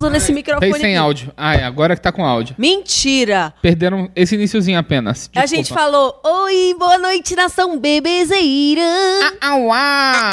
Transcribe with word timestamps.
Usando 0.00 0.14
esse 0.14 0.32
microfone 0.32 0.70
Fez 0.70 0.80
sem 0.80 0.96
aqui. 0.96 1.04
áudio. 1.04 1.32
Ah, 1.36 1.56
é, 1.56 1.64
agora 1.64 1.96
que 1.96 2.00
tá 2.02 2.12
com 2.12 2.24
áudio. 2.24 2.54
Mentira! 2.56 3.52
Perderam 3.60 4.08
esse 4.14 4.36
iniciozinho 4.36 4.78
apenas. 4.78 5.28
A 5.34 5.44
gente 5.44 5.72
falou, 5.72 6.20
oi, 6.24 6.72
boa 6.78 6.98
noite, 6.98 7.34
nação 7.34 7.76
bebezeira. 7.80 8.80
Auá! 9.40 10.30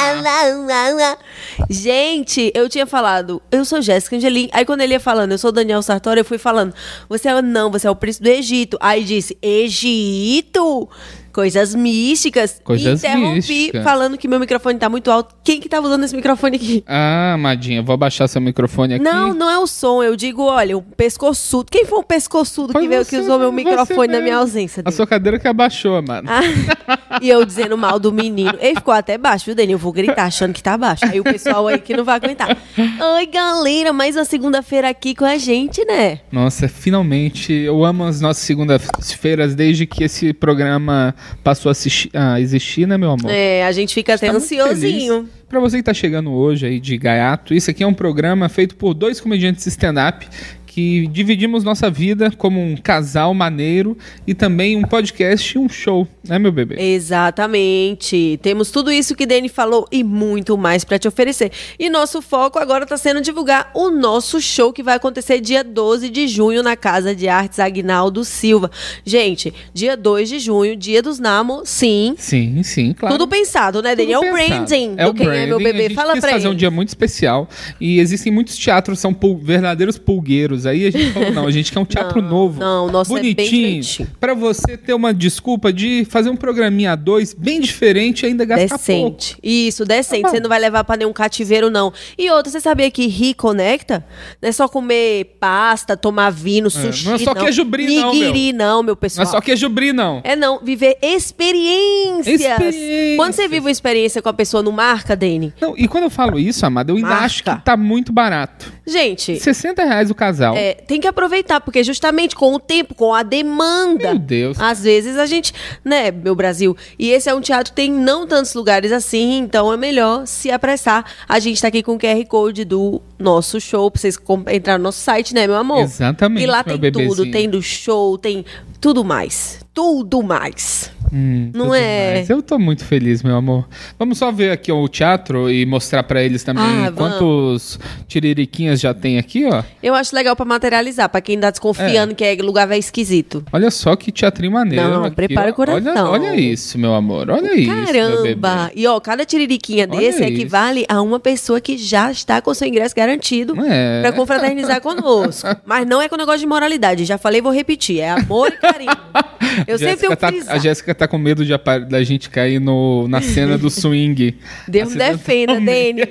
Gente, 1.68 2.52
eu 2.54 2.70
tinha 2.70 2.86
falado, 2.86 3.42
eu 3.52 3.66
sou 3.66 3.82
Jéssica 3.82 4.16
Angelim. 4.16 4.50
Aí 4.52 4.66
quando 4.66 4.82
ele 4.82 4.94
ia 4.94 5.00
falando, 5.00 5.32
eu 5.32 5.38
sou 5.40 5.52
Daniel 5.52 5.82
Sartori, 5.82 6.20
eu 6.20 6.26
fui 6.26 6.38
falando, 6.38 6.72
você 7.10 7.28
é 7.28 7.42
não, 7.42 7.72
você 7.72 7.88
é 7.88 7.90
o 7.92 7.96
príncipe 7.96 8.24
do 8.24 8.30
Egito. 8.30 8.78
Aí 8.80 9.04
disse, 9.04 9.36
Egito? 9.42 10.88
Coisas 11.36 11.76
místicas. 11.76 12.62
Coisas 12.64 13.04
interrompi 13.04 13.70
falando 13.84 14.18
que 14.18 14.26
meu 14.26 14.40
microfone 14.40 14.80
tá 14.80 14.88
muito 14.88 15.12
alto. 15.12 15.36
Quem 15.44 15.60
que 15.60 15.68
tava 15.68 15.86
usando 15.86 16.06
esse 16.06 16.16
microfone 16.16 16.56
aqui? 16.56 16.82
Ah, 16.88 17.34
Amadinha, 17.34 17.84
vou 17.84 17.94
abaixar 17.94 18.26
seu 18.30 18.40
microfone 18.40 18.94
aqui. 18.94 19.04
Não, 19.04 19.34
não 19.34 19.50
é 19.50 19.60
o 19.60 19.68
som. 19.68 20.02
Eu 20.02 20.16
digo, 20.16 20.44
olha, 20.44 20.78
o 20.78 20.82
pescoçudo. 20.82 21.66
Quem 21.70 21.84
foi 21.84 22.00
o 22.00 22.04
pescoçudo 22.04 22.72
Foi 22.72 22.84
que 22.84 22.88
veio 22.88 23.04
você, 23.04 23.10
que 23.10 23.22
usou 23.22 23.38
meu 23.38 23.52
microfone 23.52 24.14
na 24.14 24.22
minha 24.22 24.38
ausência? 24.38 24.80
A 24.80 24.84
Dani? 24.84 24.96
sua 24.96 25.06
cadeira 25.06 25.38
que 25.38 25.46
abaixou, 25.46 26.02
mano. 26.02 26.30
Ah, 26.32 27.20
e 27.22 27.28
eu 27.30 27.44
dizendo 27.44 27.78
mal 27.78 28.00
do 28.00 28.14
menino. 28.14 28.58
Ele 28.62 28.76
ficou 28.76 28.94
até 28.94 29.18
baixo, 29.18 29.44
viu, 29.48 29.56
Dani? 29.56 29.74
Eu 29.74 29.78
vou 29.78 29.92
gritar 29.92 30.28
achando 30.28 30.54
que 30.54 30.64
tá 30.64 30.78
baixo. 30.78 31.04
Aí 31.04 31.20
o 31.20 31.24
pessoal 31.26 31.68
aí 31.68 31.80
que 31.80 31.98
não 31.98 32.06
vai 32.06 32.16
aguentar. 32.16 32.58
Oi, 32.78 33.26
galera, 33.26 33.92
mais 33.92 34.16
uma 34.16 34.24
segunda-feira 34.24 34.88
aqui 34.88 35.14
com 35.14 35.26
a 35.26 35.38
gente, 35.38 35.84
né? 35.84 36.22
Nossa, 36.32 36.70
finalmente. 36.70 37.52
Eu 37.52 37.84
amo 37.84 38.06
as 38.06 38.22
nossas 38.22 38.44
segundas-feiras 38.46 39.54
desde 39.54 39.86
que 39.86 40.06
esse 40.06 40.32
programa 40.32 41.14
passou 41.44 41.70
a, 41.70 41.72
assisti- 41.72 42.10
a 42.14 42.40
existir, 42.40 42.88
né, 42.88 42.98
meu 42.98 43.12
amor? 43.12 43.30
É, 43.32 43.66
a 43.66 43.72
gente 43.72 43.94
fica 43.94 44.14
até 44.16 44.28
Tá 44.30 44.34
ansiosinho. 44.38 45.30
Pra 45.48 45.60
você 45.60 45.78
que 45.78 45.84
tá 45.84 45.94
chegando 45.94 46.32
hoje 46.32 46.66
aí 46.66 46.80
de 46.80 46.98
gaiato, 46.98 47.54
isso 47.54 47.70
aqui 47.70 47.84
é 47.84 47.88
um 47.88 47.94
programa 47.94 48.50
feito 48.50 48.76
por 48.76 48.94
dois 48.94 49.20
comediantes 49.22 49.66
stand-up 49.68 50.28
que 50.76 51.08
dividimos 51.08 51.64
nossa 51.64 51.90
vida 51.90 52.30
como 52.38 52.60
um 52.62 52.76
casal 52.76 53.34
maneiro 53.34 53.98
e 54.28 54.34
também 54.34 54.76
um 54.76 54.82
podcast 54.82 55.56
e 55.56 55.58
um 55.58 55.70
show, 55.70 56.06
né, 56.28 56.38
meu 56.38 56.52
bebê? 56.52 56.76
Exatamente. 56.78 58.38
Temos 58.42 58.72
tudo 58.72 58.92
isso 58.92 59.16
que 59.16 59.26
Dani 59.26 59.48
falou 59.48 59.88
e 59.90 60.04
muito 60.04 60.58
mais 60.58 60.84
pra 60.84 61.00
te 61.00 61.08
oferecer. 61.08 61.50
E 61.80 61.90
nosso 61.90 62.22
foco 62.22 62.60
agora 62.60 62.86
tá 62.86 62.98
sendo 62.98 63.22
divulgar 63.22 63.72
o 63.74 63.90
nosso 63.90 64.42
show 64.42 64.74
que 64.74 64.84
vai 64.84 64.96
acontecer 64.98 65.40
dia 65.40 65.64
12 65.64 66.10
de 66.10 66.28
junho 66.28 66.62
na 66.62 66.76
Casa 66.76 67.16
de 67.16 67.30
Artes 67.30 67.58
Agnaldo 67.60 68.26
Silva. 68.26 68.70
Gente, 69.06 69.54
dia 69.74 69.96
2 69.96 70.28
de 70.28 70.40
junho, 70.40 70.76
dia 70.76 71.02
dos 71.02 71.20
namos, 71.20 71.70
sim. 71.70 72.16
Sim, 72.18 72.62
sim, 72.64 72.92
claro. 72.92 73.16
Tudo 73.18 73.30
pensado, 73.30 73.82
né, 73.82 73.96
Dani? 73.96 74.12
É 74.12 74.20
o 74.20 74.30
branding 74.30 74.96
É 74.98 75.06
do 75.06 75.12
o 75.12 75.14
Quem 75.14 75.26
é 75.28 75.46
Meu 75.46 75.58
branding. 75.58 75.64
Bebê. 75.64 75.80
A 75.80 75.88
gente 75.88 75.96
Fala 75.96 76.12
quis 76.14 76.22
pra 76.22 76.32
fazer 76.34 76.48
um 76.48 76.52
ele. 76.52 76.60
dia 76.60 76.70
muito 76.70 76.90
especial 76.90 77.48
e 77.80 77.98
existem 78.02 78.30
muitos 78.30 78.58
teatros, 78.58 79.00
são 79.00 79.14
pul- 79.14 79.38
verdadeiros 79.42 79.98
pulgueiros. 79.98 80.65
Aí 80.66 80.86
a 80.88 80.92
gente 80.92 81.12
falou, 81.12 81.32
não, 81.32 81.48
a 81.48 81.52
gente 81.52 81.72
quer 81.72 81.80
um 81.80 81.86
teatro 81.86 82.22
Não, 82.22 82.30
novo. 82.30 82.60
não, 82.60 82.88
o 82.88 82.92
nosso 82.92 83.12
é 83.16 83.20
bonitinho. 83.22 83.46
direitinho. 83.82 84.10
pra 84.20 84.34
você 84.34 84.78
ter 84.78 84.94
uma 84.94 85.14
desculpa 85.14 85.72
de 85.72 86.06
fazer 86.10 86.30
um 86.30 86.36
programinha 86.36 86.92
a 86.94 86.96
dois, 86.96 87.34
bem 87.34 87.60
diferente 87.62 88.24
e 88.24 88.26
ainda 88.28 88.46
gastar 88.46 88.78
pouco. 88.80 89.16
Decente. 89.18 89.38
Isso, 89.44 89.86
decente. 89.86 90.22
Tá 90.24 90.30
você 90.30 90.40
não 90.40 90.50
vai 90.50 90.60
levar 90.60 90.84
pra 90.84 90.98
nenhum 90.98 91.14
cativeiro, 91.14 91.70
não. 91.70 91.92
E 92.18 92.30
outra, 92.30 92.52
você 92.52 92.60
sabia 92.60 92.90
que 92.92 93.08
rir 93.08 93.34
conecta? 93.34 94.06
Não 94.42 94.50
é 94.50 94.52
só 94.52 94.68
comer 94.68 95.36
pasta, 95.40 95.96
tomar 95.98 96.30
vinho, 96.32 96.70
sushi. 96.70 97.06
não 97.06 97.16
é 97.16 97.18
só 97.20 97.34
queijo 97.34 97.64
brie, 97.66 98.00
não, 98.00 98.14
Nigiri, 98.14 98.54
não, 98.54 98.82
meu 98.84 98.92
Não 98.94 98.96
pessoal. 98.96 99.28
é 99.28 99.30
só 99.30 99.42
queijo 99.42 99.68
brie, 99.70 99.94
não. 99.94 100.22
É 100.24 100.36
não, 100.36 100.60
viver 100.60 100.98
experiências. 101.02 102.42
Experiências. 102.42 103.16
Quando 103.18 103.34
você 103.34 103.48
vive 103.48 103.62
uma 103.62 103.72
experiência 103.72 104.22
com 104.22 104.30
a 104.30 104.34
pessoa, 104.34 104.62
não 104.64 104.72
marca, 104.72 105.16
Dani? 105.16 105.54
Não, 105.60 105.76
e 105.78 105.88
quando 105.88 106.06
eu 106.06 106.10
falo 106.10 106.40
isso, 106.40 106.66
amado, 106.66 106.90
eu 106.92 106.96
ainda 106.96 107.08
Marca. 107.10 107.26
acho 107.26 107.44
que 107.44 107.56
tá 107.64 107.78
muito 107.78 108.12
barato. 108.12 108.72
Gente, 108.86 109.40
60 109.40 109.84
reais 109.84 110.10
o 110.12 110.16
casal. 110.16 110.55
É, 110.56 110.74
tem 110.74 111.00
que 111.00 111.08
aproveitar, 111.08 111.62
porque 111.62 111.84
justamente 111.84 112.36
com 112.36 112.54
o 112.54 112.60
tempo, 112.60 112.96
com 112.96 113.14
a 113.14 113.24
demanda. 113.24 114.10
Meu 114.12 114.20
Deus. 114.20 114.60
Às 114.60 114.82
vezes 114.84 115.18
a 115.18 115.26
gente, 115.26 115.54
né, 115.84 116.12
meu 116.12 116.36
Brasil. 116.36 116.76
E 116.98 117.12
esse 117.12 117.30
é 117.30 117.34
um 117.36 117.42
teatro 117.42 117.72
que 117.72 117.76
tem 117.76 117.92
não 117.92 118.26
tantos 118.26 118.54
lugares 118.54 118.92
assim, 118.92 119.38
então 119.38 119.72
é 119.72 119.78
melhor 119.78 120.26
se 120.26 120.50
apressar. 120.52 121.06
A 121.28 121.40
gente 121.40 121.62
tá 121.62 121.68
aqui 121.68 121.84
com 121.84 121.94
o 121.96 122.00
QR 122.00 122.26
Code 122.28 122.66
do 122.66 123.02
nosso 123.18 123.60
show, 123.60 123.90
pra 123.92 124.00
vocês 124.02 124.18
entrar 124.52 124.78
no 124.78 124.84
nosso 124.86 125.00
site, 125.00 125.34
né, 125.34 125.48
meu 125.48 125.56
amor? 125.56 125.82
Exatamente, 125.82 126.44
E 126.44 126.48
lá 126.48 126.64
tem 126.64 126.74
tudo, 126.74 126.82
bebezinho. 126.82 127.32
tem 127.32 127.50
do 127.50 127.62
show, 127.62 128.18
tem 128.18 128.46
tudo 128.80 129.04
mais. 129.04 129.60
Tudo 129.74 130.22
mais. 130.24 130.92
Hum, 131.14 131.52
Não 131.54 131.74
é? 131.74 132.14
mais. 132.16 132.30
Eu 132.30 132.42
tô 132.42 132.58
muito 132.60 132.84
feliz, 132.84 133.22
meu 133.24 133.36
amor. 133.36 133.68
Vamos 133.98 134.18
só 134.18 134.32
ver 134.32 134.52
aqui 134.52 134.72
ó, 134.72 134.82
o 134.82 134.88
teatro 134.88 135.50
e 135.50 135.66
mostrar 135.66 136.04
pra 136.04 136.22
eles 136.24 136.44
também 136.44 136.64
Ah, 136.64 136.92
quantos 136.92 137.80
tiririquinhas 138.08 138.80
já 138.80 138.94
tem 138.94 139.18
aqui, 139.18 139.46
ó. 139.46 139.64
Eu 139.82 139.94
acho 139.94 140.16
legal 140.16 140.36
pra 140.36 140.46
materializar, 140.46 141.10
pra 141.10 141.22
quem 141.22 141.40
tá 141.40 141.50
desconfiando 141.52 142.16
que 142.16 142.24
é 142.24 142.36
lugar 142.36 142.68
vai 142.68 142.78
esquisito. 142.80 143.44
Olha 143.52 143.70
só 143.72 143.96
que 143.96 144.12
teatrinho 144.12 144.52
maneiro. 144.52 144.88
Não, 144.90 145.04
aqui, 145.06 145.16
prepara 145.16 145.50
ó. 145.50 145.52
o 145.52 145.54
coração. 145.56 146.10
Olha, 146.12 146.30
olha 146.30 146.36
isso, 146.40 146.78
meu 146.78 146.94
amor. 146.94 147.30
Olha 147.30 147.54
isso, 147.56 147.72
meu 147.72 147.86
Caramba! 147.86 148.72
E 148.76 148.88
ó, 148.88 149.00
cada 149.00 149.26
tiririquinha 149.26 149.88
Olha 149.90 150.00
desse 150.00 150.24
isso. 150.24 150.32
equivale 150.34 150.86
a 150.90 151.02
uma 151.02 151.20
pessoa 151.20 151.60
que 151.62 151.78
já 151.78 152.12
está 152.12 152.42
com 152.42 152.54
seu 152.54 152.68
ingresso 152.68 152.96
garantido 152.96 153.56
É. 153.66 154.02
pra 154.02 154.12
confraternizar 154.12 154.82
conosco. 154.82 155.48
Mas 155.66 155.86
não 155.88 156.02
é 156.02 156.08
com 156.10 156.16
negócio 156.16 156.40
de 156.40 156.48
moralidade, 156.48 157.06
já 157.06 157.18
falei, 157.18 157.42
vou 157.42 157.52
repetir. 157.52 158.00
É 158.00 158.10
amor 158.12 158.50
e 158.50 158.58
carinho. 158.58 158.92
Eu 159.68 159.78
sempre 159.78 159.98
tenho 159.98 160.12
que 160.12 160.18
tá. 160.18 160.32
A 160.54 160.58
Jéssica 160.58 160.94
tá 160.96 161.08
com 161.08 161.18
medo 161.18 161.46
de 161.46 161.54
da 161.88 162.04
gente 162.04 162.30
cair 162.30 162.60
no, 162.60 163.08
na 163.08 163.22
cena 163.22 163.58
do 163.58 163.70
swing. 163.72 164.36
Deus 164.68 164.94
defenda, 164.94 165.54
Dani. 165.56 166.04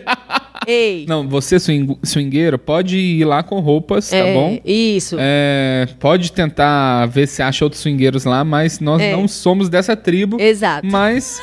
Ei. 0.66 1.04
Não, 1.08 1.28
você, 1.28 1.58
swing, 1.58 1.98
swingueiro, 2.02 2.58
pode 2.58 2.96
ir 2.96 3.24
lá 3.24 3.42
com 3.42 3.60
roupas, 3.60 4.08
tá 4.08 4.16
é, 4.16 4.34
bom? 4.34 4.58
Isso. 4.64 5.16
É, 5.18 5.86
pode 6.00 6.32
tentar 6.32 7.06
ver 7.06 7.26
se 7.26 7.42
acha 7.42 7.64
outros 7.64 7.82
swingueiros 7.82 8.24
lá, 8.24 8.44
mas 8.44 8.80
nós 8.80 9.02
É. 9.02 9.12
não 9.12 9.28
somos 9.28 9.68
dessa 9.68 9.94
tribo. 9.96 10.40
Exato. 10.40 10.86
Mas 10.86 11.40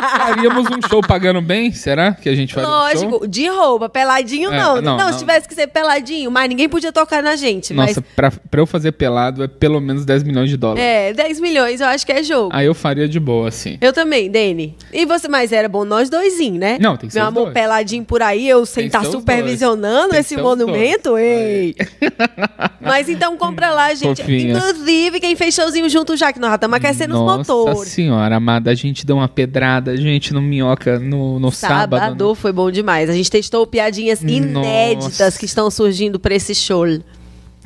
faríamos 0.00 0.66
um 0.66 0.88
show 0.88 1.00
pagando 1.00 1.40
bem? 1.40 1.72
Será 1.72 2.12
que 2.12 2.28
a 2.28 2.34
gente 2.34 2.54
faria 2.54 2.68
um 2.68 2.72
show? 2.72 2.80
Lógico, 3.10 3.28
de 3.28 3.48
roupa, 3.48 3.88
peladinho 3.88 4.52
É, 4.52 4.58
não. 4.58 4.74
não, 4.76 4.82
não. 4.82 4.98
não. 4.98 5.12
se 5.12 5.18
tivesse 5.18 5.48
que 5.48 5.54
ser 5.54 5.66
peladinho, 5.68 6.30
mas 6.30 6.48
ninguém 6.48 6.68
podia 6.68 6.92
tocar 6.92 7.22
na 7.22 7.36
gente. 7.36 7.72
Nossa, 7.72 8.00
mas 8.00 8.14
pra, 8.14 8.30
pra 8.30 8.60
eu 8.60 8.66
fazer 8.66 8.92
pelado 8.92 9.42
é 9.42 9.48
pelo 9.48 9.80
menos 9.80 10.04
10 10.04 10.22
milhões 10.22 10.50
de 10.50 10.56
dólares. 10.56 10.82
é, 10.84 11.12
10 11.12 11.40
milhões 11.40 11.80
eu 11.80 11.86
acho 11.86 12.04
que 12.06 12.12
é 12.12 12.22
jogo. 12.22 12.50
Aí 12.52 12.66
eu 12.66 12.74
faria 12.74 13.08
de 13.08 13.18
boa, 13.20 13.48
assim. 13.48 13.78
Eu 13.80 13.92
também, 13.92 14.30
Dani. 14.30 14.76
E 14.92 15.04
você, 15.06 15.28
mas 15.28 15.52
era 15.52 15.68
bom 15.68 15.84
nós 15.84 16.08
doisinhos, 16.10 16.58
né? 16.58 16.78
Não, 16.80 16.96
tem 16.96 17.08
que 17.08 17.12
ser 17.12 17.18
Meu 17.20 17.28
os 17.28 17.32
amor, 17.36 17.42
dois. 17.44 17.54
peladinho 17.54 18.04
por 18.04 18.22
aí, 18.22 18.48
eu 18.48 18.64
sem 18.66 18.86
estar 18.86 19.02
os 19.02 19.08
supervisionando 19.08 20.14
esse 20.14 20.36
os 20.36 20.42
monumento, 20.42 21.10
dois. 21.10 21.24
ei. 21.24 21.76
mas 22.80 23.08
então 23.08 23.36
compra 23.36 23.70
lá, 23.70 23.94
gente. 23.94 24.22
Fofinha. 24.22 24.56
Inclusive, 24.56 25.20
quem 25.20 25.34
fez 25.36 25.54
showzinho 25.54 25.88
junto 25.88 26.16
já, 26.16 26.32
que 26.32 26.38
nós 26.38 26.50
já 26.50 26.54
estamos 26.56 26.76
aquecendo 26.76 27.14
os 27.14 27.20
Nossa 27.20 27.52
motores. 27.54 27.88
senhora, 27.92 28.36
amada, 28.36 28.70
a 28.70 28.74
gente 28.74 29.04
deu 29.06 29.16
uma 29.16 29.28
pedrada, 29.28 29.81
gente, 29.96 30.32
no 30.32 30.40
minhoca 30.40 30.98
no, 30.98 31.38
no 31.38 31.50
sábado. 31.50 31.98
Sábado 31.98 32.28
né? 32.30 32.34
foi 32.34 32.52
bom 32.52 32.70
demais. 32.70 33.08
A 33.08 33.12
gente 33.12 33.30
testou 33.30 33.66
piadinhas 33.66 34.22
inéditas 34.22 35.18
Nossa. 35.18 35.38
que 35.38 35.44
estão 35.44 35.70
surgindo 35.70 36.18
pra 36.18 36.34
esse 36.34 36.54
show. 36.54 36.84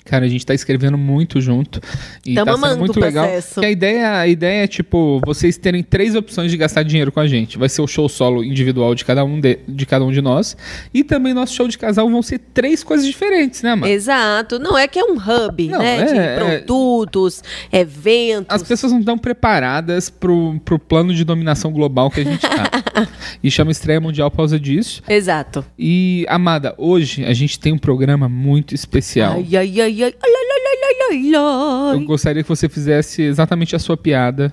Cara, 0.07 0.25
a 0.25 0.29
gente 0.29 0.47
tá 0.47 0.55
escrevendo 0.55 0.97
muito 0.97 1.41
junto. 1.41 1.81
E 2.25 2.35
Tamo 2.35 2.47
tá 2.47 2.53
sendo 2.55 2.65
amando 2.65 2.79
muito 2.81 2.97
o 2.97 3.01
legal. 3.01 3.25
processo. 3.27 3.61
A 3.61 3.69
ideia, 3.71 4.19
a 4.21 4.27
ideia 4.27 4.65
é, 4.65 4.67
tipo, 4.67 5.21
vocês 5.25 5.59
terem 5.59 5.83
três 5.83 6.15
opções 6.15 6.51
de 6.51 6.57
gastar 6.57 6.83
dinheiro 6.83 7.11
com 7.11 7.21
a 7.21 7.27
gente. 7.27 7.59
Vai 7.59 7.69
ser 7.69 7.83
o 7.83 7.87
show 7.87 8.09
solo 8.09 8.45
individual 8.45 8.95
de 8.95 9.05
cada 9.05 9.25
um 9.25 9.41
de, 9.41 9.59
de, 9.67 9.85
cada 9.85 10.05
um 10.05 10.13
de 10.13 10.23
nós. 10.23 10.57
E 10.95 11.03
também 11.03 11.35
nosso 11.35 11.55
show 11.55 11.69
de 11.69 11.77
casal 11.77 12.09
vão 12.09 12.23
ser 12.23 12.39
três 12.39 12.83
coisas 12.85 13.07
diferentes, 13.07 13.63
né, 13.63 13.75
mano? 13.75 13.93
Exato. 13.93 14.59
Não 14.59 14.79
é 14.79 14.87
que 14.87 14.99
é 14.99 15.05
um 15.05 15.17
hub, 15.17 15.69
Não, 15.69 15.79
né? 15.81 16.01
é- 16.01 16.05
de 16.05 16.19
é- 16.19 16.37
produtos, 16.37 17.43
eventos. 17.73 18.55
As 18.55 18.63
pessoas 18.63 18.93
não 18.93 19.01
estão 19.01 19.19
preparadas 19.19 20.09
pro, 20.09 20.59
pro 20.65 20.79
plano 20.79 21.13
de 21.15 21.25
dominação 21.25 21.73
global 21.73 22.11
que 22.11 22.21
a 22.21 22.25
gente 22.25 22.41
tá. 22.41 22.71
e 23.43 23.51
chama 23.51 23.71
Estreia 23.71 24.01
Mundial 24.01 24.31
por 24.31 24.39
causa 24.39 24.59
disso. 24.59 25.03
Exato. 25.09 25.65
E, 25.79 26.25
Amada, 26.29 26.75
hoje 26.79 27.25
a 27.25 27.33
gente 27.33 27.59
tem 27.59 27.73
um 27.73 27.79
programa 27.79 28.29
muito 28.29 28.75
especial. 28.75 29.35
Ai, 29.37 29.57
ai, 29.57 29.81
ai, 29.81 29.96
ai, 30.05 30.15
ai, 30.23 30.31
ai, 30.33 30.33
ai, 30.33 30.79
ai, 30.85 30.97
ai, 31.11 31.35
ai. 31.35 31.95
Eu 31.97 32.01
gostaria 32.07 32.43
que 32.43 32.49
você 32.49 32.69
fizesse 32.69 33.23
exatamente 33.23 33.75
a 33.77 33.79
sua 33.79 33.97
piada. 33.97 34.53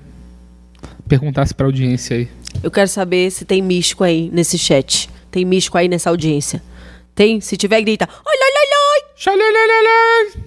Perguntasse 1.08 1.54
pra 1.54 1.66
audiência 1.66 2.18
aí. 2.18 2.28
Eu 2.62 2.72
quero 2.72 2.88
saber 2.88 3.30
se 3.32 3.46
tem 3.46 3.62
místico 3.62 4.04
aí 4.04 4.30
nesse 4.32 4.58
chat. 4.58 5.10
Tem 5.32 5.44
místico 5.46 5.78
aí 5.78 5.88
nessa 5.88 6.10
audiência. 6.10 6.62
Tem? 7.16 7.40
Se 7.42 7.56
tiver, 7.58 7.82
grita. 7.82 8.08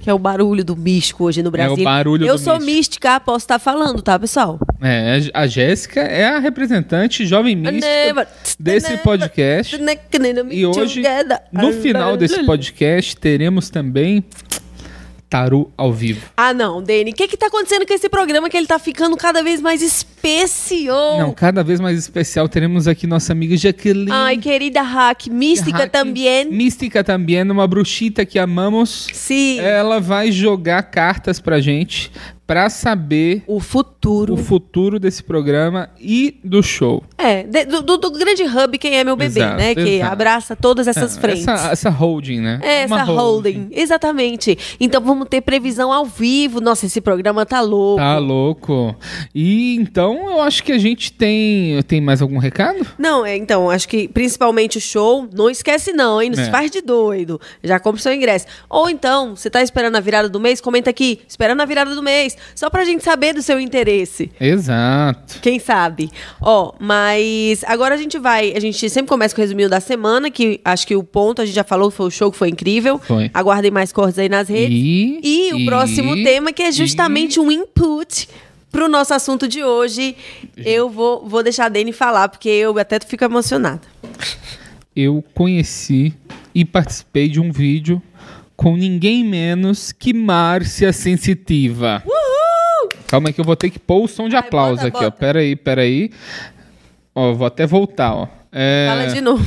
Que 0.00 0.10
é 0.10 0.14
o 0.14 0.18
barulho 0.18 0.64
do 0.64 0.76
místico 0.76 1.24
hoje 1.24 1.42
no 1.42 1.50
Brasil. 1.50 1.76
É 1.78 1.82
barulho 1.84 2.26
Eu 2.26 2.34
do 2.34 2.38
sou 2.40 2.54
místico. 2.54 2.76
mística, 2.76 3.20
posso 3.20 3.44
estar 3.44 3.58
falando, 3.58 4.02
tá, 4.02 4.18
pessoal? 4.18 4.58
É, 4.82 5.20
a 5.32 5.46
Jéssica 5.46 6.00
é 6.00 6.26
a 6.26 6.38
representante 6.38 7.24
jovem 7.24 7.56
mística 7.56 7.86
Never- 7.86 8.26
desse 8.58 8.88
never- 8.90 9.02
podcast. 9.04 9.76
E 10.50 10.66
hoje, 10.66 11.02
no 11.52 11.72
final 11.72 12.16
desse 12.16 12.44
podcast, 12.44 13.16
teremos 13.16 13.70
também 13.70 14.22
Taru 15.28 15.70
ao 15.76 15.92
vivo. 15.92 16.26
Ah, 16.36 16.54
não, 16.54 16.80
Dani. 16.82 17.10
O 17.10 17.14
que 17.14 17.26
que 17.26 17.36
tá 17.36 17.46
acontecendo 17.46 17.84
com 17.86 17.92
esse 17.92 18.08
programa 18.08 18.48
que 18.48 18.56
ele 18.56 18.66
tá 18.66 18.78
ficando 18.78 19.16
cada 19.16 19.42
vez 19.42 19.60
mais 19.60 19.82
especial? 19.82 21.18
Não, 21.18 21.32
cada 21.32 21.64
vez 21.64 21.80
mais 21.80 21.98
especial, 21.98 22.48
teremos 22.48 22.86
aqui 22.86 23.06
nossa 23.06 23.32
amiga 23.32 23.56
Jaqueline. 23.56 24.10
Ai, 24.12 24.36
querida 24.38 24.82
Hack, 24.82 25.26
mística 25.28 25.78
Hack, 25.78 25.90
também. 25.92 26.44
Mística 26.50 27.02
também, 27.02 27.42
uma 27.42 27.66
bruxita 27.66 28.24
que 28.24 28.38
amamos. 28.38 29.08
Sim. 29.12 29.58
Ela 29.60 30.00
vai 30.00 30.30
jogar 30.30 30.82
cartas 30.84 31.40
pra 31.40 31.60
gente 31.60 32.10
pra 32.46 32.70
saber 32.70 33.42
O 33.46 33.58
futuro. 33.58 34.34
o 34.34 34.36
futuro 34.36 35.00
desse 35.00 35.22
programa 35.24 35.90
e 36.00 36.38
do 36.44 36.62
show. 36.62 37.02
É, 37.18 37.44
do, 37.64 37.80
do- 37.82 37.96
do 37.96 38.10
grande 38.10 38.42
hub, 38.42 38.76
quem 38.78 38.98
é 38.98 39.02
meu 39.02 39.16
bebê, 39.16 39.40
Exato, 39.40 39.56
né? 39.56 39.74
Que 39.74 39.80
exato. 39.96 40.12
abraça 40.12 40.54
todas 40.54 40.86
essas 40.86 41.16
É, 41.16 41.20
frentes. 41.20 41.48
Essa, 41.48 41.70
essa 41.72 41.90
holding, 41.90 42.40
né? 42.40 42.60
É, 42.62 42.82
essa 42.82 43.02
holding. 43.04 43.68
Exatamente. 43.72 44.58
Então 44.78 45.00
vamos 45.00 45.26
ter 45.28 45.40
previsão 45.40 45.90
ao 45.92 46.04
vivo. 46.04 46.60
Nossa, 46.60 46.84
esse 46.84 47.00
programa 47.00 47.46
tá 47.46 47.60
louco. 47.62 47.96
Tá 48.02 48.18
louco. 48.18 48.94
E 49.34 49.76
então 49.76 50.30
eu 50.30 50.42
acho 50.42 50.62
que 50.62 50.72
a 50.72 50.78
gente 50.78 51.10
tem. 51.10 51.82
Tem 51.88 52.00
mais 52.02 52.20
algum 52.20 52.36
recado? 52.38 52.86
Não, 52.98 53.24
é, 53.24 53.34
então, 53.36 53.70
acho 53.70 53.88
que 53.88 54.08
principalmente 54.08 54.76
o 54.76 54.80
show, 54.80 55.26
não 55.34 55.48
esquece 55.48 55.92
não, 55.92 56.20
hein? 56.20 56.28
Não 56.30 56.36
se 56.36 56.48
É. 56.48 56.50
faz 56.50 56.70
de 56.70 56.82
doido. 56.82 57.40
Já 57.64 57.80
compra 57.80 57.98
o 57.98 58.02
seu 58.02 58.12
ingresso. 58.12 58.44
Ou 58.68 58.90
então, 58.90 59.34
você 59.34 59.48
tá 59.48 59.62
esperando 59.62 59.96
a 59.96 60.00
virada 60.00 60.28
do 60.28 60.38
mês? 60.38 60.60
Comenta 60.60 60.90
aqui, 60.90 61.20
esperando 61.26 61.60
a 61.62 61.64
virada 61.64 61.94
do 61.94 62.02
mês. 62.02 62.36
Só 62.54 62.68
pra 62.68 62.84
gente 62.84 63.02
saber 63.02 63.32
do 63.32 63.40
seu 63.42 63.58
interesse. 63.58 64.30
Exato. 64.38 65.38
Quem 65.40 65.58
sabe? 65.58 66.10
Ó, 66.42 66.74
mas 66.78 67.05
agora 67.66 67.94
a 67.94 67.98
gente 67.98 68.18
vai. 68.18 68.52
A 68.56 68.60
gente 68.60 68.88
sempre 68.90 69.08
começa 69.08 69.34
com 69.34 69.40
o 69.40 69.44
resuminho 69.44 69.68
da 69.68 69.80
semana, 69.80 70.30
que 70.30 70.60
acho 70.64 70.86
que 70.86 70.96
o 70.96 71.02
ponto 71.02 71.42
a 71.42 71.44
gente 71.46 71.54
já 71.54 71.64
falou, 71.64 71.90
foi 71.90 72.06
o 72.06 72.10
show 72.10 72.30
que 72.30 72.36
foi 72.38 72.48
incrível. 72.48 72.98
Foi. 72.98 73.30
Aguardem 73.34 73.70
mais 73.70 73.92
cortes 73.92 74.18
aí 74.18 74.28
nas 74.28 74.48
redes. 74.48 74.76
E, 74.76 75.20
E 75.22 75.54
o 75.54 75.58
e- 75.58 75.64
próximo 75.66 76.14
tema, 76.22 76.52
que 76.52 76.62
é 76.62 76.72
justamente 76.72 77.38
um 77.40 77.50
input 77.50 78.28
pro 78.70 78.88
nosso 78.88 79.14
assunto 79.14 79.46
de 79.48 79.62
hoje. 79.62 80.16
Eu 80.56 80.88
vou, 80.90 81.26
vou 81.26 81.42
deixar 81.42 81.66
a 81.66 81.68
Dani 81.68 81.92
falar, 81.92 82.28
porque 82.28 82.48
eu 82.48 82.78
até 82.78 82.98
fico 83.00 83.24
emocionada. 83.24 83.80
eu 84.94 85.22
conheci 85.34 86.14
e 86.54 86.64
participei 86.64 87.28
de 87.28 87.38
um 87.40 87.52
vídeo 87.52 88.00
com 88.56 88.74
ninguém 88.76 89.22
menos 89.22 89.92
que 89.92 90.14
Márcia 90.14 90.92
Sensitiva. 90.92 92.02
Calma 93.06 93.28
aí 93.28 93.32
que 93.32 93.40
eu 93.40 93.44
vou 93.44 93.54
ter 93.54 93.70
que 93.70 93.78
pôr 93.78 94.02
o 94.04 94.08
som 94.08 94.24
de 94.28 94.32
Vai, 94.32 94.40
aplauso 94.40 94.76
bota, 94.82 94.86
aqui, 94.88 94.96
ó. 94.98 95.00
bota. 95.02 95.16
Pera 95.18 95.40
aí, 95.40 95.54
pera 95.54 95.82
aí. 95.82 96.10
Ó, 97.18 97.32
vou 97.32 97.46
até 97.46 97.66
voltar, 97.66 98.14
ó. 98.14 98.28
É, 98.52 98.86
Fala 98.90 99.06
de 99.06 99.20
novo. 99.22 99.44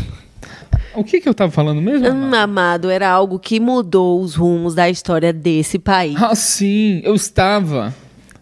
O 0.95 1.03
que 1.03 1.21
que 1.21 1.29
eu 1.29 1.35
tava 1.35 1.51
falando 1.51 1.79
mesmo? 1.79 2.07
Hum, 2.07 2.11
Amado? 2.11 2.35
amado, 2.35 2.89
era 2.89 3.07
algo 3.07 3.37
que 3.37 3.59
mudou 3.59 4.19
os 4.21 4.33
rumos 4.33 4.73
da 4.73 4.89
história 4.89 5.31
desse 5.31 5.77
país. 5.77 6.15
Ah, 6.19 6.33
sim, 6.33 6.99
eu 7.03 7.13
estava. 7.13 7.93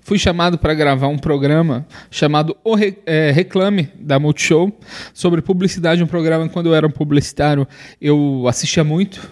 Fui 0.02 0.18
chamado 0.18 0.58
para 0.58 0.74
gravar 0.74 1.10
um 1.10 1.18
programa 1.18 1.86
chamado 2.10 2.56
O 2.64 2.74
Re- 2.74 2.98
é, 3.06 3.32
Reclame 3.32 3.90
da 4.00 4.18
Multishow 4.18 4.72
sobre 5.14 5.42
publicidade. 5.42 6.02
Um 6.02 6.08
programa 6.08 6.48
quando 6.48 6.68
eu 6.68 6.74
era 6.76 6.88
um 6.88 6.92
publicitário 6.92 7.68
eu 8.02 8.46
assistia 8.48 8.86
muito. 8.86 9.30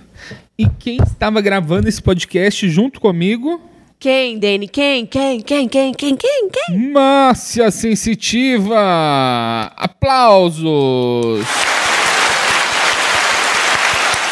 E 0.57 0.67
quem 0.67 0.97
estava 1.01 1.39
gravando 1.39 1.87
esse 1.87 2.01
podcast 2.01 2.67
junto 2.67 2.99
comigo? 2.99 3.61
Quem, 4.05 4.37
Dani? 4.37 4.67
Quem? 4.67 5.03
Quem? 5.07 5.41
Quem? 5.41 5.67
Quem? 5.67 5.91
Quem? 5.91 6.15
Quem? 6.15 6.49
Quem? 6.51 6.91
Márcia 6.91 7.71
Sensitiva! 7.71 8.77
Aplausos! 9.75 11.43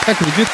Você 0.06 0.12
acredita? 0.12 0.52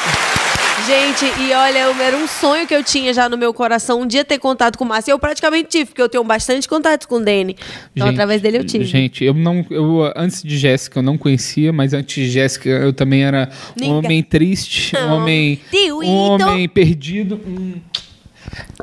Gente, 0.86 1.26
e 1.38 1.52
olha, 1.52 1.80
era 2.02 2.16
um 2.16 2.26
sonho 2.26 2.66
que 2.66 2.74
eu 2.74 2.82
tinha 2.82 3.12
já 3.12 3.28
no 3.28 3.36
meu 3.36 3.52
coração 3.52 4.00
um 4.00 4.06
dia 4.06 4.24
ter 4.24 4.38
contato 4.38 4.78
com 4.78 4.86
o 4.86 4.88
Márcio. 4.88 5.12
Eu 5.12 5.18
praticamente 5.18 5.68
tive, 5.68 5.84
porque 5.90 6.00
eu 6.00 6.08
tenho 6.08 6.24
bastante 6.24 6.66
contato 6.66 7.06
com 7.06 7.16
o 7.16 7.20
Dani. 7.20 7.56
Então, 7.94 8.06
Gente, 8.06 8.14
através 8.14 8.40
dele 8.40 8.56
eu 8.56 8.64
tive. 8.64 8.86
Gente, 8.86 9.22
eu 9.22 9.34
não. 9.34 9.66
Eu, 9.68 10.10
antes 10.16 10.42
de 10.42 10.56
Jéssica 10.56 11.00
eu 11.00 11.02
não 11.02 11.18
conhecia, 11.18 11.74
mas 11.74 11.92
antes 11.92 12.24
de 12.24 12.30
Jéssica 12.30 12.70
eu 12.70 12.94
também 12.94 13.22
era 13.22 13.50
um 13.76 13.80
Ninguém- 13.82 13.96
homem 13.98 14.22
triste, 14.22 14.96
um 14.96 15.12
homem. 15.12 15.60
Um 16.06 16.16
homem 16.16 16.66
perdido. 16.70 17.38
Hum. 17.46 17.74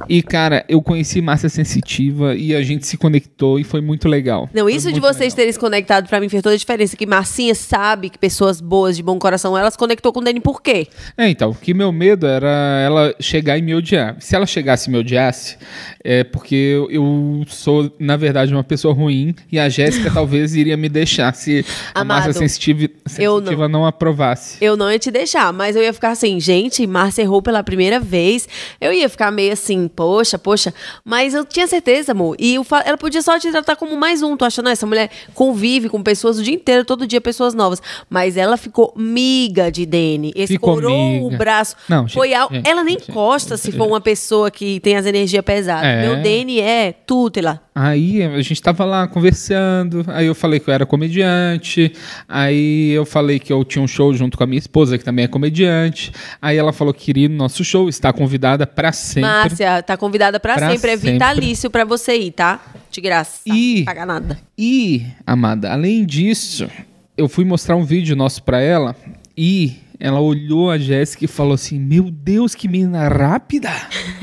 E, 0.07 0.21
cara, 0.21 0.65
eu 0.69 0.81
conheci 0.81 1.21
Márcia 1.21 1.49
Sensitiva 1.49 2.35
e 2.35 2.55
a 2.55 2.61
gente 2.61 2.85
se 2.85 2.97
conectou 2.97 3.59
e 3.59 3.63
foi 3.63 3.81
muito 3.81 4.07
legal. 4.07 4.49
Não, 4.53 4.69
isso 4.69 4.91
de 4.91 4.99
vocês 4.99 5.33
legal. 5.33 5.35
terem 5.35 5.51
se 5.51 5.59
conectado 5.59 6.07
pra 6.07 6.19
mim 6.19 6.29
fez 6.29 6.41
toda 6.41 6.55
a 6.55 6.57
diferença. 6.57 6.95
Que 6.95 7.05
Marcinha 7.05 7.55
sabe 7.55 8.09
que 8.09 8.17
pessoas 8.17 8.61
boas, 8.61 8.95
de 8.95 9.03
bom 9.03 9.19
coração, 9.19 9.57
ela 9.57 9.69
se 9.69 9.77
conectou 9.77 10.13
com 10.13 10.19
o 10.19 10.23
Dani 10.23 10.39
por 10.39 10.61
quê? 10.61 10.87
É, 11.17 11.27
então, 11.29 11.53
que 11.53 11.73
meu 11.73 11.91
medo 11.91 12.25
era 12.25 12.81
ela 12.83 13.13
chegar 13.19 13.57
e 13.57 13.61
me 13.61 13.75
odiar. 13.75 14.15
Se 14.19 14.35
ela 14.35 14.45
chegasse 14.45 14.89
e 14.89 14.91
me 14.91 14.99
odiasse, 14.99 15.57
é 16.03 16.23
porque 16.23 16.55
eu, 16.55 16.89
eu 16.89 17.43
sou, 17.47 17.91
na 17.99 18.15
verdade, 18.15 18.53
uma 18.53 18.63
pessoa 18.63 18.93
ruim 18.93 19.35
e 19.51 19.59
a 19.59 19.67
Jéssica 19.67 20.09
talvez 20.13 20.55
iria 20.55 20.77
me 20.77 20.87
deixar 20.87 21.33
se 21.33 21.65
a 21.93 22.01
Amado, 22.01 22.23
Márcia 22.25 22.33
Sensitiva, 22.33 22.83
eu 23.19 23.39
sensitiva 23.39 23.67
não. 23.67 23.85
aprovasse. 23.85 24.57
Eu 24.61 24.77
não 24.77 24.91
ia 24.91 24.99
te 24.99 25.11
deixar, 25.11 25.51
mas 25.51 25.75
eu 25.75 25.83
ia 25.83 25.93
ficar 25.93 26.11
assim, 26.11 26.39
gente, 26.39 26.85
Márcia 26.87 27.23
errou 27.23 27.41
pela 27.41 27.63
primeira 27.63 27.99
vez. 27.99 28.47
Eu 28.79 28.93
ia 28.93 29.09
ficar 29.09 29.31
meio 29.31 29.56
assim, 29.59 29.87
poxa, 29.87 30.37
poxa. 30.37 30.73
Mas 31.03 31.33
eu 31.33 31.43
tinha 31.45 31.67
certeza, 31.67 32.11
amor. 32.11 32.35
E 32.39 32.61
fa- 32.63 32.83
ela 32.85 32.97
podia 32.97 33.21
só 33.21 33.37
te 33.39 33.49
tratar 33.51 33.75
como 33.75 33.95
mais 33.97 34.21
um. 34.21 34.35
Tu 34.37 34.45
acha, 34.45 34.61
não? 34.61 34.71
Essa 34.71 34.85
mulher 34.85 35.09
convive 35.33 35.89
com 35.89 36.01
pessoas 36.01 36.37
o 36.39 36.43
dia 36.43 36.53
inteiro, 36.53 36.85
todo 36.85 37.05
dia, 37.07 37.19
pessoas 37.21 37.53
novas. 37.53 37.81
Mas 38.09 38.37
ela 38.37 38.57
ficou 38.57 38.93
miga 38.95 39.71
de 39.71 39.85
Dene. 39.85 40.31
Escorou 40.35 41.27
o 41.27 41.37
braço. 41.37 41.75
Não, 41.89 42.07
Foi 42.07 42.33
al- 42.33 42.49
gente, 42.51 42.67
ela 42.67 42.83
nem 42.83 42.95
encosta 42.95 43.57
se 43.57 43.71
for 43.71 43.87
uma 43.87 44.01
pessoa 44.01 44.49
que 44.51 44.79
tem 44.79 44.95
as 44.95 45.05
energias 45.05 45.43
pesadas. 45.43 45.85
É. 45.85 46.01
Meu 46.07 46.21
Dene 46.21 46.59
é 46.59 46.91
tutela. 46.91 47.61
Aí 47.73 48.23
a 48.23 48.41
gente 48.41 48.59
tava 48.61 48.83
lá 48.85 49.07
conversando, 49.07 50.03
aí 50.07 50.25
eu 50.25 50.33
falei 50.33 50.59
que 50.59 50.67
eu 50.67 50.73
era 50.73 50.83
comediante, 50.85 51.93
aí 52.27 52.89
eu 52.91 53.05
falei 53.05 53.37
que 53.39 53.53
eu 53.53 53.63
tinha 53.63 53.83
um 53.83 53.87
show 53.87 54.11
junto 54.13 54.35
com 54.37 54.43
a 54.43 54.47
minha 54.47 54.57
esposa, 54.57 54.97
que 54.97 55.03
também 55.03 55.25
é 55.25 55.27
comediante. 55.27 56.11
Aí 56.41 56.57
ela 56.57 56.73
falou 56.73 56.91
que 56.93 57.05
queria 57.05 57.25
ir 57.25 57.29
no 57.29 57.35
nosso 57.37 57.63
show, 57.63 57.87
está 57.87 58.11
convidada 58.11 58.65
pra 58.65 58.91
sempre. 58.91 59.29
Márcia, 59.49 59.83
tá 59.83 59.97
convidada 59.97 60.39
Pra 60.39 60.57
sempre. 60.71 60.91
É 60.91 60.95
vitalício 60.95 61.69
pra 61.69 61.83
você 61.85 62.15
ir, 62.17 62.31
tá? 62.31 62.59
De 62.91 63.01
graça. 63.01 63.41
E- 63.45 63.83
paga 63.85 64.05
nada. 64.05 64.37
E, 64.57 65.05
amada, 65.25 65.71
além 65.71 66.05
disso, 66.05 66.69
eu 67.17 67.27
fui 67.27 67.45
mostrar 67.45 67.75
um 67.75 67.83
vídeo 67.83 68.15
nosso 68.15 68.43
pra 68.43 68.59
ela 68.61 68.95
e 69.37 69.75
ela 69.99 70.19
olhou 70.19 70.69
a 70.69 70.77
Jéssica 70.77 71.25
e 71.25 71.27
falou 71.27 71.53
assim: 71.53 71.79
Meu 71.79 72.09
Deus, 72.11 72.53
que 72.55 72.67
menina 72.67 73.07
rápida! 73.07 73.69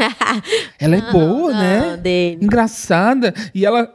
ela 0.79 0.97
é 0.97 1.11
boa, 1.13 1.53
Ah, 1.53 1.59
né? 1.63 1.97
Dene. 1.97 2.45
Engraçada. 2.45 3.35
E 3.55 3.65
ela 3.67 3.93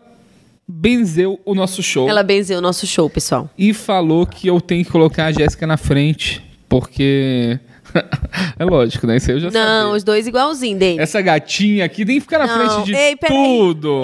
benzeu 0.68 1.40
o 1.46 1.56
nosso 1.56 1.82
show 1.82 2.08
Ela 2.08 2.22
benzeu 2.22 2.60
o 2.60 2.62
nosso 2.62 2.86
show, 2.86 3.10
pessoal. 3.10 3.50
e 3.58 3.74
falou 3.74 4.26
que 4.28 4.48
eu 4.48 4.62
tenho 4.62 4.86
que 4.86 4.92
colocar 4.92 5.26
a 5.26 5.32
Jéssica 5.32 5.66
na 5.66 5.78
frente, 5.78 6.44
porque. 6.68 7.60
é 8.60 8.64
lógico, 8.66 9.06
né? 9.08 9.18
Isso 9.18 9.30
aí 9.32 9.38
eu 9.38 9.40
já 9.42 9.52
Não, 9.52 9.82
sabia. 9.84 9.96
os 9.98 10.04
dois 10.04 10.28
igualzinho, 10.28 10.78
Dene. 10.78 11.00
Essa 11.00 11.22
gatinha 11.22 11.86
aqui 11.86 12.06
tem 12.06 12.16
que 12.16 12.22
ficar 12.22 12.40
na 12.40 12.48
Não. 12.48 12.70
frente 12.84 12.86
de 12.86 12.96
Ei, 12.96 13.16
tudo. 13.16 14.02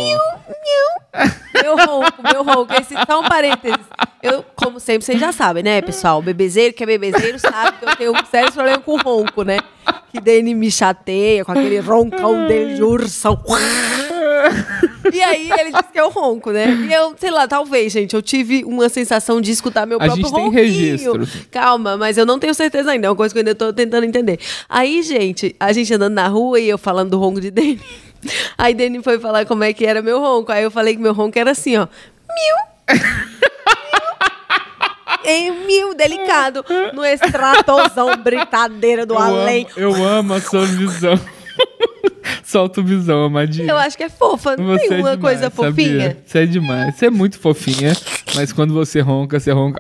Meu 1.61 1.77
ronco, 1.77 2.21
meu 2.21 2.43
ronco. 2.43 2.73
Esse, 2.73 2.93
só 3.07 3.21
um 3.21 3.23
parênteses. 3.23 3.79
Eu, 4.21 4.43
como 4.55 4.79
sempre, 4.79 5.05
vocês 5.05 5.19
já 5.19 5.31
sabem, 5.31 5.63
né, 5.63 5.81
pessoal? 5.81 6.21
Bebezeiro 6.21 6.73
que 6.73 6.83
é 6.83 6.85
bebezeiro 6.85 7.39
sabe 7.39 7.77
que 7.77 7.85
eu 7.85 7.95
tenho 7.95 8.11
um 8.13 8.25
sério 8.25 8.51
problema 8.51 8.79
com 8.79 8.97
ronco, 8.97 9.43
né? 9.43 9.59
Que 10.11 10.19
Dene 10.19 10.53
me 10.55 10.69
chateia 10.71 11.45
com 11.45 11.51
aquele 11.51 11.79
roncão 11.79 12.47
dele 12.47 12.75
de 12.75 12.83
ursão. 12.83 13.39
E 15.13 15.21
aí 15.21 15.49
ele 15.59 15.71
disse 15.71 15.91
que 15.93 15.99
eu 15.99 16.09
ronco, 16.09 16.51
né? 16.51 16.67
E 16.89 16.93
eu, 16.93 17.13
sei 17.17 17.29
lá, 17.31 17.47
talvez, 17.47 17.91
gente, 17.93 18.15
eu 18.15 18.21
tive 18.21 18.63
uma 18.65 18.89
sensação 18.89 19.39
de 19.39 19.51
escutar 19.51 19.85
meu 19.85 19.97
A 19.97 20.05
próprio 20.05 20.23
gente 20.25 20.33
tem 20.33 20.43
ronquinho. 20.45 20.61
registro. 20.63 21.27
Calma, 21.51 21.95
mas 21.97 22.17
eu 22.17 22.25
não 22.25 22.39
tenho 22.39 22.53
certeza 22.53 22.91
ainda. 22.91 23.07
É 23.07 23.09
uma 23.09 23.15
coisa 23.15 23.33
que 23.33 23.37
eu 23.39 23.41
ainda 23.41 23.55
tô 23.55 23.71
tentando 23.71 24.03
entender. 24.05 24.39
Aí, 24.67 25.01
gente, 25.03 25.55
a 25.59 25.71
gente 25.71 25.93
andando 25.93 26.13
na 26.15 26.27
rua 26.27 26.59
e 26.59 26.67
eu 26.67 26.77
falando 26.77 27.11
do 27.11 27.19
ronco 27.19 27.39
de 27.39 27.51
Dani. 27.51 27.79
Aí 28.57 28.73
Dani 28.73 29.03
foi 29.03 29.19
falar 29.19 29.45
como 29.45 29.63
é 29.63 29.71
que 29.73 29.85
era 29.85 30.01
meu 30.01 30.19
ronco. 30.19 30.51
Aí 30.51 30.63
eu 30.63 30.71
falei 30.71 30.95
que 30.95 31.01
meu 31.01 31.13
ronco 31.13 31.37
era 31.37 31.51
assim, 31.51 31.77
ó. 31.77 31.87
Mil. 32.27 32.99
Em 35.27 35.65
mil, 35.65 35.95
delicado, 35.95 36.63
no 36.93 37.03
estratosão, 37.03 38.15
britadeira 38.17 39.05
do 39.07 39.15
Eu 39.15 39.19
além. 39.19 39.65
amo, 39.75 39.79
eu 39.97 40.03
amo 40.05 40.33
a 40.35 40.41
sua 40.41 40.65
visão. 40.65 41.19
Solta 42.43 42.81
o 42.81 42.83
visão, 42.83 43.23
Amadinha. 43.25 43.67
Eu 43.69 43.77
acho 43.77 43.97
que 43.97 44.03
é 44.03 44.09
fofa, 44.09 44.55
não 44.57 44.65
Você 44.67 44.87
tem 44.87 44.97
é 44.97 45.01
uma 45.01 45.15
demais, 45.15 45.19
coisa 45.21 45.49
fofinha. 45.49 45.99
sabia? 46.01 46.17
Você 46.25 46.39
é 46.39 46.45
demais. 46.45 46.95
Você 46.95 47.05
é 47.07 47.09
muito 47.09 47.39
fofinha, 47.39 47.93
mas 48.35 48.51
quando 48.53 48.73
você 48.73 48.99
ronca, 48.99 49.39
você 49.39 49.51
ronca. 49.51 49.79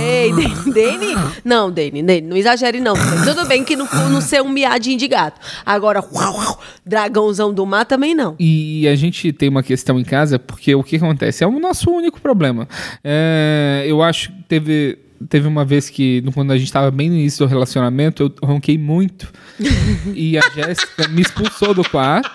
Ei, 0.00 0.30
Dani, 0.32 0.72
Dani? 0.72 1.14
Não, 1.44 1.70
Dani, 1.70 2.02
Dani, 2.02 2.20
não 2.22 2.36
exagere 2.36 2.80
não. 2.80 2.94
Tudo 3.24 3.44
bem 3.46 3.64
que 3.64 3.76
não, 3.76 3.86
não 4.10 4.20
ser 4.20 4.42
um 4.42 4.48
miadinho 4.48 4.98
de 4.98 5.08
gato. 5.08 5.40
Agora, 5.64 6.00
uau, 6.12 6.34
uau, 6.36 6.60
dragãozão 6.84 7.52
do 7.52 7.64
mar 7.66 7.84
também 7.84 8.14
não. 8.14 8.34
E 8.38 8.86
a 8.88 8.94
gente 8.94 9.32
tem 9.32 9.48
uma 9.48 9.62
questão 9.62 9.98
em 9.98 10.04
casa, 10.04 10.38
porque 10.38 10.74
o 10.74 10.82
que 10.82 10.96
acontece? 10.96 11.42
É 11.44 11.46
o 11.46 11.58
nosso 11.58 11.90
único 11.90 12.20
problema. 12.20 12.68
É, 13.04 13.84
eu 13.86 14.02
acho 14.02 14.30
que 14.30 14.42
teve. 14.48 14.98
Teve 15.28 15.48
uma 15.48 15.64
vez 15.64 15.88
que, 15.88 16.22
quando 16.34 16.52
a 16.52 16.56
gente 16.56 16.66
estava 16.66 16.90
bem 16.90 17.08
no 17.08 17.16
início 17.16 17.44
do 17.46 17.48
relacionamento, 17.48 18.22
eu 18.22 18.46
ronquei 18.46 18.76
muito. 18.76 19.32
e 20.14 20.36
a 20.38 20.42
Jéssica 20.54 21.08
me 21.08 21.22
expulsou 21.22 21.74
do 21.74 21.88
quarto. 21.88 22.30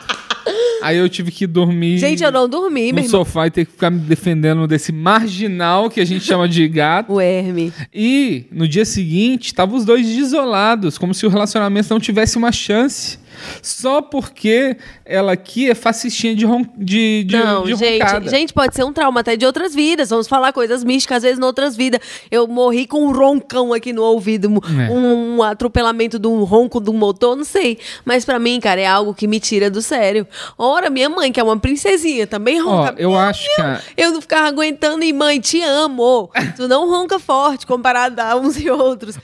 Aí 0.82 0.98
eu 0.98 1.08
tive 1.08 1.32
que 1.32 1.46
dormir 1.46 2.00
Gente, 2.00 2.24
eu 2.24 2.32
não 2.32 2.50
dormi, 2.50 2.92
no 2.92 3.00
irmão. 3.00 3.08
sofá 3.08 3.46
e 3.48 3.52
ter 3.52 3.66
que 3.66 3.72
ficar 3.72 3.92
me 3.92 4.00
defendendo 4.00 4.66
desse 4.68 4.92
marginal 4.92 5.90
que 5.90 6.00
a 6.00 6.06
gente 6.06 6.26
chama 6.26 6.50
de 6.50 6.68
gato. 6.68 7.14
O 7.14 7.22
Herme. 7.22 7.72
E 7.94 8.46
no 8.52 8.68
dia 8.68 8.84
seguinte, 8.84 9.48
estavam 9.48 9.78
os 9.78 9.86
dois 9.86 10.08
desolados, 10.08 10.98
como 10.98 11.14
se 11.14 11.26
o 11.26 11.30
relacionamento 11.30 11.88
não 11.92 12.00
tivesse 12.00 12.38
uma 12.38 12.52
chance. 12.52 13.20
Só 13.62 14.02
porque 14.02 14.78
ela 15.06 15.34
aqui 15.34 15.70
é 15.70 15.76
fascistinha 15.76 16.36
de, 16.36 16.46
ron 16.46 16.66
de, 16.78 17.24
de, 17.24 17.38
Não, 17.38 17.64
de 17.64 17.76
gente, 17.76 18.02
roncada. 18.04 18.30
gente, 18.30 18.54
pode 18.54 18.76
ser 18.76 18.84
um 18.84 18.94
trauma 18.94 19.20
até 19.22 19.36
de 19.36 19.46
outras 19.46 19.74
vidas. 19.74 20.10
Vamos 20.10 20.28
falar 20.28 20.52
coisas 20.54 20.84
místicas, 20.84 21.18
às 21.18 21.24
vezes, 21.24 21.40
em 21.40 21.44
outras 21.44 21.76
vidas. 21.76 22.00
Eu 22.30 22.48
morri 22.48 22.86
com 22.88 23.06
um 23.06 23.12
roncão 23.14 23.74
aqui 23.74 23.94
no 23.94 24.04
ouvido, 24.04 24.50
um, 24.50 24.82
É. 24.82 24.90
um 24.92 25.44
atropelamento 25.44 26.18
de 26.20 26.28
um 26.28 26.44
ronco 26.44 26.80
de 26.82 26.90
um 26.90 26.94
motor, 26.94 27.36
não 27.36 27.44
sei. 27.44 27.78
Mas 28.06 28.26
pra 28.26 28.40
mim, 28.40 28.60
cara, 28.60 28.82
é 28.82 28.86
algo 28.86 29.14
que 29.14 29.28
me 29.28 29.40
tira 29.40 29.70
do 29.70 29.82
sério. 29.82 30.28
Ora, 30.58 30.90
minha 30.90 31.10
mãe, 31.10 31.32
que 31.32 31.40
é 31.40 31.44
uma 31.44 31.58
princesinha, 31.58 32.26
também 32.28 32.60
ronca. 32.62 32.96
eu 32.98 33.16
acho 33.18 33.44
que 33.56 33.62
a- 33.62 33.82
Eu 33.98 34.12
não 34.12 34.22
ficava 34.22 34.48
aguentando 34.48 35.04
e, 35.04 35.14
mãe, 35.14 35.40
te 35.40 35.62
amo. 35.62 36.30
Tu 36.56 36.68
não 36.68 36.90
ronca 36.90 37.20
forte 37.20 37.66
comparado 37.66 38.20
a 38.22 38.36
uns 38.36 38.58
e 38.60 38.70
outros. 38.70 39.16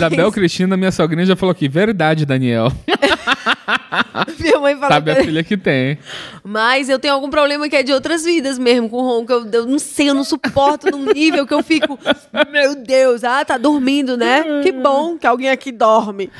Da 0.00 0.08
Bel 0.10 0.30
Cristina, 0.32 0.76
minha 0.76 0.90
sogrinha 0.92 1.24
já 1.26 1.36
falou 1.36 1.52
aqui, 1.52 1.68
verdade, 1.68 2.24
Daniel. 2.26 2.72
Minha 4.38 4.58
mãe 4.58 4.74
fala 4.76 4.94
Sabe 4.94 5.10
a 5.10 5.16
filha 5.16 5.44
que 5.44 5.56
tem. 5.56 5.98
Mas 6.44 6.88
eu 6.88 6.98
tenho 6.98 7.14
algum 7.14 7.28
problema 7.30 7.68
que 7.68 7.76
é 7.76 7.82
de 7.82 7.92
outras 7.92 8.24
vidas 8.24 8.58
mesmo 8.58 8.88
com 8.88 9.00
ronco. 9.00 9.32
Eu, 9.32 9.46
eu 9.50 9.66
não 9.66 9.78
sei, 9.78 10.08
eu 10.10 10.14
não 10.14 10.24
suporto 10.24 10.90
num 10.90 11.12
nível 11.12 11.46
que 11.46 11.54
eu 11.54 11.62
fico. 11.62 11.98
Meu 12.52 12.74
Deus, 12.76 13.24
ah, 13.24 13.44
tá 13.44 13.58
dormindo, 13.58 14.16
né? 14.16 14.44
Que 14.62 14.72
bom 14.72 15.18
que 15.18 15.26
alguém 15.26 15.50
aqui 15.50 15.72
dorme. 15.72 16.30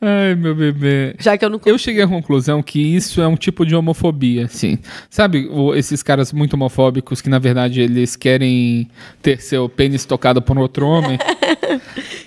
Ai, 0.00 0.34
meu 0.34 0.54
bebê. 0.54 1.14
Já 1.18 1.36
que 1.36 1.44
eu 1.44 1.50
não. 1.50 1.60
Eu 1.64 1.78
cheguei 1.78 2.02
à 2.02 2.08
conclusão 2.08 2.62
que 2.62 2.80
isso 2.80 3.20
é 3.20 3.26
um 3.26 3.36
tipo 3.36 3.64
de 3.64 3.74
homofobia, 3.74 4.48
sim. 4.48 4.78
Sabe, 5.08 5.48
esses 5.76 6.02
caras 6.02 6.32
muito 6.32 6.54
homofóbicos 6.54 7.20
que, 7.20 7.28
na 7.28 7.38
verdade, 7.38 7.80
eles 7.80 8.16
querem 8.16 8.88
ter 9.22 9.40
seu 9.40 9.68
pênis 9.68 10.04
tocado 10.04 10.42
por 10.42 10.58
outro 10.58 10.86
homem? 10.86 11.18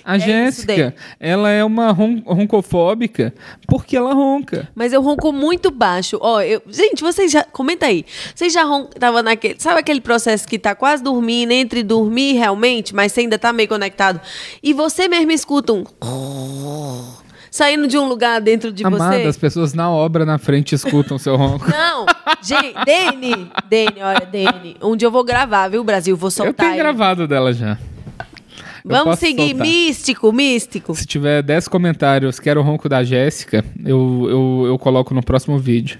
A 0.04 0.16
isso 0.16 0.26
Jéssica, 0.26 0.94
ela 1.20 1.50
é 1.50 1.62
uma 1.62 1.90
ron- 1.92 2.22
roncofóbica 2.24 3.32
porque 3.78 3.96
ela 3.96 4.12
ronca. 4.12 4.68
Mas 4.74 4.92
eu 4.92 5.00
ronco 5.00 5.32
muito 5.32 5.70
baixo. 5.70 6.18
Ó, 6.20 6.40
eu... 6.42 6.60
Gente, 6.68 7.00
vocês 7.00 7.30
já. 7.30 7.44
Comenta 7.44 7.86
aí. 7.86 8.04
Vocês 8.34 8.52
já 8.52 8.64
ron... 8.64 8.84
tava 8.86 9.22
naquele. 9.22 9.54
Sabe 9.58 9.78
aquele 9.80 10.00
processo 10.00 10.46
que 10.48 10.58
tá 10.58 10.74
quase 10.74 11.02
dormindo, 11.02 11.52
entre 11.52 11.82
dormir 11.82 12.34
realmente, 12.34 12.94
mas 12.94 13.12
você 13.12 13.20
ainda 13.20 13.38
tá 13.38 13.52
meio 13.52 13.68
conectado? 13.68 14.20
E 14.62 14.72
você 14.72 15.08
mesmo 15.08 15.30
escuta 15.30 15.72
um. 15.72 15.84
Saindo 17.50 17.86
de 17.88 17.96
um 17.96 18.06
lugar 18.06 18.40
dentro 18.40 18.70
de 18.70 18.84
Amada, 18.84 19.16
você. 19.16 19.26
as 19.26 19.36
pessoas 19.36 19.72
na 19.72 19.90
obra 19.90 20.26
na 20.26 20.38
frente 20.38 20.74
escutam 20.74 21.16
seu 21.18 21.34
ronco. 21.34 21.64
Não, 21.70 22.04
gente, 22.42 22.74
Dene, 22.84 23.50
Dene, 23.68 24.02
olha, 24.02 24.26
Dene, 24.26 24.76
um 24.82 24.94
dia 24.94 25.06
eu 25.06 25.10
vou 25.10 25.24
gravar, 25.24 25.68
viu, 25.68 25.82
Brasil? 25.82 26.14
Vou 26.16 26.26
Eu 26.28 26.30
soltar 26.30 26.54
tenho 26.54 26.72
aí. 26.72 26.78
gravado 26.78 27.26
dela 27.26 27.52
já. 27.52 27.78
Vamos 28.88 29.18
seguir, 29.18 29.50
soltar. 29.50 29.66
místico, 29.66 30.32
místico. 30.32 30.94
Se 30.94 31.06
tiver 31.06 31.42
10 31.42 31.68
comentários, 31.68 32.40
quero 32.40 32.60
o 32.60 32.62
ronco 32.62 32.88
da 32.88 33.04
Jéssica, 33.04 33.64
eu, 33.84 34.26
eu, 34.28 34.64
eu 34.68 34.78
coloco 34.78 35.14
no 35.14 35.22
próximo 35.22 35.58
vídeo. 35.58 35.98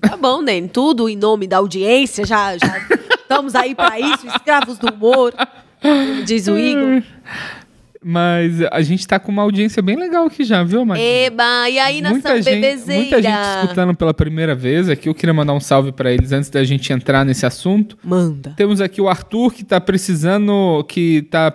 Tá 0.00 0.16
bom, 0.16 0.42
Dene, 0.42 0.68
tudo 0.68 1.08
em 1.08 1.16
nome 1.16 1.46
da 1.46 1.58
audiência, 1.58 2.26
já, 2.26 2.56
já 2.58 2.78
estamos 3.20 3.54
aí 3.54 3.74
pra 3.74 3.98
isso, 3.98 4.26
escravos 4.26 4.78
do 4.78 4.92
humor, 4.92 5.32
diz 6.24 6.48
o 6.48 6.58
Igor. 6.58 7.02
Mas 8.02 8.62
a 8.70 8.80
gente 8.80 9.06
tá 9.06 9.18
com 9.18 9.32
uma 9.32 9.42
audiência 9.42 9.82
bem 9.82 9.96
legal 9.96 10.26
aqui 10.26 10.44
já, 10.44 10.62
viu, 10.62 10.84
Marcos? 10.84 11.04
Eba, 11.04 11.68
e 11.68 11.78
aí, 11.78 12.00
nação 12.00 12.14
muita 12.14 12.42
gente, 12.42 12.54
bebezeira? 12.54 13.00
muita 13.00 13.22
gente 13.22 13.38
escutando 13.62 13.94
pela 13.94 14.14
primeira 14.14 14.54
vez 14.54 14.88
aqui. 14.88 15.08
Eu 15.08 15.14
queria 15.14 15.34
mandar 15.34 15.52
um 15.52 15.60
salve 15.60 15.90
pra 15.90 16.12
eles 16.12 16.30
antes 16.30 16.48
da 16.48 16.62
gente 16.62 16.92
entrar 16.92 17.24
nesse 17.24 17.44
assunto. 17.44 17.98
Manda. 18.04 18.54
Temos 18.56 18.80
aqui 18.80 19.00
o 19.00 19.08
Arthur 19.08 19.52
que 19.52 19.64
tá 19.64 19.80
precisando, 19.80 20.84
que 20.88 21.22
tá, 21.22 21.52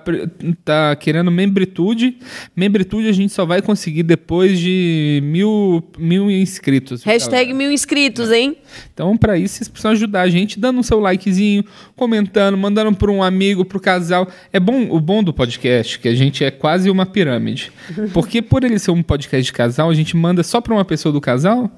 tá 0.66 0.96
querendo 0.96 1.32
membritude. 1.32 2.18
Membritude 2.56 3.08
a 3.08 3.14
gente 3.14 3.32
só 3.32 3.46
vai 3.46 3.62
conseguir 3.62 4.04
depois 4.04 4.60
de 4.60 5.22
mil, 5.24 5.84
mil 5.98 6.30
inscritos. 6.30 7.04
Hashtag 7.04 7.36
galera? 7.36 7.58
mil 7.58 7.72
inscritos, 7.72 8.32
hein? 8.32 8.58
Então, 8.94 9.16
pra 9.16 9.38
isso, 9.38 9.56
vocês 9.56 9.68
precisam 9.68 9.92
ajudar 9.92 10.22
a 10.22 10.30
gente 10.30 10.60
dando 10.60 10.80
um 10.80 10.84
seu 10.84 11.00
likezinho, 11.00 11.64
comentando, 11.96 12.58
mandando 12.58 12.94
para 12.96 13.12
um 13.12 13.24
amigo, 13.24 13.64
pro 13.64 13.80
casal. 13.80 14.28
É 14.52 14.60
bom, 14.60 14.88
o 14.90 15.00
bom 15.00 15.24
do 15.24 15.34
podcast 15.34 16.00
que 16.00 16.08
a 16.08 16.16
gente 16.16 16.33
é 16.42 16.50
quase 16.50 16.90
uma 16.90 17.06
pirâmide. 17.06 17.70
Porque 18.14 18.42
por 18.42 18.64
ele 18.64 18.80
ser 18.80 18.92
um 18.92 19.04
podcast 19.04 19.44
de 19.44 19.52
casal, 19.52 19.90
a 19.90 19.94
gente 19.94 20.16
manda 20.16 20.42
só 20.42 20.62
pra 20.62 20.74
uma 20.74 20.86
pessoa 20.86 21.12
do 21.12 21.20
casal. 21.20 21.70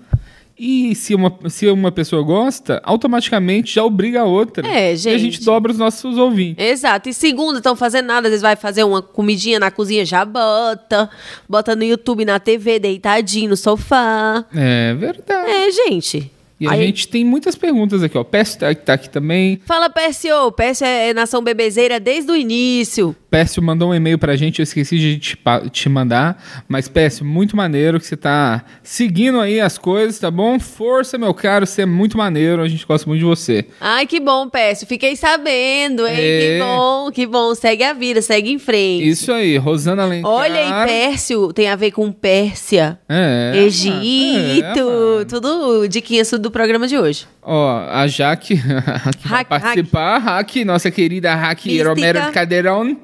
E 0.58 0.96
se 0.96 1.14
uma, 1.16 1.38
se 1.50 1.68
uma 1.68 1.92
pessoa 1.92 2.22
gosta, 2.22 2.80
automaticamente 2.86 3.74
já 3.76 3.84
obriga 3.84 4.22
a 4.22 4.24
outra. 4.26 4.66
É, 4.66 4.92
E 4.92 4.94
a 4.94 4.96
gente 4.96 5.20
gente. 5.20 5.44
dobra 5.44 5.72
os 5.72 5.78
nossos 5.78 6.18
ouvintes. 6.18 6.64
Exato. 6.66 7.10
E 7.10 7.14
segunda, 7.14 7.58
estão 7.58 7.76
fazendo 7.76 8.06
nada, 8.06 8.28
às 8.28 8.32
vezes 8.32 8.42
vai 8.42 8.56
fazer 8.56 8.86
uma 8.86 9.02
comidinha 9.02 9.60
na 9.60 9.70
cozinha, 9.70 10.06
já 10.06 10.24
bota. 10.24 11.10
Bota 11.50 11.76
no 11.76 11.84
YouTube, 11.84 12.24
na 12.24 12.40
TV, 12.40 12.80
deitadinho 12.80 13.50
no 13.50 13.58
sofá. 13.58 14.46
É 14.56 14.94
verdade. 14.94 15.52
É, 15.52 15.72
gente. 15.72 16.32
E 16.58 16.66
a 16.68 16.72
Aí- 16.72 16.86
gente 16.88 17.10
tem 17.10 17.26
muitas 17.26 17.54
perguntas 17.54 18.02
aqui, 18.02 18.18
ó. 18.18 18.24
Pécio 18.24 18.58
tá, 18.60 18.74
tá 18.74 18.94
aqui 18.94 19.10
também. 19.10 19.60
Fala, 19.66 19.90
PSO. 19.90 20.54
PSO 20.54 20.86
é 20.86 21.14
nação 21.14 21.44
bebezeira 21.44 22.00
desde 22.00 22.32
o 22.32 22.36
início. 22.36 23.14
Pécio 23.36 23.62
mandou 23.62 23.90
um 23.90 23.94
e-mail 23.94 24.18
pra 24.18 24.38
gente, 24.38 24.60
eu 24.60 24.64
esqueci 24.64 24.98
de 24.98 25.20
te, 25.20 25.38
te 25.70 25.90
mandar. 25.90 26.42
Mas, 26.70 26.88
Pécio, 26.88 27.26
muito 27.26 27.58
maneiro 27.58 28.00
que 28.00 28.08
você 28.08 28.16
tá 28.16 28.64
seguindo 28.82 29.42
aí 29.42 29.60
as 29.60 29.78
coisas, 29.78 30.18
tá 30.18 30.32
bom? 30.32 30.58
Força, 30.58 31.18
meu 31.18 31.34
caro, 31.34 31.66
você 31.66 31.82
é 31.82 31.86
muito 31.86 32.18
maneiro, 32.18 32.62
a 32.62 32.68
gente 32.70 32.86
gosta 32.86 33.06
muito 33.06 33.20
de 33.20 33.26
você. 33.26 33.66
Ai, 33.82 34.08
que 34.08 34.22
bom, 34.22 34.48
Pécio. 34.48 34.88
Fiquei 34.88 35.18
sabendo, 35.18 36.08
hein? 36.08 36.16
É. 36.18 36.40
Que 36.40 36.60
bom, 36.64 37.12
que 37.12 37.26
bom. 37.28 37.54
Segue 37.54 37.84
a 37.84 37.92
vida, 37.92 38.22
segue 38.22 38.54
em 38.54 38.58
frente. 38.58 39.06
Isso 39.06 39.34
aí, 39.34 39.58
Rosana 39.58 40.04
Alencar. 40.04 40.32
Olha 40.32 40.84
aí, 40.84 40.88
Pércio 40.88 41.52
tem 41.52 41.68
a 41.68 41.76
ver 41.76 41.92
com 41.92 42.14
Pérsia. 42.14 42.98
É. 43.10 43.52
Egito, 43.58 45.20
é, 45.22 45.26
tudo 45.26 45.90
diquinhas 45.90 46.32
do 46.32 46.50
programa 46.50 46.88
de 46.88 46.98
hoje. 46.98 47.28
Ó, 47.48 47.86
a 47.92 48.08
Jaque, 48.08 48.56
que 49.22 49.28
vai 49.28 49.40
Hack, 49.40 49.48
participar, 49.50 50.18
Hack, 50.20 50.56
nossa 50.66 50.90
querida 50.90 51.36
Hack. 51.36 51.60
Romero 51.86 52.32
Cadeirão. 52.32 52.98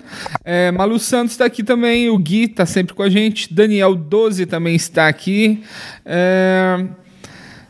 É, 0.44 0.72
Malu 0.72 1.00
Santos 1.00 1.34
está 1.34 1.46
aqui 1.46 1.64
também, 1.64 2.10
o 2.10 2.18
Gui 2.18 2.46
está 2.46 2.66
sempre 2.66 2.94
com 2.94 3.04
a 3.04 3.10
gente, 3.10 3.54
Daniel 3.54 3.96
12 3.96 4.46
também 4.46 4.76
está 4.76 5.08
aqui. 5.08 5.64
É, 6.06 6.86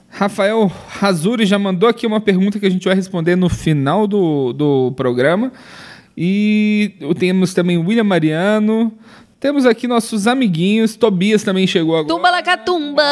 Rafael 0.09 0.71
Razuri 0.89 1.45
já 1.45 1.57
mandou 1.57 1.87
aqui 1.87 2.05
uma 2.05 2.19
pergunta 2.19 2.59
que 2.59 2.65
a 2.65 2.69
gente 2.69 2.85
vai 2.85 2.95
responder 2.95 3.35
no 3.35 3.49
final 3.49 4.05
do, 4.05 4.53
do 4.53 4.93
programa. 4.95 5.51
E 6.15 6.93
temos 7.17 7.53
também 7.53 7.77
William 7.77 8.03
Mariano. 8.03 8.91
Temos 9.41 9.65
aqui 9.65 9.87
nossos 9.87 10.27
amiguinhos. 10.27 10.95
Tobias 10.95 11.41
também 11.43 11.65
chegou 11.65 11.95
agora. 11.97 12.13
Tumba 12.15 12.29
Lacatumba, 12.29 13.03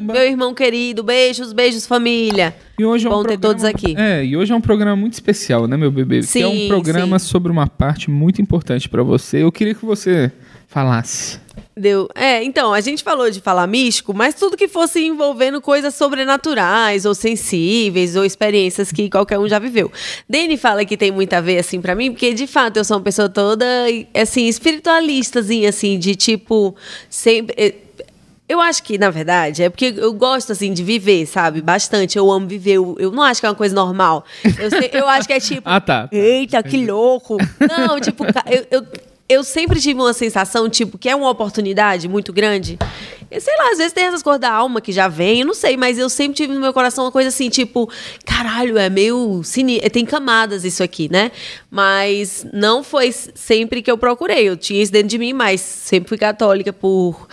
meu 0.00 0.22
irmão 0.22 0.54
querido. 0.54 1.02
Beijos, 1.02 1.52
beijos, 1.52 1.86
família. 1.88 2.54
E 2.78 2.84
hoje 2.84 3.04
é 3.06 3.10
um 3.10 3.12
Bom 3.12 3.22
ter 3.24 3.30
programa- 3.36 3.40
todos 3.54 3.64
aqui. 3.64 3.94
É, 3.98 4.24
e 4.24 4.36
hoje 4.36 4.52
é 4.52 4.54
um 4.54 4.60
programa 4.60 4.94
muito 4.94 5.14
especial, 5.14 5.66
né, 5.66 5.76
meu 5.76 5.90
bebê? 5.90 6.20
que 6.20 6.40
é 6.40 6.46
um 6.46 6.52
Sim, 6.52 6.68
programa 6.68 7.18
sim. 7.18 7.26
sobre 7.26 7.50
uma 7.50 7.66
parte 7.66 8.08
muito 8.10 8.40
importante 8.40 8.88
pra 8.88 9.02
você. 9.02 9.42
Eu 9.42 9.50
queria 9.50 9.74
que 9.74 9.84
você 9.84 10.30
falasse. 10.72 11.40
Deu. 11.76 12.08
É, 12.14 12.42
então, 12.44 12.72
a 12.72 12.80
gente 12.80 13.02
falou 13.02 13.30
de 13.30 13.40
falar 13.40 13.66
místico, 13.66 14.12
mas 14.12 14.34
tudo 14.34 14.56
que 14.56 14.68
fosse 14.68 15.04
envolvendo 15.04 15.60
coisas 15.60 15.94
sobrenaturais, 15.94 17.04
ou 17.06 17.14
sensíveis, 17.14 18.14
ou 18.16 18.24
experiências 18.24 18.92
que 18.92 19.08
qualquer 19.08 19.38
um 19.38 19.48
já 19.48 19.58
viveu. 19.58 19.90
Dani 20.28 20.56
fala 20.56 20.84
que 20.84 20.96
tem 20.96 21.10
muito 21.10 21.32
a 21.34 21.40
ver, 21.40 21.58
assim, 21.58 21.80
pra 21.80 21.94
mim, 21.94 22.10
porque 22.12 22.34
de 22.34 22.46
fato 22.46 22.76
eu 22.76 22.84
sou 22.84 22.96
uma 22.98 23.02
pessoa 23.02 23.28
toda, 23.28 23.64
assim, 24.14 24.46
espiritualistazinha, 24.48 25.68
assim, 25.70 25.98
de 25.98 26.14
tipo, 26.14 26.74
sempre. 27.08 27.54
eh, 27.58 27.74
Eu 28.48 28.60
acho 28.60 28.82
que, 28.82 28.98
na 28.98 29.08
verdade, 29.08 29.62
é 29.62 29.70
porque 29.70 29.94
eu 29.96 30.12
gosto, 30.12 30.52
assim, 30.52 30.74
de 30.74 30.82
viver, 30.82 31.24
sabe? 31.26 31.62
Bastante. 31.62 32.18
Eu 32.18 32.30
amo 32.30 32.46
viver. 32.46 32.72
Eu, 32.72 32.96
eu 32.98 33.10
não 33.10 33.22
acho 33.22 33.40
que 33.40 33.46
é 33.46 33.48
uma 33.48 33.54
coisa 33.54 33.74
normal. 33.74 34.24
Eu, 34.58 34.68
sei- 34.70 34.90
eu 34.92 35.08
acho 35.08 35.26
que 35.26 35.32
é 35.32 35.40
tipo. 35.40 35.62
Ah, 35.72 35.80
tá. 35.80 36.06
Eita, 36.12 36.62
que 36.62 36.84
louco! 36.84 37.38
Não, 37.60 37.98
tipo, 37.98 38.24
eu, 38.50 38.66
eu, 38.70 38.86
eu 39.32 39.44
sempre 39.44 39.80
tive 39.80 40.00
uma 40.00 40.12
sensação, 40.12 40.68
tipo, 40.68 40.98
que 40.98 41.08
é 41.08 41.16
uma 41.16 41.30
oportunidade 41.30 42.08
muito 42.08 42.32
grande. 42.32 42.78
E, 43.30 43.40
sei 43.40 43.56
lá, 43.56 43.70
às 43.70 43.78
vezes 43.78 43.92
tem 43.92 44.04
essas 44.04 44.22
coisas 44.22 44.40
da 44.40 44.52
alma 44.52 44.80
que 44.80 44.92
já 44.92 45.08
vem, 45.08 45.40
eu 45.40 45.46
não 45.46 45.54
sei, 45.54 45.76
mas 45.76 45.98
eu 45.98 46.08
sempre 46.10 46.36
tive 46.36 46.52
no 46.52 46.60
meu 46.60 46.72
coração 46.72 47.04
uma 47.04 47.10
coisa 47.12 47.30
assim, 47.30 47.48
tipo, 47.48 47.90
caralho, 48.26 48.76
é 48.76 48.90
meio. 48.90 49.42
Cine... 49.42 49.80
Tem 49.90 50.04
camadas 50.04 50.64
isso 50.64 50.82
aqui, 50.82 51.10
né? 51.10 51.32
Mas 51.70 52.46
não 52.52 52.84
foi 52.84 53.10
sempre 53.12 53.80
que 53.80 53.90
eu 53.90 53.96
procurei. 53.96 54.48
Eu 54.48 54.56
tinha 54.56 54.82
isso 54.82 54.92
dentro 54.92 55.08
de 55.08 55.18
mim, 55.18 55.32
mas 55.32 55.60
sempre 55.60 56.08
fui 56.08 56.18
católica 56.18 56.72
por 56.72 57.26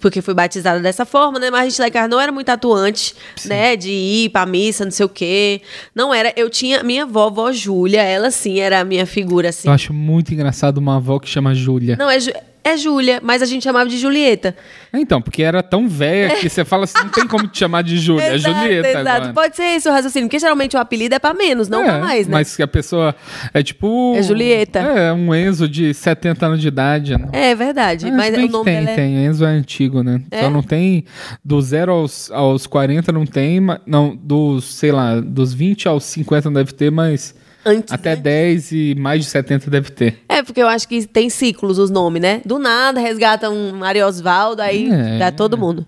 porque 0.00 0.22
fui 0.22 0.34
batizada 0.34 0.80
dessa 0.80 1.04
forma, 1.04 1.38
né? 1.38 1.50
Mas 1.50 1.60
a 1.60 1.68
gente 1.68 1.80
lá 1.80 1.88
em 1.88 1.90
casa 1.90 2.08
não 2.08 2.20
era 2.20 2.32
muito 2.32 2.48
atuante, 2.48 3.14
sim. 3.36 3.48
né? 3.48 3.76
De 3.76 3.90
ir 3.90 4.30
pra 4.30 4.46
missa, 4.46 4.84
não 4.84 4.92
sei 4.92 5.06
o 5.06 5.08
quê. 5.08 5.62
Não 5.94 6.12
era. 6.12 6.32
Eu 6.36 6.50
tinha 6.50 6.82
minha 6.82 7.04
avó, 7.04 7.30
vó 7.30 7.52
Júlia, 7.52 8.02
ela 8.02 8.30
sim 8.30 8.60
era 8.60 8.80
a 8.80 8.84
minha 8.84 9.06
figura, 9.06 9.48
assim. 9.48 9.68
Eu 9.68 9.74
acho 9.74 9.92
muito 9.92 10.32
engraçado 10.32 10.78
uma 10.78 10.96
avó 10.96 11.18
que 11.18 11.28
chama 11.28 11.54
Júlia. 11.54 11.96
Não, 11.96 12.10
é 12.10 12.18
é 12.66 12.76
Júlia, 12.76 13.20
mas 13.22 13.42
a 13.42 13.46
gente 13.46 13.62
chamava 13.62 13.88
de 13.88 13.96
Julieta. 13.96 14.56
Então, 14.92 15.22
porque 15.22 15.42
era 15.42 15.62
tão 15.62 15.88
velha 15.88 16.36
que 16.36 16.48
você 16.48 16.64
fala 16.64 16.84
assim, 16.84 16.98
não 16.98 17.10
tem 17.10 17.26
como 17.26 17.46
te 17.46 17.58
chamar 17.58 17.82
de 17.82 17.96
Júlia, 17.96 18.34
é 18.34 18.38
Julieta 18.38 18.88
exato. 18.88 19.08
agora. 19.08 19.32
Pode 19.32 19.56
ser 19.56 19.62
esse 19.76 19.88
o 19.88 19.92
raciocínio, 19.92 20.26
porque 20.28 20.38
geralmente 20.38 20.76
o 20.76 20.80
apelido 20.80 21.14
é 21.14 21.18
pra 21.18 21.32
menos, 21.32 21.68
não 21.68 21.82
é, 21.82 21.84
pra 21.84 21.98
mais, 22.00 22.26
né? 22.26 22.32
Mas 22.32 22.56
que 22.56 22.62
a 22.62 22.66
pessoa 22.66 23.14
é 23.54 23.62
tipo... 23.62 24.14
É 24.16 24.22
Julieta. 24.22 24.80
É, 24.80 25.12
um 25.12 25.32
Enzo 25.32 25.68
de 25.68 25.94
70 25.94 26.46
anos 26.46 26.60
de 26.60 26.68
idade. 26.68 27.16
Né? 27.16 27.28
É 27.32 27.54
verdade, 27.54 28.10
mas, 28.10 28.34
mas 28.34 28.44
o 28.44 28.48
nome 28.48 28.64
tem, 28.64 28.88
é... 28.88 28.94
tem. 28.94 29.26
Enzo 29.26 29.44
é 29.44 29.48
antigo, 29.48 30.02
né? 30.02 30.20
É? 30.30 30.42
Só 30.42 30.50
não 30.50 30.62
tem, 30.62 31.04
do 31.44 31.60
0 31.60 31.92
aos, 31.92 32.30
aos 32.32 32.66
40 32.66 33.12
não 33.12 33.26
tem, 33.26 33.60
não, 33.86 34.16
dos, 34.16 34.64
sei 34.74 34.90
lá, 34.90 35.20
dos 35.20 35.54
20 35.54 35.86
aos 35.86 36.04
50 36.04 36.50
não 36.50 36.54
deve 36.54 36.72
ter, 36.72 36.90
mas... 36.90 37.34
Antes, 37.68 37.92
Até 37.92 38.10
né? 38.10 38.22
10 38.22 38.70
e 38.70 38.94
mais 38.96 39.24
de 39.24 39.28
70 39.28 39.68
deve 39.68 39.90
ter. 39.90 40.18
É, 40.28 40.40
porque 40.40 40.62
eu 40.62 40.68
acho 40.68 40.86
que 40.86 41.04
tem 41.04 41.28
ciclos 41.28 41.78
os 41.80 41.90
nomes, 41.90 42.22
né? 42.22 42.40
Do 42.44 42.60
nada 42.60 43.00
resgata 43.00 43.50
um 43.50 43.72
Mario 43.72 44.06
Osvaldo, 44.06 44.62
aí 44.62 44.88
é. 44.88 45.18
dá 45.18 45.32
todo 45.32 45.58
mundo. 45.58 45.84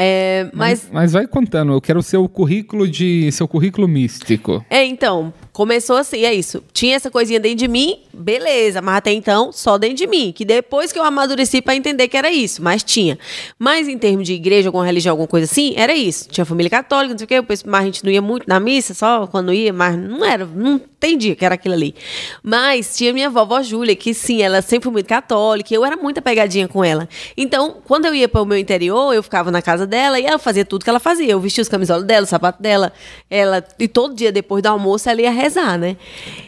É, 0.00 0.48
mas... 0.52 0.84
mas... 0.84 0.90
mas 0.92 1.12
vai 1.12 1.26
contando, 1.26 1.72
eu 1.72 1.80
quero 1.80 1.98
o 1.98 2.02
seu 2.02 2.28
currículo 2.28 2.86
de 2.86 3.32
seu 3.32 3.48
currículo 3.48 3.88
místico. 3.88 4.64
É, 4.70 4.84
então, 4.84 5.34
começou 5.52 5.96
assim, 5.96 6.24
é 6.24 6.32
isso. 6.32 6.62
Tinha 6.72 6.94
essa 6.94 7.10
coisinha 7.10 7.40
dentro 7.40 7.58
de 7.58 7.66
mim, 7.66 7.98
beleza, 8.14 8.80
mas 8.80 8.98
até 8.98 9.12
então 9.12 9.50
só 9.50 9.76
dentro 9.76 9.96
de 9.96 10.06
mim. 10.06 10.32
Que 10.32 10.44
depois 10.44 10.92
que 10.92 11.00
eu 11.00 11.02
amadureci 11.02 11.60
para 11.60 11.74
entender 11.74 12.06
que 12.06 12.16
era 12.16 12.30
isso, 12.30 12.62
mas 12.62 12.84
tinha. 12.84 13.18
Mas 13.58 13.88
em 13.88 13.98
termos 13.98 14.24
de 14.24 14.34
igreja, 14.34 14.68
alguma 14.68 14.86
religião, 14.86 15.14
alguma 15.14 15.26
coisa 15.26 15.50
assim, 15.50 15.74
era 15.76 15.92
isso. 15.92 16.28
Tinha 16.28 16.44
família 16.44 16.70
católica, 16.70 17.14
não 17.14 17.18
sei 17.18 17.24
o 17.24 17.28
quê, 17.28 17.64
mas 17.66 17.82
a 17.82 17.84
gente 17.84 18.04
não 18.04 18.12
ia 18.12 18.22
muito 18.22 18.44
na 18.46 18.60
missa, 18.60 18.94
só 18.94 19.26
quando 19.26 19.52
ia, 19.52 19.72
mas 19.72 19.98
não 19.98 20.24
era, 20.24 20.46
não 20.46 20.76
entendia 20.76 21.34
que 21.34 21.44
era 21.44 21.56
aquilo 21.56 21.74
ali. 21.74 21.92
Mas 22.40 22.96
tinha 22.96 23.12
minha 23.12 23.28
vovó 23.28 23.60
Júlia, 23.60 23.96
que 23.96 24.14
sim, 24.14 24.42
ela 24.42 24.62
sempre 24.62 24.84
foi 24.84 24.92
muito 24.92 25.08
católica, 25.08 25.74
eu 25.74 25.84
era 25.84 25.96
muito 25.96 26.22
pegadinha 26.22 26.68
com 26.68 26.84
ela. 26.84 27.08
Então, 27.36 27.78
quando 27.84 28.04
eu 28.04 28.14
ia 28.14 28.28
para 28.28 28.42
o 28.42 28.44
meu 28.44 28.58
interior, 28.58 29.12
eu 29.12 29.24
ficava 29.24 29.50
na 29.50 29.60
casa 29.60 29.87
dela 29.88 30.20
e 30.20 30.26
ela 30.26 30.38
fazia 30.38 30.64
tudo 30.64 30.84
que 30.84 30.90
ela 30.90 31.00
fazia. 31.00 31.32
Eu 31.32 31.40
vestia 31.40 31.62
os 31.62 31.68
camisolas 31.68 32.04
dela, 32.04 32.24
o 32.24 32.28
sapato 32.28 32.62
dela, 32.62 32.92
ela, 33.30 33.64
e 33.78 33.88
todo 33.88 34.14
dia 34.14 34.30
depois 34.30 34.62
do 34.62 34.66
almoço 34.66 35.08
ela 35.08 35.20
ia 35.20 35.30
rezar 35.30 35.78
né? 35.78 35.96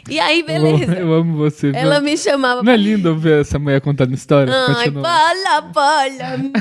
E 0.08 0.18
aí, 0.18 0.42
beleza. 0.42 0.94
Eu, 0.94 1.08
eu 1.08 1.14
amo 1.14 1.36
você. 1.36 1.72
Ela 1.74 2.00
me 2.00 2.16
chamava. 2.16 2.62
Não 2.62 2.72
é 2.72 2.76
lindo 2.76 3.16
ver 3.16 3.40
essa 3.40 3.58
mulher 3.58 3.80
contando 3.80 4.14
história? 4.14 4.52
Ai, 4.76 4.90
bola, 4.90 5.60
bola. 5.72 6.52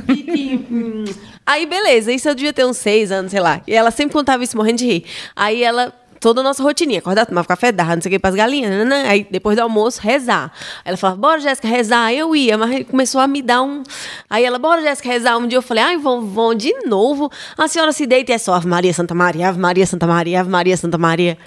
aí, 1.45 1.65
beleza. 1.65 2.11
Isso 2.11 2.27
eu 2.27 2.35
devia 2.35 2.53
ter 2.53 2.65
uns 2.65 2.77
seis 2.77 3.11
anos, 3.11 3.31
sei 3.31 3.39
lá. 3.39 3.61
E 3.67 3.73
ela 3.73 3.91
sempre 3.91 4.13
contava 4.13 4.43
isso 4.43 4.57
morrendo 4.57 4.77
de 4.77 4.85
rir. 4.85 5.05
Aí 5.35 5.63
ela 5.63 5.93
toda 6.19 6.41
a 6.41 6.43
nossa 6.43 6.61
rotininha. 6.61 6.99
Acordar, 6.99 7.25
tomar 7.25 7.45
café, 7.45 7.71
dar 7.71 7.95
não 7.95 8.01
sei 8.01 8.09
o 8.09 8.11
que, 8.13 8.19
pras 8.19 8.35
galinhas. 8.35 8.71
Né, 8.71 8.83
né, 8.83 8.85
né? 8.85 9.09
Aí, 9.09 9.27
depois 9.29 9.55
do 9.55 9.61
almoço, 9.61 10.01
rezar. 10.01 10.51
Ela 10.83 10.97
falava, 10.97 11.19
bora, 11.19 11.39
Jéssica, 11.39 11.67
rezar. 11.67 12.13
Eu 12.13 12.35
ia, 12.35 12.57
mas 12.57 12.85
começou 12.87 13.21
a 13.21 13.27
me 13.27 13.41
dar 13.41 13.61
um... 13.61 13.83
Aí 14.29 14.43
ela, 14.43 14.59
bora, 14.59 14.81
Jéssica, 14.81 15.09
rezar. 15.09 15.37
Um 15.37 15.47
dia 15.47 15.57
eu 15.57 15.61
falei, 15.61 15.83
ai, 15.83 15.97
vão, 15.97 16.21
vão 16.21 16.53
de 16.53 16.73
novo. 16.85 17.31
A 17.57 17.67
senhora 17.67 17.91
se 17.91 18.05
deita 18.05 18.31
e 18.31 18.35
é 18.35 18.37
só 18.37 18.53
Ave 18.53 18.67
Maria, 18.67 18.93
Santa 18.93 19.15
Maria, 19.15 19.49
Ave 19.49 19.59
Maria, 19.59 19.85
Santa 19.85 20.07
Maria, 20.07 20.41
Ave 20.41 20.49
Maria, 20.49 20.77
Santa 20.77 20.97
Maria. 20.97 21.37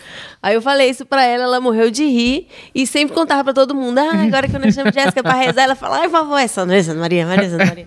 Aí 0.43 0.55
eu 0.55 0.63
falei 0.63 0.91
isso 0.91 1.07
pra 1.07 1.25
ela, 1.25 1.45
ela 1.45 1.61
morreu 1.61 1.89
de 1.89 2.05
rir 2.05 2.49
e 2.75 2.85
sempre 2.85 3.15
contava 3.15 3.45
pra 3.45 3.53
todo 3.53 3.77
mundo. 3.77 3.99
Ah, 3.99 4.25
agora 4.25 4.49
que 4.49 4.57
eu 4.57 4.61
não 4.61 4.73
chamo 4.73 4.93
Jéssica 4.93 5.23
pra 5.23 5.35
rezar, 5.35 5.63
ela 5.63 5.77
fala, 5.77 6.01
ai, 6.01 6.09
vovó, 6.09 6.37
é 6.37 6.49
Santa 6.49 6.67
Maria, 6.67 6.83
Santa 6.83 6.99
Maria, 6.99 7.27
Maria, 7.27 7.51
Santa 7.51 7.67
Maria. 7.67 7.87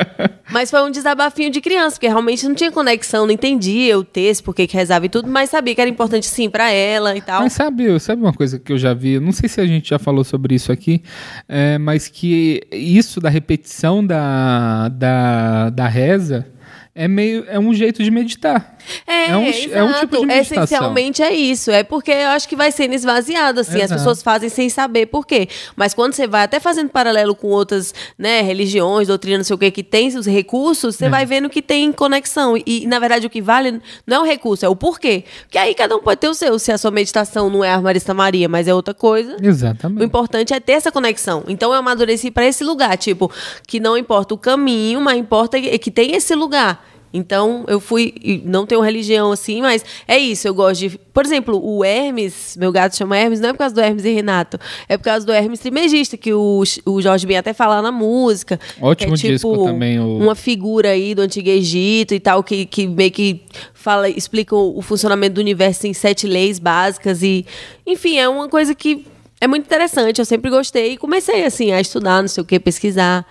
mas 0.50 0.70
foi 0.70 0.82
um 0.82 0.90
desabafinho 0.90 1.50
de 1.50 1.60
criança, 1.60 1.96
porque 1.96 2.08
realmente 2.08 2.48
não 2.48 2.54
tinha 2.54 2.72
conexão, 2.72 3.26
não 3.26 3.32
entendia 3.32 3.98
o 3.98 4.02
texto, 4.02 4.44
por 4.44 4.54
que 4.54 4.66
rezava 4.72 5.04
e 5.04 5.08
tudo, 5.10 5.28
mas 5.28 5.50
sabia 5.50 5.74
que 5.74 5.80
era 5.80 5.90
importante 5.90 6.19
sim 6.26 6.48
pra 6.48 6.70
ela 6.70 7.16
e 7.16 7.20
tal. 7.20 7.42
Mas 7.42 7.52
sabe, 7.52 7.98
sabe 8.00 8.22
uma 8.22 8.32
coisa 8.32 8.58
que 8.58 8.72
eu 8.72 8.78
já 8.78 8.94
vi? 8.94 9.18
Não 9.20 9.32
sei 9.32 9.48
se 9.48 9.60
a 9.60 9.66
gente 9.66 9.90
já 9.90 9.98
falou 9.98 10.24
sobre 10.24 10.54
isso 10.54 10.72
aqui, 10.72 11.02
é, 11.48 11.78
mas 11.78 12.08
que 12.08 12.60
isso 12.72 13.20
da 13.20 13.28
repetição 13.28 14.04
da, 14.04 14.88
da, 14.88 15.70
da 15.70 15.88
reza 15.88 16.46
é 16.94 17.06
meio 17.06 17.44
é 17.48 17.58
um 17.58 17.72
jeito 17.72 18.02
de 18.02 18.10
meditar. 18.10 18.76
É, 19.06 19.30
é, 19.30 19.36
um, 19.36 19.44
é 19.44 19.84
um 19.84 19.92
tipo 20.00 20.18
de 20.18 20.26
meditação. 20.26 20.64
Essencialmente 20.64 21.22
é 21.22 21.32
isso. 21.32 21.70
É 21.70 21.84
porque 21.84 22.10
eu 22.10 22.28
acho 22.30 22.48
que 22.48 22.56
vai 22.56 22.72
sendo 22.72 22.94
esvaziado, 22.94 23.60
assim. 23.60 23.76
Exato. 23.76 23.94
As 23.94 24.00
pessoas 24.00 24.22
fazem 24.22 24.48
sem 24.48 24.68
saber 24.68 25.06
por 25.06 25.26
quê. 25.26 25.48
Mas 25.76 25.94
quando 25.94 26.14
você 26.14 26.26
vai 26.26 26.42
até 26.42 26.58
fazendo 26.58 26.88
paralelo 26.88 27.34
com 27.34 27.48
outras 27.48 27.94
né, 28.18 28.42
religiões, 28.42 29.06
doutrinas, 29.06 29.38
não 29.38 29.44
sei 29.44 29.54
o 29.54 29.58
quê, 29.58 29.70
que 29.70 29.84
tem 29.84 30.08
os 30.08 30.26
recursos, 30.26 30.96
você 30.96 31.06
é. 31.06 31.08
vai 31.08 31.24
vendo 31.24 31.48
que 31.48 31.62
tem 31.62 31.92
conexão. 31.92 32.56
E, 32.66 32.86
na 32.86 32.98
verdade, 32.98 33.26
o 33.26 33.30
que 33.30 33.40
vale 33.40 33.80
não 34.06 34.16
é 34.16 34.20
o 34.20 34.24
recurso, 34.24 34.66
é 34.66 34.68
o 34.68 34.74
porquê. 34.74 35.24
Porque 35.42 35.58
aí 35.58 35.74
cada 35.74 35.96
um 35.96 36.00
pode 36.00 36.18
ter 36.18 36.28
o 36.28 36.34
seu. 36.34 36.58
Se 36.58 36.72
a 36.72 36.78
sua 36.78 36.90
meditação 36.90 37.48
não 37.48 37.64
é 37.64 37.72
a 37.72 37.80
Marista 37.80 38.12
Maria, 38.12 38.48
mas 38.48 38.66
é 38.66 38.74
outra 38.74 38.94
coisa. 38.94 39.36
Exatamente. 39.40 40.00
O 40.00 40.04
importante 40.04 40.52
é 40.52 40.58
ter 40.58 40.72
essa 40.72 40.90
conexão. 40.90 41.44
Então 41.46 41.72
eu 41.72 41.78
amadureci 41.78 42.30
para 42.30 42.46
esse 42.46 42.64
lugar, 42.64 42.96
tipo, 42.96 43.30
que 43.66 43.78
não 43.78 43.96
importa 43.96 44.34
o 44.34 44.38
caminho, 44.38 45.00
mas 45.00 45.18
importa 45.18 45.60
que 45.60 45.90
tem 45.90 46.16
esse 46.16 46.34
lugar. 46.34 46.89
Então, 47.12 47.64
eu 47.66 47.80
fui. 47.80 48.42
Não 48.44 48.64
tenho 48.64 48.80
religião 48.80 49.32
assim, 49.32 49.60
mas 49.60 49.84
é 50.06 50.18
isso. 50.18 50.46
Eu 50.46 50.54
gosto 50.54 50.80
de. 50.80 50.98
Por 51.12 51.24
exemplo, 51.24 51.60
o 51.62 51.84
Hermes, 51.84 52.56
meu 52.58 52.70
gato 52.70 52.96
chama 52.96 53.18
Hermes, 53.18 53.40
não 53.40 53.48
é 53.48 53.52
por 53.52 53.58
causa 53.58 53.74
do 53.74 53.80
Hermes 53.80 54.04
e 54.04 54.10
Renato. 54.10 54.58
É 54.88 54.96
por 54.96 55.04
causa 55.04 55.26
do 55.26 55.32
Hermes 55.32 55.58
Trimegista, 55.58 56.16
que 56.16 56.32
o, 56.32 56.62
o 56.84 57.02
Jorge 57.02 57.26
Ben 57.26 57.36
até 57.36 57.52
fala 57.52 57.82
na 57.82 57.90
música. 57.90 58.60
Ótimo 58.80 59.14
é, 59.14 59.16
tipo, 59.16 59.32
disco 59.32 59.64
também. 59.64 59.98
O... 59.98 60.18
Uma 60.18 60.34
figura 60.34 60.90
aí 60.90 61.14
do 61.14 61.22
Antigo 61.22 61.48
Egito 61.48 62.14
e 62.14 62.20
tal, 62.20 62.44
que, 62.44 62.64
que 62.64 62.86
meio 62.86 63.10
que 63.10 63.42
fala, 63.74 64.08
explica 64.08 64.54
o, 64.54 64.78
o 64.78 64.82
funcionamento 64.82 65.34
do 65.34 65.40
universo 65.40 65.86
em 65.86 65.92
sete 65.92 66.26
leis 66.26 66.58
básicas. 66.58 67.22
E, 67.22 67.44
enfim, 67.86 68.18
é 68.18 68.28
uma 68.28 68.48
coisa 68.48 68.74
que 68.74 69.04
é 69.40 69.48
muito 69.48 69.64
interessante. 69.64 70.20
Eu 70.20 70.24
sempre 70.24 70.50
gostei 70.50 70.92
e 70.92 70.96
comecei 70.96 71.44
assim 71.44 71.72
a 71.72 71.80
estudar, 71.80 72.20
não 72.20 72.28
sei 72.28 72.42
o 72.42 72.46
que, 72.46 72.60
pesquisar. 72.60 73.26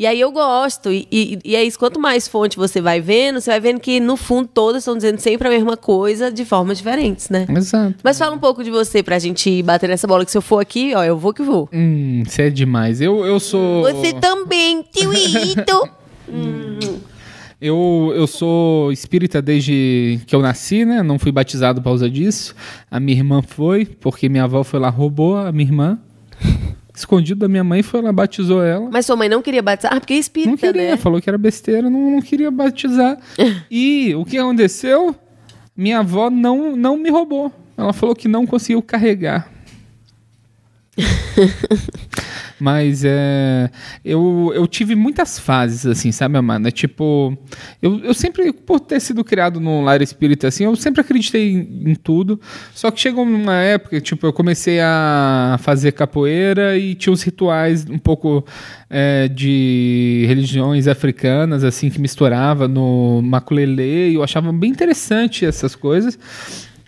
E 0.00 0.06
aí 0.06 0.18
eu 0.18 0.32
gosto. 0.32 0.90
E, 0.90 1.06
e, 1.12 1.38
e, 1.44 1.54
é 1.54 1.62
isso, 1.62 1.78
quanto 1.78 2.00
mais 2.00 2.26
fonte 2.26 2.56
você 2.56 2.80
vai 2.80 3.02
vendo, 3.02 3.38
você 3.38 3.50
vai 3.50 3.60
vendo 3.60 3.78
que, 3.78 4.00
no 4.00 4.16
fundo, 4.16 4.48
todas 4.48 4.80
estão 4.80 4.96
dizendo 4.96 5.18
sempre 5.18 5.46
a 5.46 5.50
mesma 5.50 5.76
coisa 5.76 6.32
de 6.32 6.42
formas 6.42 6.78
diferentes, 6.78 7.28
né? 7.28 7.44
Exato. 7.54 7.96
Mas 8.02 8.18
fala 8.18 8.34
um 8.34 8.38
pouco 8.38 8.64
de 8.64 8.70
você 8.70 9.02
pra 9.02 9.18
gente 9.18 9.62
bater 9.62 9.90
nessa 9.90 10.06
bola, 10.06 10.24
que 10.24 10.30
se 10.30 10.38
eu 10.38 10.40
for 10.40 10.58
aqui, 10.58 10.94
ó, 10.94 11.04
eu 11.04 11.18
vou 11.18 11.34
que 11.34 11.42
vou. 11.42 11.68
Hum, 11.70 12.22
você 12.26 12.44
é 12.44 12.48
demais. 12.48 13.02
Eu, 13.02 13.26
eu 13.26 13.38
sou. 13.38 13.82
Você 13.82 14.14
também, 14.14 14.82
tioito! 14.90 15.90
hum. 16.26 16.78
Eu, 17.60 18.14
eu 18.16 18.26
sou 18.26 18.90
espírita 18.90 19.42
desde 19.42 20.18
que 20.26 20.34
eu 20.34 20.40
nasci, 20.40 20.82
né? 20.86 21.02
Não 21.02 21.18
fui 21.18 21.30
batizado 21.30 21.82
por 21.82 21.90
causa 21.90 22.08
disso. 22.08 22.54
A 22.90 22.98
minha 22.98 23.18
irmã 23.18 23.42
foi, 23.42 23.84
porque 23.84 24.30
minha 24.30 24.44
avó 24.44 24.64
foi 24.64 24.80
lá, 24.80 24.88
roubou 24.88 25.36
a 25.36 25.52
minha 25.52 25.68
irmã 25.68 25.98
escondido 27.00 27.40
da 27.40 27.48
minha 27.48 27.64
mãe, 27.64 27.82
foi 27.82 28.00
lá, 28.00 28.12
batizou 28.12 28.62
ela. 28.62 28.88
Mas 28.90 29.06
sua 29.06 29.16
mãe 29.16 29.28
não 29.28 29.42
queria 29.42 29.62
batizar? 29.62 29.92
Ah, 29.94 30.00
porque 30.00 30.14
é 30.14 30.18
espírita, 30.18 30.50
Não 30.50 30.56
queria, 30.56 30.90
né? 30.92 30.96
falou 30.96 31.20
que 31.20 31.28
era 31.28 31.38
besteira, 31.38 31.90
não, 31.90 32.12
não 32.12 32.22
queria 32.22 32.50
batizar. 32.50 33.18
e 33.70 34.14
o 34.14 34.24
que 34.24 34.38
aconteceu? 34.38 35.14
Minha 35.76 36.00
avó 36.00 36.30
não, 36.30 36.76
não 36.76 36.96
me 36.96 37.10
roubou. 37.10 37.52
Ela 37.76 37.92
falou 37.92 38.14
que 38.14 38.28
não 38.28 38.46
conseguiu 38.46 38.82
carregar. 38.82 39.50
Mas 42.60 43.02
é. 43.04 43.70
Eu, 44.04 44.52
eu 44.54 44.66
tive 44.66 44.94
muitas 44.94 45.38
fases, 45.38 45.86
assim, 45.86 46.12
sabe, 46.12 46.36
Amanda? 46.36 46.68
É 46.68 46.70
tipo. 46.70 47.36
Eu, 47.80 47.98
eu 48.00 48.12
sempre, 48.12 48.52
por 48.52 48.78
ter 48.78 49.00
sido 49.00 49.24
criado 49.24 49.58
num 49.58 49.82
lar 49.82 50.02
espírita, 50.02 50.48
assim, 50.48 50.64
eu 50.64 50.76
sempre 50.76 51.00
acreditei 51.00 51.52
em, 51.52 51.90
em, 51.90 51.94
tudo. 51.94 52.38
Só 52.74 52.90
que 52.90 53.00
chegou 53.00 53.24
uma 53.24 53.54
época, 53.54 54.00
tipo, 54.00 54.26
eu 54.26 54.32
comecei 54.32 54.78
a 54.80 55.58
fazer 55.60 55.92
capoeira 55.92 56.76
e 56.76 56.94
tinha 56.94 57.12
uns 57.12 57.22
rituais 57.22 57.86
um 57.88 57.98
pouco 57.98 58.44
é, 58.90 59.26
de 59.28 60.24
religiões 60.28 60.86
africanas, 60.86 61.64
assim, 61.64 61.88
que 61.88 62.00
misturava 62.00 62.68
no 62.68 63.22
maculelê. 63.22 64.10
E 64.10 64.14
eu 64.16 64.22
achava 64.22 64.52
bem 64.52 64.70
interessante 64.70 65.46
essas 65.46 65.74
coisas. 65.74 66.18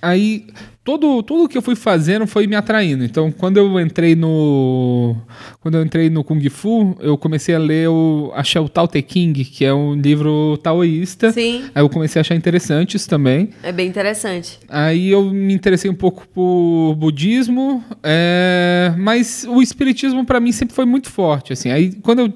aí 0.02 0.46
todo 0.84 1.22
tudo 1.22 1.48
que 1.48 1.56
eu 1.56 1.62
fui 1.62 1.76
fazendo 1.76 2.26
foi 2.26 2.46
me 2.46 2.56
atraindo. 2.56 3.04
Então, 3.04 3.30
quando 3.30 3.56
eu 3.56 3.80
entrei 3.80 4.14
no 4.14 5.16
quando 5.60 5.76
eu 5.76 5.82
entrei 5.82 6.10
no 6.10 6.24
Kung 6.24 6.48
Fu, 6.48 6.96
eu 7.00 7.16
comecei 7.16 7.54
a 7.54 7.58
ler 7.58 7.88
o 7.88 8.32
achei 8.34 8.60
o 8.60 8.68
Tao 8.68 8.88
Te 8.88 9.00
King, 9.02 9.44
que 9.44 9.64
é 9.64 9.72
um 9.72 9.94
livro 9.94 10.58
taoísta. 10.62 11.32
Sim. 11.32 11.64
Aí 11.74 11.82
eu 11.82 11.88
comecei 11.88 12.18
a 12.18 12.22
achar 12.22 12.34
interessante 12.34 12.96
isso 12.96 13.08
também. 13.08 13.50
É 13.62 13.72
bem 13.72 13.88
interessante. 13.88 14.58
Aí 14.68 15.10
eu 15.10 15.24
me 15.24 15.54
interessei 15.54 15.90
um 15.90 15.94
pouco 15.94 16.26
por 16.28 16.94
budismo, 16.96 17.82
é, 18.02 18.92
mas 18.98 19.44
o 19.48 19.62
espiritismo 19.62 20.24
para 20.24 20.40
mim 20.40 20.52
sempre 20.52 20.74
foi 20.74 20.84
muito 20.84 21.10
forte, 21.10 21.52
assim. 21.52 21.70
Aí 21.70 21.92
quando 22.02 22.20
eu 22.20 22.32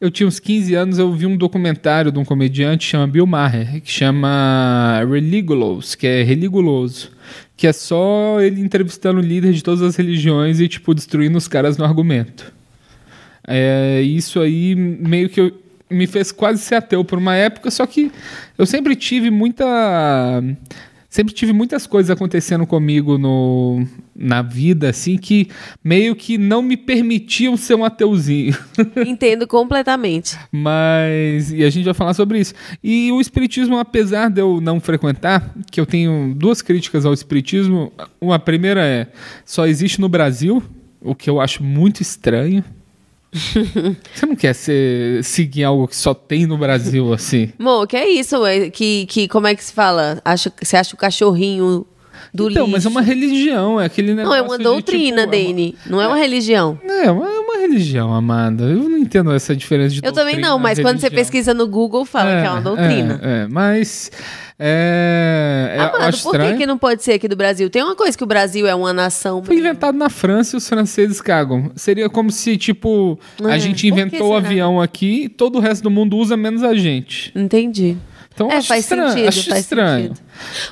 eu 0.00 0.10
tinha 0.10 0.26
uns 0.26 0.38
15 0.38 0.74
anos, 0.74 0.98
eu 0.98 1.12
vi 1.12 1.26
um 1.26 1.36
documentário 1.36 2.12
de 2.12 2.18
um 2.18 2.24
comediante 2.24 2.86
chama 2.86 3.06
Bill 3.06 3.26
Maher, 3.26 3.80
que 3.80 3.90
chama 3.90 5.00
Religulous, 5.08 5.94
que 5.94 6.06
é 6.06 6.22
religuloso, 6.22 7.10
que 7.56 7.66
é 7.66 7.72
só 7.72 8.40
ele 8.40 8.60
entrevistando 8.60 9.18
o 9.18 9.22
líder 9.22 9.52
de 9.52 9.62
todas 9.62 9.82
as 9.82 9.96
religiões 9.96 10.60
e 10.60 10.68
tipo 10.68 10.94
destruindo 10.94 11.36
os 11.36 11.48
caras 11.48 11.76
no 11.76 11.84
argumento. 11.84 12.52
É, 13.46 14.00
isso 14.02 14.40
aí 14.40 14.74
meio 14.74 15.28
que 15.28 15.40
eu, 15.40 15.52
me 15.90 16.06
fez 16.06 16.30
quase 16.30 16.62
ser 16.62 16.76
ateu 16.76 17.04
por 17.04 17.18
uma 17.18 17.34
época, 17.34 17.70
só 17.70 17.86
que 17.86 18.12
eu 18.56 18.66
sempre 18.66 18.94
tive 18.94 19.30
muita 19.30 20.42
sempre 21.08 21.32
tive 21.32 21.52
muitas 21.52 21.86
coisas 21.86 22.10
acontecendo 22.10 22.66
comigo 22.66 23.16
no, 23.16 23.84
na 24.14 24.42
vida, 24.42 24.90
assim, 24.90 25.16
que 25.16 25.48
meio 25.82 26.14
que 26.14 26.36
não 26.36 26.60
me 26.60 26.76
permitiam 26.76 27.56
ser 27.56 27.74
um 27.74 27.84
ateuzinho. 27.84 28.56
Entendo 29.06 29.46
completamente. 29.46 30.38
Mas. 30.52 31.50
E 31.52 31.64
a 31.64 31.70
gente 31.70 31.84
vai 31.84 31.94
falar 31.94 32.14
sobre 32.14 32.40
isso. 32.40 32.54
E 32.82 33.10
o 33.10 33.20
Espiritismo, 33.20 33.78
apesar 33.78 34.28
de 34.28 34.40
eu 34.40 34.60
não 34.60 34.80
frequentar, 34.80 35.54
que 35.70 35.80
eu 35.80 35.86
tenho 35.86 36.34
duas 36.34 36.60
críticas 36.60 37.06
ao 37.06 37.14
Espiritismo. 37.14 37.92
Uma 38.20 38.38
primeira 38.38 38.84
é: 38.84 39.08
só 39.44 39.66
existe 39.66 40.00
no 40.00 40.08
Brasil, 40.08 40.62
o 41.00 41.14
que 41.14 41.30
eu 41.30 41.40
acho 41.40 41.62
muito 41.62 42.02
estranho. 42.02 42.64
Você 44.14 44.26
não 44.26 44.34
quer 44.34 44.54
ser, 44.54 45.22
seguir 45.22 45.64
algo 45.64 45.86
que 45.86 45.96
só 45.96 46.14
tem 46.14 46.46
no 46.46 46.56
Brasil, 46.56 47.12
assim? 47.12 47.52
Mo, 47.58 47.86
que 47.86 47.96
é 47.96 48.08
isso? 48.08 48.36
Que, 48.72 49.06
que, 49.06 49.28
como 49.28 49.46
é 49.46 49.54
que 49.54 49.62
se 49.62 49.72
fala? 49.72 50.20
Acho, 50.24 50.50
você 50.60 50.76
acha 50.76 50.94
o 50.94 50.98
cachorrinho 50.98 51.86
do 52.32 52.50
então, 52.50 52.62
lixo? 52.64 52.72
mas 52.72 52.86
é 52.86 52.88
uma 52.88 53.00
religião, 53.02 53.80
é 53.80 53.84
aquele 53.86 54.08
Não, 54.14 54.16
negócio 54.16 54.38
é 54.38 54.42
uma 54.42 54.58
de, 54.58 54.64
doutrina, 54.64 55.22
tipo, 55.22 55.34
é 55.34 55.38
uma- 55.38 55.46
Dani. 55.48 55.74
Não 55.86 56.00
é 56.02 56.06
uma 56.08 56.16
religião. 56.16 56.78
É, 56.84 57.10
uma- 57.10 57.26
é 57.28 57.38
uma 57.38 57.58
religião, 57.58 58.12
Amanda. 58.14 58.64
Eu 58.64 58.88
não 58.88 58.98
entendo 58.98 59.32
essa 59.32 59.54
diferença 59.56 59.94
de 59.94 59.98
Eu 60.04 60.12
também 60.12 60.34
doutrina 60.34 60.48
não, 60.48 60.58
mas 60.58 60.78
e 60.78 60.82
quando 60.82 60.98
você 60.98 61.06
religião. 61.06 61.24
pesquisa 61.24 61.54
no 61.54 61.66
Google, 61.66 62.04
fala 62.04 62.40
que 62.40 62.46
é 62.46 62.50
uma 62.50 62.60
doutrina. 62.60 63.20
É, 63.22 63.42
é, 63.44 63.46
mas. 63.48 64.10
É, 64.60 65.76
é, 65.76 65.78
eu 65.78 65.96
Amado, 65.96 66.18
por 66.22 66.36
que, 66.38 66.56
que 66.56 66.66
não 66.66 66.76
pode 66.76 67.02
ser 67.04 67.12
aqui 67.12 67.28
do 67.28 67.36
Brasil? 67.36 67.70
Tem 67.70 67.82
uma 67.82 67.94
coisa 67.94 68.16
que 68.18 68.24
o 68.24 68.26
Brasil 68.26 68.66
é 68.66 68.74
uma 68.74 68.92
nação. 68.92 69.42
Foi 69.44 69.56
inventado 69.56 69.96
na 69.96 70.10
França 70.10 70.56
e 70.56 70.58
os 70.58 70.68
franceses 70.68 71.20
cagam. 71.20 71.70
Seria 71.76 72.08
como 72.08 72.30
se, 72.30 72.56
tipo, 72.56 73.18
a 73.44 73.54
É, 73.56 73.58
gente 73.60 73.86
inventou 73.86 74.30
o 74.32 74.34
avião 74.36 74.80
aqui 74.80 75.24
e 75.24 75.28
todo 75.28 75.56
o 75.56 75.60
resto 75.60 75.82
do 75.84 75.90
mundo 75.90 76.16
usa 76.16 76.36
menos 76.36 76.62
a 76.64 76.74
gente. 76.74 77.32
Entendi. 77.36 77.96
Então 78.38 78.52
É, 78.52 78.56
acho 78.58 78.68
faz 78.68 78.84
estranho. 78.84 79.08
sentido, 79.08 79.28
acho 79.28 79.48
faz 79.50 79.60
estranho. 79.62 80.08
sentido. 80.14 80.20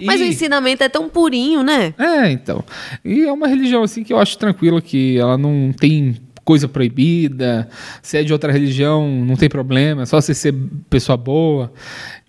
Mas 0.06 0.20
E- 0.20 0.24
o 0.24 0.26
ensinamento 0.28 0.84
é 0.84 0.88
tão 0.88 1.08
purinho, 1.08 1.64
né? 1.64 1.92
É, 1.98 2.30
então. 2.30 2.62
E 3.04 3.22
é 3.24 3.32
uma 3.32 3.48
religião 3.48 3.82
assim 3.82 4.04
que 4.04 4.12
eu 4.12 4.18
acho 4.20 4.38
tranquila, 4.38 4.80
que 4.80 5.18
ela 5.18 5.36
não 5.36 5.72
tem 5.76 6.16
coisa 6.44 6.68
proibida. 6.68 7.68
Se 8.00 8.16
é 8.18 8.22
de 8.22 8.32
outra 8.32 8.52
religião, 8.52 9.08
não 9.24 9.34
tem 9.34 9.48
problema, 9.48 10.02
é 10.02 10.06
só 10.06 10.20
você 10.20 10.32
ser 10.32 10.54
pessoa 10.88 11.16
boa. 11.16 11.72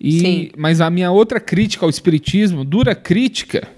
E, 0.00 0.18
Sim. 0.20 0.50
Mas 0.56 0.80
a 0.80 0.90
minha 0.90 1.12
outra 1.12 1.38
crítica 1.38 1.86
ao 1.86 1.90
espiritismo, 1.90 2.64
dura 2.64 2.96
crítica, 2.96 3.68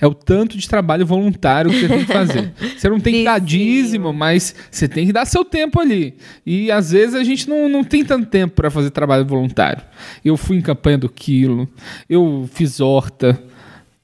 é 0.00 0.06
o 0.06 0.14
tanto 0.14 0.56
de 0.56 0.68
trabalho 0.68 1.04
voluntário 1.04 1.70
que 1.70 1.80
você 1.80 1.88
tem 1.88 2.04
que 2.04 2.12
fazer. 2.12 2.52
Você 2.76 2.88
não 2.88 2.98
tem 2.98 3.14
que 3.14 3.24
dar 3.24 3.38
dízimo, 3.38 4.12
mas 4.12 4.54
você 4.70 4.88
tem 4.88 5.06
que 5.06 5.12
dar 5.12 5.26
seu 5.26 5.44
tempo 5.44 5.78
ali. 5.78 6.14
E 6.46 6.70
às 6.70 6.92
vezes 6.92 7.14
a 7.14 7.22
gente 7.22 7.48
não, 7.48 7.68
não 7.68 7.84
tem 7.84 8.04
tanto 8.04 8.26
tempo 8.26 8.54
para 8.54 8.70
fazer 8.70 8.90
trabalho 8.90 9.26
voluntário. 9.26 9.82
Eu 10.24 10.36
fui 10.36 10.56
em 10.56 10.62
campanha 10.62 10.96
do 10.96 11.08
quilo, 11.08 11.68
eu 12.08 12.48
fiz 12.52 12.80
horta. 12.80 13.38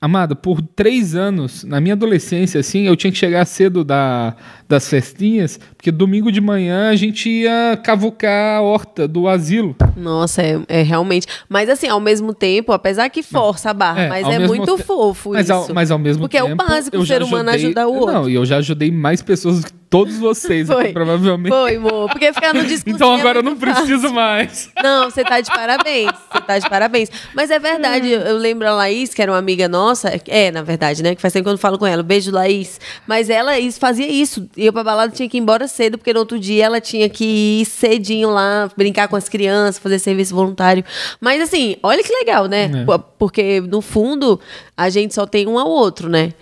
Amada, 0.06 0.36
por 0.36 0.62
três 0.62 1.16
anos, 1.16 1.64
na 1.64 1.80
minha 1.80 1.94
adolescência, 1.94 2.60
assim, 2.60 2.86
eu 2.86 2.94
tinha 2.94 3.10
que 3.10 3.18
chegar 3.18 3.44
cedo 3.44 3.82
da, 3.82 4.36
das 4.68 4.88
festinhas, 4.88 5.58
porque 5.76 5.90
domingo 5.90 6.30
de 6.30 6.40
manhã 6.40 6.90
a 6.90 6.94
gente 6.94 7.28
ia 7.28 7.76
cavucar 7.82 8.58
a 8.58 8.62
horta 8.62 9.08
do 9.08 9.26
asilo. 9.26 9.74
Nossa, 9.96 10.42
é, 10.42 10.60
é 10.68 10.82
realmente. 10.82 11.26
Mas 11.48 11.68
assim, 11.68 11.88
ao 11.88 11.98
mesmo 11.98 12.32
tempo, 12.32 12.70
apesar 12.72 13.08
que 13.10 13.20
força 13.20 13.70
a 13.70 13.74
barra, 13.74 14.02
É, 14.02 14.08
mas 14.08 14.28
é 14.28 14.38
muito 14.46 14.76
te- 14.76 14.82
fofo 14.84 15.30
Mas 15.32 15.46
isso. 15.46 15.52
ao, 15.52 15.74
mas 15.74 15.90
ao 15.90 15.98
mesmo 15.98 16.20
Porque 16.22 16.36
tempo. 16.36 16.50
é 16.50 16.54
o 16.54 16.56
básico, 16.56 16.96
o 16.98 17.04
ser 17.04 17.22
humano 17.24 17.50
ajudei- 17.50 17.66
ajudar 17.66 17.88
o 17.88 17.94
outro. 17.94 18.12
Não, 18.14 18.30
e 18.30 18.34
eu 18.34 18.44
já 18.46 18.58
ajudei 18.58 18.92
mais 18.92 19.20
pessoas 19.22 19.60
do 19.62 19.66
que 19.66 19.72
todos 19.98 20.18
vocês, 20.18 20.70
aqui, 20.70 20.82
Foi. 20.82 20.92
provavelmente. 20.92 21.48
Foi, 21.52 21.76
amor. 21.76 22.08
Porque 22.10 22.32
ficar 22.32 22.52
no 22.54 22.64
discurso. 22.64 22.96
Então 22.96 23.14
agora 23.14 23.38
eu 23.38 23.42
não 23.42 23.56
preciso 23.56 24.12
mais. 24.12 24.70
Não, 24.82 25.10
você 25.10 25.24
tá 25.24 25.40
de 25.40 25.50
parabéns. 25.50 26.10
Você 26.32 26.40
tá 26.40 26.58
de 26.58 26.68
parabéns. 26.68 27.08
Mas 27.34 27.50
é 27.50 27.58
verdade, 27.58 28.06
Hum. 28.08 28.20
eu 28.20 28.36
lembro 28.36 28.68
a 28.68 28.72
Laís, 28.72 29.12
que 29.14 29.22
era 29.22 29.32
uma 29.32 29.38
amiga 29.38 29.68
nossa. 29.68 30.12
É, 30.28 30.50
na 30.50 30.62
verdade, 30.62 31.02
né? 31.02 31.14
Que 31.14 31.22
faz 31.22 31.32
tempo 31.32 31.44
que 31.44 31.48
eu 31.48 31.52
não 31.54 31.58
falo 31.58 31.78
com 31.78 31.86
ela. 31.86 32.02
Beijo, 32.02 32.30
Laís. 32.30 32.80
Mas 33.06 33.30
ela 33.30 33.52
fazia 33.78 34.06
isso. 34.06 34.48
Ia 34.56 34.72
pra 34.72 34.84
balada, 34.84 35.12
tinha 35.12 35.28
que 35.28 35.36
ir 35.36 35.40
embora 35.40 35.66
cedo, 35.68 35.98
porque 35.98 36.12
no 36.12 36.20
outro 36.20 36.38
dia 36.38 36.64
ela 36.66 36.80
tinha 36.80 37.08
que 37.08 37.60
ir 37.60 37.64
cedinho 37.66 38.30
lá, 38.30 38.68
brincar 38.76 39.08
com 39.08 39.16
as 39.16 39.28
crianças, 39.28 39.78
fazer 39.78 39.98
serviço 39.98 40.34
voluntário. 40.34 40.84
Mas 41.20 41.40
assim, 41.40 41.76
olha 41.82 42.02
que 42.02 42.12
legal, 42.12 42.46
né? 42.46 42.64
É. 42.64 42.98
Porque, 43.18 43.60
no 43.60 43.80
fundo, 43.80 44.38
a 44.76 44.88
gente 44.90 45.14
só 45.14 45.26
tem 45.26 45.46
um 45.46 45.58
ao 45.58 45.68
outro, 45.68 46.08
né? 46.08 46.32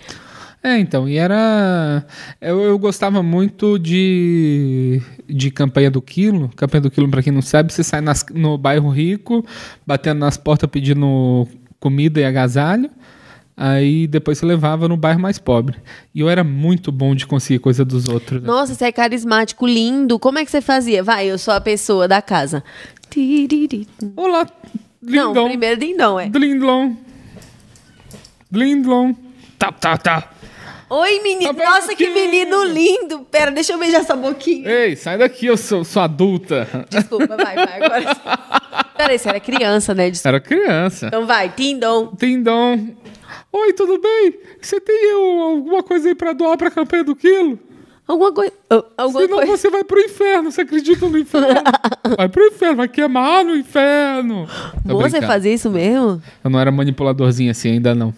É, 0.67 0.79
então, 0.79 1.07
e 1.07 1.15
era. 1.15 2.03
Eu, 2.41 2.59
eu 2.63 2.79
gostava 2.79 3.21
muito 3.21 3.77
de, 3.77 4.99
de 5.29 5.51
campanha 5.51 5.91
do 5.91 6.01
quilo. 6.01 6.49
Campanha 6.55 6.81
do 6.81 6.89
quilo, 6.89 7.07
pra 7.07 7.21
quem 7.21 7.31
não 7.31 7.43
sabe, 7.43 7.71
você 7.71 7.83
sai 7.83 8.01
nas- 8.01 8.25
no 8.33 8.57
bairro 8.57 8.89
rico, 8.89 9.45
batendo 9.85 10.17
nas 10.21 10.37
portas 10.37 10.67
pedindo 10.67 11.47
comida 11.79 12.19
e 12.19 12.25
agasalho. 12.25 12.89
Aí 13.55 14.07
depois 14.07 14.39
você 14.39 14.45
levava 14.47 14.87
no 14.89 14.97
bairro 14.97 15.19
mais 15.19 15.37
pobre. 15.37 15.77
E 16.15 16.19
eu 16.21 16.27
era 16.27 16.43
muito 16.43 16.91
bom 16.91 17.13
de 17.13 17.27
conseguir 17.27 17.59
coisa 17.59 17.85
dos 17.85 18.07
outros. 18.09 18.41
né? 18.41 18.47
Nossa, 18.47 18.73
você 18.73 18.85
é 18.85 18.91
carismático, 18.91 19.67
lindo. 19.67 20.17
Como 20.17 20.39
é 20.39 20.45
que 20.45 20.49
você 20.49 20.61
fazia? 20.61 21.03
Vai, 21.03 21.27
eu 21.27 21.37
sou 21.37 21.53
a 21.53 21.61
pessoa 21.61 22.07
da 22.07 22.23
casa. 22.23 22.63
Olá, 24.15 24.47
Não, 24.99 25.27
lindão. 25.27 25.47
primeiro 25.47 25.79
dindão, 25.79 26.19
é. 26.19 26.27
Dlindlon. 26.27 26.93
Dlindlon. 28.51 29.13
Tá, 29.57 29.71
tá, 29.71 29.97
tá. 29.97 30.31
Oi, 30.89 31.19
menino. 31.21 31.53
Tá 31.53 31.65
Nossa, 31.65 31.95
que 31.95 32.09
menino 32.09 32.63
lindo. 32.63 33.21
Pera, 33.31 33.49
deixa 33.51 33.73
eu 33.73 33.79
beijar 33.79 34.01
essa 34.01 34.15
boquinha. 34.15 34.69
Ei, 34.69 34.95
sai 34.95 35.17
daqui, 35.17 35.47
eu 35.47 35.57
sou, 35.57 35.83
sou 35.83 36.01
adulta. 36.01 36.67
Desculpa, 36.89 37.35
vai, 37.35 37.55
vai. 37.55 37.81
Agora. 37.81 38.15
Peraí, 38.95 39.17
você 39.17 39.29
era 39.29 39.39
criança, 39.39 39.93
né? 39.95 40.09
Desculpa. 40.09 40.29
Era 40.29 40.39
criança. 40.39 41.07
Então 41.07 41.25
vai, 41.25 41.49
Tindom. 41.49 42.15
Tindom. 42.15 42.89
Oi, 43.51 43.73
tudo 43.73 43.99
bem? 43.99 44.35
Você 44.61 44.79
tem 44.79 45.11
alguma 45.11 45.81
coisa 45.81 46.07
aí 46.09 46.15
pra 46.15 46.33
doar 46.33 46.57
pra 46.57 46.69
campanha 46.69 47.03
do 47.03 47.15
quilo? 47.15 47.57
Alguma 48.07 48.31
coisa. 48.31 48.53
oh, 48.71 48.83
alguma 48.95 49.21
Senão 49.21 49.37
coisa. 49.37 49.57
você 49.57 49.69
vai 49.71 49.83
pro 49.83 49.99
inferno. 49.99 50.51
Você 50.51 50.61
acredita 50.61 51.09
no 51.09 51.17
inferno? 51.17 51.47
vai 52.15 52.29
pro 52.29 52.45
inferno, 52.45 52.75
vai 52.75 52.87
queimar 52.87 53.43
no 53.43 53.55
inferno. 53.55 54.47
Tô 54.87 54.99
Você 54.99 55.19
fazia 55.21 55.51
isso 55.53 55.71
mesmo? 55.71 56.21
Eu 56.43 56.49
não 56.49 56.59
era 56.59 56.71
manipuladorzinho 56.71 57.49
assim, 57.49 57.71
ainda 57.71 57.95
não. 57.95 58.13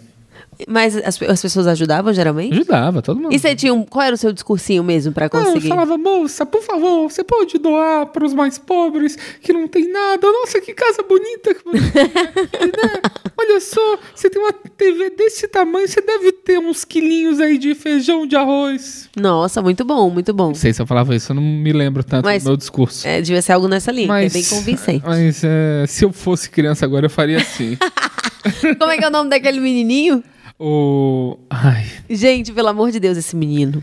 Mas 0.66 0.96
as, 0.96 1.20
as 1.22 1.40
pessoas 1.42 1.66
ajudavam 1.68 2.12
geralmente? 2.12 2.52
Ajudava, 2.54 3.00
todo 3.00 3.20
mundo. 3.20 3.32
E 3.32 3.38
você 3.38 3.54
tinha 3.54 3.72
um. 3.72 3.84
Qual 3.84 4.04
era 4.04 4.14
o 4.14 4.18
seu 4.18 4.32
discursinho 4.32 4.82
mesmo 4.82 5.12
pra 5.12 5.28
Não, 5.32 5.40
eu 5.40 5.46
conseguir? 5.46 5.68
falava, 5.68 5.96
moça, 5.96 6.44
por 6.44 6.62
favor, 6.62 7.08
você 7.10 7.22
pode 7.22 7.58
doar 7.58 8.06
para 8.06 8.24
os 8.24 8.34
mais 8.34 8.58
pobres 8.58 9.16
que 9.40 9.52
não 9.52 9.68
tem 9.68 9.90
nada. 9.90 10.26
Nossa, 10.26 10.60
que 10.60 10.74
casa 10.74 11.02
bonita 11.02 11.54
que 11.54 11.62
você 11.64 11.90
tem, 11.90 12.66
né? 12.66 13.00
Olha 13.40 13.60
só, 13.60 13.98
você 14.14 14.28
tem 14.28 14.42
uma 14.42 14.52
TV 14.52 15.10
desse 15.10 15.46
tamanho, 15.46 15.86
você 15.86 16.00
deve 16.00 16.32
ter 16.32 16.58
uns 16.58 16.84
quilinhos 16.84 17.38
aí 17.38 17.56
de 17.56 17.74
feijão, 17.74 18.26
de 18.26 18.34
arroz. 18.34 19.08
Nossa, 19.16 19.62
muito 19.62 19.84
bom, 19.84 20.10
muito 20.10 20.34
bom. 20.34 20.48
Não 20.48 20.54
sei 20.54 20.72
se 20.72 20.82
eu 20.82 20.86
falava 20.86 21.14
isso, 21.14 21.30
eu 21.30 21.36
não 21.36 21.42
me 21.42 21.72
lembro 21.72 22.02
tanto 22.02 22.24
Mas- 22.24 22.42
do 22.42 22.48
meu 22.48 22.56
discurso. 22.56 23.06
É, 23.06 23.20
devia 23.20 23.40
ser 23.42 23.52
algo 23.52 23.68
nessa 23.68 23.92
linha, 23.92 24.08
que 24.08 24.26
é 24.26 24.28
bem 24.30 24.44
convincente. 24.44 25.04
Mas 25.06 25.42
é, 25.44 25.84
se 25.86 26.04
eu 26.04 26.12
fosse 26.12 26.50
criança 26.50 26.84
agora, 26.84 27.06
eu 27.06 27.10
faria 27.10 27.38
assim. 27.38 27.76
Como 28.78 28.90
é 28.90 28.96
que 28.98 29.04
é 29.04 29.08
o 29.08 29.10
nome 29.10 29.30
daquele 29.30 29.60
menininho? 29.60 30.22
O. 30.58 31.38
Ai. 31.48 31.84
Gente, 32.10 32.52
pelo 32.52 32.68
amor 32.68 32.90
de 32.90 32.98
Deus, 32.98 33.16
esse 33.16 33.36
menino. 33.36 33.82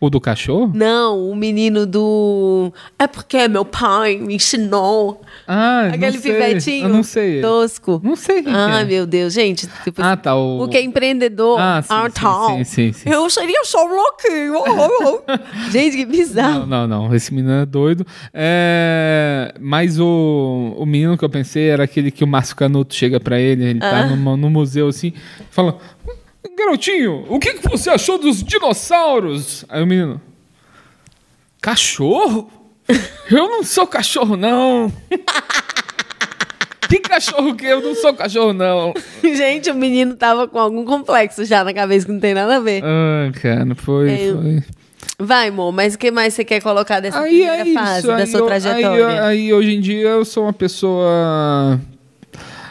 O 0.00 0.08
do 0.08 0.20
cachorro? 0.20 0.70
Não, 0.74 1.30
o 1.30 1.36
menino 1.36 1.86
do. 1.86 2.72
É 2.98 3.06
porque 3.06 3.46
meu 3.48 3.64
pai 3.64 4.16
me 4.16 4.34
ensinou. 4.36 5.20
Ah, 5.46 5.88
Aquele 5.92 6.16
não 6.16 6.22
sei. 6.22 6.32
pivetinho. 6.32 6.84
Eu 6.84 6.88
não 6.88 7.02
sei. 7.02 7.40
Tosco. 7.42 8.00
Não 8.02 8.16
sei 8.16 8.36
quem 8.42 8.52
que 8.52 8.58
Ai, 8.58 8.82
é. 8.82 8.84
meu 8.86 9.06
Deus, 9.06 9.32
gente. 9.32 9.68
Tipo, 9.84 10.02
Ah, 10.02 10.16
tá. 10.16 10.34
O... 10.34 10.62
o 10.64 10.68
que 10.68 10.76
é 10.78 10.82
empreendedor. 10.82 11.58
Ah, 11.60 11.82
sim, 11.82 11.94
sim, 11.94 12.10
tal. 12.20 12.48
sim, 12.56 12.64
sim, 12.64 12.92
sim. 12.92 13.08
Eu 13.10 13.28
seria 13.28 13.62
só 13.64 13.84
um 13.86 13.94
louquinho. 13.94 15.22
gente, 15.70 15.96
que 15.98 16.06
bizarro. 16.06 16.66
Não, 16.66 16.86
não, 16.88 17.06
não. 17.08 17.14
Esse 17.14 17.32
menino 17.34 17.52
é 17.54 17.66
doido. 17.66 18.06
É... 18.32 19.54
Mas 19.60 19.98
o, 20.00 20.74
o 20.78 20.86
menino 20.86 21.16
que 21.18 21.24
eu 21.24 21.30
pensei 21.30 21.68
era 21.68 21.84
aquele 21.84 22.10
que 22.10 22.24
o 22.24 22.26
Márcio 22.26 22.56
Canuto 22.56 22.94
chega 22.94 23.20
pra 23.20 23.38
ele, 23.38 23.64
ele 23.64 23.80
tá 23.80 24.00
Ah. 24.04 24.06
no, 24.16 24.36
no 24.36 24.50
museu 24.50 24.88
assim, 24.88 25.12
fala: 25.50 25.73
Garotinho, 26.56 27.24
o 27.28 27.38
que, 27.38 27.54
que 27.54 27.68
você 27.68 27.90
achou 27.90 28.18
dos 28.18 28.42
dinossauros? 28.42 29.64
Aí 29.68 29.82
o 29.82 29.86
menino. 29.86 30.20
Cachorro? 31.60 32.50
Eu 33.30 33.48
não 33.48 33.62
sou 33.64 33.86
cachorro, 33.86 34.36
não. 34.36 34.92
que 36.88 37.00
cachorro 37.00 37.54
que 37.54 37.64
eu 37.64 37.80
não 37.80 37.94
sou 37.94 38.12
cachorro, 38.14 38.52
não. 38.52 38.92
Gente, 39.22 39.70
o 39.70 39.74
menino 39.74 40.14
tava 40.16 40.46
com 40.46 40.58
algum 40.58 40.84
complexo 40.84 41.44
já 41.44 41.64
na 41.64 41.72
cabeça 41.72 42.04
que 42.06 42.12
não 42.12 42.20
tem 42.20 42.34
nada 42.34 42.56
a 42.56 42.60
ver. 42.60 42.82
Ah, 42.84 43.32
cara, 43.40 43.74
foi, 43.74 44.10
É, 44.12 44.32
foi. 44.32 44.62
Vai, 45.18 45.48
amor, 45.48 45.72
mas 45.72 45.94
o 45.94 45.98
que 45.98 46.10
mais 46.10 46.34
você 46.34 46.44
quer 46.44 46.60
colocar 46.60 46.98
dessa 47.00 47.20
Aí 47.20 47.30
primeira 47.38 47.68
é 47.68 47.72
fase 47.72 47.98
isso. 48.00 48.06
da 48.08 48.16
Aí, 48.16 48.26
sua 48.26 48.46
trajetória? 48.46 49.08
aí, 49.08 49.18
aí, 49.20 49.52
hoje 49.54 49.74
em 49.74 49.80
dia 49.80 50.08
eu 50.08 50.24
sou 50.24 50.42
uma 50.42 50.52
pessoa. 50.52 51.80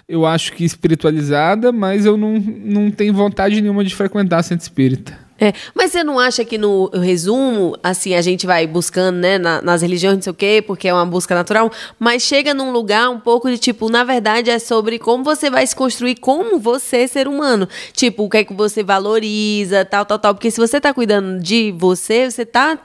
Eu 0.08 0.26
acho 0.26 0.54
que 0.54 0.66
espiritualizada, 0.66 1.72
mas 1.72 2.06
eu 2.06 2.18
não, 2.18 2.34
não 2.39 2.92
tenho 2.92 3.13
vontade 3.13 3.62
nenhuma 3.62 3.84
de 3.84 3.96
frequentar 3.96 4.44
centro 4.44 4.63
espírita. 4.63 5.23
É, 5.44 5.54
mas 5.76 5.92
você 5.92 6.04
não 6.04 6.18
acha 6.20 6.46
que 6.46 6.58
no 6.58 6.90
resumo, 6.94 7.76
assim, 7.84 8.14
a 8.16 8.22
gente 8.22 8.46
vai 8.46 8.66
buscando, 8.66 9.18
né, 9.18 9.38
na- 9.38 9.62
nas 9.62 9.82
religiões, 9.82 10.16
não 10.16 10.22
sei 10.22 10.32
o 10.32 10.36
quê, 10.36 10.64
porque 10.66 10.88
é 10.88 10.94
uma 10.94 11.06
busca 11.06 11.36
natural, 11.36 11.72
mas 12.00 12.22
chega 12.24 12.54
num 12.54 12.72
lugar 12.72 13.10
um 13.10 13.20
pouco 13.20 13.50
de 13.50 13.58
tipo, 13.58 13.90
na 13.90 14.04
verdade 14.04 14.50
é 14.50 14.60
sobre 14.60 14.98
como 15.00 15.24
você 15.24 15.50
vai 15.50 15.66
se 15.68 15.76
construir 15.76 16.16
como 16.16 16.60
você, 16.60 17.08
ser 17.08 17.28
humano. 17.28 17.68
Tipo, 17.94 18.24
o 18.24 18.30
que 18.30 18.38
é 18.38 18.44
que 18.44 18.54
você 18.54 18.84
valoriza, 18.84 19.84
tal, 19.86 20.06
tal, 20.06 20.20
tal. 20.20 20.34
Porque 20.34 20.50
se 20.52 20.60
você 20.60 20.80
tá 20.80 20.94
cuidando 20.94 21.42
de 21.42 21.74
você, 21.78 22.30
você 22.30 22.46
tá. 22.46 22.78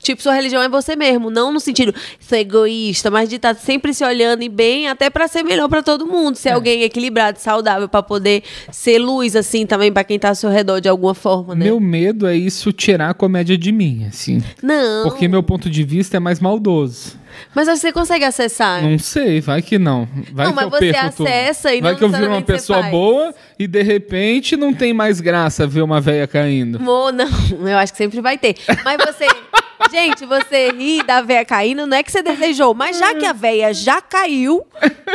Tipo, 0.00 0.22
sua 0.22 0.32
religião 0.34 0.62
é 0.62 0.68
você 0.68 0.94
mesmo, 0.94 1.30
não 1.30 1.52
no 1.52 1.58
sentido 1.58 1.92
ser 2.20 2.38
egoísta, 2.38 3.10
mas 3.10 3.28
de 3.28 3.36
estar 3.36 3.54
sempre 3.56 3.92
se 3.92 4.04
olhando 4.04 4.42
e 4.42 4.48
bem, 4.48 4.88
até 4.88 5.10
pra 5.10 5.26
ser 5.26 5.42
melhor 5.42 5.68
pra 5.68 5.82
todo 5.82 6.06
mundo. 6.06 6.36
Ser 6.36 6.50
alguém 6.50 6.82
equilibrado, 6.82 7.40
saudável, 7.40 7.88
pra 7.88 8.02
poder 8.02 8.42
ser 8.70 8.98
luz, 8.98 9.34
assim, 9.34 9.66
também 9.66 9.92
pra 9.92 10.04
quem 10.04 10.16
tá 10.18 10.28
ao 10.28 10.34
seu 10.36 10.48
redor 10.48 10.80
de 10.80 10.88
alguma 10.88 11.12
forma, 11.14 11.54
né? 11.56 11.64
Meu 11.64 11.80
medo 11.80 12.05
é 12.26 12.34
isso 12.36 12.72
tirar 12.72 13.10
a 13.10 13.14
comédia 13.14 13.56
de 13.56 13.72
mim, 13.72 14.06
assim. 14.08 14.42
Não. 14.62 15.04
Porque 15.08 15.26
meu 15.28 15.42
ponto 15.42 15.68
de 15.70 15.82
vista 15.82 16.16
é 16.16 16.20
mais 16.20 16.40
maldoso. 16.40 17.18
Mas 17.54 17.68
você 17.68 17.92
consegue 17.92 18.24
acessar. 18.24 18.82
Não 18.82 18.98
sei, 18.98 19.40
vai 19.40 19.60
que 19.62 19.78
não. 19.78 20.08
Vai 20.32 20.46
Não, 20.46 20.52
que 20.52 20.56
mas 20.56 20.64
eu 20.64 20.70
você 20.70 20.92
perco 20.92 21.16
tudo. 21.16 21.26
acessa 21.26 21.74
e 21.74 21.80
Vai 21.80 21.92
não 21.92 21.98
que 21.98 22.04
eu 22.04 22.08
viro 22.08 22.28
uma 22.28 22.42
pessoa 22.42 22.82
boa 22.84 23.34
e 23.58 23.66
de 23.66 23.82
repente 23.82 24.56
não 24.56 24.72
tem 24.72 24.92
mais 24.92 25.20
graça 25.20 25.66
ver 25.66 25.82
uma 25.82 26.00
véia 26.00 26.26
caindo. 26.26 26.78
Amor, 26.78 27.12
não, 27.12 27.28
eu 27.68 27.76
acho 27.78 27.92
que 27.92 27.98
sempre 27.98 28.20
vai 28.20 28.38
ter. 28.38 28.56
Mas 28.84 28.96
você. 29.04 29.26
Gente, 29.90 30.24
você 30.26 30.70
ri 30.70 31.02
da 31.02 31.20
véia 31.22 31.44
caindo, 31.44 31.86
não 31.86 31.96
é 31.96 32.02
que 32.02 32.10
você 32.10 32.22
desejou, 32.22 32.74
mas 32.74 32.98
já 32.98 33.14
que 33.14 33.24
a 33.24 33.32
véia 33.32 33.72
já 33.72 34.00
caiu, 34.00 34.66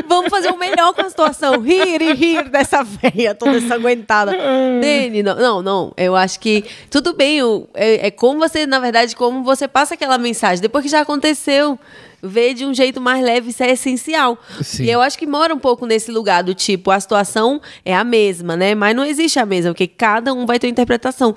vamos 0.07 0.29
fazer 0.29 0.49
o 0.49 0.57
melhor 0.57 0.93
com 0.93 1.01
a 1.01 1.09
situação. 1.09 1.59
Rir 1.59 2.01
e 2.01 2.13
rir 2.13 2.49
dessa 2.49 2.83
véia 2.83 3.35
toda 3.35 3.57
ensanguentada. 3.57 4.31
Dene, 4.79 5.21
não, 5.23 5.35
não, 5.35 5.61
não. 5.61 5.93
Eu 5.97 6.15
acho 6.15 6.39
que 6.39 6.63
tudo 6.89 7.13
bem. 7.13 7.41
o- 7.43 7.67
É, 7.73 8.07
é 8.07 8.11
como 8.11 8.39
você, 8.39 8.65
na 8.65 8.79
verdade, 8.79 9.15
como 9.15 9.43
você 9.43 9.67
passa 9.67 9.93
aquela 9.95 10.17
mensagem. 10.17 10.61
Depois 10.61 10.83
que 10.83 10.89
já 10.91 11.01
aconteceu, 11.01 11.77
ver 12.21 12.53
de 12.53 12.65
um 12.65 12.73
jeito 12.73 13.01
mais 13.01 13.23
leve, 13.23 13.49
isso 13.49 13.63
é 13.63 13.71
essencial. 13.71 14.37
Sim. 14.61 14.83
E 14.83 14.91
eu 14.91 15.01
acho 15.01 15.17
que 15.17 15.25
mora 15.27 15.53
um 15.53 15.59
pouco 15.59 15.85
nesse 15.85 16.11
lugar 16.11 16.43
do 16.43 16.53
tipo, 16.53 16.91
a 16.91 16.99
situação 16.99 17.59
é 17.83 17.95
a 17.95 18.03
mesma, 18.03 18.55
né? 18.55 18.73
Mas 18.75 18.95
não 18.95 19.03
existe 19.03 19.39
a 19.39 19.45
mesma, 19.45 19.71
porque 19.71 19.87
cada 19.87 20.33
um 20.33 20.45
vai 20.45 20.59
ter 20.59 20.67
uma 20.67 20.71
interpretação. 20.71 21.35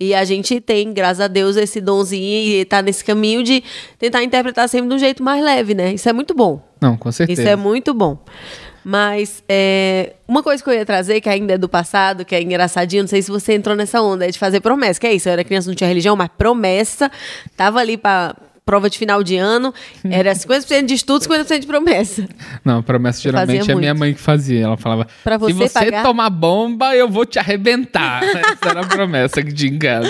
E 0.00 0.14
a 0.14 0.24
gente 0.24 0.58
tem, 0.62 0.94
graças 0.94 1.20
a 1.20 1.28
Deus, 1.28 1.56
esse 1.56 1.78
donzinho 1.78 2.58
e 2.58 2.64
tá 2.64 2.80
nesse 2.80 3.04
caminho 3.04 3.42
de 3.42 3.62
tentar 3.98 4.22
interpretar 4.22 4.66
sempre 4.66 4.88
de 4.88 4.94
um 4.94 4.98
jeito 4.98 5.22
mais 5.22 5.44
leve, 5.44 5.74
né? 5.74 5.92
Isso 5.92 6.08
é 6.08 6.12
muito 6.12 6.32
bom. 6.32 6.66
Não, 6.80 6.96
com 6.96 7.12
certeza. 7.12 7.42
Isso 7.42 7.50
é 7.50 7.54
muito 7.54 7.92
bom. 7.92 8.18
Mas 8.82 9.44
é, 9.46 10.14
uma 10.26 10.42
coisa 10.42 10.64
que 10.64 10.70
eu 10.70 10.74
ia 10.74 10.86
trazer, 10.86 11.20
que 11.20 11.28
ainda 11.28 11.52
é 11.52 11.58
do 11.58 11.68
passado, 11.68 12.24
que 12.24 12.34
é 12.34 12.40
engraçadinho, 12.40 13.02
não 13.02 13.08
sei 13.08 13.20
se 13.20 13.30
você 13.30 13.52
entrou 13.52 13.76
nessa 13.76 14.00
onda, 14.00 14.26
é 14.26 14.30
de 14.30 14.38
fazer 14.38 14.60
promessa. 14.60 14.98
Que 14.98 15.06
é 15.06 15.12
isso, 15.12 15.28
eu 15.28 15.34
era 15.34 15.44
criança, 15.44 15.68
não 15.68 15.74
tinha 15.74 15.88
religião, 15.88 16.16
mas 16.16 16.30
promessa, 16.36 17.10
tava 17.54 17.78
ali 17.78 17.98
pra 17.98 18.34
prova 18.70 18.88
de 18.88 18.96
final 18.96 19.20
de 19.24 19.36
ano, 19.36 19.74
era 20.04 20.32
50% 20.32 20.86
de 20.86 20.94
estudo, 20.94 21.24
50% 21.24 21.58
de 21.58 21.66
promessa. 21.66 22.28
Não, 22.64 22.80
promessa 22.84 23.20
geralmente 23.20 23.68
é 23.68 23.74
minha 23.74 23.92
muito. 23.92 23.98
mãe 23.98 24.14
que 24.14 24.20
fazia. 24.20 24.62
Ela 24.62 24.76
falava: 24.76 25.08
Pra 25.24 25.34
se 25.40 25.52
você 25.52 25.68
você 25.68 25.74
pagar- 25.74 26.04
tomar 26.04 26.30
bomba, 26.30 26.94
eu 26.94 27.08
vou 27.08 27.26
te 27.26 27.36
arrebentar. 27.40 28.22
Essa 28.22 28.68
era 28.68 28.80
a 28.82 28.86
promessa 28.86 29.40
em 29.40 29.76
casa. 29.76 30.08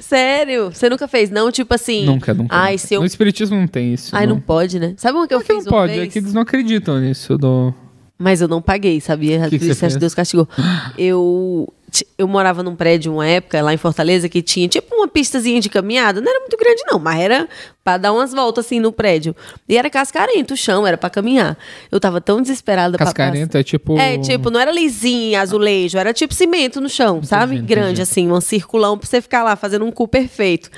Sério? 0.00 0.70
Você 0.72 0.90
nunca 0.90 1.06
fez, 1.06 1.30
não? 1.30 1.52
Tipo 1.52 1.74
assim. 1.74 2.04
Nunca, 2.04 2.34
nunca. 2.34 2.56
Ai, 2.56 2.72
nunca. 2.72 2.94
eu. 2.94 3.00
No 3.00 3.06
Espiritismo 3.06 3.56
não 3.56 3.68
tem 3.68 3.94
isso. 3.94 4.14
Ai, 4.16 4.26
não 4.26 4.40
pode, 4.40 4.80
né? 4.80 4.94
Sabe 4.96 5.16
uma 5.16 5.28
que 5.28 5.34
eu 5.34 5.40
que 5.40 5.46
fiz 5.46 5.64
não 5.64 5.70
pode? 5.70 5.92
É 5.92 5.96
vez? 5.96 6.12
que 6.12 6.18
eles 6.18 6.34
não 6.34 6.42
acreditam 6.42 6.98
nisso. 6.98 7.38
Do... 7.38 7.72
Mas 8.18 8.40
eu 8.40 8.48
não 8.48 8.60
paguei, 8.60 9.00
sabia? 9.00 9.48
Que 9.48 9.58
que 9.58 9.74
você 9.74 9.98
Deus 9.98 10.14
castigou. 10.14 10.48
Eu, 10.98 11.72
eu 12.18 12.26
morava 12.26 12.62
num 12.62 12.74
prédio 12.74 13.12
uma 13.12 13.26
época, 13.26 13.62
lá 13.62 13.72
em 13.72 13.76
Fortaleza, 13.76 14.28
que 14.28 14.42
tinha 14.42 14.68
tipo 14.68 14.94
uma 14.94 15.08
pistazinha 15.08 15.60
de 15.60 15.68
caminhada. 15.68 16.20
Não 16.20 16.30
era 16.30 16.40
muito 16.40 16.56
grande, 16.56 16.82
não, 16.90 16.98
mas 16.98 17.20
era 17.20 17.48
pra 17.84 17.96
dar 17.96 18.12
umas 18.12 18.32
voltas 18.32 18.66
assim 18.66 18.80
no 18.80 18.92
prédio. 18.92 19.34
E 19.68 19.76
era 19.76 19.88
cascarento 19.88 20.54
o 20.54 20.56
chão, 20.56 20.86
era 20.86 20.96
pra 20.96 21.08
caminhar. 21.08 21.56
Eu 21.90 22.00
tava 22.00 22.20
tão 22.20 22.42
desesperada 22.42 22.96
pra 22.96 23.06
Cascarento 23.06 23.56
é 23.56 23.62
tipo. 23.62 23.98
É, 23.98 24.18
tipo, 24.18 24.50
não 24.50 24.58
era 24.58 24.72
lisinho, 24.72 25.38
azulejo, 25.38 25.98
era 25.98 26.12
tipo 26.12 26.34
cimento 26.34 26.80
no 26.80 26.88
chão, 26.88 27.22
sabe? 27.22 27.56
entendi. 27.56 27.68
Grande, 27.68 28.02
assim, 28.02 28.30
um 28.30 28.40
circulão 28.40 28.98
pra 28.98 29.08
você 29.08 29.20
ficar 29.20 29.42
lá 29.42 29.54
fazendo 29.56 29.84
um 29.84 29.92
cu 29.92 30.08
perfeito. 30.08 30.70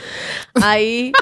Aí. 0.54 1.12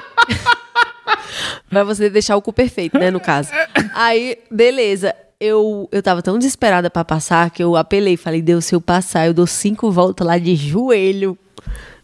pra 1.69 1.83
você 1.83 2.09
deixar 2.09 2.35
o 2.35 2.41
cu 2.41 2.51
perfeito, 2.51 2.97
né, 2.97 3.11
no 3.11 3.19
caso. 3.19 3.49
Aí, 3.93 4.37
beleza. 4.51 5.13
Eu, 5.39 5.87
eu 5.91 6.01
tava 6.01 6.23
tão 6.23 6.37
desesperada 6.39 6.89
pra 6.89 7.05
passar 7.05 7.51
que 7.51 7.63
eu 7.63 7.75
apelei. 7.75 8.17
Falei, 8.17 8.41
Deus, 8.41 8.65
se 8.65 8.73
eu 8.73 8.81
passar, 8.81 9.27
eu 9.27 9.33
dou 9.35 9.45
cinco 9.45 9.91
voltas 9.91 10.25
lá 10.25 10.37
de 10.39 10.55
joelho. 10.55 11.37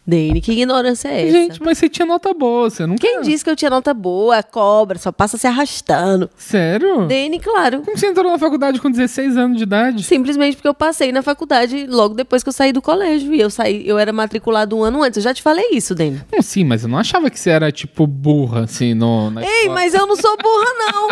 Dene, 0.06 0.40
que 0.40 0.52
ignorância 0.52 1.08
é 1.08 1.22
essa? 1.22 1.32
Gente, 1.32 1.62
mas 1.62 1.78
você 1.78 1.88
tinha 1.88 2.04
nota 2.04 2.32
boa, 2.34 2.68
você 2.68 2.86
nunca. 2.86 3.00
Quem 3.00 3.22
disse 3.22 3.42
que 3.42 3.48
eu 3.48 3.56
tinha 3.56 3.70
nota 3.70 3.92
boa? 3.94 4.40
Cobra, 4.42 4.98
só 4.98 5.10
passa 5.10 5.38
se 5.38 5.46
arrastando. 5.46 6.28
Sério? 6.36 7.06
Dene, 7.06 7.40
claro. 7.40 7.80
Como 7.80 7.96
você 7.96 8.06
entrou 8.06 8.30
na 8.30 8.38
faculdade 8.38 8.78
com 8.80 8.90
16 8.90 9.36
anos 9.36 9.56
de 9.56 9.62
idade? 9.62 10.02
Simplesmente 10.04 10.56
porque 10.56 10.68
eu 10.68 10.74
passei 10.74 11.10
na 11.10 11.22
faculdade 11.22 11.86
logo 11.88 12.14
depois 12.14 12.42
que 12.42 12.50
eu 12.50 12.52
saí 12.52 12.70
do 12.70 12.82
colégio. 12.82 13.34
E 13.34 13.40
eu 13.40 13.48
saí, 13.50 13.82
eu 13.88 13.98
era 13.98 14.12
matriculado 14.12 14.76
um 14.76 14.84
ano 14.84 15.02
antes. 15.02 15.16
Eu 15.16 15.22
já 15.22 15.34
te 15.34 15.42
falei 15.42 15.70
isso, 15.72 15.94
Dani. 15.94 16.20
Não, 16.30 16.42
sim, 16.42 16.62
mas 16.64 16.82
eu 16.84 16.88
não 16.88 16.98
achava 16.98 17.30
que 17.30 17.40
você 17.40 17.50
era, 17.50 17.72
tipo, 17.72 18.06
burra, 18.06 18.64
assim, 18.64 18.92
no, 18.92 19.30
na 19.30 19.42
Ei, 19.42 19.48
escola. 19.48 19.74
mas 19.74 19.94
eu 19.94 20.06
não 20.06 20.16
sou 20.16 20.36
burra, 20.36 20.68
não. 20.92 21.08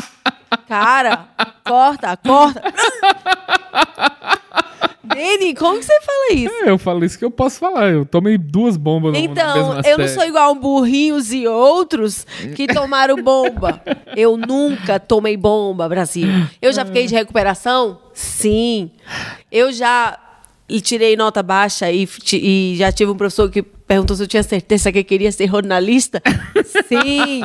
Cara, 0.66 1.28
corta, 1.64 2.16
corta. 2.16 2.62
Dani, 5.02 5.54
como 5.54 5.78
que 5.78 5.84
você 5.84 6.00
fala 6.02 6.32
isso? 6.32 6.54
É, 6.64 6.70
eu 6.70 6.78
falo 6.78 7.04
isso 7.04 7.18
que 7.18 7.24
eu 7.24 7.30
posso 7.30 7.58
falar. 7.58 7.88
Eu 7.90 8.04
tomei 8.06 8.38
duas 8.38 8.76
bombas 8.76 9.16
Então, 9.16 9.78
eu 9.84 9.98
não 9.98 10.06
série. 10.06 10.08
sou 10.08 10.24
igual 10.24 10.54
burrinhos 10.54 11.32
e 11.32 11.46
outros 11.46 12.26
que 12.54 12.66
tomaram 12.66 13.16
bomba. 13.22 13.82
Eu 14.16 14.36
nunca 14.36 15.00
tomei 15.00 15.36
bomba, 15.36 15.88
Brasil. 15.88 16.28
Eu 16.62 16.72
já 16.72 16.84
fiquei 16.84 17.06
de 17.06 17.14
recuperação? 17.14 17.98
Sim. 18.12 18.90
Eu 19.50 19.72
já 19.72 20.16
e 20.70 20.80
tirei 20.80 21.16
nota 21.16 21.42
baixa 21.42 21.90
e, 21.90 22.08
e 22.34 22.74
já 22.78 22.90
tive 22.92 23.10
um 23.10 23.16
professor 23.16 23.50
que 23.50 23.62
perguntou 23.62 24.14
se 24.16 24.22
eu 24.22 24.26
tinha 24.28 24.42
certeza 24.42 24.92
que 24.92 25.02
queria 25.02 25.32
ser 25.32 25.48
jornalista. 25.48 26.22
Sim. 26.88 27.40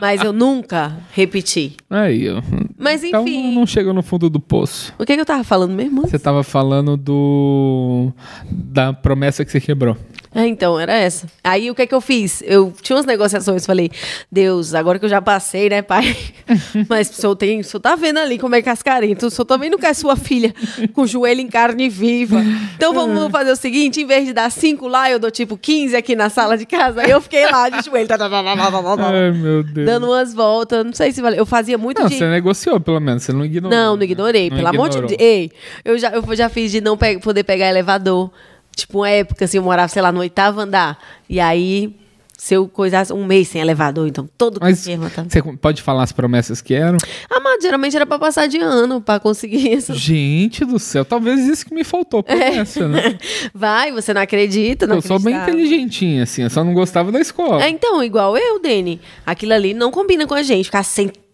Mas 0.00 0.22
eu 0.22 0.32
nunca 0.32 0.96
repeti. 1.12 1.76
Aí, 1.90 2.30
ó. 2.30 2.40
Mas 2.78 3.02
Então 3.02 3.22
enfim. 3.22 3.54
não 3.54 3.66
chega 3.66 3.92
no 3.92 4.02
fundo 4.02 4.30
do 4.30 4.38
poço. 4.38 4.94
O 4.98 5.04
que, 5.04 5.14
que 5.14 5.20
eu 5.20 5.26
tava 5.26 5.42
falando 5.42 5.72
mesmo? 5.72 6.02
Você 6.02 6.18
tava 6.18 6.42
falando 6.44 6.96
do. 6.96 8.12
da 8.50 8.92
promessa 8.92 9.44
que 9.44 9.50
você 9.50 9.60
quebrou. 9.60 9.96
É, 10.32 10.46
então, 10.46 10.78
era 10.78 10.92
essa. 10.94 11.26
Aí 11.42 11.70
o 11.70 11.74
que 11.74 11.82
é 11.82 11.86
que 11.86 11.94
eu 11.94 12.00
fiz? 12.00 12.40
Eu 12.46 12.72
tinha 12.80 12.94
umas 12.96 13.04
negociações, 13.06 13.66
falei, 13.66 13.90
Deus, 14.30 14.74
agora 14.74 14.96
que 14.98 15.04
eu 15.04 15.08
já 15.08 15.20
passei, 15.20 15.68
né, 15.68 15.82
pai? 15.82 16.16
Mas 16.88 17.10
o 17.10 17.14
senhor 17.14 17.34
tem, 17.34 17.60
o 17.60 17.64
senhor 17.64 17.80
tá 17.80 17.96
vendo 17.96 18.18
ali 18.18 18.38
como 18.38 18.54
é 18.54 18.62
cascarento, 18.62 19.26
o 19.26 19.30
senhor 19.30 19.44
também 19.44 19.68
não 19.68 19.78
quer 19.78 19.92
sua 19.92 20.14
filha 20.14 20.54
com 20.92 21.02
o 21.02 21.06
joelho 21.06 21.40
em 21.40 21.48
carne 21.48 21.88
viva. 21.88 22.40
Então 22.76 22.94
vamos 22.94 23.30
fazer 23.32 23.50
o 23.50 23.56
seguinte, 23.56 24.00
em 24.00 24.06
vez 24.06 24.24
de 24.24 24.32
dar 24.32 24.50
cinco 24.52 24.86
lá, 24.86 25.10
eu 25.10 25.18
dou 25.18 25.30
tipo 25.32 25.56
15 25.56 25.96
aqui 25.96 26.14
na 26.14 26.28
sala 26.30 26.56
de 26.56 26.64
casa. 26.64 27.02
Aí 27.02 27.10
eu 27.10 27.20
fiquei 27.20 27.50
lá 27.50 27.68
de 27.68 27.84
joelho, 27.84 28.06
tá, 28.06 28.16
tá, 28.16 28.28
tá, 28.30 28.40
Ai, 28.40 29.32
meu 29.32 29.64
Deus. 29.64 29.86
dando 29.86 30.06
umas 30.06 30.32
voltas, 30.32 30.84
não 30.84 30.92
sei 30.92 31.10
se 31.10 31.20
valeu. 31.20 31.38
Eu 31.38 31.46
fazia 31.46 31.76
muito 31.76 32.00
Não, 32.00 32.08
de... 32.08 32.16
você 32.16 32.28
negociou, 32.28 32.78
pelo 32.80 33.00
menos. 33.00 33.24
Você 33.24 33.32
não 33.32 33.44
ignorou. 33.44 33.76
Não, 33.76 33.90
não 33.92 33.96
né? 33.96 34.04
ignorei. 34.04 34.48
Não 34.48 34.56
pelo 34.58 34.68
amor 34.68 34.88
de 34.88 34.96
ignorou. 34.98 35.16
Deus. 35.16 35.20
Ei, 35.28 35.50
eu 35.84 35.98
já, 35.98 36.10
eu 36.10 36.36
já 36.36 36.48
fiz 36.48 36.70
de 36.70 36.80
não 36.80 36.96
pe- 36.96 37.18
poder 37.18 37.42
pegar 37.42 37.68
elevador. 37.68 38.30
Tipo, 38.74 38.98
uma 38.98 39.10
época, 39.10 39.44
assim, 39.44 39.58
eu 39.58 39.62
morava, 39.62 39.88
sei 39.88 40.02
lá, 40.02 40.10
no 40.10 40.20
oitavo 40.20 40.60
andar. 40.60 40.98
E 41.28 41.38
aí, 41.38 41.94
se 42.40 42.54
eu 42.54 42.66
coisasse 42.66 43.12
um 43.12 43.26
mês 43.26 43.48
sem 43.48 43.60
elevador, 43.60 44.08
então 44.08 44.26
todo 44.38 44.58
Mas 44.62 44.84
que 44.84 44.96
tá... 44.96 45.24
você 45.28 45.42
pode 45.42 45.82
falar 45.82 46.04
as 46.04 46.10
promessas 46.10 46.62
que 46.62 46.72
eram? 46.72 46.96
Ah, 47.28 47.38
mas 47.38 47.62
geralmente 47.62 47.94
era 47.94 48.06
pra 48.06 48.18
passar 48.18 48.46
de 48.46 48.56
ano, 48.56 48.98
pra 48.98 49.20
conseguir 49.20 49.68
isso. 49.76 49.92
Gente 49.92 50.64
do 50.64 50.78
céu, 50.78 51.04
talvez 51.04 51.40
isso 51.40 51.66
que 51.66 51.74
me 51.74 51.84
faltou 51.84 52.22
promessa, 52.22 52.88
né? 52.88 53.18
Vai, 53.52 53.92
você 53.92 54.14
não 54.14 54.22
acredita, 54.22 54.86
não 54.86 54.96
Eu 54.96 55.02
sou 55.02 55.18
bem 55.18 55.36
inteligentinha, 55.36 56.22
assim, 56.22 56.42
eu 56.42 56.48
só 56.48 56.64
não 56.64 56.72
gostava 56.72 57.12
da 57.12 57.20
escola. 57.20 57.62
É, 57.62 57.68
então, 57.68 58.02
igual 58.02 58.34
eu, 58.38 58.58
Dani. 58.58 59.02
Aquilo 59.26 59.52
ali 59.52 59.74
não 59.74 59.90
combina 59.90 60.26
com 60.26 60.34
a 60.34 60.42
gente, 60.42 60.64
ficar 60.64 60.82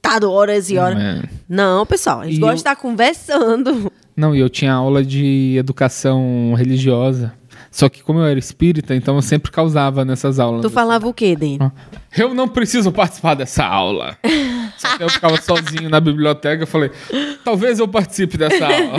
sentado 0.06 0.30
horas 0.30 0.70
e 0.70 0.78
horas. 0.78 1.02
É. 1.02 1.22
Não, 1.48 1.84
pessoal, 1.84 2.20
a 2.20 2.24
gente 2.26 2.36
E 2.36 2.40
gosta 2.40 2.52
eu- 2.52 2.56
de 2.56 2.60
estar 2.60 2.76
conversando. 2.76 3.92
Não, 4.16 4.34
e 4.34 4.40
eu 4.40 4.48
tinha 4.48 4.72
aula 4.72 5.04
de 5.04 5.56
educação 5.58 6.54
religiosa. 6.56 7.32
Só 7.70 7.90
que 7.90 8.02
como 8.02 8.20
eu 8.20 8.24
era 8.24 8.38
espírita, 8.38 8.94
então 8.94 9.16
eu 9.16 9.22
sempre 9.22 9.52
causava 9.52 10.02
nessas 10.02 10.38
aulas. 10.38 10.62
Tu 10.62 10.70
falava 10.70 11.06
o 11.06 11.12
quê, 11.12 11.36
Dani? 11.36 11.58
Eu 12.16 12.32
não 12.32 12.48
preciso 12.48 12.90
participar 12.90 13.34
dessa 13.34 13.66
aula. 13.66 14.16
Só 14.78 14.96
que 14.96 15.02
eu 15.02 15.10
ficava 15.10 15.36
sozinho 15.42 15.90
na 15.90 16.00
biblioteca, 16.00 16.62
eu 16.62 16.66
falei, 16.66 16.90
talvez 17.44 17.78
eu 17.78 17.86
participe 17.86 18.38
dessa 18.38 18.64
aula. 18.64 18.96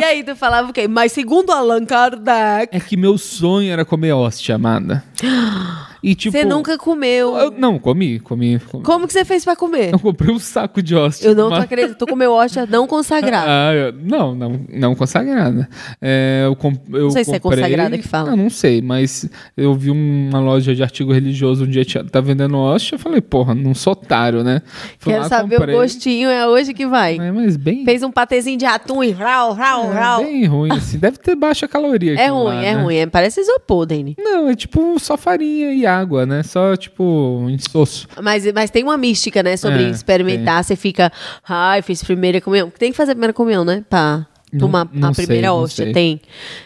E 0.00 0.04
aí 0.04 0.24
tu 0.24 0.34
falava 0.34 0.70
o 0.70 0.72
quê? 0.72 0.88
Mas 0.88 1.12
segundo 1.12 1.52
Allan 1.52 1.84
Kardec, 1.86 2.76
É 2.76 2.80
que 2.80 2.96
meu 2.96 3.16
sonho 3.16 3.70
era 3.72 3.84
comer 3.84 4.12
hóstia, 4.12 4.56
amada. 4.56 5.04
E 6.02 6.14
tipo. 6.14 6.36
você 6.36 6.44
nunca 6.44 6.76
comeu. 6.76 7.36
eu- 7.36 7.50
não, 7.52 7.78
comi, 7.78 8.18
comi. 8.18 8.58
comi. 8.58 8.82
Como 8.84 9.06
que 9.06 9.12
você 9.12 9.24
fez 9.24 9.44
pra 9.44 9.54
comer? 9.54 9.92
Eu 9.92 9.98
comprei 10.00 10.34
um 10.34 10.38
saco 10.38 10.82
de 10.82 10.96
hóstia. 10.96 11.28
Eu 11.28 11.34
não 11.34 11.44
tô 11.44 11.50
mas- 11.56 11.64
acreditando. 11.64 11.98
Tu 11.98 12.06
comeu 12.06 12.32
hóstia 12.32 12.66
não 12.66 12.86
consagrada. 12.86 13.46
Ah, 13.52 13.72
eu- 13.74 13.92
não, 13.92 14.34
não, 14.34 14.60
não 14.72 14.94
consagrada. 14.94 15.68
É, 16.00 16.42
eu, 16.46 16.56
com, 16.56 16.72
eu 16.92 17.04
Não 17.04 17.10
sei 17.10 17.22
se 17.24 17.34
é 17.34 17.38
comprei- 17.38 17.62
consagrada 17.62 17.96
que 17.98 18.06
fala. 18.08 18.30
Não, 18.30 18.36
não 18.36 18.50
sei, 18.50 18.82
mas 18.82 19.28
eu 19.56 19.74
vi 19.74 19.90
uma 19.90 20.40
loja 20.40 20.74
de 20.74 20.82
artigo 20.82 21.12
religioso 21.12 21.64
um 21.64 21.68
dia 21.68 21.84
tinha, 21.84 22.02
tá 22.04 22.20
vendendo 22.20 22.56
hóstia, 22.58 22.94
eu 22.96 22.98
falei, 22.98 23.20
porra, 23.20 23.54
não 23.54 23.74
sou 23.74 23.92
otário, 23.92 24.42
né? 24.42 24.62
Fui 24.98 25.12
Quero 25.12 25.22
lá, 25.24 25.28
saber 25.28 25.56
comprei. 25.56 25.74
o 25.74 25.78
gostinho, 25.78 26.28
é 26.28 26.46
hoje 26.48 26.74
que 26.74 26.86
vai. 26.86 27.18
É, 27.18 27.30
mas 27.30 27.56
bem, 27.56 27.84
Fez 27.84 28.02
um 28.02 28.10
patezinho 28.10 28.58
de 28.58 28.64
atum 28.64 29.04
e 29.04 29.10
rau, 29.12 29.52
rau, 29.52 29.84
é, 29.92 29.94
rau. 29.94 30.22
bem 30.24 30.44
ruim, 30.46 30.72
assim. 30.72 30.98
Deve 30.98 31.18
ter 31.18 31.36
baixa 31.36 31.68
caloria. 31.68 32.14
É 32.18 32.28
ruim, 32.28 32.44
lá, 32.44 32.64
é 32.64 32.74
né? 32.74 32.82
ruim. 32.82 32.96
É, 32.96 33.06
parece 33.06 33.40
isopor, 33.40 33.86
Dani. 33.86 34.16
Não, 34.18 34.48
é 34.48 34.54
tipo 34.56 34.98
só 34.98 35.16
farinha 35.16 35.72
e 35.72 35.84
água, 35.86 35.91
né? 36.26 36.42
Só 36.42 36.76
tipo 36.76 37.02
um 37.04 37.48
insosso. 37.50 38.06
Mas, 38.22 38.50
mas 38.52 38.70
tem 38.70 38.82
uma 38.82 38.96
mística, 38.96 39.42
né? 39.42 39.56
Sobre 39.56 39.84
É, 39.84 39.90
experimentar. 39.90 40.62
Você 40.64 40.76
fica, 40.76 41.10
ai, 41.48 41.82
fiz 41.82 42.02
primeira 42.02 42.40
comunhão. 42.40 42.70
Tem 42.70 42.90
que 42.90 42.96
fazer 42.96 43.12
a 43.12 43.14
primeira 43.14 43.32
comunhão, 43.32 43.64
né? 43.64 43.84
Pra 43.88 44.26
Não- 44.52 44.60
tomar 44.60 44.88
não 44.92 45.10
a 45.10 45.14
sei, 45.14 45.26
primeira 45.26 45.48
não 45.48 45.56
hóstia. 45.56 45.84
sei. 45.84 45.92
Tem. 45.92 46.20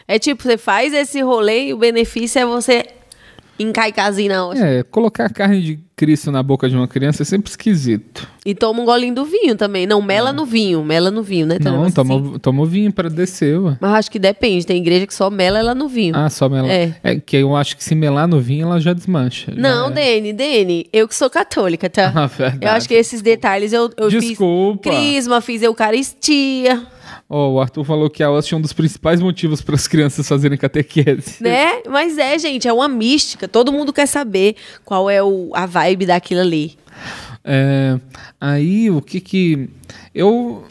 É 0.09 0.19
tipo, 0.19 0.43
você 0.43 0.57
faz 0.57 0.93
esse 0.95 1.21
rolê 1.23 1.69
e 1.69 1.75
o 1.75 1.79
benefício 1.79 2.39
é 2.41 2.47
você 2.47 2.85
encaicazinho 3.59 4.29
na 4.29 4.47
hóstia. 4.47 4.65
É, 4.65 4.83
colocar 4.83 5.27
a 5.27 5.31
carne 5.31 5.61
de 5.63 5.79
Cristo 5.97 6.31
na 6.31 6.43
boca 6.43 6.69
de 6.69 6.77
uma 6.77 6.87
criança 6.87 7.23
é 7.23 7.25
sempre 7.25 7.49
esquisito. 7.51 8.29
E 8.45 8.55
toma 8.55 8.83
um 8.83 8.85
golinho 8.85 9.15
do 9.15 9.25
vinho 9.25 9.57
também. 9.57 9.87
Não, 9.87 10.03
mela 10.03 10.31
no 10.31 10.45
vinho. 10.45 10.85
Mela 10.85 11.11
no 11.11 11.23
vinho, 11.23 11.47
né? 11.47 11.59
Tem 11.59 11.73
não, 11.73 11.91
toma, 11.91 12.15
assim. 12.17 12.39
toma 12.39 12.67
vinho 12.67 12.93
pra 12.93 13.09
descer, 13.09 13.59
ué. 13.59 13.79
Mas 13.81 13.95
acho 13.95 14.11
que 14.11 14.19
depende. 14.19 14.67
Tem 14.67 14.77
igreja 14.77 15.07
que 15.07 15.15
só 15.15 15.31
mela 15.31 15.59
ela 15.59 15.75
no 15.75 15.89
vinho. 15.89 16.15
Ah, 16.15 16.29
só 16.29 16.49
melar. 16.51 16.71
É. 16.71 16.95
É. 17.03 17.17
que 17.19 17.37
eu 17.39 17.57
acho 17.57 17.77
que 17.77 17.83
se 17.83 17.95
melar 17.95 18.29
no 18.29 18.39
vinho, 18.41 18.67
ela 18.67 18.79
já 18.79 18.93
desmancha. 18.93 19.53
Não, 19.57 19.89
Já 19.89 20.01
é. 20.01 20.21
Dene, 20.21 20.33
Dene, 20.35 20.87
eu 20.93 21.09
que 21.09 21.15
sou 21.15 21.31
católica, 21.31 21.89
tá? 21.89 22.13
Ah, 22.17 22.27
verdade. 22.27 22.59
eu 22.67 22.71
acho 22.73 22.89
que 22.89 22.95
esses 22.95 23.23
detalhes 23.23 23.73
eu, 23.73 23.91
eu 23.97 24.09
Desculpa. 24.11 24.91
fiz 24.91 24.97
crisma, 24.99 25.41
fiz 25.41 25.63
eucaristia, 25.63 26.87
Ó, 27.29 27.55
o 27.55 27.61
Arthur 27.61 27.85
falou 27.85 28.09
que 28.09 28.23
a 28.23 28.31
hóstia 28.31 28.55
é 28.55 28.59
um 28.59 28.61
dos 28.61 28.73
principais 28.73 29.21
motivos 29.21 29.61
para 29.61 29.75
as 29.75 29.89
crianças 29.89 30.29
fazerem 30.29 30.57
catequese. 30.57 31.37
né? 31.43 31.83
Mas 31.89 32.17
é, 32.19 32.39
gente, 32.39 32.69
é 32.69 32.73
uma 32.73 32.89
mística. 32.89 33.49
Todo 33.49 33.73
mundo 33.73 33.93
quer 33.93 34.07
saber 34.07 34.55
qual 34.85 35.11
é 35.11 35.23
o, 35.23 35.51
a 35.53 35.67
vibe 35.67 36.07
daquilo 36.07 36.41
ali. 36.41 36.79
É, 37.45 37.99
aí, 38.41 38.91
o 38.91 39.03
que 39.03 39.21
que... 39.21 39.69
Eu, 40.15 40.65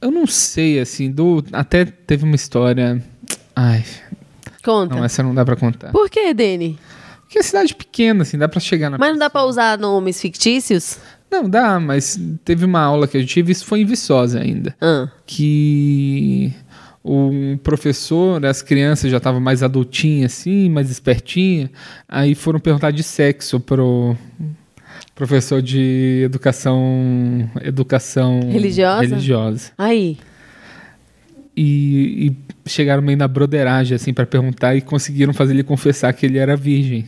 eu 0.00 0.10
não 0.10 0.26
sei, 0.26 0.78
assim, 0.78 1.10
do, 1.10 1.42
até 1.52 1.84
teve 1.84 2.24
uma 2.24 2.36
história... 2.36 3.02
Ai, 3.56 3.84
Conta. 4.62 4.94
não, 4.94 5.04
essa 5.04 5.22
não 5.22 5.34
dá 5.34 5.44
pra 5.44 5.56
contar. 5.56 5.90
Por 5.90 6.10
que, 6.10 6.34
Dene? 6.34 6.78
Porque 7.22 7.38
é 7.38 7.42
cidade 7.42 7.74
pequena, 7.74 8.22
assim, 8.22 8.36
dá 8.36 8.48
pra 8.48 8.60
chegar 8.60 8.90
na... 8.90 8.98
Mas 8.98 9.10
não 9.10 9.18
dá 9.18 9.30
pra 9.30 9.44
usar 9.44 9.78
nomes 9.78 10.20
fictícios? 10.20 10.98
Não, 11.34 11.48
dá, 11.48 11.80
mas 11.80 12.20
teve 12.44 12.64
uma 12.64 12.80
aula 12.80 13.08
que 13.08 13.16
eu 13.16 13.26
tive, 13.26 13.50
isso 13.50 13.64
foi 13.64 13.80
em 13.80 13.84
Viçosa 13.84 14.38
ainda. 14.38 14.74
Ah. 14.80 15.08
que 15.26 16.52
um 17.04 17.58
professor, 17.58 18.44
as 18.46 18.62
crianças 18.62 19.10
já 19.10 19.16
estavam 19.16 19.40
mais 19.40 19.62
adultinhas 19.62 20.32
assim, 20.32 20.70
mais 20.70 20.90
espertinha, 20.90 21.70
aí 22.08 22.36
foram 22.36 22.60
perguntar 22.60 22.92
de 22.92 23.02
sexo 23.02 23.58
pro 23.58 24.16
professor 25.14 25.60
de 25.60 26.22
educação 26.24 27.50
educação 27.62 28.40
Religiosa? 28.48 29.02
religiosa. 29.02 29.72
Aí. 29.76 30.16
E, 31.56 32.32
e 32.64 32.68
chegaram 32.68 33.02
meio 33.02 33.18
na 33.18 33.28
broderagem 33.28 33.96
assim 33.96 34.14
para 34.14 34.24
perguntar 34.24 34.76
e 34.76 34.80
conseguiram 34.80 35.34
fazer 35.34 35.52
ele 35.52 35.64
confessar 35.64 36.12
que 36.12 36.24
ele 36.24 36.38
era 36.38 36.56
virgem. 36.56 37.06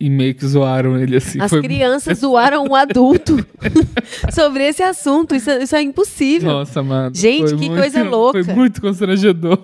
E 0.00 0.08
meio 0.08 0.32
que 0.34 0.46
zoaram 0.46 0.96
ele 0.96 1.16
assim. 1.16 1.40
As 1.40 1.50
foi- 1.50 1.60
crianças 1.60 2.18
zoaram 2.18 2.64
um 2.64 2.74
adulto 2.74 3.44
sobre 4.32 4.64
esse 4.64 4.82
assunto. 4.82 5.34
Isso, 5.34 5.50
é- 5.50 5.62
isso 5.64 5.74
é 5.74 5.82
impossível. 5.82 6.50
Nossa, 6.52 6.82
mano. 6.82 7.14
Gente, 7.14 7.50
que 7.56 7.68
muito- 7.68 7.74
coisa 7.74 8.02
louca. 8.04 8.44
Foi 8.44 8.54
muito 8.54 8.80
constrangedor. 8.80 9.58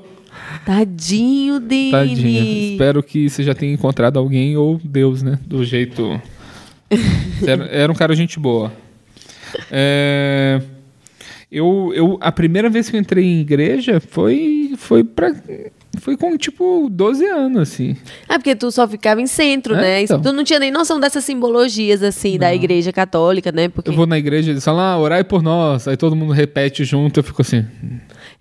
Tadinho 0.66 1.60
dele. 1.60 1.90
Tadinha. 1.92 2.72
Espero 2.72 3.02
que 3.02 3.28
você 3.30 3.42
já 3.44 3.54
tenha 3.54 3.72
encontrado 3.72 4.18
alguém 4.18 4.56
ou 4.56 4.80
Deus, 4.82 5.22
né? 5.22 5.38
Do 5.46 5.62
jeito. 5.64 6.20
era, 7.46 7.64
era 7.66 7.92
um 7.92 7.94
cara 7.94 8.14
gente 8.16 8.38
boa. 8.40 8.72
É, 9.70 10.60
Eu, 11.50 11.92
eu, 11.94 12.18
a 12.20 12.32
primeira 12.32 12.68
vez 12.68 12.90
que 12.90 12.96
eu 12.96 13.00
entrei 13.00 13.24
em 13.24 13.40
igreja 13.40 14.00
foi, 14.00 14.72
foi, 14.76 15.04
pra, 15.04 15.32
foi 16.00 16.16
com 16.16 16.36
tipo 16.36 16.88
12 16.90 17.24
anos, 17.26 17.60
assim. 17.62 17.96
É 18.28 18.38
porque 18.38 18.54
tu 18.54 18.70
só 18.70 18.86
ficava 18.86 19.20
em 19.20 19.26
centro, 19.26 19.74
É, 19.74 19.80
né? 19.80 20.02
então. 20.02 20.20
Tu 20.20 20.32
não 20.32 20.44
tinha 20.44 20.58
nem 20.58 20.70
noção 20.70 20.98
dessas 21.00 21.24
simbologias, 21.24 22.02
assim, 22.02 22.38
da 22.38 22.54
igreja 22.54 22.92
católica, 22.92 23.50
né? 23.52 23.68
Porque... 23.68 23.90
Eu 23.90 23.94
vou 23.94 24.06
na 24.06 24.18
igreja 24.18 24.50
e 24.50 24.52
eles 24.54 24.64
falam, 24.64 24.80
ah, 24.80 24.98
orai 24.98 25.24
por 25.24 25.42
nós. 25.42 25.86
Aí 25.88 25.96
todo 25.96 26.14
mundo 26.16 26.32
repete 26.32 26.84
junto, 26.84 27.20
eu 27.20 27.24
fico 27.24 27.42
assim. 27.42 27.64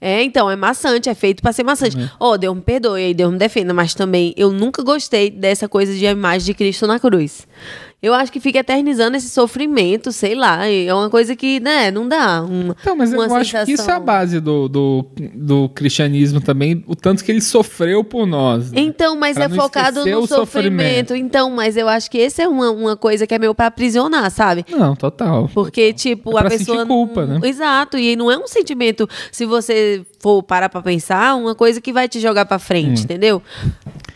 É, 0.02 0.22
então, 0.22 0.52
é 0.52 0.56
maçante, 0.56 1.10
é 1.10 1.16
feito 1.16 1.42
pra 1.42 1.54
ser 1.54 1.64
maçante. 1.64 1.96
Ó, 2.20 2.36
Deus 2.36 2.54
me 2.56 2.62
perdoe, 2.62 3.02
aí 3.06 3.14
Deus 3.14 3.32
me 3.32 3.38
defenda, 3.38 3.74
mas 3.74 3.94
também 3.94 4.34
eu 4.36 4.52
nunca 4.52 4.84
gostei 4.84 5.30
dessa 5.30 5.70
coisa 5.70 5.94
de 5.94 6.06
a 6.06 6.12
imagem 6.12 6.46
de 6.48 6.54
Cristo 6.54 6.86
na 6.86 7.00
cruz. 7.00 7.48
Eu 8.04 8.14
acho 8.14 8.30
que 8.34 8.42
fica 8.42 8.60
eternizando 8.60 9.16
esse 9.16 9.30
sofrimento, 9.30 10.12
sei 10.12 10.36
lá, 10.36 10.68
é 10.68 10.94
uma 10.94 11.10
coisa 11.10 11.38
que, 11.38 11.62
né, 11.62 11.90
não 11.90 12.06
dá. 12.06 12.42
Uma, 12.44 12.76
Então, 12.82 12.98
mas 12.98 13.14
eu 13.14 13.20
uma 13.22 13.38
acho 13.38 13.40
que 13.40 13.48
isso 13.48 13.58
é 13.58 13.62
a 13.62 13.66
sensação. 13.66 14.02
base 14.04 14.42
do, 14.42 14.68
do, 14.68 15.06
do 15.34 15.70
cristianismo 15.70 16.42
também, 16.42 16.84
o 16.86 16.96
tanto 16.98 17.24
que 17.24 17.32
ele 17.32 17.40
sofreu 17.40 18.04
por 18.04 18.26
nós. 18.28 18.74
né? 18.74 18.82
Então, 18.82 19.16
mas 19.18 19.36
Pra 19.36 19.46
é 19.46 19.50
focado 19.50 20.00
no 20.06 20.28
sofrimento. 20.28 20.36
sofrimento. 20.36 21.16
Então, 21.16 21.50
mas 21.50 21.78
eu 21.78 21.88
acho 21.88 22.12
que 22.12 22.18
esse 22.18 22.42
é 22.42 22.48
uma, 22.48 22.72
uma 22.72 22.98
coisa 22.98 23.26
que 23.26 23.34
é 23.34 23.40
meio 23.40 23.56
pra 23.56 23.68
aprisionar, 23.68 24.30
sabe? 24.32 24.66
Não, 24.70 24.98
total. 24.98 25.50
Porque, 25.54 25.94
tipo, 25.94 26.38
É 26.38 26.42
a 26.42 26.50
pessoa. 26.50 26.86
culpa, 26.86 27.26
né? 27.26 27.40
Exato. 27.48 27.98
E 27.98 28.18
não 28.18 28.30
é 28.30 28.38
um 28.38 28.48
sentimento, 28.48 29.08
se 29.32 29.46
você 29.46 30.06
for 30.20 30.44
parar 30.44 30.68
pra 30.68 30.82
pensar, 30.82 31.36
uma 31.36 31.56
coisa 31.56 31.80
que 31.80 31.94
vai 31.94 32.10
te 32.10 32.20
jogar 32.20 32.46
pra 32.46 32.60
frente, 32.60 33.00
Hum. 33.00 33.04
entendeu? 33.06 33.42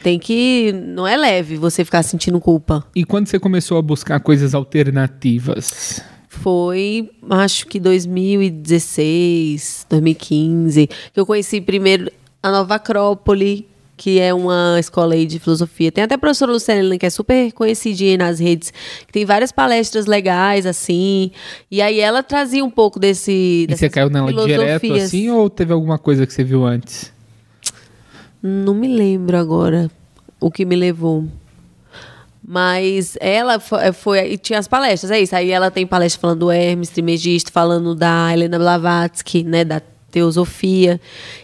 Tem 0.08 0.18
que. 0.18 0.72
Não 0.72 1.06
é 1.06 1.18
leve 1.18 1.58
você 1.58 1.84
ficar 1.84 2.02
sentindo 2.02 2.40
culpa. 2.40 2.88
E 2.96 3.04
quando 3.04 3.28
você 3.28 3.38
começou 3.38 3.78
a 3.78 3.82
buscar 3.82 4.22
coisas 4.22 4.56
alternativas? 4.56 6.02
Foi, 6.30 7.10
acho 7.30 7.68
que 7.68 7.78
2016, 7.78 9.86
2015, 9.90 10.88
que 11.14 11.20
eu 11.20 11.26
conheci 11.26 11.60
primeiro 11.60 12.10
a 12.42 12.50
Nova 12.50 12.76
Acrópole, 12.76 13.68
que 13.98 14.18
é 14.18 14.34
uma 14.34 14.78
escola 14.80 15.14
aí 15.14 15.26
de 15.26 15.40
filosofia. 15.40 15.92
Tem 15.92 16.06
até 16.06 16.16
a 16.16 16.18
professora 16.18 16.54
Luciana, 16.54 16.98
que 16.98 17.06
é 17.06 17.10
super 17.10 17.52
conhecidinha 17.52 18.18
nas 18.18 18.40
redes, 18.40 18.72
que 19.06 19.12
tem 19.12 19.26
várias 19.26 19.52
palestras 19.52 20.06
legais, 20.06 20.66
assim. 20.66 21.32
E 21.70 21.82
aí 21.82 22.00
ela 22.00 22.24
trazia 22.24 22.64
um 22.64 22.72
pouco 22.72 22.98
desse. 22.98 23.68
E 23.70 23.76
você 23.76 23.90
caiu 23.90 24.10
nela 24.10 24.32
direto 24.32 24.80
filosofias. 24.80 25.08
assim 25.08 25.30
ou 25.32 25.50
teve 25.50 25.74
alguma 25.74 26.00
coisa 26.00 26.26
que 26.26 26.34
você 26.34 26.46
viu 26.46 26.66
antes? 26.66 27.12
Não 28.42 28.74
me 28.74 28.88
lembro 28.88 29.36
agora 29.36 29.92
o 30.40 30.52
que 30.52 30.66
me 30.66 30.76
levou. 30.76 31.26
Mas 32.46 33.18
ela 33.20 33.60
foi, 33.60 33.92
foi 33.92 34.32
e 34.32 34.38
tinha 34.38 34.58
as 34.60 34.68
palestras, 34.68 35.12
é 35.12 35.20
isso. 35.20 35.36
Aí 35.36 35.52
ela 35.52 35.70
tem 35.70 35.86
palestra 35.86 36.22
falando 36.22 36.40
do 36.40 36.52
Hermes 36.52 36.90
Trismegisto, 36.90 37.52
falando 37.52 37.94
da 37.94 38.32
Helena 38.32 38.58
Blavatsky, 38.58 39.44
né, 39.44 39.66
da 39.66 39.82
teosofia. 40.18 41.00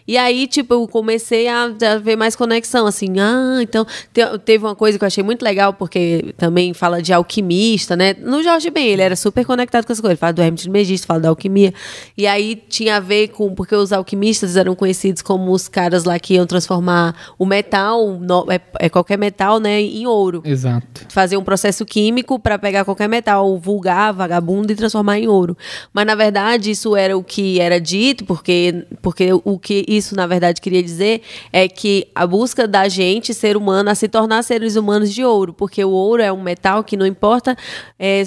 E 0.07 0.17
aí, 0.17 0.47
tipo, 0.47 0.73
eu 0.73 0.88
comecei 0.88 1.47
a, 1.47 1.63
a 1.65 1.97
ver 1.97 2.15
mais 2.17 2.36
conexão, 2.36 2.86
assim, 2.86 3.19
ah, 3.19 3.59
então 3.62 3.86
te- 4.12 4.38
teve 4.43 4.65
uma 4.65 4.75
coisa 4.75 4.97
que 4.97 5.03
eu 5.03 5.07
achei 5.07 5.23
muito 5.23 5.41
legal, 5.43 5.73
porque 5.73 6.33
também 6.38 6.73
fala 6.73 7.01
de 7.01 7.13
alquimista, 7.13 7.95
né? 7.95 8.13
No 8.19 8.43
Jorge 8.43 8.69
Ben, 8.69 8.88
ele 8.88 9.01
era 9.01 9.15
super 9.15 9.45
conectado 9.45 9.86
com 9.86 9.93
essas 9.93 10.01
coisas, 10.01 10.13
ele 10.15 10.19
fala 10.19 10.33
do 10.33 10.41
Hermes 10.41 10.62
Trismegisto, 10.62 11.07
fala 11.07 11.19
da 11.21 11.29
alquimia. 11.29 11.73
E 12.17 12.27
aí 12.27 12.55
tinha 12.67 12.97
a 12.97 12.99
ver 12.99 13.29
com, 13.29 13.53
porque 13.55 13.75
os 13.75 13.93
alquimistas 13.93 14.57
eram 14.57 14.75
conhecidos 14.75 15.21
como 15.21 15.51
os 15.51 15.67
caras 15.69 16.03
lá 16.03 16.19
que 16.19 16.33
iam 16.33 16.45
transformar 16.45 17.15
o 17.38 17.45
metal, 17.45 18.17
no- 18.19 18.51
é, 18.51 18.59
é 18.79 18.89
qualquer 18.89 19.17
metal, 19.17 19.59
né, 19.59 19.79
em 19.81 20.05
ouro 20.05 20.41
Exato. 20.43 21.05
fazer 21.09 21.38
um 21.38 21.43
processo 21.43 21.86
químico 21.86 22.38
para 22.39 22.57
pegar 22.59 22.83
qualquer 22.83 23.07
metal 23.07 23.57
vulgar, 23.57 24.12
vagabundo 24.13 24.71
e 24.71 24.75
transformar 24.75 25.19
em 25.19 25.27
ouro. 25.27 25.55
Mas 25.93 26.05
na 26.05 26.15
verdade 26.15 26.71
isso 26.71 26.95
era 26.95 27.17
o 27.17 27.23
que 27.23 27.59
era 27.59 27.79
dito, 27.79 28.25
porque 28.25 28.62
porque 29.02 29.30
o 29.43 29.60
que 29.60 29.84
isso 29.88 30.15
na 30.15 30.28
verdade 30.28 30.62
queria 30.62 30.82
dizer 30.82 31.21
é 31.52 31.67
que 31.67 32.08
a 32.13 32.26
busca 32.26 32.67
da 32.67 32.88
gente 32.88 33.34
ser 33.34 33.58
humano 33.58 33.89
a 33.89 33.95
se 33.95 34.08
tornar 34.08 34.43
seres 34.43 34.76
humanos 34.76 35.13
de 35.13 35.23
ouro, 35.23 35.54
porque 35.54 35.84
o 35.84 35.89
ouro 35.89 36.21
é 36.21 36.32
um 36.32 36.41
metal 36.41 36.84
que 36.84 36.95
não 36.95 37.06
importa 37.06 37.58
é, 37.99 38.23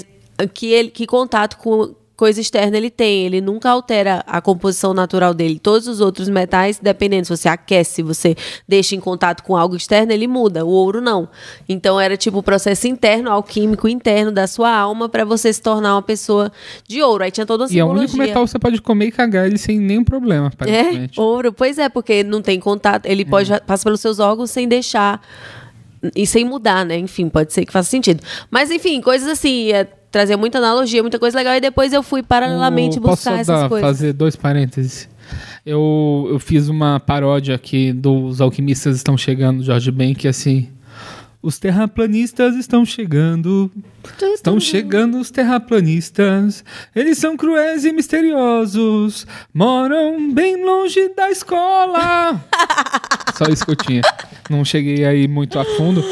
que 0.53 0.72
ele 0.72 0.90
que 0.90 1.07
contato 1.07 1.57
com 1.57 1.94
coisa 2.17 2.40
externa 2.40 2.77
ele 2.77 2.90
tem. 2.90 3.27
Ele 3.27 3.40
nunca 3.40 3.71
altera 3.71 4.25
a 4.27 4.40
composição 4.40 4.94
natural 4.94 5.35
dele. 5.35 5.58
Todos 5.58 5.87
os 5.87 6.00
outros 6.00 6.29
metais, 6.29 6.79
dependendo, 6.81 7.27
se 7.27 7.37
você 7.37 7.48
aquece, 7.48 7.96
se 7.96 8.02
você 8.02 8.35
deixa 8.67 8.94
em 8.96 9.00
contato 9.00 9.42
com 9.42 9.56
algo 9.56 9.77
externo, 9.77 10.12
ele 10.12 10.27
muda. 10.27 10.64
O 10.64 10.69
ouro 10.69 11.00
não. 11.00 11.29
Então 11.69 12.00
era 12.00 12.17
tipo 12.17 12.38
o 12.38 12.42
processo 12.42 12.88
interno, 12.88 13.31
alquímico 13.31 13.87
interno 13.88 14.33
da 14.33 14.46
sua 14.46 14.71
alma 14.75 15.08
para 15.08 15.25
você 15.25 15.52
se 15.52 15.60
tornar 15.60 15.94
uma 15.94 16.02
pessoa 16.02 16.50
de 16.88 17.02
ouro. 17.02 17.23
Aí 17.25 17.31
tinha 17.31 17.44
toda 17.46 17.64
uma 17.64 17.71
E 17.73 17.79
é 17.79 17.85
o 17.85 17.88
simbologia. 17.88 18.08
único 18.14 18.17
metal 18.17 18.44
que 18.44 18.50
você 18.50 18.58
pode 18.58 18.81
comer 18.81 19.06
e 19.06 19.12
cagar 19.12 19.46
ele 19.46 19.58
sem 19.58 19.79
nenhum 19.79 20.04
problema, 20.04 20.46
É, 20.46 20.48
aparentemente. 20.48 21.21
ouro. 21.21 21.52
Pois 21.52 21.79
é, 21.79 21.88
porque 21.88 22.25
não 22.25 22.40
tem 22.40 22.58
contato. 22.58 23.06
Ele 23.06 23.25
pode 23.25 23.50
passar 23.67 23.85
pelos 23.85 24.00
seus 24.00 24.19
órgãos 24.19 24.50
sem 24.50 24.67
deixar 24.67 25.21
e 26.14 26.27
sem 26.27 26.44
mudar, 26.44 26.85
né? 26.85 26.96
Enfim, 26.98 27.29
pode 27.29 27.52
ser 27.52 27.64
que 27.67 27.73
faça 27.73 27.88
sentido. 27.90 28.23
Mas 28.50 28.71
enfim, 28.71 29.00
coisas 29.00 29.29
assim, 29.29 29.73
é, 29.73 29.87
trazer 30.11 30.37
muita 30.37 30.59
analogia, 30.59 31.02
muita 31.02 31.19
coisa 31.19 31.37
legal. 31.37 31.54
E 31.54 31.61
depois 31.61 31.92
eu 31.92 32.02
fui 32.02 32.23
paralelamente 32.23 33.00
Posso 33.00 33.17
buscar 33.17 33.31
só 33.33 33.37
essas 33.40 33.61
dar- 33.63 33.69
coisas. 33.69 33.88
fazer 33.88 34.13
dois 34.13 34.37
parênteses? 34.37 35.09
Eu, 35.65 36.29
eu 36.31 36.38
fiz 36.38 36.69
uma 36.69 37.00
paródia 37.00 37.54
aqui 37.54 37.92
dos 37.92 38.40
Alquimistas 38.40 38.96
Estão 38.96 39.17
Chegando, 39.17 39.63
Jorge 39.65 39.90
Ben, 39.90 40.15
que 40.15 40.29
assim... 40.29 40.69
Os 41.42 41.58
terraplanistas 41.58 42.56
estão 42.56 42.84
chegando, 42.84 43.70
estão 44.34 44.58
chegando 44.58 45.18
os 45.18 45.30
terraplanistas. 45.30 46.64
Eles 46.94 47.18
são 47.18 47.37
cruéis 47.37 47.84
e 47.84 47.92
misteriosos, 47.92 49.26
moram 49.52 50.32
bem 50.32 50.64
longe 50.64 51.08
da 51.14 51.30
escola. 51.30 52.42
Só 53.37 53.44
isso 53.52 53.66
que 53.66 53.72
eu 53.72 53.76
tinha. 53.76 54.02
Não 54.48 54.64
cheguei 54.64 55.04
aí 55.04 55.28
muito 55.28 55.58
a 55.58 55.64
fundo. 55.64 56.02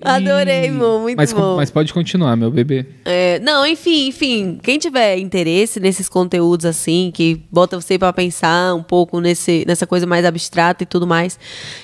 Adorei, 0.00 0.68
amor, 0.68 1.02
muito 1.02 1.16
mas, 1.16 1.32
bom. 1.32 1.56
Mas 1.56 1.70
pode 1.70 1.92
continuar, 1.94 2.34
meu 2.34 2.50
bebê. 2.50 2.84
É, 3.04 3.38
não, 3.38 3.64
enfim, 3.64 4.08
enfim, 4.08 4.58
quem 4.60 4.78
tiver 4.78 5.18
interesse 5.18 5.78
nesses 5.78 6.08
conteúdos 6.08 6.66
assim, 6.66 7.12
que 7.14 7.40
bota 7.52 7.80
você 7.80 7.96
pra 7.98 8.12
pensar 8.12 8.74
um 8.74 8.82
pouco 8.82 9.20
nesse, 9.20 9.64
nessa 9.64 9.86
coisa 9.86 10.06
mais 10.06 10.24
abstrata 10.24 10.82
e 10.82 10.86
tudo 10.86 11.06
mais. 11.06 11.38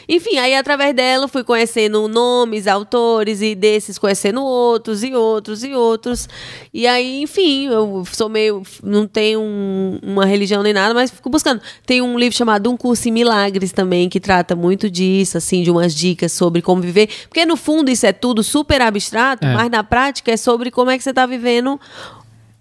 Enfim, 0.08 0.38
aí 0.38 0.54
através 0.54 0.94
dela 0.96 1.28
fui 1.28 1.44
conhecendo 1.44 2.08
nomes, 2.08 2.66
autores 2.66 2.87
e 2.96 3.54
desses 3.54 3.98
conhecendo 3.98 4.42
outros 4.42 5.02
e 5.02 5.14
outros 5.14 5.62
e 5.64 5.74
outros. 5.74 6.28
E 6.72 6.86
aí, 6.86 7.22
enfim, 7.22 7.66
eu 7.68 8.04
sou 8.12 8.28
meio 8.28 8.62
não 8.82 9.06
tenho 9.06 9.40
um- 9.40 9.98
uma 10.02 10.24
religião 10.24 10.62
nem 10.62 10.72
nada, 10.72 10.94
mas 10.94 11.10
fico 11.10 11.28
buscando. 11.30 11.60
Tem 11.86 12.00
um 12.02 12.18
livro 12.18 12.36
chamado 12.36 12.70
Um 12.70 12.76
Curso 12.76 13.08
em 13.08 13.12
Milagres 13.12 13.72
também 13.72 14.08
que 14.08 14.20
trata 14.20 14.54
muito 14.56 14.90
disso, 14.90 15.36
assim, 15.38 15.62
de 15.62 15.70
umas 15.70 15.94
dicas 15.94 16.32
sobre 16.32 16.62
como 16.62 16.80
viver, 16.82 17.08
porque 17.28 17.44
no 17.44 17.56
fundo 17.56 17.90
isso 17.90 18.06
é 18.06 18.12
tudo 18.12 18.42
super 18.42 18.80
abstrato, 18.82 19.46
É. 19.46 19.54
mas 19.54 19.70
na 19.70 19.82
prática 19.84 20.30
é 20.32 20.36
sobre 20.36 20.70
como 20.70 20.90
é 20.90 20.96
que 20.96 21.04
você 21.04 21.12
tá 21.12 21.26
vivendo 21.26 21.78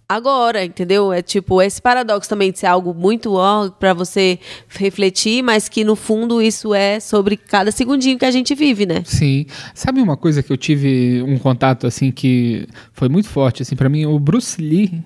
agora, 0.07 0.63
entendeu? 0.63 1.11
É 1.11 1.21
tipo 1.21 1.61
esse 1.61 1.81
paradoxo 1.81 2.29
também 2.29 2.51
de 2.51 2.59
ser 2.59 2.67
algo 2.67 2.93
muito 2.93 3.33
ó 3.33 3.69
para 3.69 3.93
você 3.93 4.39
refletir, 4.69 5.43
mas 5.43 5.67
que 5.67 5.83
no 5.83 5.95
fundo 5.95 6.41
isso 6.41 6.73
é 6.73 6.99
sobre 6.99 7.35
cada 7.35 7.71
segundinho 7.71 8.17
que 8.17 8.25
a 8.25 8.31
gente 8.31 8.55
vive, 8.55 8.85
né? 8.85 9.03
Sim. 9.05 9.45
Sabe 9.73 10.01
uma 10.01 10.15
coisa 10.15 10.41
que 10.41 10.51
eu 10.51 10.57
tive 10.57 11.21
um 11.23 11.37
contato 11.37 11.85
assim 11.85 12.11
que 12.11 12.67
foi 12.93 13.09
muito 13.09 13.27
forte 13.27 13.61
assim 13.61 13.75
para 13.75 13.89
mim, 13.89 14.05
o 14.05 14.19
Bruce 14.19 14.61
Lee, 14.61 15.03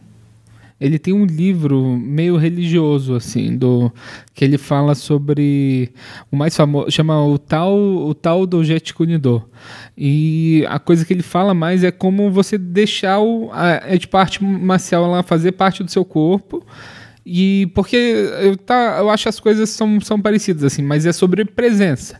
ele 0.81 0.97
tem 0.97 1.13
um 1.13 1.25
livro 1.25 1.95
meio 1.95 2.37
religioso 2.37 3.13
assim, 3.13 3.55
do 3.55 3.91
que 4.33 4.43
ele 4.43 4.57
fala 4.57 4.95
sobre 4.95 5.91
o 6.31 6.35
mais 6.35 6.57
famoso, 6.57 6.89
chama 6.89 7.23
o 7.23 7.37
tal 7.37 7.77
o 7.77 8.15
tal 8.15 8.47
do 8.47 8.63
Jet 8.63 8.91
Kunido. 8.91 9.47
E 9.95 10.65
a 10.67 10.79
coisa 10.79 11.05
que 11.05 11.13
ele 11.13 11.21
fala 11.21 11.53
mais 11.53 11.83
é 11.83 11.91
como 11.91 12.31
você 12.31 12.57
deixar 12.57 13.19
o, 13.19 13.51
a, 13.53 13.83
é 13.85 13.97
tipo 13.99 14.17
a 14.17 14.21
arte 14.21 14.43
marcial 14.43 15.05
ela 15.05 15.21
fazer 15.21 15.51
parte 15.51 15.83
do 15.83 15.91
seu 15.91 16.03
corpo. 16.03 16.65
E 17.23 17.69
porque 17.75 17.95
eu, 18.41 18.57
tá, 18.57 18.97
eu 18.97 19.11
acho 19.11 19.29
as 19.29 19.39
coisas 19.39 19.69
são, 19.69 20.01
são 20.01 20.19
parecidas 20.19 20.63
assim, 20.63 20.81
mas 20.81 21.05
é 21.05 21.13
sobre 21.13 21.45
presença. 21.45 22.19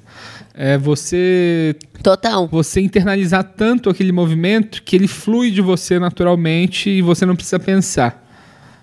É 0.53 0.77
você 0.77 1.75
Total. 2.03 2.47
você 2.47 2.79
internalizar 2.79 3.43
tanto 3.43 3.89
aquele 3.89 4.11
movimento 4.11 4.83
que 4.83 4.95
ele 4.95 5.07
flui 5.07 5.49
de 5.49 5.61
você 5.61 5.97
naturalmente 5.97 6.91
e 6.91 7.01
você 7.01 7.25
não 7.25 7.35
precisa 7.35 7.59
pensar. 7.59 8.20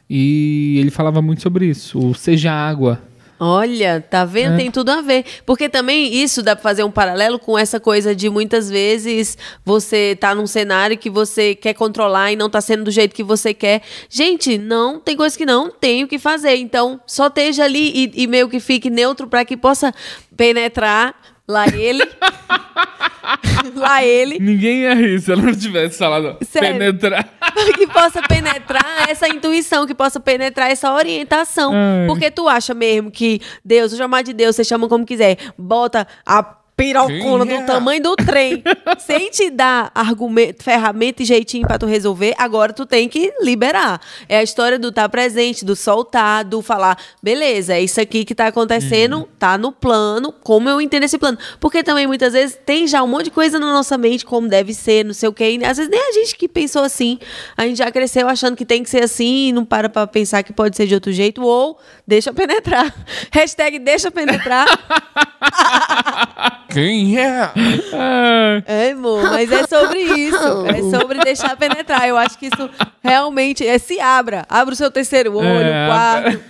E 0.08 0.78
ele 0.78 0.90
falava 0.90 1.20
muito 1.20 1.42
sobre 1.42 1.66
isso, 1.66 1.98
o 1.98 2.14
seja 2.14 2.52
água. 2.52 3.00
Olha, 3.40 4.00
tá 4.00 4.24
vendo? 4.24 4.54
É. 4.54 4.56
Tem 4.56 4.70
tudo 4.70 4.90
a 4.90 5.00
ver. 5.00 5.24
Porque 5.46 5.68
também 5.68 6.12
isso 6.12 6.42
dá 6.42 6.56
pra 6.56 6.62
fazer 6.62 6.82
um 6.82 6.90
paralelo 6.90 7.38
com 7.38 7.56
essa 7.56 7.78
coisa 7.78 8.14
de 8.14 8.28
muitas 8.28 8.68
vezes 8.68 9.38
você 9.64 10.16
tá 10.18 10.34
num 10.34 10.46
cenário 10.46 10.98
que 10.98 11.08
você 11.08 11.54
quer 11.54 11.74
controlar 11.74 12.32
e 12.32 12.36
não 12.36 12.50
tá 12.50 12.60
sendo 12.60 12.84
do 12.84 12.90
jeito 12.90 13.14
que 13.14 13.22
você 13.22 13.54
quer. 13.54 13.82
Gente, 14.08 14.58
não, 14.58 14.98
tem 14.98 15.16
coisa 15.16 15.38
que 15.38 15.46
não 15.46 15.70
tem 15.70 16.02
o 16.02 16.08
que 16.08 16.18
fazer. 16.18 16.56
Então, 16.56 17.00
só 17.06 17.28
esteja 17.28 17.64
ali 17.64 17.92
e, 17.94 18.22
e 18.24 18.26
meio 18.26 18.48
que 18.48 18.58
fique 18.58 18.90
neutro 18.90 19.28
pra 19.28 19.44
que 19.44 19.56
possa 19.56 19.94
penetrar 20.36 21.14
lá 21.48 21.66
ele. 21.66 22.04
lá 23.74 24.04
ele. 24.04 24.38
Ninguém 24.38 24.82
ia 24.82 24.94
rir 24.94 25.20
se 25.20 25.32
eu 25.32 25.36
não 25.36 25.54
tivesse 25.54 25.98
falado 25.98 26.36
Sério? 26.44 26.78
penetrar. 26.78 27.28
que 27.76 27.86
possa 27.86 28.22
penetrar 28.22 29.08
essa 29.08 29.28
intuição, 29.28 29.86
que 29.86 29.94
possa 29.94 30.20
penetrar 30.20 30.70
essa 30.70 30.92
orientação. 30.92 31.72
Ai. 31.72 32.06
Porque 32.06 32.30
tu 32.30 32.48
acha 32.48 32.74
mesmo 32.74 33.10
que 33.10 33.40
Deus, 33.64 33.92
o 33.92 33.96
chamar 33.96 34.22
de 34.22 34.32
Deus, 34.32 34.54
você 34.54 34.64
chama 34.64 34.88
como 34.88 35.04
quiser, 35.06 35.38
bota 35.56 36.06
a 36.24 36.58
pirocona 36.78 37.44
do 37.44 37.66
tamanho 37.66 38.00
do 38.00 38.14
trem, 38.14 38.62
sem 39.04 39.28
te 39.30 39.50
dar 39.50 39.90
argumento, 39.92 40.62
ferramenta 40.62 41.24
e 41.24 41.26
jeitinho 41.26 41.66
pra 41.66 41.76
tu 41.76 41.86
resolver, 41.86 42.36
agora 42.38 42.72
tu 42.72 42.86
tem 42.86 43.08
que 43.08 43.34
liberar. 43.40 44.00
É 44.28 44.38
a 44.38 44.44
história 44.44 44.78
do 44.78 44.90
estar 44.90 45.08
presente, 45.08 45.64
do 45.64 45.74
soltar, 45.74 46.44
do 46.44 46.62
falar, 46.62 46.96
beleza, 47.20 47.74
é 47.74 47.82
isso 47.82 48.00
aqui 48.00 48.24
que 48.24 48.32
tá 48.32 48.46
acontecendo, 48.46 49.28
tá 49.40 49.58
no 49.58 49.72
plano, 49.72 50.32
como 50.32 50.68
eu 50.68 50.80
entendo 50.80 51.02
esse 51.02 51.18
plano. 51.18 51.36
Porque 51.58 51.82
também 51.82 52.06
muitas 52.06 52.32
vezes 52.32 52.56
tem 52.64 52.86
já 52.86 53.02
um 53.02 53.08
monte 53.08 53.24
de 53.24 53.30
coisa 53.32 53.58
na 53.58 53.72
nossa 53.72 53.98
mente, 53.98 54.24
como 54.24 54.46
deve 54.46 54.72
ser, 54.72 55.04
não 55.04 55.12
sei 55.12 55.28
o 55.28 55.32
quê. 55.32 55.58
Às 55.64 55.78
vezes 55.78 55.90
nem 55.90 56.00
a 56.00 56.12
gente 56.12 56.36
que 56.36 56.46
pensou 56.46 56.84
assim. 56.84 57.18
A 57.56 57.66
gente 57.66 57.78
já 57.78 57.90
cresceu 57.90 58.28
achando 58.28 58.56
que 58.56 58.64
tem 58.64 58.84
que 58.84 58.90
ser 58.90 59.02
assim 59.02 59.48
e 59.48 59.52
não 59.52 59.64
para 59.64 59.88
pra 59.88 60.06
pensar 60.06 60.44
que 60.44 60.52
pode 60.52 60.76
ser 60.76 60.86
de 60.86 60.94
outro 60.94 61.10
jeito. 61.10 61.42
Ou 61.42 61.76
deixa 62.06 62.32
penetrar. 62.32 62.94
Hashtag 63.32 63.80
deixa 63.80 64.12
penetrar. 64.12 64.68
Quem 66.70 67.18
é? 67.18 67.50
Ah, 67.94 68.62
É, 68.66 68.90
amor, 68.90 69.22
mas 69.24 69.50
é 69.50 69.66
sobre 69.66 70.00
isso. 70.00 70.66
É 70.66 70.98
sobre 70.98 71.18
deixar 71.20 71.56
penetrar. 71.56 72.06
Eu 72.06 72.16
acho 72.16 72.38
que 72.38 72.46
isso 72.46 72.70
realmente 73.02 73.66
é 73.66 73.78
se 73.78 73.98
abra. 74.00 74.44
Abra 74.48 74.74
o 74.74 74.76
seu 74.76 74.90
terceiro 74.90 75.34
olho, 75.36 75.46
É, 75.46 75.86
quarto. 75.88 76.40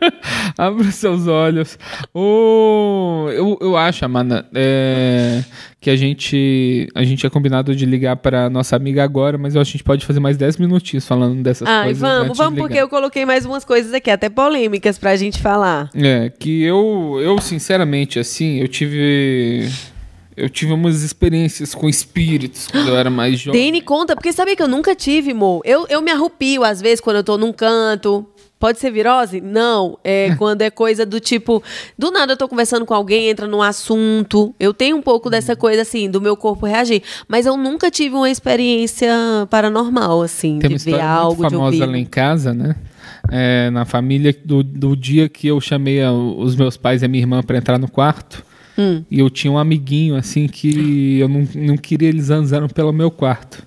Abra 0.56 0.82
os 0.82 0.94
seus 0.94 1.26
olhos. 1.28 1.78
O, 2.14 3.28
eu, 3.30 3.58
eu 3.60 3.76
acho, 3.76 4.04
Amanda, 4.04 4.46
é, 4.54 5.42
que 5.80 5.90
a 5.90 5.96
gente, 5.96 6.88
a 6.94 7.04
gente 7.04 7.26
é 7.26 7.30
combinado 7.30 7.74
de 7.74 7.84
ligar 7.86 8.16
para 8.16 8.48
nossa 8.48 8.74
amiga 8.74 9.04
agora, 9.04 9.36
mas 9.38 9.54
eu 9.54 9.60
acho 9.60 9.70
que 9.70 9.76
a 9.76 9.78
gente 9.78 9.84
pode 9.84 10.06
fazer 10.06 10.20
mais 10.20 10.36
10 10.36 10.56
minutinhos 10.56 11.06
falando 11.06 11.42
dessas 11.42 11.68
Ai, 11.68 11.84
coisas. 11.84 12.00
vamos, 12.00 12.26
antes 12.26 12.38
vamos, 12.38 12.58
porque 12.58 12.78
eu 12.78 12.88
coloquei 12.88 13.24
mais 13.24 13.44
umas 13.44 13.64
coisas 13.64 13.92
aqui, 13.92 14.10
até 14.10 14.28
polêmicas 14.28 14.98
pra 14.98 15.14
gente 15.16 15.40
falar. 15.40 15.90
É, 15.94 16.32
que 16.38 16.62
eu, 16.62 17.18
eu 17.22 17.40
sinceramente, 17.40 18.18
assim, 18.18 18.58
eu 18.60 18.68
tive. 18.68 19.68
Eu 20.36 20.50
tive 20.50 20.70
umas 20.72 21.02
experiências 21.02 21.74
com 21.74 21.88
espíritos 21.88 22.68
quando 22.68 22.88
eu 22.88 22.96
era 22.96 23.08
mais 23.08 23.40
jovem. 23.40 23.66
Dane 23.66 23.80
conta, 23.80 24.14
porque 24.14 24.30
sabia 24.32 24.54
que 24.54 24.62
eu 24.62 24.68
nunca 24.68 24.94
tive, 24.94 25.32
mo. 25.32 25.62
Eu, 25.64 25.86
eu 25.88 26.02
me 26.02 26.10
arrupio 26.10 26.62
às 26.62 26.78
vezes 26.78 27.00
quando 27.00 27.16
eu 27.16 27.24
tô 27.24 27.38
num 27.38 27.54
canto. 27.54 28.26
Pode 28.58 28.78
ser 28.78 28.90
virose? 28.90 29.40
Não. 29.40 29.98
É 30.02 30.34
quando 30.36 30.62
é 30.62 30.70
coisa 30.70 31.04
do 31.04 31.20
tipo. 31.20 31.62
Do 31.98 32.10
nada 32.10 32.32
eu 32.32 32.36
tô 32.36 32.48
conversando 32.48 32.86
com 32.86 32.94
alguém, 32.94 33.28
entra 33.28 33.46
num 33.46 33.60
assunto. 33.60 34.54
Eu 34.58 34.72
tenho 34.72 34.96
um 34.96 35.02
pouco 35.02 35.28
dessa 35.28 35.54
coisa, 35.54 35.82
assim, 35.82 36.10
do 36.10 36.20
meu 36.22 36.36
corpo 36.36 36.64
reagir. 36.64 37.02
Mas 37.28 37.44
eu 37.44 37.56
nunca 37.56 37.90
tive 37.90 38.14
uma 38.14 38.30
experiência 38.30 39.10
paranormal, 39.50 40.22
assim, 40.22 40.58
Tem 40.58 40.70
de 40.70 40.78
ver 40.78 41.00
algo, 41.00 41.42
muito 41.42 41.50
de 41.50 41.56
famosa 41.56 41.76
ouvir. 41.76 41.92
lá 41.92 41.98
em 41.98 42.04
casa, 42.06 42.54
né? 42.54 42.76
É, 43.30 43.68
na 43.70 43.84
família, 43.84 44.34
do, 44.44 44.62
do 44.62 44.96
dia 44.96 45.28
que 45.28 45.46
eu 45.48 45.60
chamei 45.60 46.02
a- 46.02 46.12
os 46.12 46.54
meus 46.56 46.76
pais 46.76 47.02
e 47.02 47.04
a 47.04 47.08
minha 47.08 47.22
irmã 47.22 47.42
para 47.42 47.58
entrar 47.58 47.78
no 47.78 47.90
quarto. 47.90 48.44
Hum. 48.78 49.02
E 49.10 49.18
eu 49.18 49.28
tinha 49.28 49.52
um 49.52 49.58
amiguinho, 49.58 50.16
assim, 50.16 50.46
que 50.46 51.18
eu 51.18 51.28
não, 51.28 51.46
não 51.54 51.76
queria 51.76 52.08
eles 52.08 52.30
andando 52.30 52.72
pelo 52.72 52.92
meu 52.92 53.10
quarto. 53.10 53.65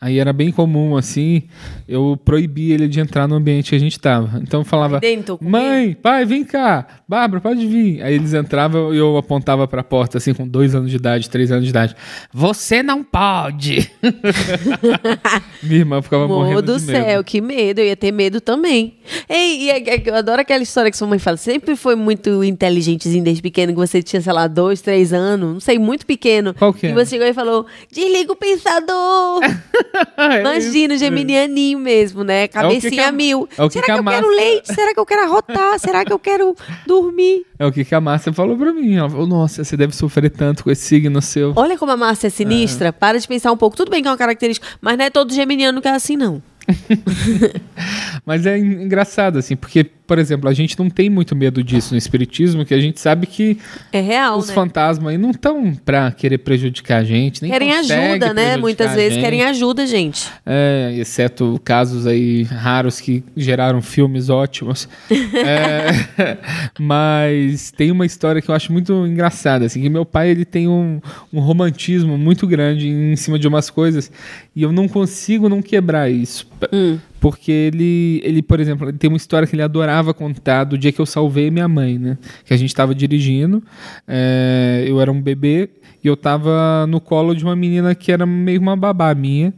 Aí 0.00 0.18
era 0.18 0.32
bem 0.32 0.50
comum, 0.50 0.96
assim, 0.96 1.42
eu 1.86 2.18
proibia 2.24 2.72
ele 2.74 2.88
de 2.88 2.98
entrar 3.00 3.28
no 3.28 3.34
ambiente 3.34 3.68
que 3.70 3.76
a 3.76 3.78
gente 3.78 4.00
tava. 4.00 4.40
Então 4.42 4.60
eu 4.60 4.64
falava, 4.64 4.98
dentro, 4.98 5.38
mãe, 5.42 5.92
pai, 5.92 6.24
vem 6.24 6.42
cá, 6.42 6.86
Bárbara, 7.06 7.38
pode 7.40 7.66
vir. 7.66 8.02
Aí 8.02 8.14
eles 8.14 8.32
entravam 8.32 8.94
e 8.94 8.96
eu 8.98 9.16
apontava 9.18 9.68
pra 9.68 9.84
porta, 9.84 10.16
assim, 10.16 10.32
com 10.32 10.48
dois 10.48 10.74
anos 10.74 10.90
de 10.90 10.96
idade, 10.96 11.28
três 11.28 11.52
anos 11.52 11.64
de 11.64 11.70
idade. 11.70 11.94
Você 12.32 12.82
não 12.82 13.04
pode! 13.04 13.90
Minha 15.62 15.80
irmã 15.80 16.00
ficava 16.00 16.24
Amor 16.24 16.38
morrendo 16.44 16.62
do 16.62 16.78
de 16.78 16.86
medo. 16.86 17.04
céu, 17.04 17.24
que 17.24 17.40
medo. 17.40 17.80
Eu 17.80 17.86
ia 17.86 17.96
ter 17.96 18.12
medo 18.12 18.40
também. 18.40 18.94
Ei, 19.28 19.64
e 19.64 19.70
é- 19.70 19.96
é- 19.96 20.02
eu 20.06 20.14
adoro 20.14 20.40
aquela 20.40 20.62
história 20.62 20.90
que 20.90 20.96
sua 20.96 21.06
mãe 21.08 21.18
fala. 21.18 21.36
Sempre 21.36 21.76
foi 21.76 21.94
muito 21.94 22.42
inteligentezinho 22.42 23.22
desde 23.22 23.42
pequeno, 23.42 23.72
que 23.72 23.78
você 23.78 24.02
tinha, 24.02 24.22
sei 24.22 24.32
lá, 24.32 24.46
dois, 24.46 24.80
três 24.80 25.12
anos. 25.12 25.52
Não 25.52 25.60
sei, 25.60 25.78
muito 25.78 26.06
pequeno. 26.06 26.54
Qual 26.54 26.72
que 26.72 26.86
é? 26.86 26.90
E 26.90 26.92
você 26.94 27.10
chegou 27.10 27.26
e 27.26 27.34
falou, 27.34 27.66
desliga 27.92 28.32
o 28.32 28.36
pensador. 28.36 29.40
Imagina, 30.40 30.94
o 30.94 30.98
geminianinho 30.98 31.78
mesmo, 31.78 32.22
né? 32.24 32.46
Cabecinha 32.48 32.90
que 32.90 33.00
a- 33.00 33.12
mil. 33.12 33.48
é 33.58 33.66
que 33.66 33.72
Será 33.72 33.86
que 33.86 33.92
que, 33.92 33.98
eu 33.98 34.04
quero 34.04 34.04
massa- 34.04 34.26
leite? 34.26 34.74
Será 34.74 34.94
que 34.94 35.00
eu 35.00 35.06
quero 35.06 35.22
arrotar? 35.22 35.78
Será 35.78 36.04
que 36.04 36.12
eu 36.12 36.18
quero 36.18 36.56
dormir? 36.86 37.44
É 37.58 37.66
o 37.66 37.72
que, 37.72 37.84
que 37.84 37.94
a 37.94 38.00
Márcia 38.00 38.32
falou 38.32 38.56
pra 38.56 38.72
mim. 38.72 38.96
Ela 38.96 39.08
falou, 39.10 39.26
nossa, 39.26 39.64
você 39.64 39.76
deve 39.76 39.94
sofrer 39.94 40.30
tanto 40.30 40.64
com 40.64 40.70
esse 40.70 40.82
signo 40.82 41.20
seu. 41.20 41.52
Olha 41.56 41.76
como 41.76 41.92
a 41.92 41.96
Márcia 41.96 42.28
é 42.28 42.30
sinistra. 42.30 42.92
Para 42.92 43.18
de 43.18 43.26
pensar 43.28 43.52
um 43.52 43.56
pouco. 43.56 43.76
Tudo 43.76 43.90
bem 43.90 44.02
que 44.02 44.08
é 44.08 44.10
uma 44.10 44.16
característica, 44.16 44.66
mas 44.80 44.96
não 44.96 45.04
é 45.04 45.10
todo 45.10 45.32
geminiano 45.34 45.80
que 45.82 45.88
é 45.88 45.92
assim, 45.92 46.16
não. 46.16 46.42
Mas 48.24 48.46
é 48.46 48.58
en- 48.58 48.82
engraçado, 48.84 49.38
assim, 49.38 49.56
porque, 49.56 49.84
por 49.84 50.18
exemplo, 50.18 50.48
a 50.48 50.52
gente 50.52 50.78
não 50.78 50.88
tem 50.90 51.08
muito 51.08 51.34
medo 51.34 51.62
disso 51.64 51.94
no 51.94 51.98
espiritismo, 51.98 52.64
que 52.64 52.74
a 52.74 52.80
gente 52.80 53.00
sabe 53.00 53.26
que 53.26 53.58
É 53.92 54.00
real, 54.00 54.38
os 54.38 54.48
né? 54.48 54.54
fantasmas 54.54 55.12
aí 55.12 55.18
não 55.18 55.30
estão 55.30 55.74
pra 55.74 56.10
querer 56.12 56.38
prejudicar 56.38 56.98
a 57.00 57.04
gente, 57.04 57.42
nem 57.42 57.50
Querem 57.50 57.72
ajuda, 57.72 58.34
né? 58.34 58.56
Muitas 58.56 58.94
vezes 58.94 59.18
querem 59.18 59.42
ajuda, 59.42 59.86
gente. 59.86 60.28
É, 60.44 60.94
exceto 60.98 61.60
casos 61.64 62.06
aí 62.06 62.42
raros 62.44 63.00
que 63.00 63.22
geraram 63.36 63.80
filmes 63.82 64.28
ótimos. 64.28 64.88
É, 65.32 66.38
mas 66.78 67.70
tem 67.70 67.90
uma 67.90 68.04
história 68.06 68.40
que 68.42 68.50
eu 68.50 68.54
acho 68.54 68.72
muito 68.72 69.06
engraçada, 69.06 69.64
assim, 69.66 69.80
que 69.80 69.88
meu 69.88 70.04
pai 70.04 70.30
ele 70.30 70.44
tem 70.44 70.68
um, 70.68 71.00
um 71.32 71.40
romantismo 71.40 72.16
muito 72.18 72.46
grande 72.46 72.88
em 72.88 73.16
cima 73.16 73.38
de 73.38 73.46
umas 73.48 73.70
coisas 73.70 74.10
e 74.54 74.62
eu 74.62 74.72
não 74.72 74.88
consigo 74.88 75.48
não 75.48 75.62
quebrar 75.62 76.10
isso. 76.10 76.46
Hum. 76.72 76.98
Porque 77.20 77.52
ele, 77.52 78.20
ele, 78.24 78.42
por 78.42 78.58
exemplo, 78.60 78.88
ele 78.88 78.96
tem 78.98 79.08
uma 79.08 79.16
história 79.16 79.46
que 79.46 79.54
ele 79.54 79.62
adorava 79.62 80.12
contar 80.14 80.64
do 80.64 80.76
dia 80.78 80.90
que 80.90 81.00
eu 81.00 81.06
salvei 81.06 81.50
minha 81.50 81.68
mãe, 81.68 81.98
né? 81.98 82.18
Que 82.44 82.54
a 82.54 82.56
gente 82.56 82.70
estava 82.70 82.94
dirigindo, 82.94 83.62
é, 84.08 84.84
eu 84.86 85.00
era 85.00 85.12
um 85.12 85.20
bebê 85.20 85.68
e 86.02 86.08
eu 86.08 86.16
tava 86.16 86.86
no 86.88 87.00
colo 87.00 87.34
de 87.34 87.44
uma 87.44 87.54
menina 87.54 87.94
que 87.94 88.10
era 88.10 88.24
meio 88.24 88.60
uma 88.60 88.74
babá 88.76 89.14
minha. 89.14 89.52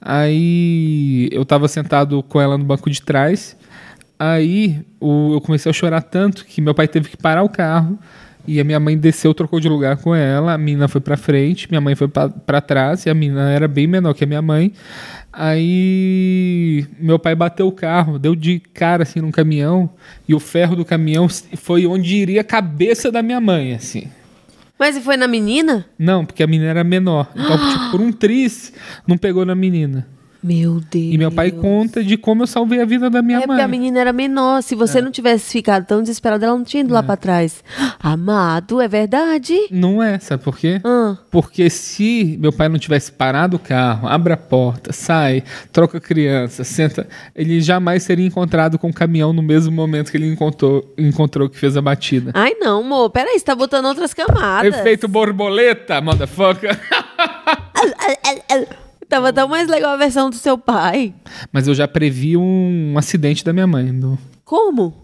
Aí 0.00 1.28
eu 1.32 1.44
tava 1.44 1.68
sentado 1.68 2.22
com 2.22 2.40
ela 2.40 2.58
no 2.58 2.64
banco 2.64 2.90
de 2.90 3.00
trás. 3.02 3.56
Aí 4.18 4.80
o- 5.00 5.34
eu 5.34 5.40
comecei 5.40 5.70
a 5.70 5.72
chorar 5.72 6.02
tanto 6.02 6.44
que 6.44 6.60
meu 6.60 6.74
pai 6.74 6.86
teve 6.86 7.08
que 7.08 7.16
parar 7.16 7.42
o 7.42 7.48
carro. 7.48 7.98
E 8.46 8.58
a 8.60 8.64
minha 8.64 8.80
mãe 8.80 8.98
desceu, 8.98 9.32
trocou 9.32 9.60
de 9.60 9.68
lugar 9.68 9.96
com 9.98 10.14
ela. 10.14 10.54
A 10.54 10.58
menina 10.58 10.88
foi 10.88 11.00
pra 11.00 11.16
frente, 11.16 11.68
minha 11.70 11.80
mãe 11.80 11.94
foi 11.94 12.08
pra- 12.08 12.28
pra 12.28 12.60
trás. 12.60 13.06
E 13.06 13.10
a 13.10 13.14
menina 13.14 13.50
era 13.50 13.68
bem 13.68 13.86
menor 13.86 14.14
que 14.14 14.24
a 14.24 14.26
minha 14.26 14.42
mãe. 14.42 14.72
Aí 15.32 16.86
meu 16.98 17.18
pai 17.18 17.34
bateu 17.34 17.66
o 17.66 17.72
carro, 17.72 18.18
deu 18.18 18.34
de 18.34 18.58
cara 18.58 19.02
assim 19.02 19.20
num 19.20 19.30
caminhão. 19.30 19.88
E 20.28 20.34
o 20.34 20.40
ferro 20.40 20.74
do 20.76 20.84
caminhão 20.84 21.28
foi 21.56 21.86
onde 21.86 22.16
iria 22.16 22.40
a 22.40 22.44
cabeça 22.44 23.10
da 23.10 23.22
minha 23.22 23.40
mãe, 23.40 23.74
assim. 23.74 24.08
Mas 24.78 24.96
e 24.96 25.00
foi 25.00 25.16
na 25.16 25.28
menina? 25.28 25.86
Não, 25.98 26.24
porque 26.24 26.42
a 26.42 26.46
menina 26.46 26.70
era 26.70 26.84
menor. 26.84 27.28
Então, 27.34 27.56
tipo, 27.70 27.90
por 27.92 28.00
um 28.00 28.10
tris, 28.12 28.72
não 29.06 29.16
pegou 29.16 29.44
na 29.46 29.54
menina. 29.54 30.06
Meu 30.42 30.80
Deus. 30.80 31.14
E 31.14 31.18
meu 31.18 31.30
pai 31.30 31.52
conta 31.52 32.02
de 32.02 32.16
como 32.16 32.42
eu 32.42 32.46
salvei 32.46 32.80
a 32.80 32.84
vida 32.84 33.08
da 33.08 33.22
minha 33.22 33.38
É 33.38 33.40
mãe. 33.40 33.46
porque 33.46 33.62
a 33.62 33.68
menina 33.68 34.00
era 34.00 34.12
menor. 34.12 34.60
Se 34.62 34.74
você 34.74 35.00
não 35.00 35.10
tivesse 35.12 35.52
ficado 35.52 35.86
tão 35.86 36.00
desesperada, 36.00 36.46
ela 36.46 36.56
não 36.56 36.64
tinha 36.64 36.82
ido 36.82 36.92
lá 36.92 37.02
pra 37.02 37.16
trás. 37.16 37.62
Amado, 38.00 38.80
é 38.80 38.88
verdade? 38.88 39.56
Não 39.70 40.02
é, 40.02 40.18
sabe 40.18 40.42
por 40.42 40.58
quê? 40.58 40.80
Ah. 40.84 41.16
Porque 41.30 41.70
se 41.70 42.36
meu 42.40 42.52
pai 42.52 42.68
não 42.68 42.78
tivesse 42.78 43.12
parado 43.12 43.56
o 43.56 43.60
carro, 43.60 44.08
abre 44.08 44.32
a 44.32 44.36
porta, 44.36 44.92
sai, 44.92 45.44
troca 45.70 45.98
a 45.98 46.00
criança, 46.00 46.64
senta, 46.64 47.06
ele 47.36 47.60
jamais 47.60 48.02
seria 48.02 48.26
encontrado 48.26 48.78
com 48.78 48.88
o 48.90 48.92
caminhão 48.92 49.32
no 49.32 49.42
mesmo 49.42 49.72
momento 49.72 50.10
que 50.10 50.16
ele 50.16 50.26
encontrou, 50.26 50.92
encontrou 50.98 51.48
que 51.48 51.58
fez 51.58 51.76
a 51.76 51.82
batida. 51.82 52.32
Ai, 52.34 52.54
não, 52.58 52.80
amor. 52.80 53.10
Peraí, 53.10 53.38
você 53.38 53.44
tá 53.44 53.54
botando 53.54 53.86
outras 53.86 54.12
camadas. 54.12 54.74
Efeito 54.74 55.06
borboleta, 55.06 56.00
motherfucker. 56.00 56.78
Tava 59.12 59.30
tão 59.30 59.46
mais 59.46 59.68
legal 59.68 59.92
a 59.92 59.96
versão 59.98 60.30
do 60.30 60.36
seu 60.36 60.56
pai. 60.56 61.12
Mas 61.52 61.68
eu 61.68 61.74
já 61.74 61.86
previ 61.86 62.34
um 62.34 62.94
acidente 62.96 63.44
da 63.44 63.52
minha 63.52 63.66
mãe. 63.66 63.92
do- 63.92 64.18
Como? 64.42 64.94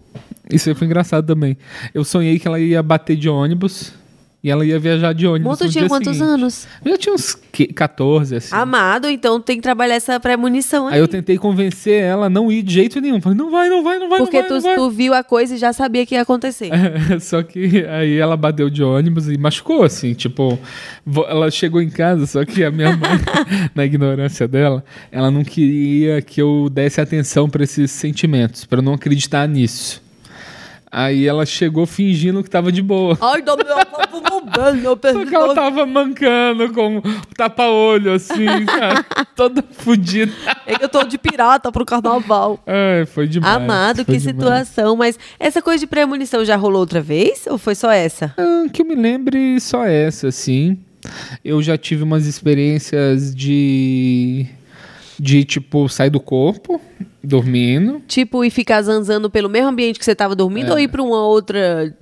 Isso 0.51 0.67
aí 0.67 0.73
foi 0.73 0.87
engraçado 0.87 1.27
também. 1.27 1.55
Eu 1.93 2.03
sonhei 2.03 2.39
que 2.39 2.47
ela 2.47 2.59
ia 2.59 2.81
bater 2.81 3.15
de 3.15 3.29
ônibus 3.29 3.93
e 4.41 4.49
ela 4.49 4.65
ia 4.65 4.79
viajar 4.79 5.13
de 5.13 5.27
ônibus. 5.27 5.59
No 5.59 5.69
tinha 5.69 5.87
quantos 5.87 6.15
seguinte. 6.15 6.33
anos? 6.33 6.67
Eu 6.85 6.91
já 6.91 6.97
tinha 6.97 7.13
uns 7.15 7.35
que- 7.35 7.67
14, 7.67 8.37
assim. 8.37 8.55
Amado, 8.55 9.09
então 9.09 9.41
tem 9.41 9.57
que 9.57 9.61
trabalhar 9.61 9.95
essa 9.95 10.17
premonição 10.17 10.87
aí. 10.87 10.93
Aí 10.95 10.99
eu 11.01 11.07
tentei 11.09 11.37
convencer 11.37 12.01
ela 12.01 12.27
a 12.27 12.29
não 12.29 12.49
ir 12.49 12.61
de 12.63 12.73
jeito 12.73 13.01
nenhum. 13.01 13.19
Falei, 13.19 13.37
não 13.37 13.51
vai, 13.51 13.67
não 13.67 13.83
vai, 13.83 13.99
não 13.99 14.07
vai, 14.07 14.19
Porque 14.19 14.41
não 14.41 14.47
vai. 14.47 14.49
tu, 14.49 14.53
não 14.53 14.61
vai. 14.61 14.75
tu 14.77 14.89
viu 14.89 15.13
a 15.13 15.23
coisa 15.23 15.55
e 15.55 15.57
já 15.57 15.73
sabia 15.73 16.05
que 16.05 16.15
ia 16.15 16.21
acontecer. 16.21 16.69
só 17.19 17.43
que 17.43 17.85
aí 17.85 18.17
ela 18.17 18.37
bateu 18.37 18.69
de 18.69 18.81
ônibus 18.81 19.29
e 19.29 19.37
machucou, 19.37 19.83
assim, 19.83 20.13
tipo, 20.13 20.57
ela 21.27 21.51
chegou 21.51 21.81
em 21.81 21.89
casa, 21.89 22.25
só 22.25 22.45
que 22.45 22.63
a 22.63 22.71
minha 22.71 22.95
mãe, 22.95 23.09
na 23.75 23.83
ignorância 23.85 24.47
dela, 24.47 24.83
ela 25.11 25.29
não 25.29 25.43
queria 25.43 26.21
que 26.21 26.41
eu 26.41 26.69
desse 26.71 27.01
atenção 27.01 27.49
pra 27.49 27.63
esses 27.63 27.91
sentimentos, 27.91 28.65
eu 28.71 28.81
não 28.81 28.93
acreditar 28.93 29.45
nisso. 29.49 30.01
Aí 30.91 31.27
ela 31.27 31.45
chegou 31.45 31.85
fingindo 31.85 32.43
que 32.43 32.49
tava 32.49 32.71
de 32.71 32.81
boa. 32.81 33.17
Ai, 33.21 33.41
do 33.41 33.55
meu 33.57 33.85
papo 33.85 34.19
bem, 34.41 34.81
meu 34.81 34.99
Só 35.01 35.25
que 35.25 35.35
ela 35.35 35.53
tava 35.53 35.85
mancando 35.85 36.73
com 36.73 37.01
tapa-olho, 37.37 38.13
assim, 38.13 38.47
sabe? 38.65 39.05
Toda 39.35 39.63
fodida. 39.71 40.31
É 40.65 40.75
que 40.75 40.83
eu 40.83 40.89
tô 40.89 41.03
de 41.03 41.17
pirata 41.17 41.71
pro 41.71 41.85
carnaval. 41.85 42.59
Ai, 42.65 43.05
foi 43.05 43.27
demais. 43.27 43.55
Amado, 43.55 44.03
foi 44.03 44.05
que 44.05 44.17
demais. 44.17 44.67
situação. 44.67 44.95
Mas 44.95 45.19
essa 45.39 45.61
coisa 45.61 45.79
de 45.79 45.87
premonição 45.87 46.43
já 46.43 46.55
rolou 46.55 46.81
outra 46.81 47.01
vez? 47.01 47.45
Ou 47.47 47.57
foi 47.57 47.75
só 47.75 47.91
essa? 47.91 48.33
Ah, 48.37 48.67
que 48.71 48.81
eu 48.81 48.85
me 48.85 48.95
lembre 48.95 49.59
só 49.59 49.85
essa, 49.85 50.27
assim. 50.27 50.79
Eu 51.45 51.61
já 51.61 51.77
tive 51.77 52.03
umas 52.03 52.25
experiências 52.25 53.33
de. 53.33 54.47
de 55.19 55.45
tipo, 55.45 55.87
sair 55.87 56.09
do 56.09 56.19
corpo, 56.19 56.81
dormindo. 57.23 58.01
Tipo, 58.07 58.43
ir 58.45 58.49
ficar 58.49 58.81
zanzando 58.81 59.29
pelo 59.29 59.49
mesmo 59.49 59.69
ambiente 59.69 59.99
que 59.99 60.05
você 60.05 60.15
tava 60.15 60.35
dormindo 60.35 60.69
É. 60.69 60.71
ou 60.73 60.79
ir 60.79 60.87
pra 60.87 61.01
uma 61.03 61.25
outra 61.25 61.93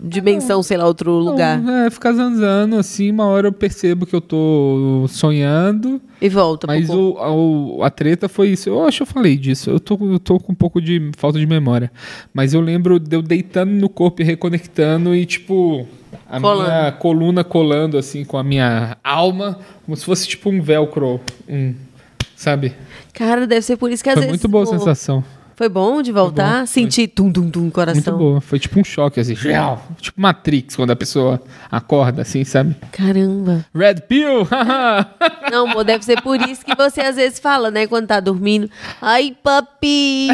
dimensão, 0.00 0.62
sei 0.62 0.76
lá, 0.76 0.86
outro 0.86 1.12
lugar? 1.12 1.58
Não, 1.60 1.84
é, 1.84 1.90
ficar 1.90 2.12
zanzando, 2.14 2.76
assim, 2.76 3.10
uma 3.10 3.26
hora 3.26 3.48
eu 3.48 3.52
percebo 3.52 4.06
que 4.06 4.14
eu 4.14 4.20
tô 4.22 5.04
sonhando. 5.08 6.00
E 6.20 6.28
volta. 6.28 6.66
Mas 6.66 6.88
o, 6.88 7.16
a, 7.18 7.30
o- 7.30 7.82
a 7.82 7.90
treta 7.90 8.28
foi 8.28 8.48
isso. 8.48 8.68
Eu 8.70 8.84
acho 8.86 8.98
que 8.98 9.02
eu 9.02 9.06
falei 9.06 9.36
disso. 9.36 9.68
Eu 9.70 9.78
tô, 9.78 9.98
eu 10.00 10.18
tô 10.18 10.38
com 10.40 10.52
um 10.52 10.54
pouco 10.54 10.80
de 10.80 11.10
falta 11.16 11.38
de 11.38 11.46
memória. 11.46 11.90
Mas 12.32 12.54
eu 12.54 12.60
lembro 12.60 12.98
de 12.98 13.14
eu 13.16 13.20
deitando 13.22 13.70
no 13.72 13.88
corpo 13.88 14.22
e 14.22 14.24
reconectando 14.24 15.14
e, 15.14 15.26
tipo, 15.26 15.86
a 16.28 16.40
Colando. 16.40 16.70
minha 16.70 16.92
coluna 16.92 17.44
colando, 17.44 17.98
assim, 17.98 18.24
com 18.24 18.38
a 18.38 18.42
minha 18.42 18.96
alma, 19.04 19.58
como 19.84 19.94
se 19.96 20.04
fosse, 20.06 20.26
tipo, 20.26 20.48
um 20.48 20.62
velcro. 20.62 21.20
Um, 21.46 21.74
sabe? 22.36 22.74
Cara, 23.12 23.46
deve 23.46 23.62
ser 23.62 23.76
por 23.76 23.90
isso 23.90 24.04
que 24.04 24.10
às 24.10 24.14
Foi 24.14 24.22
vezes. 24.26 24.32
muito 24.40 24.48
boa 24.48 24.62
a 24.64 24.66
sensação. 24.66 25.24
Foi 25.56 25.70
bom 25.70 26.02
de 26.02 26.12
voltar? 26.12 26.60
bom, 26.60 26.66
Sentir 26.66 27.08
tum, 27.08 27.32
tum, 27.32 27.50
tum, 27.50 27.60
Muito 27.62 27.72
coração. 27.72 28.18
boa. 28.18 28.40
Foi 28.42 28.58
tipo 28.58 28.78
um 28.78 28.84
choque, 28.84 29.18
assim. 29.18 29.34
Tipo 29.34 30.20
Matrix, 30.20 30.76
quando 30.76 30.90
a 30.90 30.96
pessoa 30.96 31.40
acorda, 31.70 32.20
assim, 32.22 32.44
sabe? 32.44 32.76
Caramba. 32.92 33.64
Red 33.74 34.02
Pill! 34.06 34.46
Não, 35.50 35.66
amor, 35.70 35.82
deve 35.82 36.04
ser 36.04 36.20
por 36.20 36.38
isso 36.42 36.62
que 36.64 36.74
você 36.76 37.00
às 37.00 37.16
vezes 37.16 37.38
fala, 37.38 37.70
né, 37.70 37.86
quando 37.86 38.06
tá 38.06 38.20
dormindo. 38.20 38.68
Ai, 39.00 39.34
papi! 39.42 40.28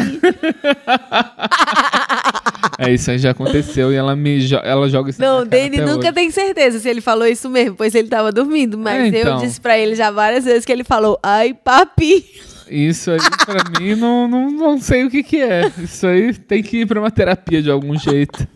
é, 2.77 2.91
isso 2.93 3.11
aí 3.11 3.17
já 3.17 3.31
aconteceu 3.31 3.91
e 3.91 3.95
ela 3.95 4.15
me 4.15 4.39
jo- 4.45 4.57
ela 4.63 4.89
joga 4.89 5.09
isso 5.09 5.21
Não, 5.21 5.45
Dani 5.45 5.77
nunca 5.77 5.99
hoje. 6.07 6.11
tem 6.11 6.31
certeza 6.31 6.79
se 6.79 6.89
ele 6.89 7.01
falou 7.01 7.27
isso 7.27 7.49
mesmo, 7.49 7.75
pois 7.75 7.93
ele 7.95 8.07
tava 8.07 8.31
dormindo. 8.31 8.77
Mas 8.77 9.13
É, 9.13 9.19
então. 9.19 9.35
eu 9.39 9.45
disse 9.45 9.59
pra 9.61 9.77
ele 9.77 9.95
já 9.95 10.11
várias 10.11 10.43
vezes 10.45 10.65
que 10.65 10.71
ele 10.71 10.83
falou, 10.83 11.17
ai, 11.23 11.53
papi! 11.53 12.25
Isso 12.69 13.11
aí, 13.11 13.19
pra 13.45 13.79
mim, 13.79 13.95
não, 13.95 14.27
não, 14.27 14.49
não 14.51 14.79
sei 14.79 15.05
o 15.05 15.09
que 15.09 15.23
que 15.23 15.41
é. 15.41 15.71
Isso 15.77 16.07
aí 16.07 16.33
tem 16.33 16.63
que 16.63 16.81
ir 16.81 16.87
pra 16.87 16.99
uma 16.99 17.11
terapia 17.11 17.61
de 17.61 17.69
algum 17.69 17.97
jeito. 17.97 18.47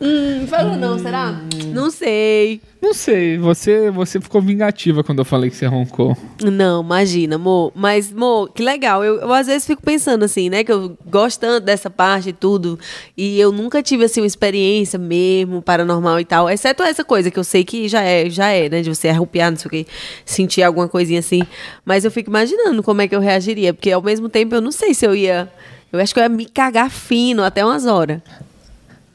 Hum, 0.00 0.46
falou 0.46 0.76
não, 0.76 0.98
será? 0.98 1.40
Não 1.72 1.90
sei. 1.90 2.60
Não 2.80 2.94
sei, 2.94 3.36
você, 3.36 3.90
você 3.90 4.18
ficou 4.18 4.40
vingativa 4.40 5.04
quando 5.04 5.18
eu 5.18 5.24
falei 5.24 5.50
que 5.50 5.56
você 5.56 5.66
roncou. 5.66 6.16
Não, 6.42 6.82
imagina, 6.82 7.34
amor. 7.36 7.72
Mas, 7.74 8.10
amor, 8.10 8.50
que 8.52 8.62
legal. 8.62 9.04
Eu, 9.04 9.16
eu 9.16 9.32
às 9.32 9.46
vezes 9.46 9.66
fico 9.66 9.82
pensando 9.82 10.24
assim, 10.24 10.48
né? 10.48 10.64
Que 10.64 10.72
eu 10.72 10.96
gosto 11.06 11.40
tanto 11.40 11.62
dessa 11.62 11.90
parte 11.90 12.30
e 12.30 12.32
tudo. 12.32 12.78
E 13.14 13.38
eu 13.38 13.52
nunca 13.52 13.82
tive, 13.82 14.04
assim, 14.04 14.22
uma 14.22 14.26
experiência 14.26 14.98
mesmo 14.98 15.60
paranormal 15.60 16.18
e 16.20 16.24
tal. 16.24 16.48
Exceto 16.48 16.82
essa 16.82 17.04
coisa 17.04 17.30
que 17.30 17.38
eu 17.38 17.44
sei 17.44 17.64
que 17.64 17.86
já 17.86 18.02
é, 18.02 18.30
já 18.30 18.48
é, 18.48 18.70
né? 18.70 18.80
De 18.80 18.88
você 18.88 19.08
arrupiar, 19.08 19.50
não 19.50 19.58
sei 19.58 19.66
o 19.66 19.70
quê. 19.70 19.86
Sentir 20.24 20.62
alguma 20.62 20.88
coisinha 20.88 21.20
assim. 21.20 21.42
Mas 21.84 22.06
eu 22.06 22.10
fico 22.10 22.30
imaginando 22.30 22.82
como 22.82 23.02
é 23.02 23.08
que 23.08 23.14
eu 23.14 23.20
reagiria. 23.20 23.74
Porque 23.74 23.92
ao 23.92 24.02
mesmo 24.02 24.30
tempo 24.30 24.54
eu 24.54 24.60
não 24.62 24.72
sei 24.72 24.94
se 24.94 25.06
eu 25.06 25.14
ia. 25.14 25.52
Eu 25.92 26.00
acho 26.00 26.14
que 26.14 26.20
eu 26.20 26.22
ia 26.22 26.30
me 26.30 26.46
cagar 26.46 26.90
fino 26.90 27.44
até 27.44 27.62
umas 27.62 27.84
horas. 27.84 28.22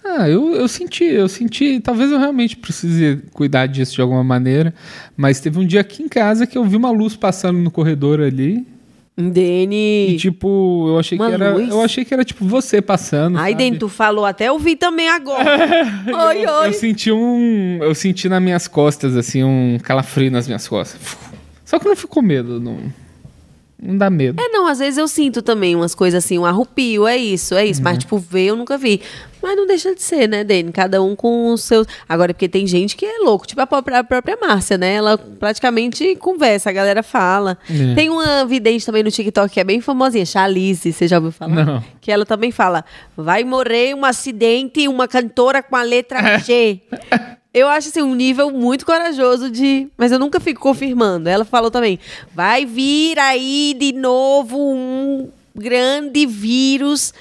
Ah, 0.07 0.29
eu, 0.29 0.53
eu 0.53 0.67
senti, 0.67 1.03
eu 1.03 1.27
senti. 1.27 1.79
Talvez 1.79 2.11
eu 2.11 2.19
realmente 2.19 2.55
precise 2.55 3.23
cuidar 3.33 3.65
disso 3.65 3.95
de 3.95 4.01
alguma 4.01 4.23
maneira. 4.23 4.71
Mas 5.17 5.39
teve 5.39 5.57
um 5.57 5.65
dia 5.65 5.81
aqui 5.81 6.03
em 6.03 6.07
casa 6.07 6.45
que 6.45 6.55
eu 6.55 6.63
vi 6.63 6.75
uma 6.75 6.91
luz 6.91 7.15
passando 7.15 7.57
no 7.57 7.71
corredor 7.71 8.21
ali. 8.21 8.65
Dene. 9.17 10.11
E 10.11 10.17
tipo, 10.17 10.85
eu 10.89 10.99
achei 10.99 11.17
Uma 11.17 11.27
que 11.27 11.33
era. 11.33 11.53
luz? 11.55 11.69
Eu 11.69 11.81
achei 11.81 12.05
que 12.05 12.13
era 12.13 12.23
tipo 12.23 12.45
você 12.45 12.81
passando. 12.81 13.37
Ai, 13.37 13.51
sabe? 13.53 13.63
Dene, 13.63 13.79
tu 13.79 13.89
falou 13.89 14.25
até 14.25 14.49
eu 14.49 14.59
vi 14.59 14.75
também 14.75 15.09
agora. 15.09 15.85
oi, 16.27 16.45
eu, 16.45 16.51
oi. 16.51 16.67
eu 16.67 16.73
senti 16.73 17.11
um. 17.11 17.79
Eu 17.81 17.95
senti 17.95 18.29
nas 18.29 18.41
minhas 18.41 18.67
costas, 18.67 19.17
assim, 19.17 19.43
um 19.43 19.79
calafrio 19.81 20.29
nas 20.29 20.45
minhas 20.45 20.67
costas. 20.67 21.17
Só 21.63 21.79
que 21.79 21.87
não 21.87 21.95
ficou 21.95 22.21
medo, 22.21 22.59
não. 22.59 22.77
Não 23.81 23.97
dá 23.97 24.09
medo. 24.09 24.41
É, 24.41 24.49
não, 24.49 24.67
às 24.67 24.79
vezes 24.79 24.97
eu 24.97 25.07
sinto 25.07 25.41
também 25.41 25.75
umas 25.75 25.93
coisas 25.93 26.23
assim, 26.23 26.37
um 26.37 26.45
arrupio, 26.45 27.07
é 27.07 27.17
isso, 27.17 27.55
é 27.55 27.65
isso. 27.65 27.79
Uhum. 27.79 27.83
Mas, 27.83 27.97
tipo, 27.99 28.17
ver 28.17 28.45
eu 28.45 28.55
nunca 28.55 28.77
vi. 28.77 29.01
Mas 29.45 29.55
não 29.55 29.67
deixa 29.67 29.93
de 29.93 30.01
ser, 30.01 30.27
né, 30.27 30.43
Dani? 30.43 30.71
Cada 30.71 31.03
um 31.03 31.15
com 31.15 31.53
os 31.53 31.61
seus. 31.61 31.85
Agora, 32.09 32.33
porque 32.33 32.49
tem 32.49 32.65
gente 32.65 32.97
que 32.97 33.05
é 33.05 33.19
louco, 33.19 33.45
tipo 33.45 33.61
a 33.61 33.67
própria, 33.67 33.99
a 33.99 34.03
própria 34.03 34.35
Márcia, 34.41 34.75
né? 34.75 34.95
Ela 34.95 35.19
praticamente 35.19 36.15
conversa, 36.15 36.71
a 36.71 36.73
galera 36.73 37.03
fala. 37.03 37.55
É. 37.69 37.93
Tem 37.93 38.09
uma 38.09 38.43
vidente 38.43 38.83
também 38.83 39.03
no 39.03 39.11
TikTok 39.11 39.53
que 39.53 39.59
é 39.59 39.63
bem 39.63 39.79
famosinha, 39.81 40.25
Chalice, 40.25 40.91
você 40.91 41.07
já 41.07 41.17
ouviu 41.17 41.31
falar? 41.31 41.63
Não. 41.63 41.83
Que 42.01 42.11
ela 42.11 42.25
também 42.25 42.51
fala: 42.51 42.83
vai 43.15 43.43
morrer 43.43 43.93
um 43.93 44.03
acidente, 44.03 44.87
uma 44.87 45.07
cantora 45.07 45.61
com 45.61 45.75
a 45.75 45.83
letra 45.83 46.39
G. 46.39 46.81
Eu 47.53 47.67
acho 47.67 47.89
assim, 47.89 48.01
um 48.01 48.15
nível 48.15 48.49
muito 48.49 48.83
corajoso 48.83 49.51
de. 49.51 49.87
Mas 49.95 50.11
eu 50.11 50.17
nunca 50.17 50.39
fico 50.39 50.59
confirmando. 50.59 51.29
Ela 51.29 51.45
falou 51.45 51.69
também: 51.69 51.99
vai 52.33 52.65
vir 52.65 53.19
aí 53.19 53.75
de 53.79 53.91
novo 53.91 54.57
um 54.57 55.29
grande 55.55 56.25
vírus. 56.25 57.13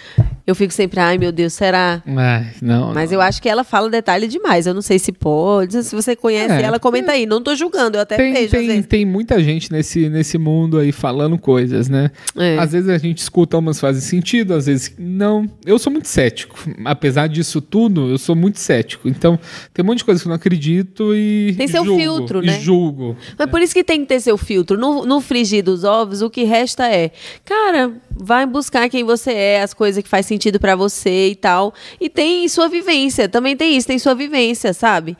Eu 0.46 0.54
fico 0.54 0.74
sempre, 0.74 1.00
ai 1.00 1.16
meu 1.16 1.32
Deus, 1.32 1.54
será? 1.54 2.02
Ai, 2.06 2.48
não. 2.60 2.92
Mas 2.92 3.10
não. 3.10 3.16
eu 3.16 3.20
acho 3.22 3.40
que 3.40 3.48
ela 3.48 3.64
fala 3.64 3.88
detalhe 3.88 4.26
demais. 4.26 4.66
Eu 4.66 4.74
não 4.74 4.82
sei 4.82 4.98
se 4.98 5.10
pode. 5.10 5.82
Se 5.82 5.96
você 5.96 6.14
conhece 6.14 6.52
É, 6.52 6.62
ela, 6.62 6.78
comenta 6.78 7.12
aí. 7.12 7.24
Não 7.24 7.42
tô 7.42 7.54
julgando, 7.54 7.96
eu 7.96 8.02
até 8.02 8.16
tem, 8.16 8.32
vejo. 8.32 8.50
tem, 8.50 8.82
tem 8.82 9.04
muita 9.06 9.42
gente 9.42 9.72
nesse, 9.72 10.08
nesse 10.10 10.36
mundo 10.36 10.78
aí 10.78 10.92
falando 10.92 11.38
coisas, 11.38 11.88
né? 11.88 12.10
É. 12.36 12.58
Às 12.58 12.72
vezes 12.72 12.90
a 12.90 12.98
gente 12.98 13.18
escuta 13.18 13.56
umas 13.56 13.80
fazem 13.80 14.02
sentido, 14.02 14.52
às 14.52 14.66
vezes 14.66 14.94
não. 14.98 15.48
Eu 15.64 15.78
sou 15.78 15.90
muito 15.90 16.08
cético. 16.08 16.58
Apesar 16.84 17.26
disso 17.26 17.62
tudo, 17.62 18.10
eu 18.10 18.18
sou 18.18 18.36
muito 18.36 18.58
cético. 18.58 19.08
Então, 19.08 19.38
tem 19.72 19.82
um 19.82 19.86
monte 19.86 19.98
de 19.98 20.04
coisa 20.04 20.20
que 20.20 20.26
eu 20.26 20.30
não 20.30 20.36
acredito 20.36 21.14
e. 21.14 21.54
Tem 21.56 21.68
seu 21.68 21.84
julgo, 21.84 22.00
filtro, 22.00 22.42
e 22.42 22.46
né? 22.46 22.60
julgo. 22.60 23.16
Mas 23.38 23.50
por 23.50 23.62
isso 23.62 23.72
que 23.72 23.82
tem 23.82 24.00
que 24.00 24.06
ter 24.06 24.20
seu 24.20 24.36
filtro. 24.36 24.76
No, 24.76 25.06
no 25.06 25.22
frigir 25.22 25.64
dos 25.64 25.84
ovos, 25.84 26.20
o 26.20 26.28
que 26.28 26.44
resta 26.44 26.86
é, 26.86 27.10
cara, 27.46 27.92
vai 28.16 28.46
buscar 28.46 28.88
quem 28.88 29.04
você 29.04 29.32
é, 29.32 29.62
as 29.62 29.74
coisas 29.74 30.02
que 30.02 30.08
faz 30.08 30.26
sentido 30.26 30.60
pra 30.60 30.76
você 30.76 31.28
e 31.28 31.34
tal. 31.34 31.74
E 32.00 32.08
tem 32.08 32.48
sua 32.48 32.68
vivência, 32.68 33.28
também 33.28 33.56
tem 33.56 33.76
isso, 33.76 33.86
tem 33.86 33.98
sua 33.98 34.14
vivência, 34.14 34.72
sabe? 34.72 35.16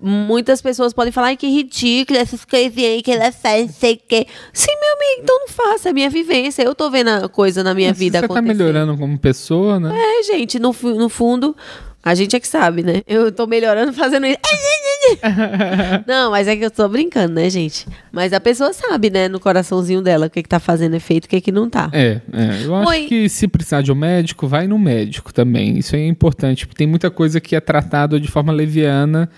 Muitas 0.00 0.60
pessoas 0.60 0.92
podem 0.92 1.12
falar, 1.12 1.28
ai, 1.28 1.36
que 1.36 1.46
ridículo, 1.46 2.18
essas 2.18 2.44
coisinhas 2.44 2.92
aí 2.94 3.02
que 3.02 3.12
ela 3.12 3.30
faz, 3.30 3.66
não 3.66 3.74
sei 3.74 3.94
o 3.94 4.00
quê. 4.08 4.26
Sim, 4.52 4.72
meu 4.80 4.92
amigo, 4.94 5.22
então 5.22 5.38
não 5.40 5.48
faça, 5.48 5.90
é 5.90 5.92
minha 5.92 6.10
vivência. 6.10 6.62
Eu 6.62 6.74
tô 6.74 6.90
vendo 6.90 7.08
a 7.08 7.28
coisa 7.28 7.62
na 7.62 7.74
minha 7.74 7.92
Se 7.94 7.98
vida 8.00 8.18
você 8.20 8.28
tá 8.28 8.34
acontecer. 8.34 8.54
melhorando 8.58 8.96
como 8.96 9.18
pessoa, 9.18 9.78
né? 9.78 9.94
É, 9.96 10.22
gente, 10.24 10.58
no, 10.58 10.74
no 10.82 11.08
fundo, 11.08 11.56
a 12.02 12.14
gente 12.14 12.34
é 12.34 12.40
que 12.40 12.48
sabe, 12.48 12.82
né? 12.82 13.02
Eu 13.06 13.30
tô 13.30 13.46
melhorando 13.46 13.92
fazendo 13.92 14.26
isso. 14.26 14.38
Não, 16.06 16.30
mas 16.30 16.48
é 16.48 16.56
que 16.56 16.64
eu 16.64 16.70
tô 16.70 16.88
brincando, 16.88 17.34
né, 17.34 17.48
gente? 17.48 17.86
Mas 18.10 18.32
a 18.32 18.40
pessoa 18.40 18.72
sabe, 18.72 19.08
né, 19.08 19.28
no 19.28 19.38
coraçãozinho 19.38 20.02
dela, 20.02 20.26
o 20.26 20.30
que, 20.30 20.42
que 20.42 20.48
tá 20.48 20.58
fazendo 20.58 20.94
efeito 20.94 21.24
e 21.24 21.26
o 21.26 21.30
que, 21.30 21.40
que 21.40 21.52
não 21.52 21.70
tá. 21.70 21.90
É, 21.92 22.20
é, 22.32 22.64
eu 22.64 22.74
acho 22.74 22.90
Oi. 22.90 23.06
que 23.06 23.28
se 23.28 23.46
precisar 23.46 23.82
de 23.82 23.92
um 23.92 23.94
médico, 23.94 24.46
vai 24.48 24.66
no 24.66 24.78
médico 24.78 25.32
também. 25.32 25.78
Isso 25.78 25.94
aí 25.94 26.02
é 26.02 26.06
importante, 26.06 26.66
porque 26.66 26.78
tem 26.78 26.86
muita 26.86 27.10
coisa 27.10 27.40
que 27.40 27.54
é 27.54 27.60
tratado 27.60 28.18
de 28.18 28.28
forma 28.28 28.52
leviana 28.52 29.30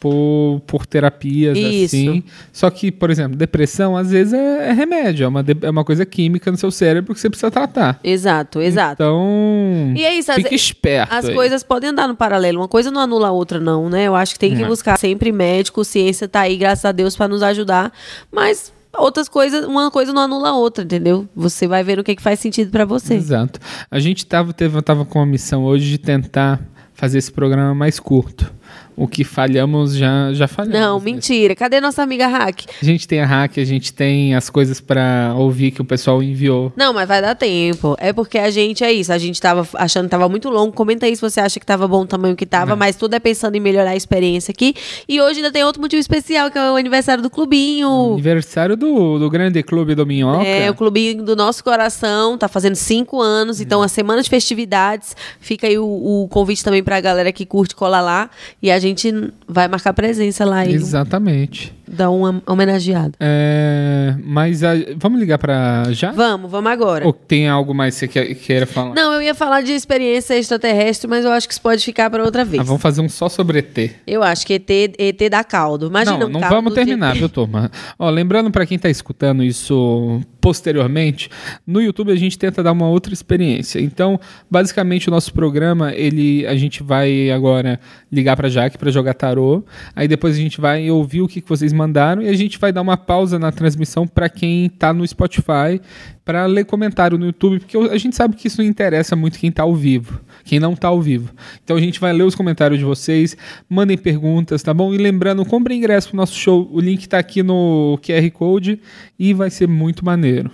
por, 0.00 0.62
por 0.66 0.86
terapias 0.86 1.56
Isso. 1.56 1.94
assim. 1.96 2.24
Só 2.52 2.70
que, 2.70 2.90
por 2.90 3.10
exemplo, 3.10 3.36
depressão 3.36 3.96
às 3.96 4.10
vezes 4.10 4.32
é, 4.32 4.70
é 4.70 4.72
remédio, 4.72 5.24
é 5.24 5.28
uma, 5.28 5.44
é 5.62 5.70
uma 5.70 5.84
coisa 5.84 6.06
química 6.06 6.50
no 6.50 6.56
seu 6.56 6.70
cérebro 6.70 7.14
que 7.14 7.20
você 7.20 7.28
precisa 7.28 7.50
tratar. 7.50 8.00
Exato, 8.02 8.60
exato. 8.62 8.94
Então, 8.94 9.92
E 9.94 10.02
é 10.02 10.14
isso, 10.14 10.32
fique 10.32 10.54
as, 10.54 10.60
esperto. 10.60 11.14
as 11.14 11.26
aí. 11.26 11.34
coisas 11.34 11.62
podem 11.62 11.90
andar 11.90 12.08
no 12.08 12.16
paralelo. 12.16 12.60
Uma 12.60 12.68
coisa 12.68 12.90
não 12.90 13.00
anula 13.00 13.28
a 13.28 13.32
outra, 13.32 13.60
não, 13.60 13.90
né? 13.90 14.04
Eu 14.08 14.16
acho 14.16 14.32
que 14.32 14.38
tem 14.38 14.56
que 14.56 14.62
É. 14.62 14.66
buscar 14.66 14.98
sempre 14.98 15.30
médico, 15.30 15.84
ciência 15.84 16.26
tá 16.26 16.40
aí, 16.40 16.56
graças 16.56 16.84
a 16.86 16.92
Deus, 16.92 17.14
pra 17.14 17.28
nos 17.28 17.42
ajudar. 17.42 17.92
Mas 18.32 18.72
outras 18.96 19.28
coisas, 19.28 19.66
uma 19.66 19.90
coisa 19.90 20.12
não 20.14 20.22
anula 20.22 20.48
a 20.48 20.56
outra, 20.56 20.82
entendeu? 20.82 21.28
Você 21.36 21.68
vai 21.68 21.84
ver 21.84 21.98
o 21.98 22.04
que, 22.04 22.16
que 22.16 22.22
faz 22.22 22.40
sentido 22.40 22.70
pra 22.70 22.86
você. 22.86 23.14
Exato. 23.14 23.60
A 23.90 23.98
gente 24.00 24.24
tava, 24.24 24.52
teve, 24.54 24.80
tava 24.80 25.04
com 25.04 25.20
a 25.20 25.26
missão 25.26 25.62
hoje 25.64 25.90
de 25.90 25.98
tentar 25.98 26.58
fazer 26.94 27.18
esse 27.18 27.30
programa 27.30 27.74
mais 27.74 28.00
curto. 28.00 28.50
O 28.96 29.08
que 29.08 29.24
falhamos 29.24 29.96
já, 29.96 30.32
já 30.32 30.46
falhamos. 30.46 30.78
Não, 30.78 30.98
né? 30.98 31.04
mentira. 31.04 31.54
Cadê 31.54 31.80
nossa 31.80 32.02
amiga 32.02 32.26
Hack? 32.26 32.64
A 32.80 32.84
gente 32.84 33.08
tem 33.08 33.20
a 33.20 33.26
hack, 33.26 33.58
a 33.58 33.64
gente 33.64 33.92
tem 33.92 34.34
as 34.34 34.50
coisas 34.50 34.80
pra 34.80 35.34
ouvir 35.36 35.70
que 35.70 35.80
o 35.80 35.84
pessoal 35.84 36.22
enviou. 36.22 36.72
Não, 36.76 36.92
mas 36.92 37.08
vai 37.08 37.22
dar 37.22 37.34
tempo. 37.34 37.96
É 37.98 38.12
porque 38.12 38.38
a 38.38 38.50
gente 38.50 38.84
é 38.84 38.92
isso. 38.92 39.12
A 39.12 39.18
gente 39.18 39.40
tava 39.40 39.66
achando 39.74 40.04
que 40.04 40.10
tava 40.10 40.28
muito 40.28 40.50
longo. 40.50 40.72
Comenta 40.72 41.06
aí 41.06 41.14
se 41.14 41.22
você 41.22 41.40
acha 41.40 41.58
que 41.58 41.66
tava 41.66 41.86
bom 41.88 42.02
o 42.02 42.06
tamanho 42.06 42.36
que 42.36 42.46
tava, 42.46 42.76
mas 42.76 42.96
tudo 42.96 43.14
é 43.14 43.18
pensando 43.18 43.54
em 43.54 43.60
melhorar 43.60 43.90
a 43.90 43.96
experiência 43.96 44.52
aqui. 44.52 44.74
E 45.08 45.20
hoje 45.20 45.38
ainda 45.38 45.52
tem 45.52 45.64
outro 45.64 45.80
motivo 45.80 46.00
especial, 46.00 46.50
que 46.50 46.58
é 46.58 46.70
o 46.70 46.76
aniversário 46.76 47.22
do 47.22 47.30
clubinho. 47.30 48.14
Aniversário 48.14 48.76
do, 48.76 49.18
do 49.18 49.30
Grande 49.30 49.62
Clube 49.62 49.94
do 49.94 50.04
Minhoca. 50.04 50.44
É, 50.44 50.70
o 50.70 50.74
clubinho 50.74 51.22
do 51.22 51.36
nosso 51.36 51.62
coração, 51.62 52.36
tá 52.36 52.48
fazendo 52.48 52.74
cinco 52.74 53.20
anos, 53.20 53.60
então 53.60 53.82
a 53.82 53.88
semana 53.88 54.22
de 54.22 54.28
festividades. 54.28 55.16
Fica 55.38 55.66
aí 55.66 55.78
o, 55.78 55.84
o 55.84 56.28
convite 56.28 56.64
também 56.64 56.82
pra 56.82 57.00
galera 57.00 57.32
que 57.32 57.46
curte 57.46 57.74
colar 57.74 58.00
lá. 58.00 58.30
E 58.62 58.70
a 58.70 58.78
gente 58.80 59.32
vai 59.46 59.68
marcar 59.68 59.92
presença 59.92 60.44
lá 60.44 60.66
Exatamente. 60.66 61.72
Dar 61.92 62.10
uma 62.10 62.42
homenageada. 62.46 63.12
É, 63.18 64.14
mas 64.24 64.62
a- 64.62 64.74
vamos 64.96 65.18
ligar 65.20 65.38
pra 65.38 65.84
já? 65.90 66.12
Vamos, 66.12 66.50
vamos 66.50 66.70
agora. 66.70 67.06
Ou 67.06 67.12
tem 67.12 67.48
algo 67.48 67.74
mais 67.74 67.98
que 68.00 68.06
você 68.08 68.34
queira 68.34 68.66
falar? 68.66 68.94
Não, 68.94 69.12
eu 69.12 69.22
ia 69.22 69.34
falar 69.34 69.60
de 69.62 69.72
experiência 69.72 70.34
extraterrestre, 70.38 71.08
mas 71.08 71.24
eu 71.24 71.32
acho 71.32 71.46
que 71.48 71.52
isso 71.54 71.60
pode 71.62 71.84
ficar 71.84 72.08
para 72.10 72.22
outra 72.22 72.44
vez. 72.44 72.60
Ah, 72.60 72.64
vamos 72.64 72.80
fazer 72.82 73.00
um 73.00 73.08
só 73.08 73.28
sobre 73.28 73.58
ET. 73.58 73.90
Eu 74.06 74.22
acho 74.22 74.46
que 74.46 74.54
ET, 74.54 74.70
ET 74.98 75.28
dá 75.30 75.42
caldo. 75.44 75.86
Imagina 75.88 76.18
não, 76.18 76.26
um 76.26 76.30
não 76.30 76.40
caldo 76.40 76.54
vamos 76.56 76.74
terminar, 76.74 77.14
viu, 77.14 77.28
turma? 77.28 77.70
Ó, 77.98 78.08
lembrando 78.08 78.50
pra 78.50 78.64
quem 78.64 78.78
tá 78.78 78.88
escutando 78.88 79.42
isso 79.42 80.20
posteriormente, 80.40 81.28
no 81.66 81.82
YouTube 81.82 82.10
a 82.12 82.16
gente 82.16 82.38
tenta 82.38 82.62
dar 82.62 82.72
uma 82.72 82.88
outra 82.88 83.12
experiência. 83.12 83.78
Então, 83.80 84.18
basicamente 84.50 85.08
o 85.08 85.10
nosso 85.10 85.32
programa, 85.34 85.92
ele 85.94 86.46
a 86.46 86.54
gente 86.56 86.82
vai 86.82 87.30
agora 87.30 87.78
ligar 88.10 88.36
pra 88.36 88.48
Jaque 88.48 88.78
pra 88.78 88.90
jogar 88.90 89.14
tarô, 89.14 89.62
aí 89.94 90.08
depois 90.08 90.34
a 90.36 90.38
gente 90.38 90.60
vai 90.60 90.90
ouvir 90.90 91.20
o 91.22 91.28
que 91.28 91.40
que 91.40 91.48
vocês 91.48 91.72
mandaram 91.80 92.20
e 92.22 92.28
a 92.28 92.34
gente 92.34 92.58
vai 92.58 92.72
dar 92.72 92.82
uma 92.82 92.96
pausa 92.96 93.38
na 93.38 93.50
transmissão 93.50 94.06
pra 94.06 94.28
quem 94.28 94.68
tá 94.68 94.92
no 94.92 95.06
Spotify 95.06 95.80
para 96.24 96.44
ler 96.44 96.64
comentário 96.66 97.16
no 97.16 97.26
YouTube, 97.26 97.60
porque 97.60 97.76
a 97.76 97.96
gente 97.96 98.14
sabe 98.14 98.36
que 98.36 98.46
isso 98.46 98.60
não 98.60 98.68
interessa 98.68 99.16
muito 99.16 99.38
quem 99.38 99.50
tá 99.50 99.62
ao 99.62 99.74
vivo, 99.74 100.20
quem 100.44 100.60
não 100.60 100.76
tá 100.76 100.88
ao 100.88 101.00
vivo. 101.00 101.32
Então 101.64 101.76
a 101.76 101.80
gente 101.80 101.98
vai 101.98 102.12
ler 102.12 102.24
os 102.24 102.34
comentários 102.34 102.78
de 102.78 102.84
vocês, 102.84 103.36
mandem 103.68 103.96
perguntas, 103.96 104.62
tá 104.62 104.74
bom? 104.74 104.92
E 104.92 104.98
lembrando, 104.98 105.44
compre 105.44 105.74
ingresso 105.74 106.08
pro 106.08 106.16
nosso 106.16 106.34
show, 106.34 106.68
o 106.70 106.80
link 106.80 107.08
tá 107.08 107.18
aqui 107.18 107.42
no 107.42 107.98
QR 108.02 108.30
Code 108.30 108.78
e 109.18 109.32
vai 109.32 109.48
ser 109.50 109.66
muito 109.66 110.04
maneiro. 110.04 110.50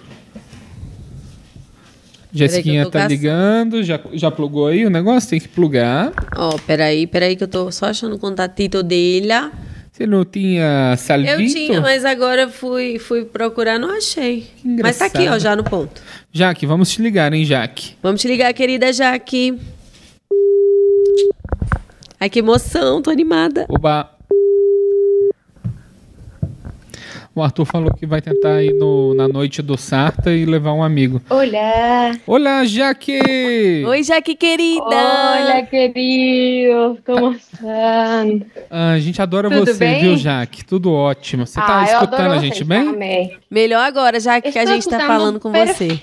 Jessiquinha 2.33 2.89
tá 2.89 3.09
ligando, 3.09 3.83
já, 3.83 3.99
já 4.13 4.31
plugou 4.31 4.67
aí 4.67 4.85
o 4.85 4.91
negócio? 4.91 5.31
Tem 5.31 5.41
que 5.41 5.49
plugar. 5.49 6.13
Ó, 6.37 6.57
peraí, 6.67 7.07
peraí, 7.07 7.35
que 7.35 7.43
eu 7.43 7.49
tô 7.49 7.73
só 7.73 7.87
achando 7.87 8.17
o 8.17 8.19
contatito 8.19 8.83
dele. 8.83 9.33
Você 9.97 10.07
não 10.07 10.27
tinha 10.27 10.95
salvito? 10.99 11.31
Eu 11.31 11.47
tinha, 11.47 11.81
mas 11.81 12.05
agora 12.05 12.51
fui, 12.51 12.99
fui 12.99 13.25
procurar, 13.25 13.79
não 13.79 13.97
achei. 13.97 14.47
Mas 14.63 14.99
tá 14.99 15.07
aqui, 15.07 15.27
ó, 15.27 15.39
já 15.39 15.57
no 15.57 15.65
ponto. 15.65 16.03
Jaque, 16.31 16.67
vamos 16.67 16.91
te 16.91 17.01
ligar, 17.01 17.33
hein, 17.33 17.47
Jaque? 17.47 17.95
Vamos 18.03 18.21
te 18.21 18.29
ligar, 18.29 18.53
querida 18.53 18.93
Jaque. 18.93 19.59
Ai, 22.21 22.29
que 22.29 22.41
emoção, 22.41 23.01
tô 23.01 23.09
animada. 23.11 23.65
Oba. 23.71 24.16
O 27.37 27.43
Arthur 27.43 27.67
falou 27.67 27.93
que 27.93 28.07
vai 28.07 28.23
tentar 28.23 28.63
ir 28.63 28.73
no, 28.73 29.13
na 29.13 29.29
noite 29.29 29.61
do 29.61 29.77
Sarta 29.77 30.33
e 30.33 30.47
levar 30.47 30.73
um 30.73 30.83
amigo. 30.83 31.21
Olá! 31.29 32.17
Olá, 32.27 32.65
Jaque! 32.65 33.85
Oi, 33.87 34.03
Jaque, 34.03 34.35
querida. 34.35 34.81
Olá, 34.83 35.61
querido! 35.69 36.99
Como 37.05 37.33
estão? 37.33 38.41
Ah, 38.71 38.93
a 38.93 38.99
gente 38.99 39.21
adora 39.21 39.51
Tudo 39.51 39.67
você, 39.67 39.75
bem? 39.75 40.01
viu, 40.01 40.17
Jaque? 40.17 40.65
Tudo 40.65 40.91
ótimo. 40.95 41.47
Você 41.47 41.61
tá 41.61 41.81
Ah, 41.81 41.85
escutando 41.85 42.33
a 42.33 42.39
gente 42.39 42.65
bem? 42.65 42.87
também. 42.87 43.37
Melhor 43.51 43.85
agora, 43.87 44.19
Jaque, 44.19 44.51
que 44.51 44.59
a 44.59 44.65
gente 44.65 44.89
tá 44.89 44.97
escutando 44.97 45.07
falando 45.07 45.39
com 45.39 45.53
você. 45.53 46.01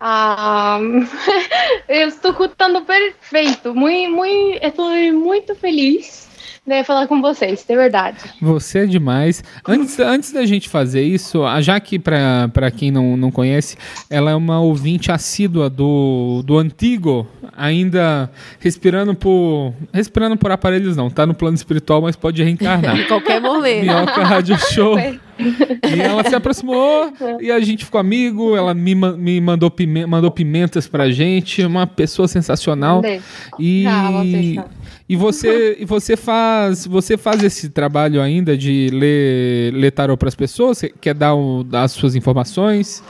Ah, 0.00 0.80
eu 1.88 2.08
estou 2.08 2.32
escutando 2.32 2.80
perfeito. 2.80 3.72
Muito, 3.72 4.10
muito, 4.16 4.66
estou 4.66 4.90
muito 5.12 5.54
feliz 5.54 6.28
de 6.66 6.84
falar 6.84 7.06
com 7.08 7.20
vocês, 7.20 7.64
de 7.68 7.74
verdade. 7.74 8.18
Você 8.40 8.80
é 8.80 8.86
demais. 8.86 9.42
Antes, 9.66 9.98
antes 9.98 10.32
da 10.32 10.44
gente 10.46 10.68
fazer 10.68 11.02
isso, 11.02 11.42
a 11.44 11.60
Jaque, 11.60 11.98
pra, 11.98 12.48
pra 12.52 12.70
quem 12.70 12.90
não, 12.92 13.16
não 13.16 13.30
conhece, 13.30 13.76
ela 14.08 14.30
é 14.30 14.34
uma 14.34 14.60
ouvinte 14.60 15.10
assídua 15.10 15.68
do, 15.68 16.42
do 16.44 16.56
antigo, 16.58 17.26
ainda 17.56 18.30
respirando 18.60 19.14
por. 19.14 19.72
Respirando 19.92 20.36
por 20.36 20.52
aparelhos, 20.52 20.96
não. 20.96 21.10
Tá 21.10 21.26
no 21.26 21.34
plano 21.34 21.56
espiritual, 21.56 22.02
mas 22.02 22.14
pode 22.14 22.42
reencarnar. 22.42 22.96
Em 23.00 23.04
qualquer 23.06 23.40
momento. 23.40 23.82
Minhoca 23.82 24.22
Rádio 24.22 24.56
Show. 24.72 24.96
E 24.98 26.00
ela 26.00 26.22
se 26.22 26.34
aproximou 26.34 27.10
e 27.40 27.50
a 27.50 27.58
gente 27.60 27.84
ficou 27.86 27.98
amigo. 28.00 28.54
Ela 28.54 28.74
me, 28.74 28.94
ma- 28.94 29.12
me 29.12 29.40
mandou, 29.40 29.70
pime- 29.70 30.04
mandou 30.06 30.30
pimentas 30.30 30.86
pra 30.86 31.10
gente. 31.10 31.64
Uma 31.64 31.86
pessoa 31.86 32.28
sensacional. 32.28 32.96
Mandei. 32.96 33.20
E, 33.58 33.86
Ah, 33.86 34.10
são. 34.54 34.79
E 35.10 35.16
você, 35.16 35.76
e 35.80 35.84
você 35.84 36.16
faz, 36.16 36.86
você 36.86 37.18
faz 37.18 37.42
esse 37.42 37.68
trabalho 37.68 38.22
ainda 38.22 38.56
de 38.56 38.90
ler, 38.92 39.74
ler 39.74 39.90
tarô 39.90 40.16
para 40.16 40.28
as 40.28 40.36
pessoas? 40.36 40.78
Você 40.78 40.88
quer 40.88 41.14
dar, 41.14 41.34
o, 41.34 41.64
dar 41.64 41.82
as 41.82 41.90
suas 41.90 42.14
informações? 42.14 43.02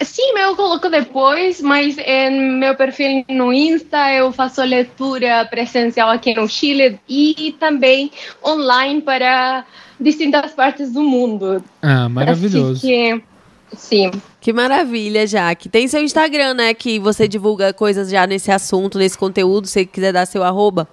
Sim, 0.00 0.32
eu 0.38 0.56
coloco 0.56 0.88
depois, 0.88 1.60
mas 1.60 1.98
em 1.98 2.58
meu 2.58 2.74
perfil 2.74 3.22
no 3.28 3.52
Insta 3.52 4.10
eu 4.14 4.32
faço 4.32 4.62
leitura 4.62 5.44
presencial 5.44 6.08
aqui 6.08 6.34
no 6.34 6.48
Chile 6.48 6.98
e 7.06 7.54
também 7.60 8.10
online 8.42 9.02
para 9.02 9.62
distintas 10.00 10.52
partes 10.52 10.90
do 10.90 11.02
mundo. 11.02 11.62
Ah, 11.82 12.08
maravilhoso. 12.08 12.78
Assim 12.78 13.20
que, 13.20 13.76
sim. 13.76 14.10
Que 14.46 14.52
maravilha, 14.52 15.26
Jaque. 15.26 15.68
Tem 15.68 15.88
seu 15.88 16.00
Instagram, 16.00 16.54
né? 16.54 16.72
Que 16.72 17.00
você 17.00 17.26
divulga 17.26 17.72
coisas 17.72 18.08
já 18.08 18.28
nesse 18.28 18.52
assunto, 18.52 18.96
nesse 18.96 19.18
conteúdo. 19.18 19.66
Se 19.66 19.72
você 19.72 19.84
quiser 19.84 20.12
dar 20.12 20.24
seu 20.24 20.44
arroba. 20.44 20.86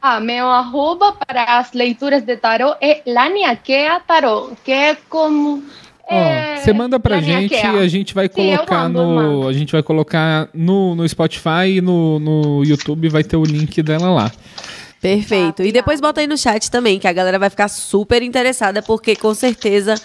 Ah, 0.00 0.20
meu 0.20 0.46
arroba 0.46 1.12
para 1.12 1.58
as 1.58 1.74
leituras 1.74 2.22
de 2.22 2.34
tarô 2.38 2.76
é 2.80 3.02
Laniakea 3.06 4.00
Tarô, 4.06 4.52
que 4.64 4.72
é 4.72 4.96
como 5.10 5.64
é, 6.08 6.56
você 6.56 6.72
manda 6.72 6.98
pra 6.98 7.20
gente 7.20 7.52
e 7.52 7.58
a 7.58 7.86
gente 7.88 8.14
vai 8.14 8.26
colocar 8.26 8.86
Sim, 8.86 8.92
mando, 8.94 9.02
no. 9.02 9.46
A 9.46 9.52
gente 9.52 9.72
vai 9.72 9.82
colocar 9.82 10.48
no, 10.54 10.94
no 10.94 11.06
Spotify 11.06 11.76
e 11.76 11.80
no, 11.82 12.18
no 12.18 12.64
YouTube 12.64 13.10
vai 13.10 13.22
ter 13.22 13.36
o 13.36 13.44
link 13.44 13.82
dela 13.82 14.08
lá. 14.08 14.32
Perfeito. 15.04 15.62
e 15.62 15.70
depois 15.70 16.00
bota 16.00 16.22
aí 16.22 16.26
no 16.26 16.38
chat 16.38 16.70
também, 16.70 16.98
que 16.98 17.06
a 17.06 17.12
galera 17.12 17.38
vai 17.38 17.50
ficar 17.50 17.68
super 17.68 18.22
interessada, 18.22 18.80
porque 18.80 19.14
com 19.14 19.34
certeza 19.34 19.96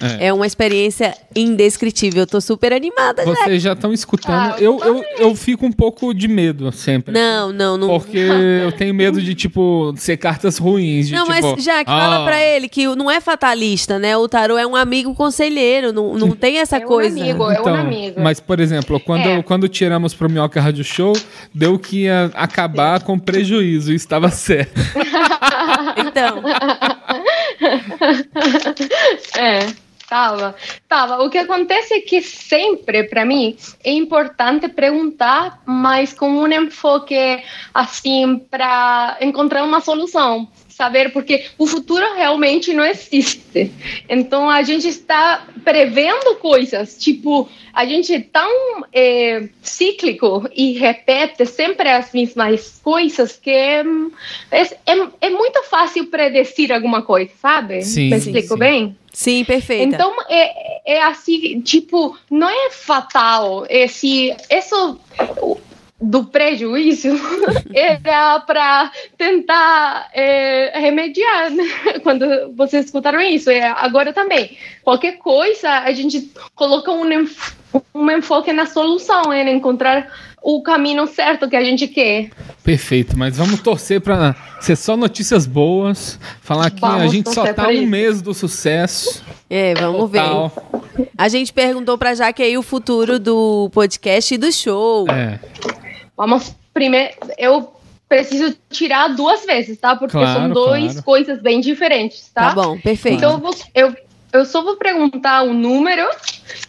é, 0.00 0.28
é 0.28 0.32
uma 0.32 0.46
experiência 0.46 1.14
indescritível. 1.34 2.22
Eu 2.22 2.26
tô 2.26 2.40
super 2.40 2.72
animada, 2.72 3.22
Vocês 3.24 3.62
já 3.62 3.74
estão 3.74 3.92
escutando. 3.92 4.54
Ah, 4.54 4.56
eu, 4.58 4.80
eu, 4.82 5.04
eu 5.18 5.34
fico 5.34 5.66
um 5.66 5.72
pouco 5.72 6.14
de 6.14 6.26
medo 6.26 6.72
sempre. 6.72 7.12
Não, 7.12 7.52
não, 7.52 7.76
não. 7.76 7.88
Porque 7.88 8.16
eu 8.16 8.72
tenho 8.72 8.94
medo 8.94 9.20
de, 9.20 9.34
tipo, 9.34 9.92
ser 9.98 10.16
cartas 10.16 10.56
ruins. 10.56 11.08
De, 11.08 11.14
não, 11.14 11.26
tipo, 11.26 11.52
mas 11.52 11.62
já 11.64 11.84
que 11.84 11.90
ah. 11.90 11.98
fala 11.98 12.24
pra 12.24 12.42
ele 12.42 12.68
que 12.68 12.86
não 12.96 13.10
é 13.10 13.20
fatalista, 13.20 13.98
né? 13.98 14.16
O 14.16 14.26
tarô 14.26 14.56
é 14.56 14.66
um 14.66 14.74
amigo 14.74 15.14
conselheiro, 15.14 15.92
não, 15.92 16.14
não 16.14 16.30
tem 16.30 16.58
essa 16.58 16.76
é 16.76 16.80
coisa. 16.80 17.18
Um 17.18 17.22
amigo, 17.22 17.52
então, 17.52 17.68
é 17.68 17.72
um 17.72 17.80
amigo. 17.80 18.20
Mas, 18.22 18.40
por 18.40 18.58
exemplo, 18.58 18.98
quando, 19.00 19.28
é. 19.28 19.42
quando 19.42 19.68
tiramos 19.68 20.14
pro 20.14 20.30
Minhoca 20.30 20.60
Rádio 20.60 20.84
Show, 20.84 21.12
deu 21.54 21.78
que 21.78 22.04
ia 22.04 22.30
acabar 22.34 23.02
com 23.02 23.18
prejuízo. 23.18 23.92
E 23.92 23.96
estava 23.96 24.30
certo. 24.46 24.80
então. 26.06 26.42
É. 29.38 29.86
Tava, 30.08 30.54
tava. 30.88 31.22
O 31.24 31.28
que 31.28 31.38
acontece 31.38 31.94
é 31.94 32.00
que 32.00 32.22
sempre, 32.22 33.04
para 33.04 33.24
mim, 33.24 33.56
é 33.82 33.90
importante 33.90 34.68
perguntar, 34.68 35.60
mas 35.66 36.12
com 36.12 36.28
um 36.28 36.46
enfoque 36.46 37.42
assim 37.74 38.38
para 38.38 39.16
encontrar 39.20 39.64
uma 39.64 39.80
solução 39.80 40.48
saber, 40.76 41.10
porque 41.10 41.46
o 41.56 41.66
futuro 41.66 42.04
realmente 42.14 42.74
não 42.74 42.84
existe. 42.84 43.72
Então 44.08 44.50
a 44.50 44.62
gente 44.62 44.86
está 44.86 45.46
prevendo 45.64 46.36
coisas, 46.36 46.98
tipo, 46.98 47.48
a 47.72 47.86
gente 47.86 48.12
é 48.14 48.20
tão 48.20 48.84
é, 48.92 49.48
cíclico 49.62 50.46
e 50.54 50.72
repete 50.72 51.46
sempre 51.46 51.88
as 51.88 52.12
mesmas 52.12 52.78
coisas 52.84 53.36
que 53.36 53.50
é, 53.50 53.82
é, 54.50 54.66
é 55.22 55.30
muito 55.30 55.62
fácil 55.64 56.06
predecir 56.08 56.70
alguma 56.70 57.00
coisa, 57.00 57.30
sabe? 57.40 57.82
Sim, 57.82 58.10
Me 58.10 58.16
explico 58.16 58.54
sim, 58.54 58.58
bem? 58.58 58.96
Sim, 59.10 59.44
perfeito. 59.46 59.94
Então 59.94 60.14
é, 60.28 60.96
é 60.96 61.02
assim, 61.02 61.58
tipo, 61.62 62.18
não 62.30 62.50
é 62.50 62.70
fatal. 62.70 63.64
Esse, 63.70 64.36
isso 64.50 65.00
do 66.00 66.24
prejuízo 66.24 67.08
era 67.72 68.38
para 68.40 68.90
tentar 69.16 70.10
é, 70.12 70.78
remediar 70.78 71.50
né? 71.50 71.64
quando 72.02 72.52
vocês 72.54 72.86
escutaram 72.86 73.20
isso. 73.20 73.50
É, 73.50 73.62
agora 73.62 74.12
também, 74.12 74.56
qualquer 74.82 75.18
coisa, 75.18 75.70
a 75.70 75.92
gente 75.92 76.30
coloca 76.54 76.92
um, 76.92 77.04
um 77.94 78.10
enfoque 78.10 78.52
na 78.52 78.66
solução, 78.66 79.32
é 79.32 79.50
encontrar 79.50 80.10
o 80.48 80.62
caminho 80.62 81.08
certo 81.08 81.48
que 81.48 81.56
a 81.56 81.64
gente 81.64 81.88
quer. 81.88 82.30
Perfeito, 82.62 83.18
mas 83.18 83.36
vamos 83.36 83.60
torcer 83.60 84.00
para 84.00 84.36
ser 84.60 84.76
só 84.76 84.96
notícias 84.96 85.44
boas, 85.44 86.20
falar 86.40 86.70
que 86.70 86.80
vamos 86.80 87.02
a 87.02 87.06
gente 87.08 87.34
só 87.34 87.52
tá 87.52 87.66
um 87.66 87.84
mês 87.84 88.22
do 88.22 88.32
sucesso. 88.32 89.24
É, 89.50 89.74
vamos 89.74 90.08
Total. 90.08 90.52
ver. 90.96 91.08
A 91.18 91.26
gente 91.26 91.52
perguntou 91.52 91.98
para 91.98 92.14
Jaque 92.14 92.44
aí 92.44 92.56
o 92.56 92.62
futuro 92.62 93.18
do 93.18 93.68
podcast 93.72 94.32
e 94.32 94.38
do 94.38 94.52
show. 94.52 95.06
É. 95.10 95.40
Vamos 96.16 96.54
primeiro. 96.72 97.12
Eu 97.36 97.72
preciso 98.08 98.56
tirar 98.70 99.08
duas 99.08 99.44
vezes, 99.44 99.76
tá? 99.78 99.96
Porque 99.96 100.16
claro, 100.16 100.42
são 100.42 100.50
duas 100.50 100.92
claro. 100.92 101.02
coisas 101.02 101.42
bem 101.42 101.60
diferentes, 101.60 102.30
tá? 102.32 102.50
Tá 102.50 102.54
bom, 102.54 102.78
perfeito. 102.78 103.16
Então 103.16 103.32
eu, 103.32 103.38
vou, 103.38 103.54
eu, 103.74 103.96
eu 104.32 104.44
só 104.44 104.62
vou 104.62 104.76
perguntar 104.76 105.42
o 105.42 105.50
um 105.50 105.54
número 105.54 106.08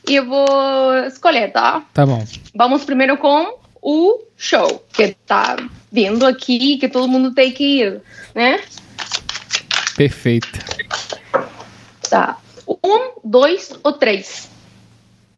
e 0.09 0.15
eu 0.15 0.25
vou 0.25 0.97
escolher, 1.05 1.51
tá? 1.51 1.84
Tá 1.93 2.07
bom. 2.07 2.25
Vamos 2.55 2.84
primeiro 2.84 3.17
com 3.17 3.66
o 3.89 4.21
show, 4.35 4.83
que 4.91 5.15
tá 5.25 5.55
vindo 5.89 6.27
aqui, 6.27 6.77
que 6.77 6.89
todo 6.89 7.07
mundo 7.07 7.33
tem 7.33 7.53
que 7.53 7.63
ir, 7.63 8.01
né? 8.35 8.61
Perfeito. 9.95 10.59
Tá. 12.09 12.38
Um, 12.67 13.13
dois 13.23 13.71
ou 13.81 13.93
três? 13.93 14.49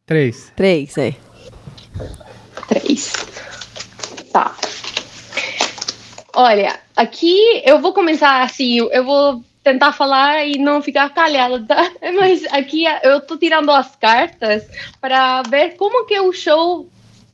Três. 0.07 0.51
Três, 0.55 0.97
é. 0.97 1.13
Três. 2.67 3.13
Tá. 4.33 4.57
Olha, 6.33 6.79
aqui 6.95 7.61
eu 7.63 7.79
vou 7.79 7.93
começar 7.93 8.41
assim, 8.41 8.77
eu 8.77 9.03
vou 9.03 9.43
tentar 9.63 9.93
falar 9.93 10.43
e 10.47 10.57
não 10.57 10.81
ficar 10.81 11.13
calhada, 11.13 11.63
tá? 11.67 11.91
Mas 12.17 12.43
aqui 12.45 12.85
eu 13.03 13.21
tô 13.21 13.37
tirando 13.37 13.69
as 13.69 13.95
cartas 13.95 14.63
para 14.99 15.43
ver 15.43 15.75
como 15.75 16.07
que 16.07 16.19
o 16.19 16.33
show 16.33 16.89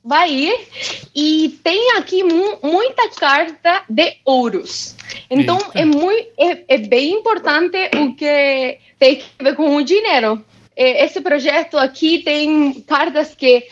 vai 0.05 0.31
ir 0.31 0.67
e 1.15 1.59
tem 1.63 1.97
aqui 1.97 2.23
mu 2.23 2.59
muita 2.61 3.09
carta 3.09 3.83
de 3.89 4.17
ouros. 4.23 4.95
Então 5.29 5.57
é 5.73 5.83
muito 5.83 6.29
é, 6.37 6.63
é, 6.67 6.77
bem 6.77 7.13
importante 7.13 7.77
o 7.97 8.15
que 8.15 8.77
tem 8.99 9.15
que 9.15 9.25
ver 9.43 9.55
com 9.55 9.75
o 9.75 9.83
dinheiro. 9.83 10.45
Esse 10.75 11.21
projeto 11.21 11.77
aqui 11.77 12.19
tem 12.19 12.81
cartas 12.81 13.33
que 13.33 13.65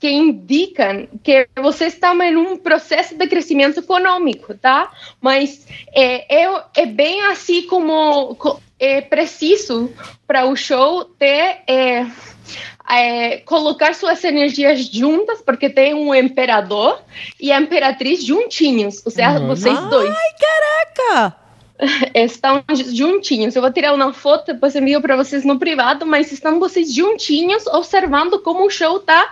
que 0.00 0.08
indicam 0.08 1.08
que 1.24 1.48
você 1.60 1.86
está 1.86 2.14
em 2.14 2.36
um 2.36 2.56
processo 2.56 3.16
de 3.16 3.26
crescimento 3.26 3.80
econômico, 3.80 4.54
tá? 4.54 4.92
Mas 5.20 5.66
é, 5.92 6.44
é, 6.44 6.62
é 6.76 6.86
bem 6.86 7.20
assim 7.22 7.66
como 7.66 8.36
é 8.78 9.00
preciso 9.00 9.92
para 10.26 10.46
o 10.46 10.54
show 10.54 11.04
ter 11.04 11.62
é, 11.66 12.06
é, 12.90 13.38
colocar 13.38 13.94
suas 13.94 14.22
energias 14.24 14.86
juntas, 14.86 15.42
porque 15.42 15.68
tem 15.68 15.94
um 15.94 16.14
imperador 16.14 17.00
e 17.40 17.52
a 17.52 17.60
imperatriz 17.60 18.24
juntinhos, 18.24 19.04
ou 19.04 19.12
seja, 19.12 19.40
uhum. 19.40 19.48
vocês 19.48 19.78
dois. 19.88 20.10
Ai, 20.10 21.06
caraca! 21.06 21.48
estão 22.14 22.62
juntinhos. 22.86 23.54
Eu 23.54 23.62
vou 23.62 23.72
tirar 23.72 23.94
uma 23.94 24.12
foto, 24.12 24.52
depois 24.52 24.74
envio 24.74 25.00
para 25.00 25.16
vocês 25.16 25.44
no 25.44 25.58
privado, 25.58 26.04
mas 26.04 26.32
estão 26.32 26.58
vocês 26.58 26.92
juntinhos 26.92 27.66
observando 27.66 28.40
como 28.40 28.66
o 28.66 28.70
show 28.70 28.98
tá 29.00 29.30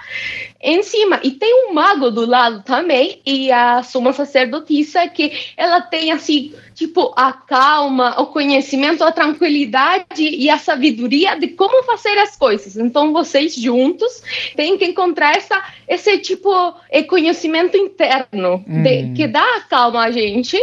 em 0.61 0.83
cima. 0.83 1.21
E 1.23 1.33
tem 1.33 1.69
um 1.69 1.75
mago 1.75 2.11
do 2.11 2.25
lado 2.25 2.63
também, 2.63 3.21
e 3.27 3.51
a 3.51 3.83
suma 3.83 4.13
sacerdotisa, 4.13 5.07
que 5.09 5.33
ela 5.57 5.81
tem 5.81 6.13
assim, 6.13 6.55
tipo, 6.77 7.13
a 7.17 7.33
calma, 7.33 8.21
o 8.21 8.27
conhecimento, 8.27 9.03
a 9.03 9.11
tranquilidade 9.11 10.23
e 10.23 10.51
a 10.51 10.59
sabedoria 10.59 11.35
de 11.35 11.49
como 11.49 11.83
fazer 11.85 12.19
as 12.19 12.37
coisas. 12.37 12.77
Então, 12.77 13.15
vocês 13.15 13.55
juntos 13.55 14.23
têm 14.55 14.77
que 14.77 14.85
encontrar 14.85 15.35
essa, 15.35 15.61
esse 15.89 16.19
tipo 16.19 16.51
de 16.93 17.03
conhecimento 17.05 17.79
interno 17.79 18.63
hum. 18.69 18.83
de, 18.83 19.15
que 19.15 19.27
dá 19.27 19.43
a 19.57 19.63
calma 19.63 20.05
a 20.05 20.11
gente 20.11 20.59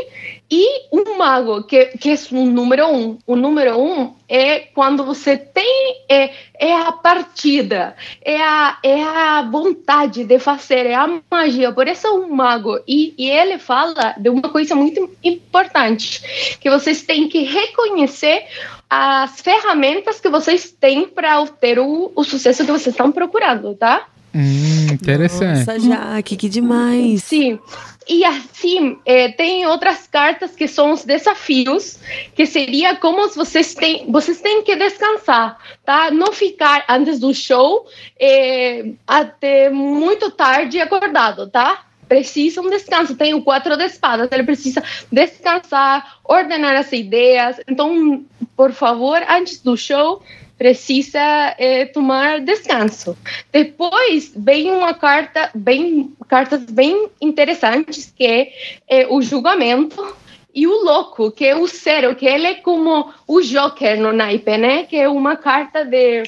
e 0.52 0.88
um 0.92 1.18
mago, 1.18 1.64
que, 1.64 1.86
que 1.98 2.12
é 2.12 2.16
um 2.32 2.46
número 2.46 2.88
um. 2.88 3.18
O 3.26 3.36
número 3.36 3.76
um 3.76 4.14
é 4.34 4.62
quando 4.74 5.06
você 5.06 5.38
tem 5.38 6.04
é, 6.10 6.32
é 6.60 6.76
a 6.76 6.92
partida, 6.92 7.96
é 8.20 8.42
a, 8.42 8.80
é 8.82 9.04
a 9.04 9.44
vontade 9.44 10.24
de 10.24 10.40
fazer, 10.40 10.88
é 10.88 10.96
a 10.96 11.08
magia. 11.30 11.72
Por 11.72 11.88
isso 11.88 12.08
é 12.08 12.10
um 12.10 12.34
mago. 12.34 12.80
E, 12.88 13.14
e 13.16 13.30
ele 13.30 13.60
fala 13.60 14.16
de 14.18 14.30
uma 14.30 14.50
coisa 14.50 14.74
muito 14.74 15.08
importante, 15.24 16.58
que 16.60 16.68
vocês 16.68 17.04
têm 17.04 17.30
que 17.30 17.44
reconhecer 17.44 18.44
as 18.90 19.40
ferramentas 19.40 20.20
que 20.20 20.30
vocês 20.30 20.72
têm 20.72 21.08
para 21.08 21.40
obter 21.40 21.78
o, 21.78 22.12
o 22.16 22.24
sucesso 22.24 22.66
que 22.66 22.72
vocês 22.72 22.96
estão 22.96 23.12
procurando, 23.12 23.76
tá? 23.76 24.08
Hum, 24.34 24.88
interessante. 24.92 25.60
Nossa, 25.60 25.80
Jaque, 25.80 26.36
que 26.36 26.50
demais. 26.50 27.22
Sim. 27.24 27.60
E 28.08 28.24
assim, 28.26 29.00
é, 29.06 29.30
tem 29.30 29.66
outras 29.66 30.08
cartas 30.08 30.56
que 30.56 30.68
são 30.68 30.92
os 30.92 31.06
desafios, 31.06 32.00
que 32.36 32.46
seria 32.46 32.96
como 32.96 33.28
vocês 33.30 33.74
têm, 33.74 34.12
vocês 34.12 34.42
têm 34.42 34.64
que 34.64 34.76
descansar, 34.76 35.58
tá? 35.86 36.12
Não 36.12 36.32
ficar 36.32 36.86
antes 36.90 37.20
do 37.20 37.34
show 37.34 37.86
é, 38.20 38.92
até 39.08 39.70
muito 39.70 40.32
tarde 40.32 40.80
acordado, 40.80 41.50
tá? 41.50 41.86
precisa 42.08 42.62
um 42.62 42.70
descanso. 42.70 43.16
Tem 43.16 43.34
o 43.34 43.42
quatro 43.42 43.76
de 43.76 43.86
espadas, 43.86 44.32
ele 44.32 44.44
precisa 44.44 44.84
descansar, 45.12 46.20
ordenar 46.24 46.76
as 46.76 46.92
ideias. 46.92 47.60
Então, 47.68 48.24
por 48.56 48.72
favor, 48.72 49.22
antes 49.28 49.60
do 49.62 49.76
show, 49.76 50.22
precisa 50.64 51.20
é, 51.58 51.84
tomar 51.88 52.40
descanso. 52.40 53.18
Depois 53.52 54.32
vem 54.34 54.72
uma 54.72 54.94
carta 54.94 55.52
bem, 55.54 56.14
cartas 56.30 56.64
bem 56.64 57.10
interessantes 57.20 58.14
que 58.16 58.26
é, 58.26 58.54
é 58.88 59.08
o 59.08 59.22
julgamento 59.22 60.16
e 60.54 60.68
o 60.68 60.84
louco, 60.84 61.32
que 61.32 61.46
é 61.46 61.56
o 61.56 61.66
zero, 61.68 62.16
que 62.16 62.26
ele 62.26 62.48
é 62.48 62.54
como 62.56 63.12
o 63.28 63.42
Joker 63.42 64.00
no 64.00 64.14
naipe, 64.14 64.58
né? 64.58 64.84
Que 64.84 64.98
é 64.98 65.10
uma 65.10 65.36
carta 65.36 65.84
de 65.84 66.24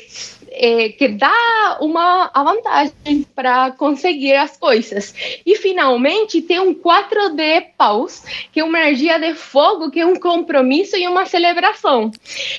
é, 0.52 0.90
que 0.90 1.10
dá 1.10 1.78
uma 1.82 2.32
vantagem 2.34 3.26
para 3.36 3.72
conseguir 3.72 4.36
as 4.36 4.58
coisas. 4.58 5.14
E 5.46 5.56
finalmente 5.56 6.42
tem 6.42 6.60
um 6.60 6.74
4 6.74 7.36
de 7.36 7.62
paus, 7.78 8.24
que 8.52 8.62
é 8.62 8.64
uma 8.64 8.80
energia 8.80 9.20
de 9.20 9.36
fogo, 9.36 9.92
que 9.92 10.00
é 10.00 10.06
um 10.06 10.16
compromisso 10.16 10.96
e 10.96 11.08
uma 11.08 11.26
celebração. 11.26 12.12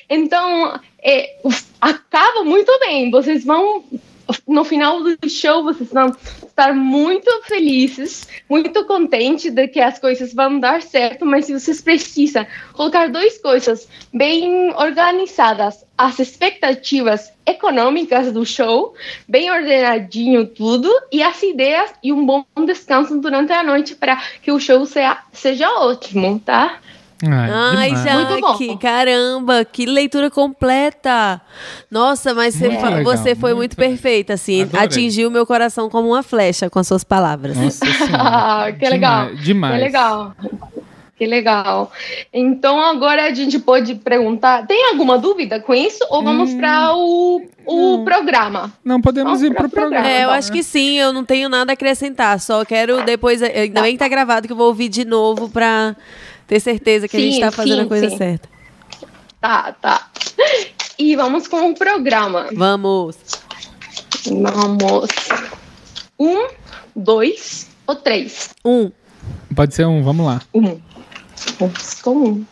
Então, 0.08 0.78
é, 1.02 1.36
acaba 1.80 2.44
muito 2.44 2.70
bem. 2.80 3.10
Vocês 3.10 3.44
vão 3.44 3.82
no 4.46 4.64
final 4.64 5.02
do 5.02 5.16
show 5.28 5.62
vocês 5.62 5.90
vão 5.92 6.14
estar 6.46 6.74
muito 6.74 7.30
felizes, 7.44 8.26
muito 8.48 8.84
contentes 8.84 9.52
de 9.52 9.68
que 9.68 9.80
as 9.80 9.98
coisas 9.98 10.32
vão 10.34 10.58
dar 10.58 10.82
certo, 10.82 11.24
mas 11.24 11.48
vocês 11.48 11.80
precisam 11.80 12.46
colocar 12.72 13.08
duas 13.08 13.38
coisas 13.38 13.88
bem 14.12 14.72
organizadas, 14.74 15.84
as 15.96 16.18
expectativas 16.18 17.32
econômicas 17.44 18.32
do 18.32 18.44
show, 18.44 18.94
bem 19.28 19.50
ordenadinho 19.50 20.46
tudo, 20.46 20.90
e 21.12 21.22
as 21.22 21.42
ideias 21.42 21.92
e 22.02 22.12
um 22.12 22.24
bom 22.24 22.44
descanso 22.66 23.18
durante 23.20 23.52
a 23.52 23.62
noite 23.62 23.94
para 23.94 24.16
que 24.42 24.50
o 24.50 24.58
show 24.58 24.84
seja, 24.84 25.18
seja 25.32 25.70
ótimo, 25.70 26.40
tá? 26.40 26.80
Ai, 27.22 27.92
Ai 27.92 27.96
Jaque, 27.96 28.76
caramba, 28.76 29.64
que 29.64 29.86
leitura 29.86 30.30
completa. 30.30 31.40
Nossa, 31.90 32.34
mas 32.34 32.54
você, 32.54 32.66
é, 32.66 33.02
você 33.02 33.34
foi 33.34 33.54
muito, 33.54 33.58
muito 33.58 33.76
perfeita, 33.76 34.34
assim. 34.34 34.62
Adorei. 34.62 34.84
Atingiu 34.84 35.30
meu 35.30 35.46
coração 35.46 35.88
como 35.88 36.08
uma 36.08 36.22
flecha 36.22 36.68
com 36.68 36.78
as 36.78 36.86
suas 36.86 37.04
palavras. 37.04 37.56
Nossa 37.56 37.84
senhora. 37.86 38.72
que 38.72 38.88
legal. 38.88 39.34
Demais. 39.34 39.74
Que 39.74 39.80
legal. 39.80 40.36
Que 41.18 41.24
legal. 41.24 41.90
Então 42.30 42.78
agora 42.78 43.24
a 43.24 43.32
gente 43.32 43.58
pode 43.58 43.94
perguntar: 43.94 44.66
tem 44.66 44.90
alguma 44.90 45.18
dúvida 45.18 45.58
com 45.58 45.74
isso? 45.74 46.04
Ou 46.10 46.22
vamos 46.22 46.50
hum, 46.50 46.58
para 46.58 46.94
o, 46.94 47.40
o 47.64 48.04
programa? 48.04 48.70
Não, 48.84 49.00
podemos 49.00 49.40
vamos 49.40 49.42
ir 49.42 49.54
para 49.54 49.66
o 49.66 49.70
programa. 49.70 50.02
programa. 50.02 50.20
É, 50.20 50.24
eu 50.24 50.30
acho 50.30 50.52
que 50.52 50.62
sim, 50.62 50.98
eu 50.98 51.14
não 51.14 51.24
tenho 51.24 51.48
nada 51.48 51.72
a 51.72 51.74
acrescentar. 51.74 52.38
Só 52.38 52.62
quero 52.66 53.02
depois. 53.06 53.42
Ainda 53.42 53.80
bem 53.80 53.92
que 53.92 53.98
tá 53.98 54.08
gravado 54.08 54.46
que 54.46 54.52
eu 54.52 54.56
vou 54.56 54.66
ouvir 54.66 54.90
de 54.90 55.06
novo 55.06 55.48
para 55.48 55.96
ter 56.46 56.60
certeza 56.60 57.08
que 57.08 57.16
sim, 57.16 57.22
a 57.22 57.26
gente 57.26 57.34
está 57.34 57.50
fazendo 57.50 57.80
sim, 57.80 57.84
a 57.84 57.88
coisa 57.88 58.10
sim. 58.10 58.16
certa. 58.16 58.48
Tá, 59.40 59.72
tá. 59.72 60.10
E 60.98 61.14
vamos 61.14 61.46
com 61.46 61.70
o 61.70 61.74
programa. 61.74 62.48
Vamos. 62.52 63.16
Vamos. 64.26 65.10
Um, 66.18 66.48
dois 66.94 67.68
ou 67.86 67.94
três? 67.94 68.54
Um. 68.64 68.90
Pode 69.54 69.74
ser 69.74 69.86
um, 69.86 70.02
vamos 70.02 70.26
lá. 70.26 70.40
Um. 70.54 70.80
Vamos 71.58 72.00
com 72.00 72.16
um. 72.16 72.44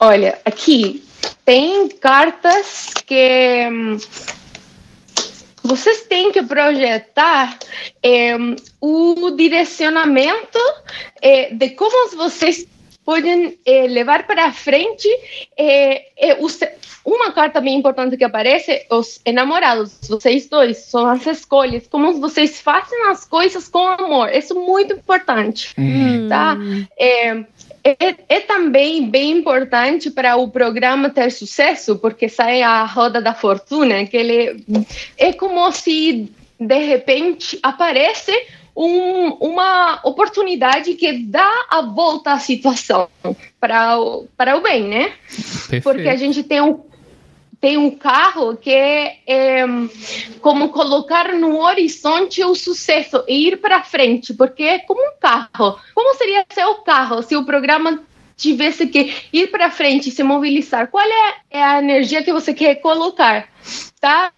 Olha, 0.00 0.38
aqui 0.44 1.02
tem 1.44 1.88
cartas 1.88 2.94
que 3.04 3.68
hum, 3.68 3.98
vocês 5.68 6.02
têm 6.02 6.32
que 6.32 6.42
projetar 6.42 7.58
é, 8.02 8.34
o 8.80 9.30
direcionamento 9.32 10.58
é, 11.20 11.54
de 11.54 11.70
como 11.70 12.16
vocês 12.16 12.66
podem 13.04 13.58
é, 13.64 13.86
levar 13.86 14.26
para 14.26 14.52
frente 14.52 15.08
os, 16.40 16.60
uma 17.04 17.32
carta 17.32 17.58
bem 17.58 17.78
importante 17.78 18.18
que 18.18 18.24
aparece 18.24 18.86
os 18.90 19.18
enamorados 19.24 19.98
vocês 20.08 20.46
dois 20.46 20.76
são 20.76 21.06
as 21.06 21.26
escolhas 21.26 21.86
como 21.88 22.20
vocês 22.20 22.60
fazem 22.60 23.08
as 23.08 23.24
coisas 23.24 23.66
com 23.66 23.86
amor 23.86 24.28
isso 24.30 24.52
é 24.52 24.60
muito 24.60 24.92
importante 24.92 25.74
hum. 25.78 26.28
tá 26.28 26.58
é, 27.90 28.16
é, 28.28 28.40
também 28.40 29.08
bem 29.08 29.32
importante 29.32 30.10
para 30.10 30.36
o 30.36 30.48
programa 30.48 31.10
ter 31.10 31.30
sucesso, 31.30 31.96
porque 31.98 32.28
sai 32.28 32.62
a 32.62 32.84
roda 32.84 33.20
da 33.20 33.34
fortuna, 33.34 34.06
que 34.06 34.16
ele 34.16 34.64
é 35.16 35.32
como 35.32 35.70
se 35.72 36.30
de 36.58 36.78
repente 36.78 37.58
aparece 37.62 38.32
um, 38.76 39.30
uma 39.40 40.00
oportunidade 40.04 40.94
que 40.94 41.12
dá 41.12 41.66
a 41.68 41.82
volta 41.82 42.32
à 42.32 42.38
situação 42.38 43.08
para 43.60 43.98
o, 43.98 44.28
para 44.36 44.56
o 44.56 44.60
bem, 44.60 44.84
né? 44.84 45.12
Perfeito. 45.28 45.82
Porque 45.82 46.08
a 46.08 46.16
gente 46.16 46.42
tem 46.42 46.60
um 46.60 46.80
tem 47.60 47.76
um 47.76 47.90
carro 47.90 48.56
que 48.56 48.70
é, 48.70 49.18
é, 49.26 49.64
como 50.40 50.68
colocar 50.68 51.32
no 51.34 51.58
horizonte 51.60 52.44
o 52.44 52.54
sucesso 52.54 53.24
e 53.26 53.48
ir 53.48 53.56
para 53.56 53.82
frente, 53.82 54.32
porque 54.32 54.62
é 54.62 54.78
como 54.78 55.00
um 55.00 55.18
carro. 55.20 55.78
Como 55.94 56.14
seria 56.16 56.46
seu 56.50 56.76
carro 56.76 57.22
se 57.22 57.36
o 57.36 57.44
programa 57.44 58.00
tivesse 58.36 58.86
que 58.86 59.12
ir 59.32 59.50
para 59.50 59.70
frente, 59.70 60.12
se 60.12 60.22
mobilizar? 60.22 60.88
Qual 60.88 61.04
é, 61.04 61.34
é, 61.50 61.62
a 61.62 61.78
energia 61.80 62.22
que 62.22 62.32
você 62.32 62.54
quer 62.54 62.76
colocar? 62.76 63.48
Tá? 64.00 64.32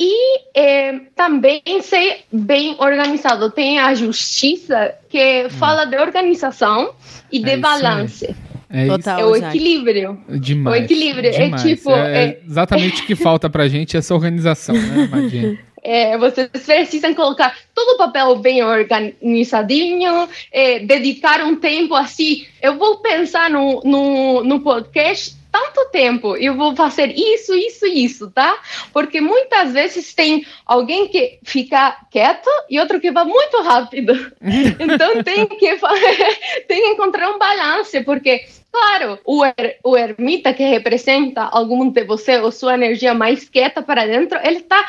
E 0.00 0.40
é, 0.54 0.98
também 1.14 1.62
ser 1.82 2.24
bem 2.32 2.76
organizado. 2.78 3.50
Tem 3.50 3.78
a 3.78 3.94
justiça 3.94 4.94
que 5.10 5.48
fala 5.50 5.84
de 5.84 5.98
organização 5.98 6.94
e 7.30 7.38
de 7.38 7.50
é 7.50 7.56
balance. 7.58 8.34
É, 8.72 8.86
Total, 8.86 9.20
é 9.20 9.24
o 9.26 9.36
equilíbrio. 9.36 10.18
Demais. 10.28 10.80
O 10.80 10.84
equilíbrio. 10.84 11.28
É 11.28 11.44
demais. 11.44 11.64
É 11.64 11.68
tipo. 11.68 11.90
É, 11.90 12.24
é... 12.24 12.40
exatamente 12.46 13.02
o 13.02 13.06
que 13.06 13.14
falta 13.14 13.50
pra 13.50 13.68
gente 13.68 13.96
essa 13.96 14.14
organização, 14.14 14.74
né? 14.74 15.58
É, 15.84 16.16
vocês 16.16 16.48
precisam 16.48 17.12
colocar 17.12 17.56
todo 17.74 17.96
o 17.96 17.98
papel 17.98 18.36
bem 18.36 18.62
organizadinho, 18.62 20.28
é, 20.52 20.78
dedicar 20.78 21.42
um 21.44 21.56
tempo 21.56 21.96
assim. 21.96 22.46
Eu 22.62 22.78
vou 22.78 22.98
pensar 22.98 23.50
no, 23.50 23.80
no, 23.84 24.44
no 24.44 24.60
podcast 24.60 25.42
tanto 25.52 25.90
tempo, 25.90 26.34
eu 26.34 26.56
vou 26.56 26.74
fazer 26.74 27.12
isso, 27.14 27.54
isso, 27.54 27.86
isso, 27.86 28.30
tá? 28.30 28.58
Porque 28.90 29.20
muitas 29.20 29.74
vezes 29.74 30.14
tem 30.14 30.46
alguém 30.64 31.08
que 31.08 31.38
fica 31.42 31.98
quieto 32.10 32.48
e 32.70 32.80
outro 32.80 32.98
que 32.98 33.12
vai 33.12 33.26
muito 33.26 33.60
rápido. 33.62 34.32
Então 34.80 35.22
tem 35.22 35.46
que, 35.46 35.76
tem 36.66 36.80
que 36.80 36.88
encontrar 36.88 37.28
um 37.30 37.38
balance, 37.38 38.00
porque 38.02 38.46
Claro, 38.72 39.18
o, 39.26 39.44
er, 39.44 39.78
o 39.84 39.94
ermita 39.94 40.54
que 40.54 40.64
representa 40.64 41.42
algum 41.42 41.90
de 41.90 42.04
você 42.04 42.38
ou 42.38 42.50
sua 42.50 42.72
energia 42.72 43.12
mais 43.12 43.46
quieta 43.46 43.82
para 43.82 44.06
dentro, 44.06 44.38
ele 44.42 44.60
está 44.60 44.88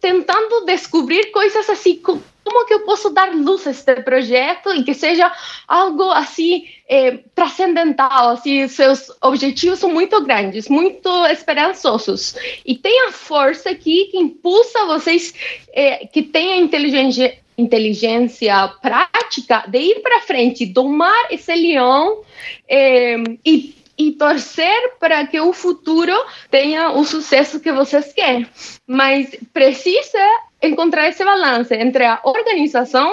tentando 0.00 0.64
descobrir 0.64 1.30
coisas 1.30 1.70
assim, 1.70 2.02
como 2.02 2.66
que 2.66 2.74
eu 2.74 2.80
posso 2.80 3.10
dar 3.10 3.32
luz 3.32 3.68
a 3.68 3.70
este 3.70 3.94
projeto 4.02 4.74
e 4.74 4.82
que 4.82 4.92
seja 4.92 5.30
algo 5.68 6.10
assim 6.10 6.66
é, 6.88 7.18
transcendental, 7.36 8.30
assim, 8.30 8.66
seus 8.66 9.12
objetivos 9.22 9.78
são 9.78 9.90
muito 9.90 10.20
grandes, 10.24 10.68
muito 10.68 11.08
esperançosos. 11.26 12.34
E 12.66 12.76
tem 12.76 13.06
a 13.06 13.12
força 13.12 13.70
aqui 13.70 14.06
que 14.10 14.18
impulsa 14.18 14.86
vocês 14.86 15.32
é, 15.72 16.04
que 16.06 16.22
tenham 16.22 16.58
inteligência 16.58 17.43
inteligência 17.56 18.68
prática 18.82 19.64
de 19.68 19.78
ir 19.78 20.00
para 20.00 20.20
frente, 20.20 20.66
domar 20.66 21.28
esse 21.30 21.54
leão 21.54 22.22
é, 22.68 23.16
e, 23.44 23.74
e 23.96 24.12
torcer 24.12 24.94
para 24.98 25.26
que 25.26 25.40
o 25.40 25.52
futuro 25.52 26.12
tenha 26.50 26.90
o 26.90 27.04
sucesso 27.04 27.60
que 27.60 27.72
vocês 27.72 28.12
querem. 28.12 28.46
Mas 28.86 29.36
precisa 29.52 30.18
encontrar 30.60 31.08
esse 31.08 31.24
balance 31.24 31.74
entre 31.74 32.04
a 32.04 32.20
organização 32.24 33.12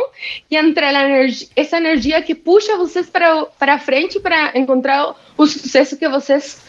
e 0.49 0.55
entre 0.55 0.85
energia, 0.85 1.47
essa 1.55 1.77
energia 1.77 2.21
que 2.21 2.33
puxa 2.33 2.77
vocês 2.77 3.09
para, 3.09 3.45
para 3.45 3.77
frente 3.77 4.19
para 4.19 4.57
encontrar 4.57 5.15
o 5.37 5.45
sucesso 5.45 5.97
que 5.97 6.07
vocês 6.07 6.61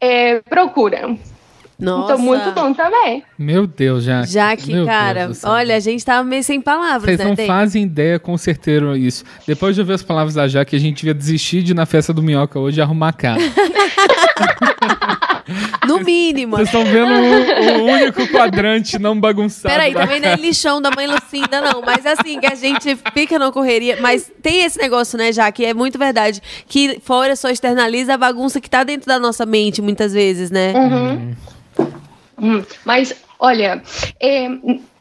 é, 0.00 0.40
procuram. 0.40 1.18
Nossa. 1.78 2.12
Então, 2.12 2.24
muito 2.24 2.52
bom 2.52 2.72
também. 2.72 3.22
Meu 3.38 3.66
Deus, 3.66 4.04
já. 4.04 4.24
Já 4.24 4.56
que, 4.56 4.84
cara, 4.84 5.30
olha, 5.44 5.76
a 5.76 5.80
gente 5.80 6.04
tava 6.04 6.22
meio 6.24 6.42
sem 6.42 6.60
palavras. 6.60 7.02
Vocês 7.02 7.18
né, 7.18 7.34
não 7.36 7.46
fazem 7.46 7.82
ideia 7.82 8.18
com 8.18 8.36
certeza 8.36 8.74
isso. 8.96 9.24
Depois 9.46 9.74
de 9.74 9.80
ouvir 9.80 9.92
as 9.92 10.02
palavras 10.02 10.34
da 10.34 10.48
Jaque, 10.48 10.74
a 10.74 10.78
gente 10.78 10.98
devia 10.98 11.14
desistir 11.14 11.62
de 11.62 11.72
ir 11.72 11.74
na 11.74 11.86
festa 11.86 12.12
do 12.12 12.22
Minhoca 12.22 12.58
hoje 12.58 12.80
e 12.80 12.82
arrumar 12.82 13.08
a 13.08 13.12
casa. 13.12 13.40
No 15.86 16.00
mínimo. 16.00 16.56
Vocês 16.56 16.68
estão 16.68 16.84
vendo 16.84 17.12
o, 17.12 17.82
o, 17.82 17.84
único 17.84 18.26
quadrante 18.28 18.98
não 18.98 19.18
bagunçado. 19.18 19.72
Peraí, 19.74 19.92
também 19.92 20.18
não 20.18 20.30
é 20.30 20.36
lixão 20.36 20.80
da 20.80 20.90
mãe 20.90 21.06
Lucinda, 21.06 21.60
não. 21.60 21.82
Mas 21.82 22.06
assim, 22.06 22.40
que 22.40 22.46
a 22.46 22.54
gente 22.54 22.96
fica 23.12 23.38
na 23.38 23.52
correria. 23.52 23.98
Mas 24.00 24.32
tem 24.42 24.64
esse 24.64 24.78
negócio, 24.78 25.18
né, 25.18 25.32
já 25.32 25.52
que 25.52 25.64
é 25.64 25.74
muito 25.74 25.98
verdade. 25.98 26.40
Que 26.66 26.98
fora 27.02 27.36
só 27.36 27.50
externaliza 27.50 28.14
a 28.14 28.16
bagunça 28.16 28.60
que 28.60 28.70
tá 28.70 28.82
dentro 28.84 29.06
da 29.06 29.18
nossa 29.18 29.44
mente, 29.44 29.82
muitas 29.82 30.14
vezes, 30.14 30.50
né? 30.50 30.72
Uhum. 30.72 31.34
Hum. 32.38 32.64
Mas, 32.84 33.14
olha, 33.38 33.82
é, 34.20 34.48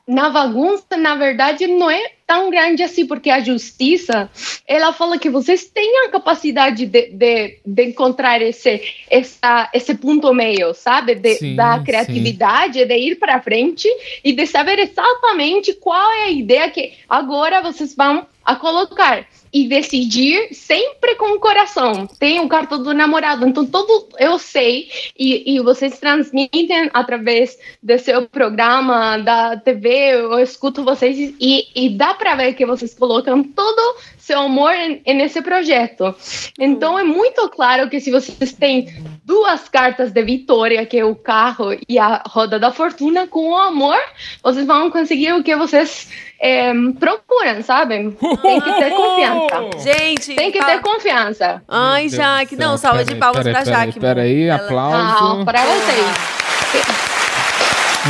na 0.08 0.30
bagunça, 0.30 0.98
na 0.98 1.16
verdade, 1.16 1.66
não 1.66 1.90
é 1.90 2.12
tão 2.28 2.50
grande 2.50 2.84
assim, 2.84 3.06
porque 3.06 3.30
a 3.30 3.40
justiça, 3.40 4.30
ela 4.68 4.92
fala 4.92 5.18
que 5.18 5.30
vocês 5.30 5.66
têm 5.66 6.06
a 6.06 6.10
capacidade 6.10 6.86
de, 6.86 7.10
de, 7.10 7.60
de 7.66 7.84
encontrar 7.84 8.42
esse, 8.42 8.82
essa, 9.10 9.70
esse 9.74 9.96
ponto 9.96 10.34
meio, 10.34 10.74
sabe? 10.74 11.16
De, 11.16 11.36
Sim, 11.36 11.56
da 11.56 11.80
criatividade, 11.80 12.86
de 12.86 12.98
ir 12.98 13.16
para 13.16 13.42
frente 13.42 13.88
e 14.24 14.34
de 14.34 14.46
saber 14.46 14.80
exatamente 14.80 15.74
qual 15.74 16.12
é 16.12 16.24
a 16.24 16.32
ideia 16.32 16.70
que 16.70 16.94
agora 17.08 17.62
vocês 17.62 17.96
vão 17.96 18.26
a 18.44 18.56
colocar 18.56 19.26
e 19.54 19.68
decidir 19.68 20.54
sempre 20.54 21.16
com 21.16 21.36
o 21.36 21.40
coração. 21.40 22.08
Tem 22.08 22.40
o 22.40 22.50
cartão 22.50 22.82
do 22.82 22.94
namorado, 22.94 23.48
então 23.48 23.66
tudo 23.66 24.10
eu 24.18 24.40
sei 24.40 24.90
e, 25.18 25.56
e 25.56 25.60
vocês 25.60 26.00
transmitem 26.00 26.90
através 26.94 27.58
do 27.82 27.98
seu 28.00 28.28
programa, 28.28 29.18
da 29.18 29.56
TV, 29.58 29.90
eu 30.16 30.40
escuto 30.40 30.84
vocês 30.84 31.36
e, 31.40 31.68
e 31.76 31.90
dá 31.90 32.14
para 32.14 32.36
ver 32.36 32.54
que 32.54 32.66
vocês 32.66 32.94
colocam 32.94 33.44
todo 33.44 33.98
seu 34.18 34.40
amor 34.40 34.74
nesse 35.06 35.42
projeto. 35.42 36.16
Então 36.58 36.98
é 36.98 37.04
muito 37.04 37.50
claro 37.50 37.90
que 37.90 38.00
se 38.00 38.10
vocês 38.10 38.54
têm 38.54 38.88
duas 39.24 39.68
cartas 39.68 40.12
de 40.12 40.24
vitória, 40.24 40.86
que 40.86 40.98
é 40.98 41.06
o 41.06 41.16
carro 41.16 41.78
e 41.88 42.00
a 42.00 42.24
roda 42.28 42.58
da 42.58 42.72
fortuna, 42.72 43.28
com 43.28 43.50
o 43.50 43.58
amor, 43.58 44.00
vocês 44.42 44.66
vão 44.66 44.90
conseguir 44.90 45.34
o 45.34 45.44
que 45.44 45.56
vocês 45.56 46.10
é, 46.40 46.74
procuram, 47.00 47.62
sabe? 47.64 48.12
Tem 48.42 48.62
que 48.62 48.74
ter 48.74 48.92
confiança. 48.96 49.43
Gente, 49.84 50.36
Tem 50.36 50.52
que 50.52 50.60
fala- 50.60 50.74
ter 50.74 50.82
confiança. 50.82 51.62
Ai, 51.68 52.10
Jaque, 52.10 52.56
não, 52.56 52.78
salva 52.78 53.04
de 53.04 53.16
palmas 53.16 53.44
peraí, 53.44 53.54
pra 53.54 53.64
peraí, 53.64 53.86
Jaque. 53.88 54.00
Peraí, 54.00 54.44
Ela- 54.44 54.56
aplauso. 54.66 55.24
Não, 55.38 55.46
para 55.46 55.62
vocês. 55.64 57.14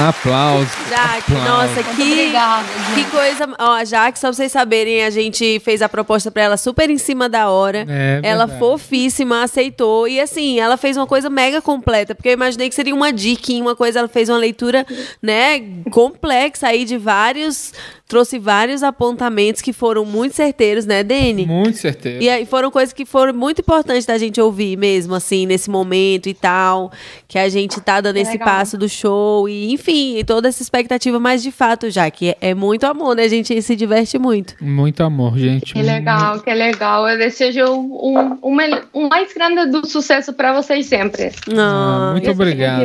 Aplauso. 0.09 0.67
Jaque, 0.89 1.33
aplauso. 1.35 1.51
nossa, 1.51 1.83
Muito 1.83 1.95
que, 1.95 2.11
obrigada, 2.13 2.67
que 2.95 3.03
coisa. 3.11 3.47
Ó, 3.59 3.73
a 3.73 3.85
Jaque, 3.85 4.17
só 4.17 4.27
pra 4.29 4.33
vocês 4.33 4.51
saberem, 4.51 5.03
a 5.03 5.11
gente 5.11 5.59
fez 5.59 5.83
a 5.83 5.89
proposta 5.89 6.31
pra 6.31 6.41
ela 6.41 6.57
super 6.57 6.89
em 6.89 6.97
cima 6.97 7.29
da 7.29 7.49
hora. 7.51 7.85
É 7.87 8.19
ela 8.23 8.47
verdade. 8.47 8.59
fofíssima, 8.59 9.43
aceitou. 9.43 10.07
E 10.07 10.19
assim, 10.19 10.59
ela 10.59 10.77
fez 10.77 10.97
uma 10.97 11.05
coisa 11.05 11.29
mega 11.29 11.61
completa, 11.61 12.15
porque 12.15 12.29
eu 12.29 12.33
imaginei 12.33 12.69
que 12.69 12.75
seria 12.75 12.95
uma 12.95 13.13
dica, 13.13 13.53
uma 13.53 13.75
coisa, 13.75 13.99
ela 13.99 14.07
fez 14.07 14.29
uma 14.29 14.37
leitura, 14.39 14.83
né, 15.21 15.61
complexa 15.91 16.69
aí 16.69 16.85
de 16.85 16.97
vários. 16.97 17.71
Trouxe 18.07 18.37
vários 18.37 18.83
apontamentos 18.83 19.61
que 19.61 19.73
foram 19.73 20.05
muito 20.05 20.35
certeiros, 20.35 20.85
né, 20.85 21.03
Dene? 21.03 21.45
Muito 21.45 21.77
certeza. 21.77 22.21
E 22.21 22.29
aí 22.29 22.45
foram 22.45 22.69
coisas 22.69 22.93
que 22.93 23.05
foram 23.05 23.33
muito 23.33 23.61
importantes 23.61 24.05
da 24.05 24.17
gente 24.17 24.39
ouvir 24.39 24.77
mesmo, 24.77 25.15
assim, 25.15 25.45
nesse 25.45 25.69
momento 25.69 26.27
e 26.29 26.33
tal. 26.33 26.91
Que 27.27 27.39
a 27.39 27.49
gente 27.49 27.79
tá 27.81 28.01
dando 28.01 28.17
esse 28.17 28.33
Legal. 28.33 28.47
passo 28.47 28.77
do 28.77 28.87
show 28.87 29.47
e, 29.49 29.71
enfim, 29.73 30.17
e 30.17 30.23
toda 30.23 30.47
essa 30.47 30.61
expectativa, 30.61 31.19
mas 31.19 31.41
de 31.41 31.51
fato, 31.51 31.89
já 31.89 32.09
que 32.11 32.29
é, 32.29 32.37
é 32.41 32.53
muito 32.53 32.83
amor, 32.85 33.15
né? 33.15 33.23
A 33.23 33.27
gente 33.27 33.59
se 33.61 33.75
diverte 33.75 34.19
muito. 34.19 34.55
Muito 34.61 35.01
amor, 35.01 35.37
gente. 35.37 35.73
Que 35.73 35.81
legal, 35.81 36.39
que 36.41 36.53
legal. 36.53 37.07
Eu 37.07 37.17
desejo 37.17 37.65
um, 37.65 38.37
um, 38.43 38.77
um 38.93 39.07
mais 39.09 39.33
grande 39.33 39.71
do 39.71 39.87
sucesso 39.87 40.33
para 40.33 40.53
vocês 40.53 40.85
sempre. 40.85 41.31
Ah, 41.57 42.09
Ah, 42.09 42.11
muito 42.11 42.29
obrigado. 42.29 42.83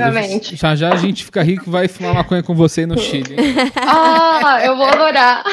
Já 0.55 0.75
já 0.75 0.93
a 0.93 0.97
gente 0.97 1.25
fica 1.25 1.43
rico 1.43 1.65
e 1.67 1.71
vai 1.71 1.89
fumar 1.89 2.15
maconha 2.15 2.43
com 2.43 2.55
você 2.55 2.87
no 2.87 2.97
Chile. 2.99 3.37
Ah, 3.77 4.61
eu 4.65 4.77
vou 4.77 4.87
adorar. 5.09 5.45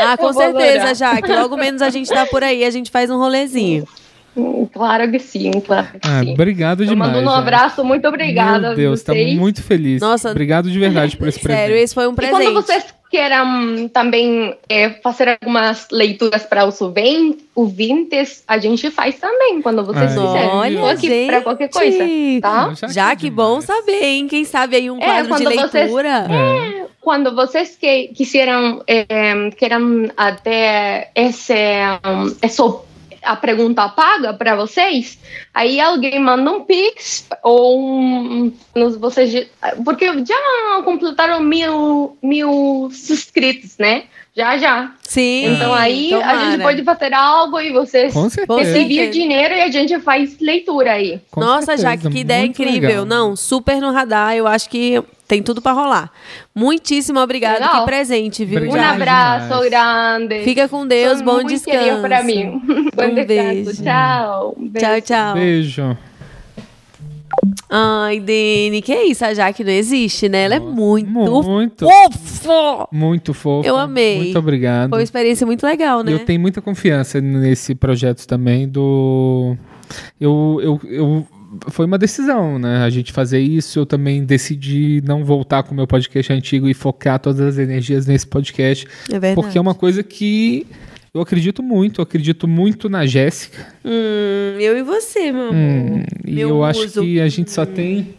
ah, 0.00 0.16
com 0.16 0.32
certeza, 0.32 0.74
adorar. 0.90 0.94
Jaque. 0.94 1.32
Logo 1.32 1.56
menos 1.56 1.82
a 1.82 1.90
gente 1.90 2.08
tá 2.08 2.26
por 2.26 2.42
aí, 2.42 2.64
a 2.64 2.70
gente 2.70 2.90
faz 2.90 3.10
um 3.10 3.18
rolezinho. 3.18 3.86
Hum, 4.36 4.66
Claro 4.72 5.10
que 5.10 5.18
sim, 5.18 5.50
claro 5.60 5.88
que 5.92 5.98
Ah, 6.08 6.20
sim. 6.24 6.32
obrigado 6.32 6.82
Eu 6.82 6.86
demais. 6.88 7.12
mando 7.12 7.28
um 7.28 7.30
já. 7.32 7.38
abraço, 7.38 7.84
muito 7.84 8.08
obrigada. 8.08 8.68
Meu 8.68 8.76
Deus, 8.76 9.00
estamos 9.00 9.34
muito 9.34 9.62
felizes. 9.62 10.00
Nossa. 10.00 10.30
Obrigado 10.30 10.70
de 10.70 10.78
verdade 10.78 11.16
por 11.18 11.28
esse 11.28 11.38
Sério, 11.40 11.56
presente. 11.66 11.84
esse 11.84 11.94
foi 11.94 12.08
um 12.08 12.12
E 12.12 12.16
presente. 12.16 12.42
quando 12.44 12.54
vocês 12.54 12.84
queiram 13.12 13.88
também 13.88 14.56
é, 14.68 14.88
fazer 14.90 15.28
algumas 15.28 15.86
leituras 15.92 16.44
para 16.44 16.64
os 16.66 16.80
ouvintes, 17.54 18.42
a 18.48 18.56
gente 18.58 18.90
faz 18.90 19.18
também, 19.20 19.60
quando 19.60 19.84
vocês 19.84 20.16
Ai. 20.16 20.26
quiserem. 20.26 20.48
Olha, 20.78 20.96
gente. 20.96 21.26
para 21.26 21.42
qualquer 21.42 21.68
coisa, 21.68 22.04
tá? 22.40 22.72
Já 22.88 23.14
que 23.14 23.26
é 23.26 23.28
que 23.28 23.30
bom 23.30 23.60
saber, 23.60 24.02
hein? 24.02 24.26
Quem 24.26 24.44
sabe 24.44 24.76
aí 24.76 24.90
um 24.90 24.98
É, 24.98 25.04
quadro 25.04 25.22
de 25.22 25.28
quando 25.44 25.60
vocês- 25.60 25.72
leitura. 25.72 26.26
É. 26.30 26.82
Quando 27.02 27.34
vocês 27.34 27.76
que, 27.78 28.08
quisieram, 28.14 28.82
eh, 28.86 29.50
queiram 29.58 30.08
até 30.16 31.10
esse, 31.14 31.52
um, 32.06 32.46
isso, 32.46 32.80
a 33.22 33.36
pergunta 33.36 33.88
paga 33.88 34.34
para 34.34 34.56
vocês, 34.56 35.18
aí 35.54 35.80
alguém 35.80 36.18
manda 36.20 36.50
um 36.50 36.62
pix 36.64 37.26
ou 37.42 37.80
um, 37.80 38.52
nos- 38.74 38.96
vocês, 38.96 39.46
porque 39.84 40.06
já 40.24 40.82
completaram 40.84 41.40
mil, 41.40 42.16
mil 42.22 42.88
inscritos, 42.90 43.76
né? 43.78 44.04
Já, 44.34 44.56
já. 44.56 44.90
Sim. 45.02 45.54
Então 45.54 45.74
aí 45.74 46.12
a 46.14 46.18
tomara. 46.18 46.50
gente 46.52 46.62
pode 46.62 46.82
fazer 46.84 47.12
algo 47.12 47.60
e 47.60 47.70
vocês 47.70 48.14
receber 48.14 48.64
certeza. 48.64 49.10
dinheiro 49.12 49.54
e 49.54 49.60
a 49.60 49.70
gente 49.70 50.00
faz 50.00 50.38
leitura 50.40 50.92
aí. 50.92 51.20
Com 51.30 51.40
Nossa, 51.40 51.76
certeza, 51.76 51.88
Jaque, 51.88 52.08
que 52.10 52.18
ideia 52.20 52.40
muito 52.44 52.62
incrível. 52.62 52.88
legal. 52.88 53.04
Não, 53.04 53.36
super 53.36 53.78
no 53.78 53.92
radar. 53.92 54.34
Eu 54.34 54.46
acho 54.46 54.70
que 54.70 55.02
tem 55.32 55.42
tudo 55.42 55.62
pra 55.62 55.72
rolar. 55.72 56.10
Muitíssimo 56.54 57.18
obrigado. 57.18 57.54
Legal. 57.54 57.80
Que 57.80 57.86
presente, 57.86 58.44
viu, 58.44 58.58
Obrigado 58.58 58.78
Um 58.78 59.02
abraço 59.02 59.60
grande. 59.62 60.44
Fica 60.44 60.68
com 60.68 60.86
Deus, 60.86 61.14
Foi 61.14 61.22
bom 61.22 61.34
muito 61.36 61.48
descanso. 61.48 62.02
para 62.02 62.22
mim. 62.22 62.60
Bom 62.94 63.04
Um 63.04 63.14
descanso. 63.14 63.26
beijo. 63.26 63.82
Tchau. 63.82 64.54
Um 64.58 64.68
beijo. 64.68 64.86
Tchau, 64.86 65.00
tchau. 65.00 65.34
Beijo. 65.34 65.98
Ai, 67.70 68.20
Dene, 68.20 68.82
que 68.82 68.94
isso? 68.94 69.24
A 69.24 69.32
Jaque 69.32 69.64
não 69.64 69.72
existe, 69.72 70.28
né? 70.28 70.44
Ela 70.44 70.56
é 70.56 70.60
muito, 70.60 71.08
Muito. 71.10 71.86
fofa. 71.88 72.86
Muito 72.92 73.32
fofo. 73.32 73.66
Eu 73.66 73.78
amei. 73.78 74.18
Muito 74.18 74.38
obrigado. 74.38 74.90
Foi 74.90 74.98
uma 74.98 75.02
experiência 75.02 75.46
muito 75.46 75.64
legal, 75.66 76.02
né? 76.02 76.12
Eu 76.12 76.18
tenho 76.18 76.38
muita 76.38 76.60
confiança 76.60 77.22
nesse 77.22 77.74
projeto 77.74 78.26
também 78.26 78.68
do. 78.68 79.56
Eu, 80.20 80.60
eu, 80.62 80.80
eu 80.84 81.26
foi 81.68 81.86
uma 81.86 81.98
decisão, 81.98 82.58
né? 82.58 82.82
A 82.84 82.90
gente 82.90 83.12
fazer 83.12 83.40
isso. 83.40 83.78
Eu 83.78 83.86
também 83.86 84.24
decidi 84.24 85.02
não 85.04 85.24
voltar 85.24 85.62
com 85.62 85.72
o 85.72 85.74
meu 85.74 85.86
podcast 85.86 86.32
antigo 86.32 86.68
e 86.68 86.74
focar 86.74 87.18
todas 87.18 87.40
as 87.40 87.58
energias 87.58 88.06
nesse 88.06 88.26
podcast, 88.26 88.86
É 89.08 89.12
verdade. 89.18 89.34
porque 89.34 89.58
é 89.58 89.60
uma 89.60 89.74
coisa 89.74 90.02
que 90.02 90.66
eu 91.14 91.20
acredito 91.20 91.62
muito. 91.62 92.00
Eu 92.00 92.04
acredito 92.04 92.48
muito 92.48 92.88
na 92.88 93.04
Jéssica. 93.06 93.66
Hum, 93.84 94.58
eu 94.58 94.78
e 94.78 94.82
você, 94.82 95.30
meu 95.32 95.48
amor. 95.48 95.54
Hum, 95.54 96.02
e 96.26 96.40
eu 96.40 96.64
acho 96.64 96.80
muso. 96.82 97.02
que 97.02 97.20
a 97.20 97.28
gente 97.28 97.50
só 97.50 97.66
tem. 97.66 98.14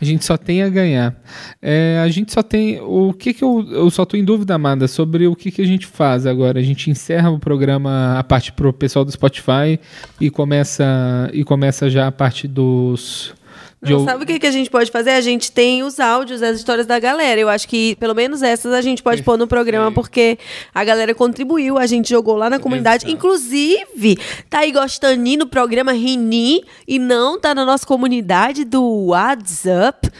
A 0.00 0.04
gente 0.04 0.24
só 0.24 0.36
tem 0.36 0.62
a 0.62 0.68
ganhar. 0.68 1.14
É, 1.60 2.00
a 2.02 2.08
gente 2.08 2.32
só 2.32 2.42
tem. 2.42 2.80
O 2.80 3.12
que 3.12 3.34
que 3.34 3.44
eu. 3.44 3.66
Eu 3.70 3.90
só 3.90 4.04
tô 4.04 4.16
em 4.16 4.24
dúvida, 4.24 4.54
Amanda, 4.54 4.88
sobre 4.88 5.26
o 5.26 5.36
que, 5.36 5.50
que 5.50 5.60
a 5.60 5.66
gente 5.66 5.86
faz 5.86 6.26
agora. 6.26 6.58
A 6.58 6.62
gente 6.62 6.90
encerra 6.90 7.30
o 7.30 7.38
programa, 7.38 8.18
a 8.18 8.24
parte 8.24 8.52
pro 8.52 8.72
pessoal 8.72 9.04
do 9.04 9.12
Spotify 9.12 9.78
e 10.20 10.30
começa, 10.30 11.30
e 11.32 11.44
começa 11.44 11.90
já 11.90 12.06
a 12.06 12.12
parte 12.12 12.48
dos. 12.48 13.34
Não, 13.82 14.00
ou- 14.00 14.04
sabe 14.04 14.24
o 14.24 14.26
que, 14.26 14.38
que 14.38 14.46
a 14.46 14.50
gente 14.50 14.68
pode 14.68 14.90
fazer? 14.90 15.10
A 15.10 15.20
gente 15.22 15.50
tem 15.50 15.82
os 15.82 15.98
áudios, 15.98 16.42
as 16.42 16.58
histórias 16.58 16.86
da 16.86 16.98
galera. 16.98 17.40
Eu 17.40 17.48
acho 17.48 17.66
que 17.66 17.96
pelo 17.96 18.14
menos 18.14 18.42
essas 18.42 18.74
a 18.74 18.82
gente 18.82 19.02
pode 19.02 19.22
pôr 19.22 19.38
no 19.38 19.46
programa, 19.46 19.90
porque 19.90 20.38
a 20.74 20.84
galera 20.84 21.14
contribuiu, 21.14 21.78
a 21.78 21.86
gente 21.86 22.10
jogou 22.10 22.36
lá 22.36 22.50
na 22.50 22.58
comunidade. 22.58 23.04
Exato. 23.04 23.12
Inclusive, 23.12 24.18
tá 24.50 24.58
aí 24.60 24.72
gostando 24.72 25.20
no 25.38 25.46
programa 25.46 25.92
Rini 25.92 26.62
e 26.86 26.98
não 26.98 27.40
tá 27.40 27.54
na 27.54 27.64
nossa 27.64 27.86
comunidade 27.86 28.64
do 28.64 29.06
WhatsApp. 29.06 30.10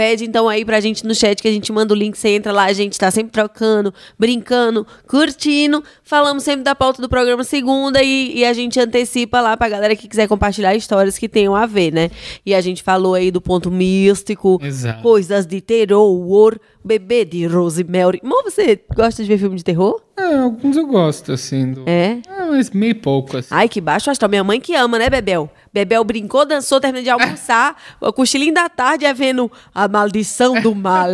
Pede 0.00 0.24
então 0.24 0.48
aí 0.48 0.64
pra 0.64 0.80
gente 0.80 1.06
no 1.06 1.14
chat 1.14 1.42
que 1.42 1.46
a 1.46 1.52
gente 1.52 1.70
manda 1.70 1.92
o 1.92 1.96
link, 1.96 2.16
você 2.16 2.30
entra 2.30 2.50
lá, 2.52 2.64
a 2.64 2.72
gente 2.72 2.98
tá 2.98 3.10
sempre 3.10 3.32
trocando, 3.32 3.92
brincando, 4.18 4.86
curtindo. 5.06 5.84
Falamos 6.02 6.42
sempre 6.42 6.62
da 6.62 6.74
pauta 6.74 7.02
do 7.02 7.08
programa 7.08 7.44
segunda 7.44 8.02
e, 8.02 8.38
e 8.38 8.42
a 8.46 8.54
gente 8.54 8.80
antecipa 8.80 9.42
lá 9.42 9.58
pra 9.58 9.68
galera 9.68 9.94
que 9.94 10.08
quiser 10.08 10.26
compartilhar 10.26 10.74
histórias 10.74 11.18
que 11.18 11.28
tenham 11.28 11.54
a 11.54 11.66
ver, 11.66 11.92
né? 11.92 12.10
E 12.46 12.54
a 12.54 12.62
gente 12.62 12.82
falou 12.82 13.12
aí 13.12 13.30
do 13.30 13.42
ponto 13.42 13.70
místico, 13.70 14.58
Exato. 14.62 15.02
coisas 15.02 15.44
de 15.44 15.60
terror, 15.60 16.58
bebê 16.82 17.26
de 17.26 17.44
Rosemary. 17.44 18.20
Mô, 18.24 18.42
você 18.42 18.80
gosta 18.96 19.22
de 19.22 19.28
ver 19.28 19.36
filme 19.36 19.56
de 19.56 19.64
terror? 19.64 20.00
É, 20.16 20.36
alguns 20.36 20.76
eu 20.76 20.86
gosto, 20.86 21.32
assim. 21.32 21.72
Do... 21.72 21.84
É? 21.86 22.20
Ah, 22.28 22.46
mas 22.50 22.70
meio 22.70 22.94
pouco, 22.94 23.38
assim. 23.38 23.48
Ai, 23.50 23.68
que 23.68 23.80
baixo 23.80 24.10
astral. 24.10 24.28
Minha 24.28 24.44
mãe 24.44 24.60
que 24.60 24.74
ama, 24.74 24.98
né, 24.98 25.08
Bebel? 25.08 25.50
Bebel 25.72 26.02
brincou, 26.02 26.44
dançou, 26.44 26.80
terminou 26.80 27.04
de 27.04 27.10
almoçar. 27.10 27.76
o 28.00 28.12
cochilinho 28.12 28.52
da 28.52 28.68
tarde 28.68 29.04
é 29.04 29.14
vendo 29.14 29.50
a 29.74 29.86
maldição 29.86 30.60
do 30.60 30.74
mal. 30.74 31.08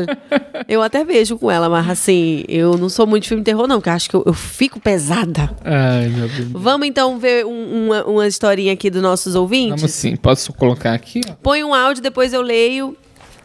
eu 0.67 0.81
até 0.83 1.05
vejo 1.05 1.37
com 1.37 1.51
ela, 1.51 1.69
mas 1.69 1.89
assim, 1.91 2.43
eu 2.49 2.79
não 2.79 2.89
sou 2.89 3.07
muito 3.07 3.25
de 3.25 3.29
filme 3.29 3.43
de 3.43 3.47
terror, 3.47 3.67
não, 3.69 3.77
porque 3.77 3.91
eu 3.91 3.93
acho 3.95 4.09
que 4.09 4.17
eu, 4.17 4.23
eu 4.27 4.33
fico 4.33 4.81
pesada. 4.81 5.51
Ai, 5.63 6.09
meu 6.09 6.27
Deus. 6.29 6.49
Vamos 6.53 6.87
então 6.89 7.19
ver 7.19 7.45
um- 7.45 7.87
uma, 7.87 8.05
uma 8.05 8.27
historinha 8.27 8.73
aqui 8.73 8.89
dos 8.89 9.03
nossos 9.03 9.35
ouvintes? 9.35 9.83
Vamos 9.83 9.95
sim. 9.95 10.17
Posso 10.17 10.53
colocar 10.55 10.95
aqui? 10.95 11.21
ó? 11.29 11.35
Põe 11.43 11.63
um 11.63 11.75
áudio, 11.75 12.03
depois 12.03 12.33
eu 12.33 12.41
leio. 12.41 12.97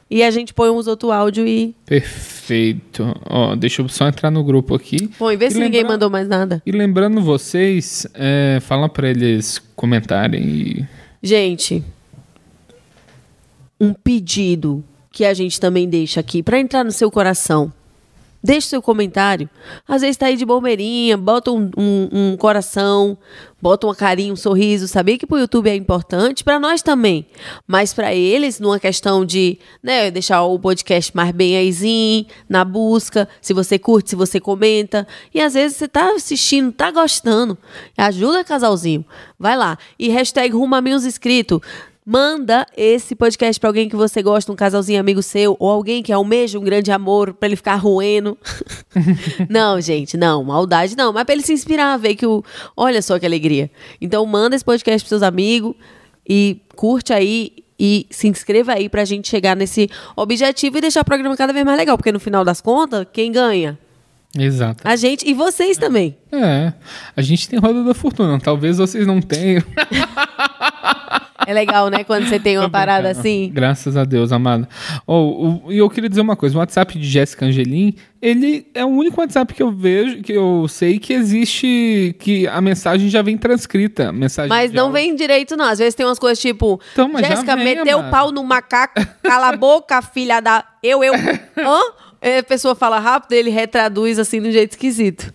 E 0.09 0.23
a 0.23 0.29
gente 0.31 0.53
põe 0.53 0.69
uns 0.69 0.87
outro 0.87 1.09
áudio 1.09 1.47
e 1.47 1.73
Perfeito. 1.85 3.13
Ó, 3.29 3.55
deixa 3.55 3.81
eu 3.81 3.87
só 3.87 4.07
entrar 4.07 4.29
no 4.29 4.43
grupo 4.43 4.75
aqui. 4.75 5.07
põe. 5.17 5.37
Vê 5.37 5.47
E 5.47 5.51
se 5.51 5.57
ninguém 5.59 5.81
lembrar- 5.81 5.93
mandou 5.93 6.09
mais 6.09 6.27
nada. 6.27 6.61
E 6.65 6.71
lembrando 6.71 7.21
vocês, 7.21 8.05
é, 8.13 8.59
fala 8.61 8.89
pra 8.89 9.09
eles 9.09 9.61
comentarem 9.75 10.41
e. 10.43 10.85
Gente, 11.23 11.83
um 13.79 13.93
pedido 13.93 14.83
que 15.11 15.23
a 15.23 15.33
gente 15.33 15.59
também 15.59 15.87
deixa 15.87 16.19
aqui 16.19 16.41
pra 16.41 16.59
entrar 16.59 16.83
no 16.83 16.91
seu 16.91 17.11
coração. 17.11 17.71
Deixe 18.43 18.67
seu 18.67 18.81
comentário. 18.81 19.49
Às 19.87 20.01
vezes 20.01 20.17
tá 20.17 20.25
aí 20.25 20.35
de 20.35 20.45
bomeirinha, 20.45 21.15
bota 21.15 21.51
um, 21.51 21.69
um, 21.77 22.09
um 22.11 22.37
coração, 22.37 23.17
bota 23.61 23.85
uma 23.85 23.95
carinha, 23.95 24.33
um 24.33 24.35
sorriso. 24.35 24.87
Sabia 24.87 25.17
que 25.17 25.27
pro 25.27 25.37
YouTube 25.37 25.69
é 25.69 25.75
importante? 25.75 26.43
para 26.43 26.59
nós 26.59 26.81
também. 26.81 27.27
Mas 27.67 27.93
para 27.93 28.13
eles, 28.13 28.59
numa 28.59 28.79
questão 28.79 29.23
de 29.23 29.59
né, 29.83 30.09
deixar 30.09 30.43
o 30.43 30.57
podcast 30.57 31.15
mais 31.15 31.31
bem 31.31 31.55
aizinho, 31.55 32.25
na 32.49 32.65
busca, 32.65 33.27
se 33.39 33.53
você 33.53 33.77
curte, 33.77 34.11
se 34.11 34.15
você 34.15 34.39
comenta. 34.39 35.07
E 35.33 35.39
às 35.39 35.53
vezes 35.53 35.77
você 35.77 35.87
tá 35.87 36.11
assistindo, 36.15 36.71
tá 36.71 36.89
gostando. 36.89 37.57
Ajuda 37.95 38.43
casalzinho. 38.43 39.05
Vai 39.37 39.55
lá. 39.55 39.77
E 39.99 40.09
hashtag 40.09 40.53
rumo 40.53 40.75
a 40.75 40.81
mil 40.81 40.97
inscritos. 40.97 41.59
Manda 42.11 42.67
esse 42.75 43.15
podcast 43.15 43.57
para 43.57 43.69
alguém 43.69 43.87
que 43.87 43.95
você 43.95 44.21
gosta, 44.21 44.51
um 44.51 44.55
casalzinho 44.55 44.99
amigo 44.99 45.23
seu, 45.23 45.55
ou 45.57 45.69
alguém 45.69 46.03
que 46.03 46.11
almeja 46.11 46.59
um 46.59 46.61
grande 46.61 46.91
amor 46.91 47.33
para 47.33 47.47
ele 47.47 47.55
ficar 47.55 47.75
ruendo. 47.75 48.37
não, 49.49 49.79
gente, 49.79 50.17
não, 50.17 50.43
maldade 50.43 50.97
não, 50.97 51.13
mas 51.13 51.23
para 51.23 51.35
ele 51.35 51.41
se 51.41 51.53
inspirar, 51.53 51.95
ver 51.95 52.15
que 52.15 52.25
o. 52.25 52.43
Olha 52.75 53.01
só 53.01 53.17
que 53.17 53.25
alegria. 53.25 53.71
Então, 54.01 54.25
manda 54.25 54.57
esse 54.57 54.65
podcast 54.65 55.05
pros 55.05 55.07
seus 55.07 55.23
amigos 55.23 55.73
e 56.27 56.59
curte 56.75 57.13
aí 57.13 57.53
e 57.79 58.07
se 58.09 58.27
inscreva 58.27 58.73
aí 58.73 58.89
pra 58.89 59.05
gente 59.05 59.29
chegar 59.29 59.55
nesse 59.55 59.89
objetivo 60.13 60.79
e 60.79 60.81
deixar 60.81 61.03
o 61.03 61.05
programa 61.05 61.37
cada 61.37 61.53
vez 61.53 61.63
mais 61.63 61.77
legal, 61.77 61.95
porque 61.95 62.11
no 62.11 62.19
final 62.19 62.43
das 62.43 62.59
contas, 62.59 63.07
quem 63.13 63.31
ganha? 63.31 63.79
Exato. 64.37 64.85
A 64.85 64.97
gente 64.97 65.25
e 65.25 65.33
vocês 65.33 65.77
também. 65.77 66.17
É. 66.29 66.73
A 67.15 67.21
gente 67.21 67.47
tem 67.47 67.57
roda 67.57 67.85
da 67.85 67.93
fortuna. 67.93 68.37
Talvez 68.37 68.79
vocês 68.79 69.07
não 69.07 69.21
tenham. 69.21 69.63
É 71.45 71.53
legal, 71.53 71.89
né? 71.89 72.03
Quando 72.03 72.27
você 72.27 72.39
tem 72.39 72.57
uma 72.57 72.69
parada 72.69 73.09
assim. 73.09 73.49
Graças 73.53 73.97
a 73.97 74.03
Deus, 74.03 74.31
amado. 74.31 74.67
Oh, 75.07 75.61
e 75.69 75.77
eu 75.77 75.89
queria 75.89 76.09
dizer 76.09 76.21
uma 76.21 76.35
coisa: 76.35 76.55
o 76.55 76.59
WhatsApp 76.59 76.97
de 76.97 77.07
Jéssica 77.07 77.45
Angelim, 77.45 77.95
ele 78.21 78.67
é 78.73 78.85
o 78.85 78.89
único 78.89 79.19
WhatsApp 79.19 79.53
que 79.53 79.63
eu 79.63 79.71
vejo, 79.71 80.21
que 80.21 80.33
eu 80.33 80.67
sei 80.67 80.99
que 80.99 81.13
existe, 81.13 82.15
que 82.19 82.47
a 82.47 82.61
mensagem 82.61 83.09
já 83.09 83.21
vem 83.21 83.37
transcrita. 83.37 84.11
Mensagem 84.11 84.49
mas 84.49 84.71
não 84.71 84.91
vem 84.91 85.15
direito, 85.15 85.55
não. 85.55 85.65
Às 85.65 85.79
vezes 85.79 85.95
tem 85.95 86.05
umas 86.05 86.19
coisas 86.19 86.39
tipo: 86.39 86.79
então, 86.93 87.09
Jéssica 87.17 87.55
meteu 87.55 87.99
o 87.99 88.09
pau 88.09 88.31
no 88.31 88.43
macaco, 88.43 89.01
cala 89.23 89.49
a 89.49 89.57
boca, 89.57 90.01
filha 90.01 90.39
da. 90.39 90.63
Eu, 90.83 91.03
eu. 91.03 91.13
Hã? 91.57 91.79
A 92.39 92.43
pessoa 92.43 92.75
fala 92.75 92.99
rápido, 92.99 93.33
ele 93.33 93.49
retraduz 93.49 94.19
assim 94.19 94.39
de 94.39 94.49
um 94.49 94.51
jeito 94.51 94.71
esquisito. 94.71 95.33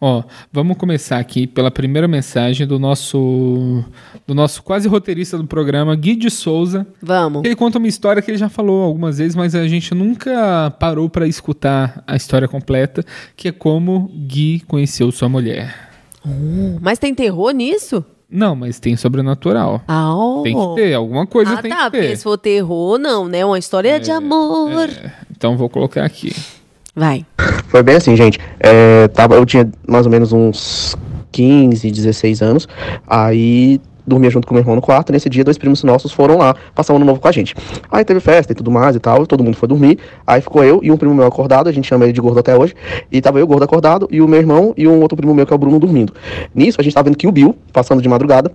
Ó, 0.00 0.22
vamos 0.52 0.76
começar 0.76 1.18
aqui 1.18 1.46
pela 1.46 1.70
primeira 1.70 2.06
mensagem 2.06 2.66
do 2.66 2.78
nosso 2.78 3.84
do 4.26 4.34
nosso 4.34 4.62
quase 4.62 4.88
roteirista 4.88 5.36
do 5.36 5.46
programa, 5.46 5.94
Gui 5.94 6.16
de 6.16 6.30
Souza. 6.30 6.86
Vamos. 7.02 7.44
Ele 7.44 7.56
conta 7.56 7.78
uma 7.78 7.88
história 7.88 8.22
que 8.22 8.30
ele 8.30 8.38
já 8.38 8.48
falou 8.48 8.82
algumas 8.82 9.18
vezes, 9.18 9.34
mas 9.34 9.54
a 9.54 9.66
gente 9.66 9.94
nunca 9.94 10.70
parou 10.78 11.08
para 11.08 11.26
escutar 11.26 12.02
a 12.06 12.16
história 12.16 12.48
completa, 12.48 13.04
que 13.36 13.48
é 13.48 13.52
como 13.52 14.10
Gui 14.26 14.60
conheceu 14.66 15.10
sua 15.12 15.28
mulher. 15.28 15.90
Oh, 16.26 16.78
mas 16.80 16.98
tem 16.98 17.14
terror 17.14 17.50
nisso? 17.52 18.04
Não, 18.30 18.56
mas 18.56 18.80
tem 18.80 18.96
sobrenatural. 18.96 19.82
Ah, 19.86 20.14
oh. 20.14 20.42
Tem 20.42 20.54
que 20.54 20.74
ter, 20.74 20.94
alguma 20.94 21.26
coisa 21.26 21.52
ah, 21.52 21.62
tem 21.62 21.70
tá, 21.70 21.84
que 21.84 21.90
ter. 21.92 21.98
Porque 22.00 22.16
se 22.16 22.22
for 22.24 22.38
terror, 22.38 22.98
não, 22.98 23.28
né? 23.28 23.44
Uma 23.44 23.58
história 23.58 23.90
é, 23.90 23.98
de 23.98 24.10
amor. 24.10 24.88
É. 24.88 25.12
Então 25.30 25.56
vou 25.56 25.68
colocar 25.68 26.04
aqui. 26.04 26.34
Vai. 26.94 27.26
Foi 27.68 27.82
bem 27.82 27.96
assim, 27.96 28.16
gente. 28.16 28.38
É, 28.60 29.08
tava, 29.08 29.34
eu 29.34 29.44
tinha 29.44 29.68
mais 29.86 30.06
ou 30.06 30.12
menos 30.12 30.32
uns 30.32 30.96
15, 31.32 31.90
16 31.90 32.42
anos. 32.42 32.68
Aí 33.06 33.80
dormia 34.06 34.30
junto 34.30 34.46
com 34.46 34.54
meu 34.54 34.62
irmão 34.62 34.76
no 34.76 34.82
quarto. 34.82 35.12
Nesse 35.12 35.28
dia, 35.28 35.42
dois 35.42 35.58
primos 35.58 35.82
nossos 35.82 36.12
foram 36.12 36.38
lá 36.38 36.54
passar 36.74 36.92
um 36.92 36.96
ano 36.96 37.04
novo 37.04 37.20
com 37.20 37.28
a 37.28 37.32
gente. 37.32 37.54
Aí 37.90 38.04
teve 38.04 38.20
festa 38.20 38.52
e 38.52 38.54
tudo 38.54 38.70
mais 38.70 38.94
e 38.94 39.00
tal. 39.00 39.26
Todo 39.26 39.42
mundo 39.42 39.56
foi 39.56 39.68
dormir. 39.68 39.98
Aí 40.26 40.40
ficou 40.40 40.62
eu 40.62 40.80
e 40.82 40.90
um 40.92 40.96
primo 40.96 41.14
meu 41.14 41.26
acordado. 41.26 41.68
A 41.68 41.72
gente 41.72 41.88
chama 41.88 42.04
ele 42.04 42.12
de 42.12 42.20
gordo 42.20 42.38
até 42.38 42.56
hoje. 42.56 42.74
E 43.10 43.20
tava 43.20 43.38
eu, 43.38 43.46
gordo 43.46 43.64
acordado, 43.64 44.08
e 44.10 44.20
o 44.20 44.28
meu 44.28 44.38
irmão 44.38 44.74
e 44.76 44.86
um 44.86 45.00
outro 45.00 45.16
primo 45.16 45.34
meu, 45.34 45.46
que 45.46 45.52
é 45.52 45.56
o 45.56 45.58
Bruno, 45.58 45.78
dormindo. 45.78 46.12
Nisso, 46.54 46.80
a 46.80 46.84
gente 46.84 46.94
tava 46.94 47.04
vendo 47.06 47.16
que 47.16 47.26
o 47.26 47.32
Bill 47.32 47.56
passando 47.72 48.00
de 48.00 48.08
madrugada. 48.08 48.52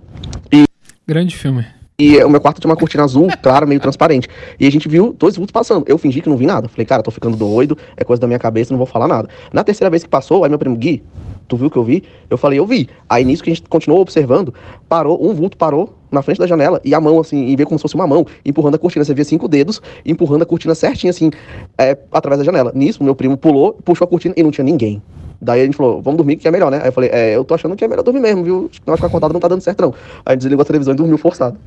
E. 0.52 0.64
Grande 1.06 1.36
filme. 1.36 1.79
E 2.00 2.16
o 2.24 2.30
meu 2.30 2.40
quarto 2.40 2.58
tinha 2.58 2.70
uma 2.70 2.78
cortina 2.78 3.04
azul, 3.04 3.28
clara, 3.42 3.66
meio 3.66 3.78
transparente. 3.78 4.26
E 4.58 4.66
a 4.66 4.72
gente 4.72 4.88
viu 4.88 5.14
dois 5.18 5.36
vultos 5.36 5.52
passando. 5.52 5.84
Eu 5.86 5.98
fingi 5.98 6.22
que 6.22 6.30
não 6.30 6.36
vi 6.38 6.46
nada. 6.46 6.66
Falei, 6.66 6.86
cara, 6.86 7.02
tô 7.02 7.10
ficando 7.10 7.36
doido, 7.36 7.76
é 7.94 8.02
coisa 8.02 8.18
da 8.18 8.26
minha 8.26 8.38
cabeça, 8.38 8.72
não 8.72 8.78
vou 8.78 8.86
falar 8.86 9.06
nada. 9.06 9.28
Na 9.52 9.62
terceira 9.62 9.90
vez 9.90 10.02
que 10.02 10.08
passou, 10.08 10.42
aí 10.42 10.48
meu 10.48 10.58
primo, 10.58 10.74
Gui, 10.76 11.02
tu 11.46 11.58
viu 11.58 11.68
que 11.68 11.76
eu 11.76 11.84
vi? 11.84 12.02
Eu 12.30 12.38
falei, 12.38 12.58
eu 12.58 12.64
vi. 12.64 12.88
Aí 13.06 13.22
nisso 13.22 13.44
que 13.44 13.50
a 13.50 13.54
gente 13.54 13.68
continuou 13.68 14.00
observando, 14.00 14.54
parou, 14.88 15.22
um 15.22 15.34
vulto 15.34 15.58
parou 15.58 15.94
na 16.10 16.22
frente 16.22 16.38
da 16.38 16.46
janela 16.46 16.80
e 16.82 16.94
a 16.94 17.00
mão, 17.02 17.20
assim, 17.20 17.48
e 17.48 17.54
veio 17.54 17.66
como 17.66 17.78
se 17.78 17.82
fosse 17.82 17.96
uma 17.96 18.06
mão, 18.06 18.24
empurrando 18.46 18.76
a 18.76 18.78
cortina. 18.78 19.04
Você 19.04 19.12
via 19.12 19.26
cinco 19.26 19.46
dedos, 19.46 19.82
empurrando 20.02 20.40
a 20.40 20.46
cortina 20.46 20.74
certinho, 20.74 21.10
assim, 21.10 21.30
é, 21.76 21.98
através 22.10 22.38
da 22.38 22.44
janela. 22.46 22.72
Nisso, 22.74 23.04
meu 23.04 23.14
primo 23.14 23.36
pulou, 23.36 23.74
puxou 23.84 24.06
a 24.06 24.08
cortina 24.08 24.34
e 24.38 24.42
não 24.42 24.50
tinha 24.50 24.64
ninguém. 24.64 25.02
Daí 25.38 25.60
a 25.60 25.64
gente 25.66 25.76
falou, 25.76 26.00
vamos 26.00 26.16
dormir 26.16 26.36
que 26.36 26.48
é 26.48 26.50
melhor, 26.50 26.70
né? 26.70 26.80
Aí 26.80 26.88
eu 26.88 26.92
falei, 26.92 27.10
é, 27.12 27.36
eu 27.36 27.44
tô 27.44 27.52
achando 27.52 27.76
que 27.76 27.84
é 27.84 27.88
melhor 27.88 28.02
dormir 28.02 28.20
mesmo, 28.20 28.42
viu? 28.42 28.70
Acho 28.86 29.00
que 29.00 29.06
acordado 29.06 29.34
não 29.34 29.40
tá 29.40 29.48
dando 29.48 29.60
certo, 29.60 29.82
não. 29.82 29.94
Aí 30.24 30.24
a 30.24 30.32
gente 30.32 30.40
desligou 30.40 30.62
a 30.62 30.64
televisão 30.64 30.94
e 30.94 30.96
dormiu 30.96 31.18
forçado. 31.18 31.58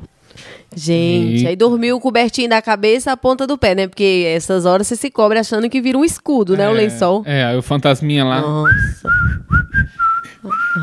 Gente, 0.75 1.43
e... 1.43 1.47
aí 1.47 1.55
dormiu 1.55 1.99
cobertinho 1.99 2.49
da 2.49 2.61
cabeça 2.61 3.11
a 3.11 3.17
ponta 3.17 3.45
do 3.45 3.57
pé, 3.57 3.75
né? 3.75 3.87
Porque 3.87 4.25
essas 4.27 4.65
horas 4.65 4.87
você 4.87 4.95
se 4.95 5.09
cobre 5.09 5.39
achando 5.39 5.69
que 5.69 5.81
vira 5.81 5.97
um 5.97 6.05
escudo, 6.05 6.55
né? 6.57 6.65
É, 6.65 6.69
o 6.69 6.73
lençol. 6.73 7.23
É, 7.25 7.43
aí 7.45 7.57
o 7.57 7.61
fantasminha 7.61 8.23
lá. 8.23 8.41
Nossa. 8.41 9.09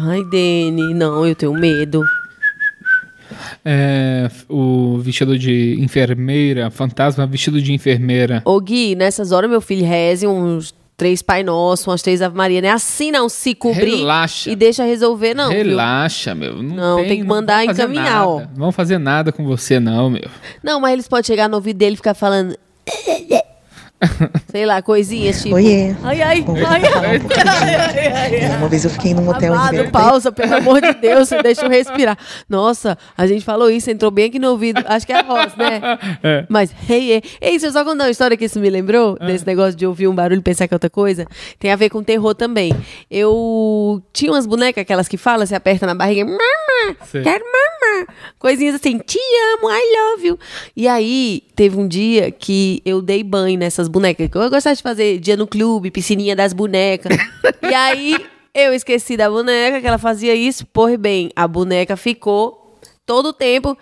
Ai, 0.07 0.25
Dene, 0.25 0.95
não, 0.95 1.27
eu 1.27 1.35
tenho 1.35 1.53
medo. 1.53 2.03
É, 3.65 4.31
o 4.49 4.99
vestido 4.99 5.39
de 5.39 5.77
enfermeira, 5.79 6.71
fantasma 6.71 7.27
vestido 7.27 7.61
de 7.61 7.73
enfermeira. 7.73 8.43
Ô 8.45 8.59
Gui, 8.61 8.95
nessas 8.95 9.33
horas 9.33 9.51
meu 9.51 9.61
filho 9.61 9.85
reze 9.85 10.27
uns 10.27 10.75
três 11.01 11.23
Pai 11.23 11.43
Nosso, 11.43 11.89
umas 11.89 12.03
três 12.03 12.21
Ave 12.21 12.37
Maria, 12.37 12.61
né? 12.61 12.69
Assim 12.69 13.11
não 13.11 13.27
se 13.27 13.55
cobrir 13.55 14.01
Relaxa. 14.01 14.51
e 14.51 14.55
deixa 14.55 14.85
resolver, 14.85 15.33
não. 15.33 15.49
Relaxa, 15.49 16.35
viu? 16.35 16.53
meu. 16.53 16.63
Não, 16.63 16.75
não 16.75 16.97
tem, 16.99 17.09
tem, 17.09 17.21
que 17.23 17.27
mandar 17.27 17.65
encaminhar, 17.65 18.29
ó. 18.29 18.41
Não 18.41 18.49
vão 18.55 18.73
fazer 18.73 18.99
nada 18.99 19.33
com 19.33 19.43
você, 19.43 19.81
não, 19.81 20.11
meu. 20.11 20.29
Não, 20.63 20.79
mas 20.79 20.93
eles 20.93 21.09
podem 21.09 21.25
chegar 21.25 21.49
no 21.49 21.57
ouvido 21.57 21.79
dele 21.79 21.95
e 21.95 21.97
ficar 21.97 22.13
falando. 22.13 22.55
Sei 24.51 24.65
lá, 24.65 24.81
coisinhas 24.81 25.43
tipo. 25.43 25.55
Oiê. 25.55 25.95
Ai, 26.03 26.23
ai, 26.23 26.45
ai, 26.47 26.83
ai, 27.05 28.13
ai, 28.15 28.45
ai, 28.45 28.57
Uma 28.57 28.69
vez 28.69 28.85
eu 28.85 28.91
fiquei 28.91 29.15
num 29.15 29.29
hotel 29.29 29.53
Amado, 29.53 29.77
em 29.77 29.91
pausa, 29.91 30.33
pelo 30.33 30.57
amor 30.57 30.81
de 30.81 30.95
Deus, 30.95 31.29
deixa 31.43 31.67
eu 31.67 31.71
respirar. 31.71 32.17
Nossa, 32.49 32.97
a 33.17 33.27
gente 33.27 33.45
falou 33.45 33.71
isso, 33.71 33.91
entrou 33.91 34.11
bem 34.11 34.27
aqui 34.27 34.39
no 34.39 34.51
ouvido. 34.51 34.83
Acho 34.87 35.07
que 35.07 35.13
é 35.13 35.21
a 35.21 35.23
voz, 35.23 35.55
né? 35.57 35.81
É. 36.23 36.45
Mas, 36.49 36.71
hey, 36.89 37.13
hey. 37.13 37.23
Ei, 37.41 37.51
deixa 37.53 37.67
eu 37.67 37.73
só 37.73 37.85
contar 37.85 38.05
uma 38.05 38.11
história 38.11 38.37
que 38.37 38.45
isso 38.45 38.59
me 38.59 38.71
lembrou, 38.71 39.17
é. 39.21 39.27
desse 39.27 39.47
negócio 39.47 39.75
de 39.75 39.87
ouvir 39.87 40.09
um 40.09 40.15
barulho 40.15 40.39
e 40.39 40.43
pensar 40.43 40.67
que 40.67 40.75
é 40.75 40.77
outra 40.77 40.91
coisa. 40.91 41.27
Tem 41.59 41.71
a 41.71 41.77
ver 41.77 41.91
com 41.91 42.03
terror 42.03 42.35
também. 42.35 42.75
Eu 43.11 44.03
tinha 44.13 44.33
umas 44.33 44.47
bonecas, 44.47 44.83
aquelas 44.83 45.09
que 45.09 45.17
falam, 45.17 45.47
se 45.47 45.55
aperta 45.55 45.87
na 45.87 45.95
barriga, 45.95 46.25
mama, 46.87 46.97
quero 47.23 47.45
mama. 47.45 48.07
Coisinhas 48.39 48.75
assim, 48.75 48.99
te 48.99 49.19
amo, 49.55 49.71
I 49.71 49.83
love 49.97 50.27
you. 50.27 50.39
E 50.77 50.89
aí, 50.89 51.43
teve 51.55 51.77
um 51.79 51.87
dia 51.87 52.31
que 52.31 52.83
eu 52.85 53.03
dei 53.03 53.23
banho 53.23 53.59
nessas 53.59 53.89
bonecas. 53.89 54.29
Eu 54.33 54.51
gostava 54.51 54.75
de 54.77 54.83
fazer 54.83 55.19
dia 55.19 55.37
no 55.37 55.47
clube, 55.47 55.91
piscininha 55.91 56.35
das 56.35 56.53
bonecas. 56.53 57.17
e 57.63 57.75
aí 57.75 58.17
eu 58.55 58.73
esqueci 58.73 59.17
da 59.17 59.29
boneca, 59.29 59.81
que 59.81 59.87
ela 59.87 59.99
fazia 59.99 60.35
isso. 60.35 60.67
Por 60.67 60.97
bem, 60.97 61.31
a 61.37 61.47
boneca 61.47 61.97
ficou 61.97 62.79
todo 63.05 63.27
o 63.27 63.33
tempo. 63.33 63.77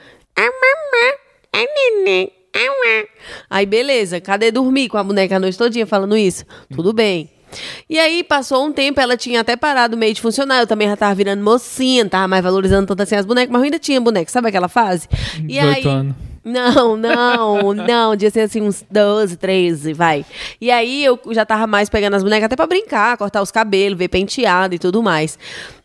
Aí 3.50 3.66
beleza, 3.66 4.20
cadê 4.20 4.50
dormir 4.50 4.88
com 4.88 4.96
a 4.96 5.04
boneca 5.04 5.36
a 5.36 5.40
noite 5.40 5.56
todinha 5.56 5.86
falando 5.86 6.16
isso? 6.16 6.44
Tudo 6.74 6.92
bem. 6.92 7.30
E 7.88 7.98
aí 7.98 8.22
passou 8.22 8.66
um 8.66 8.72
tempo, 8.72 9.00
ela 9.00 9.16
tinha 9.16 9.40
até 9.40 9.56
parado 9.56 9.96
meio 9.96 10.14
de 10.14 10.20
funcionar. 10.20 10.60
Eu 10.60 10.66
também 10.66 10.88
já 10.88 10.96
tava 10.96 11.14
virando 11.14 11.42
mocinha, 11.42 12.08
tava 12.08 12.28
mais 12.28 12.42
valorizando 12.42 12.86
tanto 12.86 13.02
assim 13.02 13.16
as 13.16 13.26
bonecas, 13.26 13.50
mas 13.50 13.60
eu 13.60 13.64
ainda 13.64 13.78
tinha 13.78 14.00
boneca, 14.00 14.30
sabe 14.30 14.48
aquela 14.48 14.68
fase? 14.68 15.08
E 15.48 15.58
aí, 15.58 15.86
anos. 15.86 16.14
Não, 16.48 16.96
não, 16.96 17.74
não. 17.74 18.16
Devia 18.16 18.30
ser 18.30 18.40
assim 18.40 18.62
uns 18.62 18.84
12, 18.90 19.36
13, 19.36 19.92
vai. 19.92 20.24
E 20.60 20.70
aí 20.70 21.04
eu 21.04 21.20
já 21.30 21.44
tava 21.44 21.66
mais 21.66 21.88
pegando 21.88 22.14
as 22.14 22.22
bonecas 22.22 22.46
até 22.46 22.56
pra 22.56 22.66
brincar, 22.66 23.16
cortar 23.16 23.42
os 23.42 23.50
cabelos, 23.50 23.98
ver 23.98 24.08
penteado 24.08 24.74
e 24.74 24.78
tudo 24.78 25.02
mais. 25.02 25.38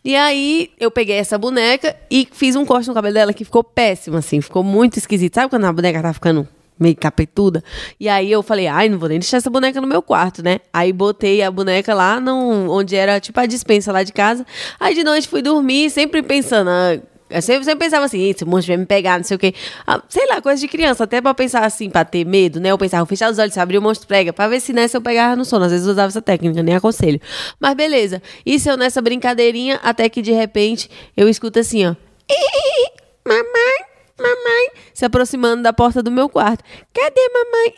E 0.03 0.15
aí 0.15 0.69
eu 0.79 0.89
peguei 0.89 1.17
essa 1.17 1.37
boneca 1.37 1.95
e 2.09 2.27
fiz 2.31 2.55
um 2.55 2.65
corte 2.65 2.87
no 2.87 2.93
cabelo 2.93 3.13
dela 3.13 3.33
que 3.33 3.43
ficou 3.43 3.63
péssimo, 3.63 4.17
assim. 4.17 4.41
Ficou 4.41 4.63
muito 4.63 4.97
esquisito. 4.97 5.35
Sabe 5.35 5.49
quando 5.49 5.65
a 5.65 5.73
boneca 5.73 6.01
tá 6.01 6.13
ficando 6.13 6.47
meio 6.79 6.95
capetuda. 6.95 7.63
E 7.99 8.09
aí 8.09 8.31
eu 8.31 8.43
falei, 8.43 8.67
ai, 8.67 8.89
não 8.89 8.97
vou 8.97 9.09
nem 9.09 9.19
deixar 9.19 9.37
essa 9.37 9.49
boneca 9.49 9.79
no 9.79 9.87
meu 9.87 10.01
quarto, 10.01 10.43
né? 10.43 10.59
Aí 10.71 10.91
botei 10.91 11.41
a 11.41 11.51
boneca 11.51 11.93
lá 11.93 12.19
no, 12.19 12.71
onde 12.71 12.95
era 12.95 13.19
tipo 13.19 13.39
a 13.39 13.45
dispensa 13.45 13.91
lá 13.91 14.03
de 14.03 14.13
casa. 14.13 14.45
Aí 14.79 14.93
de 14.95 15.03
noite 15.03 15.27
fui 15.27 15.41
dormir, 15.41 15.89
sempre 15.89 16.21
pensando, 16.21 16.69
ah, 16.69 16.99
eu 17.33 17.41
sempre, 17.41 17.65
sempre 17.65 17.85
pensava 17.85 18.05
assim, 18.05 18.31
se 18.37 18.43
o 18.43 18.47
monstro 18.47 18.73
vai 18.73 18.77
me 18.77 18.85
pegar, 18.85 19.17
não 19.17 19.23
sei 19.23 19.35
o 19.35 19.39
quê. 19.39 19.55
Ah, 19.87 20.01
sei 20.07 20.27
lá, 20.27 20.39
coisa 20.39 20.61
de 20.61 20.67
criança, 20.67 21.03
até 21.03 21.19
pra 21.19 21.33
pensar 21.33 21.65
assim, 21.65 21.89
pra 21.89 22.05
ter 22.05 22.23
medo, 22.23 22.59
né? 22.59 22.69
Eu 22.69 22.77
pensava, 22.77 23.03
fechar 23.07 23.31
os 23.31 23.39
olhos, 23.39 23.57
abrir 23.57 23.79
o 23.79 23.81
monstro 23.81 24.07
prega, 24.07 24.31
pra 24.31 24.47
ver 24.47 24.59
se 24.59 24.71
nessa 24.71 24.97
eu 24.97 25.01
pegava 25.01 25.35
no 25.35 25.43
sono. 25.43 25.65
Às 25.65 25.71
vezes 25.71 25.87
eu 25.87 25.93
usava 25.93 26.09
essa 26.09 26.21
técnica, 26.21 26.61
nem 26.61 26.75
aconselho. 26.75 27.19
Mas 27.59 27.73
beleza. 27.73 28.21
Isso 28.45 28.69
eu 28.69 28.77
nessa 28.77 29.01
brincadeirinha, 29.01 29.79
até 29.83 30.07
que 30.09 30.21
de 30.21 30.31
repente 30.31 30.89
eu 31.17 31.27
escuto 31.27 31.57
assim, 31.57 31.87
ó. 31.87 31.95
Mamãe, 33.25 33.82
mamãe. 34.23 34.69
se 34.93 35.05
aproximando 35.05 35.61
da 35.63 35.73
porta 35.73 36.01
do 36.01 36.09
meu 36.11 36.27
quarto. 36.29 36.63
Cadê 36.93 37.29
mamãe? 37.33 37.73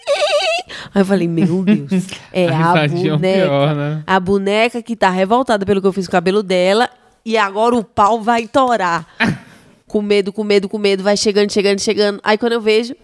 Aí 0.94 1.02
eu 1.02 1.06
falei, 1.06 1.28
meu 1.28 1.64
Deus, 1.64 2.08
é 2.32 2.48
a, 2.48 2.58
risadinha 2.74 3.14
é 3.14 3.16
boneca. 3.16 3.42
pior, 3.46 3.76
né? 3.76 4.04
A 4.06 4.20
boneca 4.20 4.82
que 4.82 4.96
tá 4.96 5.10
revoltada 5.10 5.66
pelo 5.66 5.82
que 5.82 5.88
eu 5.88 5.94
fiz 5.94 6.06
com 6.08 6.12
o 6.12 6.12
cabelo 6.12 6.42
dela 6.44 6.90
e 7.26 7.38
agora 7.38 7.76
o 7.76 7.84
pau 7.84 8.22
vai 8.22 8.48
torar. 8.48 9.06
com 9.88 10.02
medo, 10.02 10.32
com 10.34 10.44
medo, 10.44 10.68
com 10.70 10.78
medo, 10.78 11.04
vai 11.04 11.18
chegando, 11.18 11.52
chegando, 11.52 11.80
chegando. 11.80 12.20
Aí 12.24 12.38
quando 12.38 12.54
eu 12.54 12.62
vejo, 12.62 12.96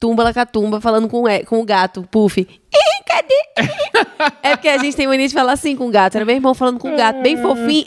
tumba 0.00 0.22
lacatumba 0.22 0.80
falando 0.80 1.08
com, 1.08 1.28
e- 1.28 1.44
com 1.44 1.60
o 1.60 1.64
gato, 1.64 2.02
Puff. 2.10 2.46
"Ih, 2.72 3.02
Cadê? 3.06 3.68
é 4.42 4.50
porque 4.56 4.68
a 4.68 4.78
gente 4.78 4.94
tem 4.96 5.06
mania 5.06 5.26
de 5.26 5.32
falar 5.34 5.52
assim 5.52 5.74
com 5.74 5.88
o 5.88 5.90
gato. 5.90 6.16
Era 6.16 6.24
meu 6.24 6.34
irmão 6.34 6.54
falando 6.54 6.78
com 6.78 6.92
o 6.92 6.96
gato, 6.96 7.22
bem 7.22 7.36
fofinho. 7.40 7.86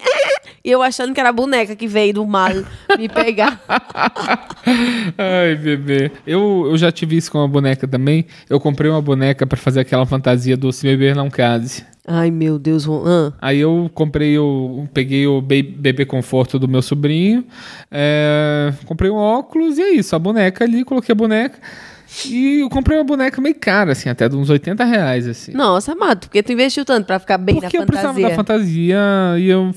E 0.64 0.70
eu 0.70 0.82
achando 0.82 1.14
que 1.14 1.20
era 1.20 1.30
a 1.30 1.34
boneca 1.34 1.76
que 1.76 1.88
veio 1.88 2.14
do 2.14 2.26
mar 2.26 2.54
me 2.98 3.08
pegar. 3.10 3.60
Ai, 5.18 5.56
bebê. 5.56 6.12
Eu, 6.26 6.68
eu 6.70 6.78
já 6.78 6.92
tive 6.92 7.18
isso 7.18 7.32
com 7.32 7.38
uma 7.40 7.48
boneca 7.48 7.88
também. 7.88 8.26
Eu 8.50 8.60
comprei 8.60 8.90
uma 8.90 9.02
boneca 9.02 9.46
pra 9.46 9.58
fazer 9.58 9.80
aquela 9.82 10.06
fantasia 10.06 10.56
do 10.58 10.72
Se 10.72 10.86
Beber 10.88 11.16
Não 11.16 11.30
Case. 11.30 11.84
Ai, 12.08 12.32
meu 12.32 12.58
Deus. 12.60 12.88
Ah. 12.90 13.34
Aí 13.42 13.60
eu 13.60 13.90
comprei 13.94 14.38
o. 14.38 14.88
Peguei 14.94 15.28
o 15.28 15.42
be- 15.42 15.62
bebê 15.64 16.06
conforto 16.06 16.58
do 16.60 16.68
meu 16.68 16.82
sobrinho. 16.82 17.46
é, 17.92 18.74
comprei 18.86 19.10
um 19.12 19.16
óculos 19.16 19.78
e 19.78 19.82
é 19.82 19.90
isso. 19.92 20.16
A 20.16 20.20
boneca 20.20 20.64
ali, 20.64 20.84
coloquei 20.84 21.14
a 21.14 21.16
boneca. 21.16 21.60
E 22.26 22.60
eu 22.60 22.70
comprei 22.70 22.98
uma 22.98 23.04
boneca 23.04 23.42
meio 23.42 23.56
cara, 23.56 23.94
assim, 23.94 24.10
até 24.10 24.28
de 24.28 24.36
uns 24.36 24.50
80 24.50 24.84
reais, 24.84 25.28
assim. 25.28 25.54
Nossa, 25.54 25.96
Mato, 25.96 26.28
porque 26.28 26.44
tu 26.44 26.52
investiu 26.52 26.84
tanto 26.84 27.06
pra 27.06 27.18
ficar 27.20 27.38
bem 27.38 27.56
Porque 27.60 27.78
na 27.78 27.84
eu 27.84 27.88
precisava 27.88 28.14
fantasia. 28.14 28.30
da 28.30 28.36
fantasia 28.36 29.00
e 29.40 29.48
eu, 29.48 29.72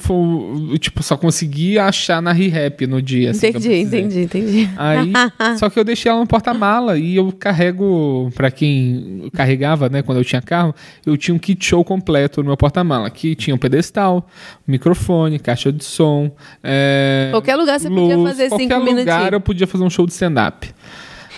eu, 0.71 0.79
tipo, 0.79 1.03
só 1.03 1.17
consegui 1.17 1.79
achar 1.79 2.21
na 2.21 2.33
ReHap 2.33 2.87
no 2.87 3.01
dia. 3.01 3.31
assim, 3.31 3.47
Entendi, 3.49 3.75
entendi, 3.75 4.21
entendi. 4.23 4.71
Aí, 4.77 5.13
só 5.59 5.71
que 5.71 5.79
eu 5.79 5.85
deixei 5.85 6.11
ela 6.11 6.21
no 6.21 6.27
porta-mala 6.27 6.99
e 6.99 7.17
eu 7.17 7.31
carrego, 7.33 8.31
pra 8.35 8.51
quem 8.51 9.31
carregava, 9.33 9.89
né, 9.89 10.03
quando 10.03 10.19
eu 10.19 10.25
tinha 10.25 10.43
carro, 10.43 10.75
eu 11.07 11.17
tinha 11.17 11.35
um 11.35 11.39
kit 11.39 11.65
show 11.65 11.85
completo 11.85 12.43
no 12.43 12.49
meu 12.49 12.57
porta-mala, 12.57 13.09
que 13.11 13.35
tinha 13.35 13.55
um 13.55 13.59
pedestal, 13.59 14.27
microfone, 14.67 15.39
caixa 15.39 15.73
de 15.73 15.85
som, 15.85 16.31
é, 16.63 17.29
Qualquer 17.31 17.57
lugar 17.57 17.79
você 17.79 17.89
podia 17.89 18.19
fazer 18.19 18.49
qualquer 18.49 18.65
cinco 18.65 18.75
lugar 18.81 18.95
minutinhos. 18.95 19.33
eu 19.33 19.41
podia 19.41 19.67
fazer 19.67 19.85
um 19.85 19.91
show 19.91 20.07
de 20.07 20.13
stand-up. 20.13 20.69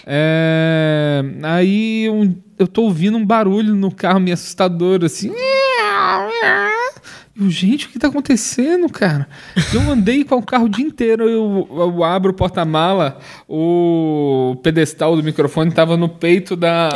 É, 0.06 1.24
aí 1.42 2.04
eu 2.58 2.68
tô 2.68 2.82
ouvindo 2.82 3.18
um 3.18 3.26
barulho 3.26 3.74
no 3.74 3.92
carro 3.92 4.20
meio 4.20 4.34
assustador, 4.34 5.04
assim. 5.04 5.32
Eu, 7.38 7.50
gente, 7.50 7.86
o 7.86 7.88
que 7.90 7.98
tá 7.98 8.08
acontecendo, 8.08 8.88
cara? 8.88 9.28
Eu 9.74 9.80
andei 9.90 10.24
com 10.24 10.36
o 10.36 10.42
carro 10.42 10.64
o 10.64 10.68
dia 10.70 10.86
inteiro, 10.86 11.28
eu, 11.28 11.68
eu 11.70 12.02
abro 12.02 12.30
o 12.30 12.34
porta-mala, 12.34 13.18
o 13.46 14.56
pedestal 14.62 15.14
do 15.16 15.22
microfone 15.22 15.70
tava 15.70 15.98
no 15.98 16.08
peito 16.08 16.56
da, 16.56 16.88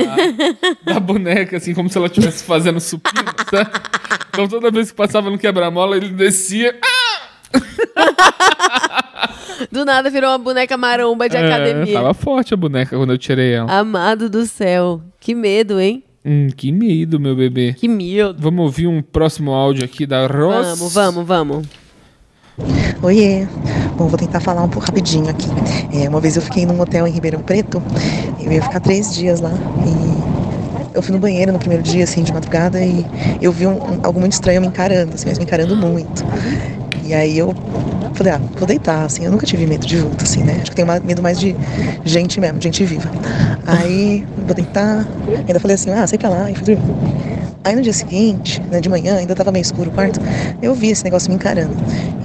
da 0.82 0.98
boneca, 0.98 1.58
assim, 1.58 1.74
como 1.74 1.90
se 1.90 1.98
ela 1.98 2.06
estivesse 2.06 2.44
fazendo 2.44 2.80
supino, 2.80 3.26
sabe? 3.50 3.70
Então 4.30 4.48
toda 4.48 4.70
vez 4.70 4.90
que 4.90 4.96
passava 4.96 5.28
no 5.28 5.36
quebra-mola, 5.38 5.96
ele 5.96 6.08
descia. 6.08 6.78
Do 9.70 9.84
nada 9.84 10.08
virou 10.10 10.30
uma 10.30 10.38
boneca 10.38 10.76
maromba 10.76 11.28
de 11.28 11.36
É, 11.36 11.44
academia. 11.46 11.92
tava 11.92 12.14
forte 12.14 12.54
a 12.54 12.56
boneca 12.56 12.96
quando 12.96 13.12
eu 13.12 13.18
tirei 13.18 13.52
ela. 13.54 13.70
Amado 13.70 14.28
do 14.30 14.46
céu. 14.46 15.00
Que 15.18 15.34
medo, 15.34 15.78
hein? 15.78 16.02
Hum, 16.24 16.48
que 16.56 16.72
medo, 16.72 17.20
meu 17.20 17.36
bebê. 17.36 17.74
Que 17.74 17.88
medo. 17.88 18.36
Vamos 18.38 18.64
ouvir 18.64 18.86
um 18.86 19.02
próximo 19.02 19.52
áudio 19.52 19.84
aqui 19.84 20.06
da 20.06 20.26
Ross. 20.26 20.78
Vamos, 20.78 20.94
vamos, 20.94 21.26
vamos. 21.26 21.66
Oiê. 23.02 23.46
Bom, 23.96 24.06
vou 24.06 24.18
tentar 24.18 24.40
falar 24.40 24.62
um 24.62 24.68
pouco 24.68 24.86
rapidinho 24.86 25.28
aqui. 25.28 25.48
É, 25.94 26.08
uma 26.08 26.20
vez 26.20 26.36
eu 26.36 26.42
fiquei 26.42 26.64
num 26.66 26.80
hotel 26.80 27.06
em 27.06 27.10
Ribeirão 27.10 27.40
Preto. 27.40 27.82
Eu 28.42 28.52
ia 28.52 28.62
ficar 28.62 28.80
três 28.80 29.14
dias 29.14 29.40
lá. 29.40 29.50
E 29.86 30.96
eu 30.96 31.02
fui 31.02 31.14
no 31.14 31.20
banheiro 31.20 31.52
no 31.52 31.58
primeiro 31.58 31.82
dia, 31.82 32.04
assim, 32.04 32.22
de 32.22 32.32
madrugada. 32.32 32.80
E 32.82 33.04
eu 33.40 33.52
vi 33.52 33.66
um, 33.66 33.72
um- 33.76 34.00
algo 34.02 34.20
muito 34.20 34.32
estranho 34.32 34.60
me 34.60 34.66
encarando, 34.66 35.14
assim, 35.14 35.28
mas 35.28 35.38
me 35.38 35.44
encarando 35.44 35.76
muito. 35.76 36.24
E 37.10 37.14
aí 37.14 37.38
eu 37.38 37.52
falei, 38.14 38.32
ah, 38.32 38.40
vou 38.56 38.66
deitar, 38.66 39.04
assim. 39.04 39.24
Eu 39.24 39.30
nunca 39.30 39.46
tive 39.46 39.66
medo 39.66 39.86
de 39.86 39.96
vulto, 39.96 40.24
assim, 40.24 40.42
né? 40.42 40.58
Acho 40.60 40.70
que 40.70 40.76
tenho 40.76 40.88
medo 41.04 41.22
mais 41.22 41.38
de 41.38 41.56
gente 42.04 42.40
mesmo, 42.40 42.58
de 42.58 42.64
gente 42.64 42.84
viva. 42.84 43.10
Aí, 43.66 44.26
vou 44.46 44.54
deitar. 44.54 45.06
Ainda 45.46 45.60
falei 45.60 45.74
assim, 45.74 45.90
ah, 45.90 46.06
sei 46.06 46.18
pra 46.18 46.28
lá. 46.28 46.50
E 46.50 46.54
fui 46.54 46.74
dormir. 46.74 46.94
Aí 47.62 47.76
no 47.76 47.82
dia 47.82 47.92
seguinte, 47.92 48.60
né, 48.70 48.80
de 48.80 48.88
manhã, 48.88 49.16
ainda 49.16 49.34
tava 49.34 49.52
meio 49.52 49.60
escuro 49.62 49.90
o 49.90 49.92
quarto, 49.92 50.18
eu 50.62 50.74
vi 50.74 50.90
esse 50.90 51.04
negócio 51.04 51.28
me 51.28 51.34
encarando. 51.34 51.76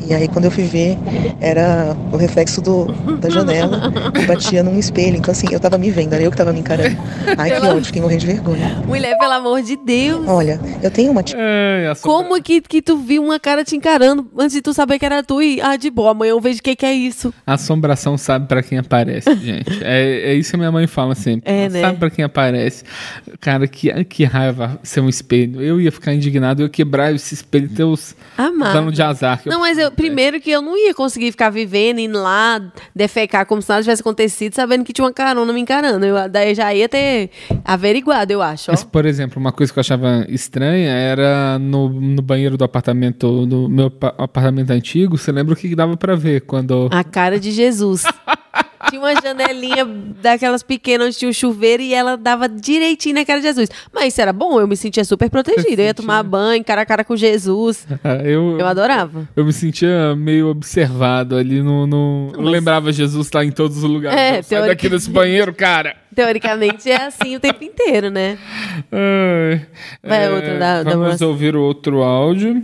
E 0.07 0.13
aí 0.13 0.27
quando 0.29 0.45
eu 0.45 0.51
fui 0.51 0.63
ver, 0.63 0.97
era 1.41 1.95
o 2.11 2.15
reflexo 2.15 2.61
do, 2.61 2.85
da 3.17 3.29
janela 3.29 3.91
que 4.13 4.25
batia 4.25 4.63
num 4.63 4.77
espelho. 4.79 5.17
Então 5.17 5.31
assim, 5.31 5.47
eu 5.51 5.59
tava 5.59 5.77
me 5.77 5.91
vendo, 5.91 6.13
era 6.13 6.23
eu 6.23 6.31
que 6.31 6.37
tava 6.37 6.53
me 6.53 6.59
encarando. 6.59 6.95
Ai, 7.37 7.51
que 7.51 7.67
ódio, 7.67 7.85
fiquei 7.85 8.01
morrendo 8.01 8.21
de 8.21 8.27
vergonha. 8.27 8.81
Mulher, 8.87 9.17
pelo 9.17 9.33
amor 9.33 9.61
de 9.61 9.75
Deus. 9.75 10.25
Olha, 10.27 10.59
eu 10.81 10.89
tenho 10.91 11.11
uma. 11.11 11.21
É, 11.35 11.91
Como 12.01 12.41
que, 12.41 12.61
que 12.61 12.81
tu 12.81 12.97
viu 12.97 13.23
uma 13.23 13.39
cara 13.39 13.63
te 13.65 13.75
encarando 13.75 14.27
antes 14.37 14.53
de 14.53 14.61
tu 14.61 14.73
saber 14.73 14.99
que 14.99 15.05
era 15.05 15.21
tu 15.21 15.41
e, 15.41 15.59
ah, 15.75 15.77
de 15.77 15.89
boa, 15.89 16.11
amanhã 16.11 16.31
eu 16.31 16.41
vejo 16.41 16.59
o 16.59 16.63
que, 16.63 16.75
que 16.75 16.85
é 16.85 16.93
isso. 16.93 17.33
Assombração 17.45 18.17
sabe 18.17 18.47
pra 18.47 18.63
quem 18.63 18.77
aparece, 18.77 19.33
gente. 19.37 19.83
É, 19.83 20.31
é 20.31 20.33
isso 20.33 20.51
que 20.51 20.57
minha 20.57 20.71
mãe 20.71 20.87
fala 20.87 21.15
sempre. 21.15 21.51
É, 21.51 21.69
né? 21.69 21.81
Sabe 21.81 21.99
pra 21.99 22.09
quem 22.09 22.25
aparece. 22.25 22.83
Cara, 23.39 23.67
que, 23.67 23.91
que 24.05 24.23
raiva 24.23 24.79
ser 24.83 25.01
um 25.01 25.09
espelho. 25.09 25.61
Eu 25.61 25.79
ia 25.79 25.91
ficar 25.91 26.13
indignado, 26.13 26.61
eu 26.61 26.65
ia 26.65 26.69
quebrar 26.69 27.13
esse 27.13 27.33
espelho 27.33 27.69
Amado. 28.37 28.73
dano 28.73 28.91
de 28.91 29.01
azar. 29.01 29.41
que 29.41 29.49
eu- 29.49 29.53
Não, 29.53 29.59
mas 29.59 29.77
eu, 29.77 29.91
primeiro 29.91 30.39
que 30.39 30.49
eu 30.51 30.61
não 30.61 30.77
ia 30.77 30.93
conseguir 30.93 31.31
ficar 31.31 31.49
vivendo, 31.49 31.99
indo 31.99 32.21
lá, 32.21 32.61
defecar 32.95 33.45
como 33.45 33.61
se 33.61 33.69
nada 33.69 33.81
tivesse 33.81 34.01
acontecido, 34.01 34.53
sabendo 34.53 34.83
que 34.83 34.93
tinha 34.93 35.05
uma 35.05 35.13
carona 35.13 35.51
me 35.53 35.59
encarando. 35.59 36.05
Eu, 36.05 36.29
daí 36.29 36.49
eu 36.49 36.55
já 36.55 36.73
ia 36.73 36.87
ter 36.89 37.29
averiguado, 37.63 38.31
eu 38.31 38.41
acho. 38.41 38.71
ó. 38.71 38.73
Mas, 38.73 38.83
por 38.83 39.05
exemplo, 39.05 39.39
uma 39.39 39.51
coisa 39.51 39.71
que 39.71 39.79
eu 39.79 39.81
achava 39.81 40.25
estranha 40.29 40.91
era 40.91 41.59
no, 41.59 41.89
no 41.89 42.21
banheiro 42.21 42.57
do 42.57 42.63
apartamento, 42.63 43.45
do 43.45 43.69
meu 43.69 43.89
pa- 43.91 44.13
apartamento 44.17 44.71
antigo, 44.71 45.17
você 45.17 45.31
lembra 45.31 45.53
o 45.53 45.57
que 45.67 45.75
dava 45.75 45.95
pra 45.97 46.15
ver 46.15 46.41
quando. 46.41 46.87
A 46.91 47.03
cara 47.03 47.39
de 47.39 47.51
Jesus. 47.51 48.03
Tinha 48.87 49.01
uma 49.01 49.19
janelinha 49.19 49.83
daquelas 50.21 50.61
pequenas 50.61 51.07
onde 51.07 51.17
tinha 51.17 51.27
um 51.29 51.33
chuveiro 51.33 51.81
e 51.81 51.91
ela 51.91 52.15
dava 52.15 52.47
direitinho 52.47 53.15
na 53.15 53.25
cara 53.25 53.39
de 53.41 53.47
Jesus. 53.47 53.67
Mas 53.91 54.09
isso 54.13 54.21
era 54.21 54.31
bom, 54.31 54.59
eu 54.61 54.67
me 54.67 54.77
sentia 54.77 55.03
super 55.03 55.27
protegida. 55.27 55.81
Eu 55.81 55.85
ia 55.87 55.93
tomar 55.93 56.21
banho, 56.21 56.63
cara 56.63 56.81
a 56.81 56.85
cara 56.85 57.03
com 57.03 57.15
Jesus. 57.15 57.87
eu, 58.23 58.59
Eu 58.59 58.67
adorava. 58.67 59.27
eu 59.35 59.43
me 59.43 59.51
sentia 59.51 60.15
meio 60.15 60.49
observado 60.49 61.35
ali 61.35 61.63
no. 61.63 61.87
no... 61.87 62.31
Eu 62.35 62.41
lembrava 62.41 62.91
Jesus 62.91 63.27
lá 63.33 63.43
em 63.43 63.51
todos 63.51 63.77
os 63.77 63.83
lugares. 63.83 64.19
É, 64.19 64.31
Não, 64.35 64.43
Sai 64.43 64.49
teoric- 64.59 64.67
daqui 64.75 64.89
desse 64.89 65.09
banheiro, 65.09 65.51
cara! 65.51 65.95
Teoricamente 66.13 66.87
é 66.89 67.07
assim 67.07 67.35
o 67.35 67.39
tempo 67.39 67.63
inteiro, 67.63 68.11
né? 68.11 68.37
Ai, 68.93 69.65
Vai 70.03 70.31
outra 70.31 70.59
da- 70.59 70.83
da 70.83 70.91
Vamos 70.91 71.07
Ross. 71.13 71.21
ouvir 71.21 71.55
o 71.55 71.61
outro 71.61 72.03
áudio. 72.03 72.63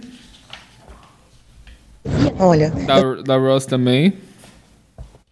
Olha, 2.39 2.71
Da, 2.85 2.99
da 3.23 3.37
Ross 3.37 3.65
também. 3.65 4.13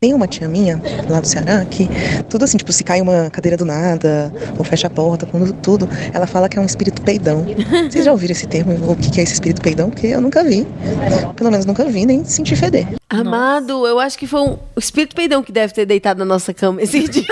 Tem 0.01 0.13
uma 0.13 0.27
tia 0.27 0.47
minha, 0.47 0.81
lá 1.09 1.19
do 1.19 1.27
Ceará, 1.27 1.65
que 1.65 1.89
tudo 2.29 2.45
assim, 2.45 2.57
tipo, 2.57 2.71
se 2.71 2.85
cai 2.85 3.01
uma 3.01 3.29
cadeira 3.29 3.57
do 3.57 3.65
nada, 3.65 4.31
ou 4.57 4.63
fecha 4.63 4.87
a 4.87 4.89
porta, 4.89 5.25
quando 5.25 5.51
tudo, 5.55 5.89
ela 6.13 6.25
fala 6.25 6.47
que 6.47 6.57
é 6.57 6.61
um 6.61 6.65
espírito 6.65 7.01
peidão. 7.01 7.45
Vocês 7.89 8.05
já 8.05 8.11
ouviram 8.11 8.31
esse 8.31 8.47
termo, 8.47 8.73
o 8.89 8.95
que 8.95 9.11
que 9.11 9.19
é 9.19 9.23
esse 9.23 9.33
espírito 9.33 9.61
peidão? 9.61 9.89
Porque 9.89 10.07
eu 10.07 10.21
nunca 10.21 10.41
vi. 10.41 10.65
Pelo 11.35 11.51
menos 11.51 11.65
nunca 11.65 11.83
vi, 11.83 12.05
nem 12.05 12.23
senti 12.23 12.55
feder. 12.55 12.98
Amado, 13.09 13.87
eu 13.87 13.99
acho 13.99 14.17
que 14.17 14.27
foi 14.27 14.41
um, 14.41 14.53
o 14.75 14.79
espírito 14.79 15.15
peidão 15.15 15.41
que 15.41 15.51
deve 15.51 15.73
ter 15.73 15.85
deitado 15.85 16.19
na 16.19 16.25
nossa 16.25 16.53
cama 16.53 16.81
esse 16.81 17.05
dia. 17.09 17.25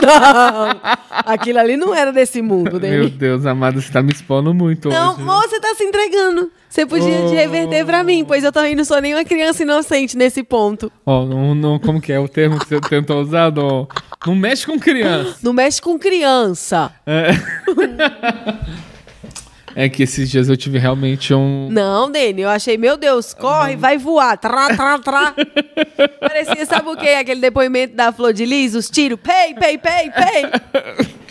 Não, 0.00 0.80
aquilo 1.26 1.58
ali 1.58 1.76
não 1.76 1.94
era 1.94 2.12
desse 2.12 2.40
mundo, 2.40 2.72
Meu 2.72 2.80
Dani. 2.80 3.10
Deus, 3.10 3.44
amado, 3.44 3.80
você 3.82 3.92
tá 3.92 4.00
me 4.02 4.10
expondo 4.12 4.54
muito 4.54 4.88
Não, 4.88 5.14
hoje. 5.14 5.22
moça, 5.22 5.48
você 5.48 5.60
tá 5.60 5.74
se 5.74 5.84
entregando. 5.84 6.50
Você 6.68 6.86
podia 6.86 7.08
Oh. 7.24 7.28
te 7.28 7.34
reverter 7.34 7.84
pra 7.84 8.02
mim, 8.04 8.24
pois 8.26 8.44
eu 8.44 8.52
também 8.52 8.74
não 8.74 8.84
sou 8.84 9.00
nenhuma 9.00 9.24
criança 9.24 9.62
inocente 9.62 10.16
nesse 10.16 10.42
ponto. 10.42 10.90
Ó, 11.04 11.24
não, 11.26 11.54
não, 11.54 11.78
como 11.78 12.00
que 12.00 12.12
é 12.12 12.18
o 12.20 12.28
termo 12.28 12.58
que 12.58 12.66
você 12.66 12.80
tentou 12.80 13.20
usar? 13.20 13.50
Não, 13.52 13.88
não 14.26 14.34
mexe 14.34 14.66
com 14.66 14.78
criança. 14.78 15.36
Não 15.42 15.52
mexe 15.52 15.80
com 15.82 15.98
criança. 15.98 16.90
É. 17.06 17.30
É 19.74 19.88
que 19.88 20.02
esses 20.02 20.30
dias 20.30 20.48
eu 20.48 20.56
tive 20.56 20.78
realmente 20.78 21.32
um. 21.34 21.68
Não, 21.70 22.10
Dani, 22.10 22.42
eu 22.42 22.48
achei, 22.48 22.76
meu 22.76 22.96
Deus, 22.96 23.34
corre, 23.34 23.76
vai 23.76 23.98
voar. 23.98 24.36
Trá, 24.36 24.74
trá, 24.74 24.98
trá. 24.98 25.34
Parecia, 26.20 26.66
sabe 26.66 26.88
o 26.88 26.96
que? 26.96 27.08
Aquele 27.08 27.40
depoimento 27.40 27.94
da 27.94 28.12
Flor 28.12 28.32
de 28.32 28.44
Lis, 28.44 28.74
os 28.74 28.88
tiros. 28.90 29.18
Pei, 29.22 29.54
pei, 29.54 29.78
pei, 29.78 30.10
pei. 30.10 31.30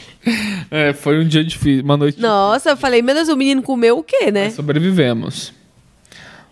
É, 0.70 0.92
foi 0.94 1.20
um 1.20 1.28
dia 1.28 1.44
difícil, 1.44 1.86
uma 1.86 1.96
noite 1.96 2.20
Nossa, 2.20 2.72
eu 2.72 2.78
falei, 2.78 3.02
meu 3.02 3.16
Deus, 3.16 3.30
o 3.30 3.38
menino 3.38 3.62
comeu 3.62 4.00
o 4.00 4.04
quê, 4.04 4.30
né? 4.30 4.50
Sobrevivemos. 4.50 5.54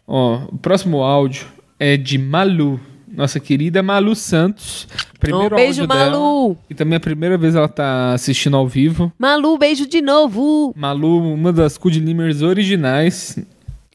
Ó, 0.08 0.44
o 0.50 0.58
próximo 0.58 1.04
áudio 1.04 1.48
é 1.80 1.98
de 1.98 2.18
Malu, 2.18 2.80
nossa 3.16 3.40
querida 3.40 3.82
Malu 3.82 4.16
Santos. 4.16 4.88
Primeiro 5.20 5.56
Um 5.56 5.58
beijo, 5.58 5.82
áudio 5.82 5.96
dela. 5.96 6.12
Malu. 6.12 6.58
E 6.70 6.74
também 6.76 6.94
é 6.94 6.98
a 6.98 7.00
primeira 7.00 7.38
vez 7.38 7.56
ela 7.56 7.68
tá 7.68 8.14
assistindo 8.14 8.56
ao 8.58 8.68
vivo. 8.68 9.12
Malu, 9.18 9.58
beijo 9.58 9.88
de 9.88 10.02
novo. 10.02 10.74
Malu, 10.76 11.34
uma 11.34 11.52
das 11.52 11.78
Good 11.78 12.00
Limers 12.00 12.42
originais. 12.42 13.38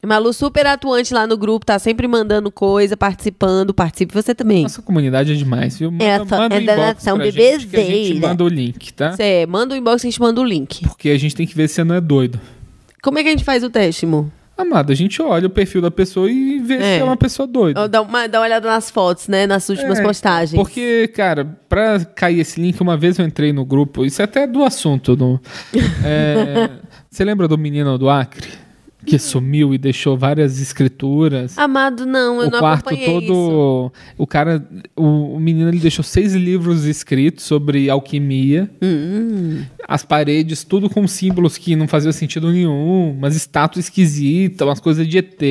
Malu 0.03 0.33
super 0.33 0.65
atuante 0.65 1.13
lá 1.13 1.27
no 1.27 1.37
grupo, 1.37 1.63
tá 1.63 1.77
sempre 1.77 2.07
mandando 2.07 2.51
coisa, 2.51 2.97
participando. 2.97 3.71
Participe 3.71 4.13
você 4.13 4.33
também. 4.33 4.63
Nossa 4.63 4.81
comunidade 4.81 5.31
é 5.31 5.35
demais, 5.35 5.77
viu? 5.77 5.91
Manda, 5.91 6.03
Essa 6.03 6.37
manda 6.37 6.55
é 6.55 6.59
um 6.59 6.65
da 6.65 6.75
nação 6.75 7.17
que 7.17 7.27
a 7.27 7.31
gente 7.31 7.67
bebezeira. 7.67 8.27
manda 8.27 8.43
o 8.43 8.47
link, 8.47 8.93
tá? 8.93 9.11
Você 9.11 9.45
manda 9.47 9.75
o 9.75 9.77
inbox 9.77 10.03
e 10.03 10.07
a 10.07 10.09
gente 10.09 10.19
manda 10.19 10.41
o 10.41 10.43
link. 10.43 10.87
Porque 10.87 11.09
a 11.09 11.17
gente 11.19 11.35
tem 11.35 11.45
que 11.45 11.55
ver 11.55 11.67
se 11.67 11.75
você 11.75 11.83
não 11.83 11.93
é 11.95 12.01
doido. 12.01 12.39
Como 13.03 13.19
é 13.19 13.21
que 13.23 13.29
a 13.29 13.31
gente 13.31 13.43
faz 13.43 13.63
o 13.63 13.69
teste, 13.69 14.05
amor? 14.05 14.25
Amado, 14.57 14.91
a 14.91 14.95
gente 14.95 15.19
olha 15.21 15.47
o 15.47 15.49
perfil 15.49 15.81
da 15.81 15.89
pessoa 15.89 16.29
e 16.29 16.59
vê 16.59 16.77
se 16.77 16.83
É. 16.83 16.97
é 16.99 17.03
uma 17.03 17.17
pessoa 17.17 17.47
doida. 17.47 17.87
Dá 17.89 18.01
uma, 18.01 18.27
dá 18.27 18.39
uma 18.39 18.45
olhada 18.45 18.67
nas 18.69 18.91
fotos, 18.91 19.27
né? 19.27 19.47
Nas 19.47 19.67
últimas 19.69 19.97
É, 19.99 20.03
postagens. 20.03 20.61
Porque, 20.61 21.07
cara, 21.07 21.45
pra 21.67 21.99
cair 22.05 22.39
esse 22.41 22.61
link, 22.61 22.79
uma 22.79 22.95
vez 22.95 23.17
eu 23.17 23.25
entrei 23.25 23.51
no 23.51 23.65
grupo, 23.65 24.05
isso 24.05 24.21
é 24.21 24.25
até 24.25 24.45
do 24.45 24.63
assunto. 24.63 25.15
No, 25.17 25.39
é, 26.05 26.69
você 27.09 27.23
lembra 27.25 27.47
do 27.47 27.57
menino 27.57 27.97
do 27.97 28.07
Acre? 28.09 28.49
Que 29.05 29.17
sumiu 29.17 29.73
e 29.73 29.77
deixou 29.77 30.15
várias 30.15 30.61
escrituras. 30.61 31.57
Amado, 31.57 32.05
não, 32.05 32.41
eu 32.41 32.47
o 32.47 32.51
não 32.51 32.59
quarto 32.59 32.87
acompanhei 32.89 33.05
todo. 33.05 33.23
isso. 33.23 33.91
O 34.17 34.27
cara. 34.27 34.63
O, 34.95 35.35
o 35.35 35.39
menino 35.39 35.69
ele 35.69 35.79
deixou 35.79 36.03
seis 36.03 36.33
livros 36.35 36.85
escritos 36.85 37.43
sobre 37.45 37.89
alquimia. 37.89 38.69
Hum, 38.81 39.63
As 39.87 40.03
paredes, 40.03 40.63
tudo 40.63 40.89
com 40.89 41.07
símbolos 41.07 41.57
que 41.57 41.75
não 41.75 41.87
faziam 41.87 42.11
sentido 42.11 42.51
nenhum. 42.51 43.11
Umas 43.17 43.35
estátuas 43.35 43.85
esquisitas, 43.85 44.67
umas 44.67 44.79
coisas 44.79 45.07
de 45.07 45.17
ET. 45.17 45.41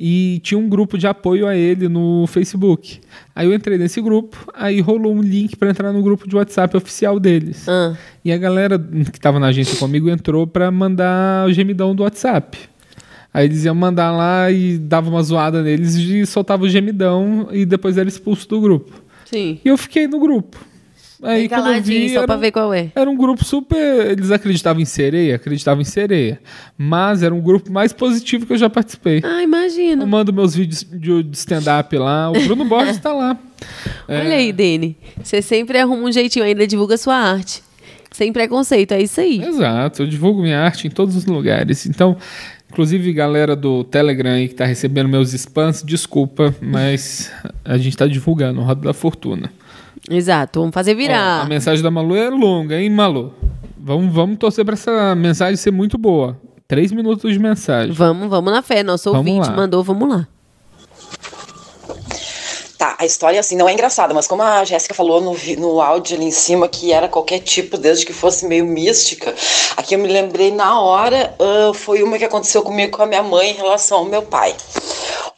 E 0.00 0.38
tinha 0.44 0.56
um 0.56 0.68
grupo 0.68 0.96
de 0.96 1.08
apoio 1.08 1.44
a 1.48 1.56
ele 1.56 1.88
no 1.88 2.24
Facebook. 2.28 3.00
Aí 3.34 3.46
eu 3.48 3.52
entrei 3.52 3.76
nesse 3.76 4.00
grupo, 4.00 4.36
aí 4.54 4.80
rolou 4.80 5.12
um 5.12 5.20
link 5.20 5.56
pra 5.56 5.70
entrar 5.70 5.92
no 5.92 6.00
grupo 6.00 6.28
de 6.28 6.36
WhatsApp 6.36 6.76
oficial 6.76 7.18
deles. 7.18 7.68
ah. 7.68 7.96
E 8.24 8.30
a 8.30 8.36
galera 8.36 8.78
que 9.12 9.18
tava 9.18 9.40
na 9.40 9.48
agência 9.48 9.76
comigo 9.76 10.08
entrou 10.08 10.46
pra 10.46 10.70
mandar 10.70 11.48
o 11.48 11.52
gemidão 11.52 11.94
do 11.96 12.04
WhatsApp. 12.04 12.56
Aí 13.34 13.46
eles 13.46 13.64
iam 13.64 13.74
mandar 13.74 14.10
lá 14.12 14.50
e 14.50 14.78
dava 14.78 15.10
uma 15.10 15.22
zoada 15.22 15.62
neles 15.62 15.94
e 15.96 16.24
soltava 16.26 16.64
o 16.64 16.68
gemidão 16.68 17.48
e 17.50 17.66
depois 17.66 17.98
era 17.98 18.08
expulso 18.08 18.48
do 18.48 18.60
grupo. 18.60 19.02
Sim. 19.24 19.58
E 19.64 19.68
eu 19.68 19.76
fiquei 19.76 20.06
no 20.06 20.20
grupo. 20.20 20.64
Aí 21.22 21.40
Bem 21.40 21.48
quando 21.48 21.72
eu 21.74 21.82
vi, 21.82 22.08
só 22.10 22.18
era, 22.18 22.26
pra 22.26 22.36
ver 22.36 22.52
qual 22.52 22.72
é. 22.72 22.92
era 22.94 23.10
um 23.10 23.16
grupo 23.16 23.44
super. 23.44 23.76
Eles 24.10 24.30
acreditavam 24.30 24.80
em 24.80 24.84
sereia, 24.84 25.34
acreditavam 25.36 25.82
em 25.82 25.84
sereia. 25.84 26.40
Mas 26.76 27.22
era 27.24 27.34
um 27.34 27.40
grupo 27.40 27.72
mais 27.72 27.92
positivo 27.92 28.46
que 28.46 28.52
eu 28.52 28.56
já 28.56 28.70
participei. 28.70 29.20
Ah, 29.24 29.38
Eu 29.38 29.42
imagino. 29.42 30.06
mando 30.06 30.32
meus 30.32 30.54
vídeos 30.54 30.86
de 30.90 31.22
de 31.24 31.36
stand-up 31.36 31.96
lá. 31.96 32.30
O 32.30 32.34
Bruno 32.44 32.64
Borges 32.64 32.98
tá 32.98 33.12
lá. 33.12 33.36
É. 34.06 34.20
Olha 34.20 34.36
aí, 34.36 34.52
Dene. 34.52 34.96
Você 35.22 35.42
sempre 35.42 35.78
arruma 35.78 36.04
um 36.04 36.12
jeitinho, 36.12 36.44
ainda 36.44 36.66
divulga 36.66 36.96
sua 36.96 37.16
arte. 37.16 37.62
Sem 38.12 38.32
preconceito, 38.32 38.92
é 38.92 39.02
isso 39.02 39.20
aí. 39.20 39.42
Exato, 39.42 40.02
eu 40.02 40.06
divulgo 40.06 40.40
minha 40.42 40.60
arte 40.60 40.86
em 40.86 40.90
todos 40.90 41.14
os 41.14 41.26
lugares. 41.26 41.84
Então, 41.84 42.16
inclusive, 42.70 43.12
galera 43.12 43.54
do 43.54 43.84
Telegram 43.84 44.30
aí 44.32 44.48
que 44.48 44.54
tá 44.54 44.64
recebendo 44.64 45.08
meus 45.08 45.32
spams, 45.34 45.82
desculpa, 45.84 46.54
mas 46.60 47.30
a 47.64 47.76
gente 47.76 47.96
tá 47.96 48.06
divulgando 48.06 48.60
o 48.60 48.64
Roda 48.64 48.80
da 48.82 48.94
Fortuna. 48.94 49.52
Exato, 50.10 50.60
vamos 50.60 50.74
fazer 50.74 50.92
Ó, 50.92 50.94
a 50.94 50.96
virar. 50.96 51.48
mensagem 51.48 51.82
da 51.82 51.90
Malu 51.90 52.16
é 52.16 52.28
longa, 52.30 52.80
hein, 52.80 52.90
Malu? 52.90 53.32
Vamos, 53.78 54.12
vamos 54.14 54.38
torcer 54.38 54.64
pra 54.64 54.74
essa 54.74 55.14
mensagem 55.14 55.56
ser 55.56 55.70
muito 55.70 55.96
boa. 55.96 56.36
Três 56.66 56.92
minutos 56.92 57.32
de 57.32 57.38
mensagem. 57.38 57.92
Vamos, 57.92 58.28
vamos 58.28 58.52
na 58.52 58.60
fé. 58.60 58.82
Nosso 58.82 59.10
Vamos 59.10 59.26
ouvinte 59.26 59.48
lá. 59.48 59.56
mandou, 59.56 59.82
vamos 59.82 60.08
lá. 60.08 60.28
Tá, 62.78 62.94
a 62.96 63.04
história 63.04 63.40
assim 63.40 63.56
não 63.56 63.68
é 63.68 63.72
engraçada, 63.72 64.14
mas 64.14 64.28
como 64.28 64.40
a 64.40 64.64
Jéssica 64.64 64.94
falou 64.94 65.20
no, 65.20 65.36
no 65.58 65.80
áudio 65.80 66.16
ali 66.16 66.26
em 66.26 66.30
cima 66.30 66.68
que 66.68 66.92
era 66.92 67.08
qualquer 67.08 67.40
tipo, 67.40 67.76
desde 67.76 68.06
que 68.06 68.12
fosse 68.12 68.46
meio 68.46 68.64
mística, 68.64 69.34
aqui 69.76 69.96
eu 69.96 69.98
me 69.98 70.06
lembrei 70.06 70.52
na 70.52 70.80
hora, 70.80 71.34
ah, 71.40 71.74
foi 71.74 72.04
uma 72.04 72.16
que 72.16 72.24
aconteceu 72.24 72.62
comigo 72.62 72.96
com 72.96 73.02
a 73.02 73.06
minha 73.06 73.22
mãe 73.22 73.50
em 73.50 73.54
relação 73.54 73.98
ao 73.98 74.04
meu 74.04 74.22
pai. 74.22 74.54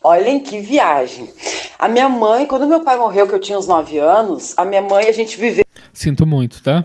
Olhem 0.05 0.39
que 0.39 0.61
viagem. 0.61 1.33
A 1.79 1.89
minha 1.89 2.11
mãe, 2.11 2.45
quando 2.45 2.67
meu 2.67 2.81
pai 2.81 2.99
morreu, 2.99 3.27
que 3.27 3.35
eu 3.35 3.41
tinha 3.41 3.59
uns 3.59 3.67
9 3.67 3.97
anos, 3.97 4.53
a 4.55 4.65
minha 4.65 4.83
mãe, 4.83 5.09
a 5.09 5.13
gente 5.13 5.39
viveu 5.39 5.65
Sinto 5.95 6.27
muito, 6.27 6.63
tá? 6.63 6.85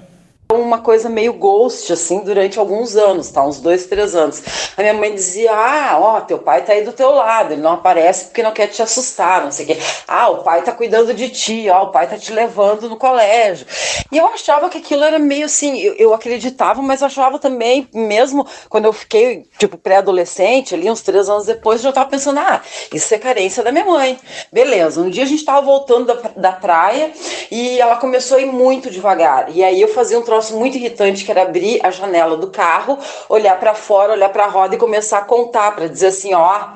Uma 0.53 0.79
coisa 0.79 1.09
meio 1.09 1.33
ghost, 1.33 1.91
assim, 1.91 2.19
durante 2.19 2.59
alguns 2.59 2.95
anos, 2.95 3.29
tá? 3.31 3.43
Uns 3.43 3.59
dois, 3.59 3.87
três 3.87 4.15
anos. 4.15 4.43
A 4.77 4.81
minha 4.81 4.93
mãe 4.93 5.13
dizia, 5.13 5.51
ah, 5.51 5.97
ó, 5.99 6.21
teu 6.21 6.37
pai 6.37 6.63
tá 6.63 6.73
aí 6.73 6.83
do 6.83 6.93
teu 6.93 7.09
lado, 7.11 7.53
ele 7.53 7.61
não 7.61 7.73
aparece 7.73 8.25
porque 8.25 8.43
não 8.43 8.51
quer 8.51 8.67
te 8.67 8.81
assustar, 8.81 9.43
não 9.43 9.51
sei 9.51 9.65
o 9.65 9.67
quê. 9.69 9.77
Ah, 10.07 10.29
o 10.29 10.43
pai 10.43 10.61
tá 10.61 10.71
cuidando 10.71 11.13
de 11.13 11.29
ti, 11.29 11.67
ó, 11.69 11.85
o 11.85 11.91
pai 11.91 12.07
tá 12.07 12.17
te 12.17 12.31
levando 12.31 12.87
no 12.87 12.95
colégio. 12.95 13.65
E 14.11 14.17
eu 14.17 14.27
achava 14.27 14.69
que 14.69 14.77
aquilo 14.77 15.03
era 15.03 15.17
meio 15.17 15.45
assim, 15.45 15.79
eu, 15.79 15.95
eu 15.95 16.13
acreditava, 16.13 16.81
mas 16.81 17.01
achava 17.01 17.39
também, 17.39 17.87
mesmo 17.93 18.45
quando 18.69 18.85
eu 18.85 18.93
fiquei, 18.93 19.45
tipo, 19.57 19.77
pré-adolescente, 19.77 20.75
ali 20.75 20.89
uns 20.89 21.01
três 21.01 21.27
anos 21.27 21.45
depois, 21.45 21.79
eu 21.79 21.89
já 21.89 21.91
tava 21.91 22.09
pensando, 22.09 22.39
ah, 22.39 22.61
isso 22.93 23.13
é 23.13 23.17
carência 23.17 23.63
da 23.63 23.71
minha 23.71 23.85
mãe. 23.85 24.19
Beleza, 24.51 25.01
um 25.01 25.09
dia 25.09 25.23
a 25.23 25.27
gente 25.27 25.43
tava 25.43 25.61
voltando 25.61 26.05
da, 26.05 26.29
da 26.35 26.51
praia 26.51 27.11
e 27.49 27.79
ela 27.79 27.95
começou 27.95 28.37
a 28.37 28.41
ir 28.41 28.45
muito 28.45 28.91
devagar. 28.91 29.49
E 29.49 29.63
aí 29.63 29.81
eu 29.81 29.87
fazia 29.87 30.19
um 30.19 30.23
troço 30.35 30.57
muito 30.57 30.75
irritante 30.75 31.23
que 31.23 31.31
era 31.31 31.43
abrir 31.43 31.79
a 31.81 31.89
janela 31.89 32.35
do 32.35 32.47
carro, 32.47 32.99
olhar 33.29 33.57
pra 33.57 33.73
fora, 33.73 34.11
olhar 34.11 34.27
pra 34.29 34.47
roda 34.47 34.75
e 34.75 34.77
começar 34.77 35.19
a 35.19 35.25
contar 35.25 35.73
pra 35.73 35.87
dizer 35.87 36.07
assim, 36.07 36.33
ó, 36.33 36.71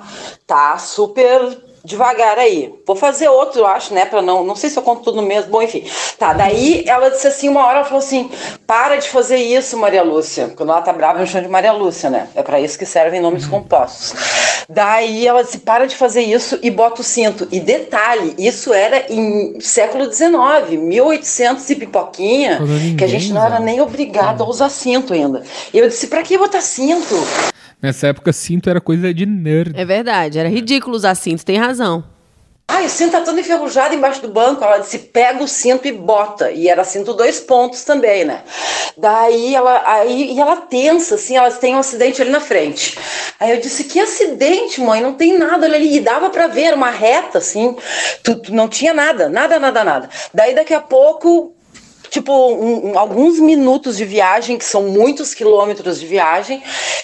tá 0.48 0.78
super 0.78 1.69
devagar 1.90 2.38
aí. 2.38 2.72
Vou 2.86 2.96
fazer 2.96 3.28
outro, 3.28 3.62
eu 3.62 3.68
acho, 3.68 3.94
né, 3.94 4.06
Pra 4.06 4.22
não, 4.22 4.44
não 4.44 4.56
sei 4.56 4.70
se 4.70 4.78
eu 4.78 4.84
conto 4.84 5.04
tudo 5.04 5.22
mesmo, 5.22 5.50
bom, 5.50 5.62
enfim. 5.62 5.84
Tá, 6.18 6.34
daí 6.34 6.84
ela 6.88 7.10
disse 7.10 7.28
assim, 7.28 7.50
uma 7.50 7.66
hora 7.66 7.80
ela 7.80 7.86
falou 7.86 8.00
assim: 8.00 8.30
"Para 8.66 8.96
de 8.98 9.10
fazer 9.10 9.38
isso, 9.38 9.76
Maria 9.78 10.04
Lúcia". 10.04 10.54
Quando 10.56 10.72
ela 10.72 10.82
tá 10.82 10.94
brava, 10.94 11.20
eu 11.20 11.26
chamo 11.28 11.46
de 11.46 11.50
Maria 11.50 11.72
Lúcia, 11.72 12.10
né? 12.10 12.28
É 12.36 12.44
pra 12.44 12.60
isso 12.62 12.78
que 12.78 12.86
servem 12.86 13.20
nomes 13.20 13.46
compostos. 13.48 14.14
Daí 14.70 15.28
ela 15.28 15.44
disse: 15.44 15.58
"Para 15.60 15.88
de 15.88 15.96
fazer 15.96 16.22
isso 16.22 16.60
e 16.62 16.70
bota 16.70 17.02
o 17.02 17.04
cinto". 17.04 17.48
E 17.52 17.60
detalhe, 17.60 18.36
isso 18.38 18.72
era 18.72 19.06
em 19.12 19.60
século 19.60 20.12
XIX, 20.12 20.80
1800 20.80 21.68
e 21.70 21.76
pipoquinha, 21.76 22.60
que 22.98 23.04
a 23.04 23.08
gente 23.08 23.34
não 23.34 23.44
era 23.44 23.60
nem 23.60 23.82
obrigado 23.82 24.44
a 24.44 24.48
usar 24.48 24.70
cinto 24.70 25.14
ainda. 25.14 25.44
E 25.74 25.80
eu 25.80 25.88
disse: 25.88 26.08
"Pra 26.08 26.22
que 26.22 26.38
botar 26.38 26.62
cinto?" 26.62 27.16
Nessa 27.82 28.08
época, 28.08 28.34
cinto 28.34 28.70
era 28.70 28.82
coisa 28.82 29.14
de 29.14 29.26
nerd. 29.26 29.74
É 29.80 29.86
verdade, 29.86 30.38
era 30.38 30.50
ridículo 30.50 30.96
usar 30.96 31.16
cinto, 31.16 31.46
tem 31.46 31.58
razão. 31.58 32.04
Ai, 32.72 32.86
o 32.86 32.90
cinto 32.90 33.14
tá 33.14 33.22
todo 33.22 33.40
enferrujado 33.40 33.96
embaixo 33.96 34.22
do 34.22 34.28
banco. 34.28 34.64
Ela 34.64 34.78
disse: 34.78 35.00
pega 35.00 35.44
o 35.44 35.48
cinto 35.48 35.88
e 35.88 35.92
bota. 35.92 36.52
E 36.52 36.68
era 36.68 36.84
cinto 36.84 37.16
dois 37.16 37.40
pontos 37.40 37.84
também, 37.84 38.26
né? 38.26 38.44
Daí 38.96 39.56
ela, 39.56 39.82
aí, 39.86 40.34
e 40.34 40.40
ela 40.40 40.58
tensa, 40.58 41.16
assim, 41.16 41.36
elas 41.36 41.58
têm 41.58 41.76
um 41.76 41.80
acidente 41.80 42.22
ali 42.22 42.30
na 42.30 42.40
frente. 42.40 42.96
Aí 43.40 43.52
eu 43.52 43.60
disse: 43.60 43.86
que 43.86 44.00
acidente, 44.00 44.80
mãe? 44.82 45.02
Não 45.02 45.16
tem 45.16 45.36
nada 45.36 45.66
ali. 45.66 45.98
E 45.98 46.00
dava 46.00 46.30
pra 46.30 46.46
ver, 46.46 46.66
era 46.66 46.76
uma 46.76 46.92
reta, 46.92 47.40
assim. 47.40 47.76
Tu, 48.22 48.36
tu 48.36 48.54
não 48.54 48.68
tinha 48.68 48.94
nada, 48.94 49.28
nada, 49.30 49.58
nada, 49.58 49.84
nada. 49.84 50.10
Daí 50.32 50.54
daqui 50.54 50.74
a 50.74 50.82
pouco 50.82 51.56
tipo, 52.10 52.32
um- 52.34 52.92
um- 52.92 53.00
alguns 53.00 53.40
minutos 53.40 53.98
de 53.98 54.06
viagem, 54.06 54.58
que 54.58 54.66
são 54.66 54.84
muitos 54.84 55.34
quilômetros 55.34 56.00
de 56.00 56.06
viagem, 56.06 56.62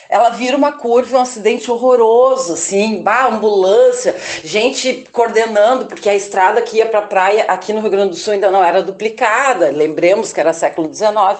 ela 0.09 0.29
vira 0.29 0.55
uma 0.55 0.71
curva, 0.73 1.17
um 1.17 1.21
acidente 1.21 1.69
horroroso, 1.69 2.53
assim, 2.53 3.01
bah, 3.01 3.27
ambulância, 3.27 4.15
gente 4.43 5.05
coordenando, 5.11 5.85
porque 5.85 6.09
a 6.09 6.15
estrada 6.15 6.61
que 6.61 6.77
ia 6.77 6.85
para 6.85 6.99
a 6.99 7.03
praia 7.03 7.45
aqui 7.47 7.73
no 7.73 7.81
Rio 7.81 7.89
Grande 7.89 8.09
do 8.11 8.15
Sul 8.15 8.33
ainda 8.33 8.51
não 8.51 8.63
era 8.63 8.81
duplicada, 8.83 9.71
lembremos 9.71 10.31
que 10.31 10.39
era 10.39 10.53
século 10.53 10.93
XIX. 10.93 11.39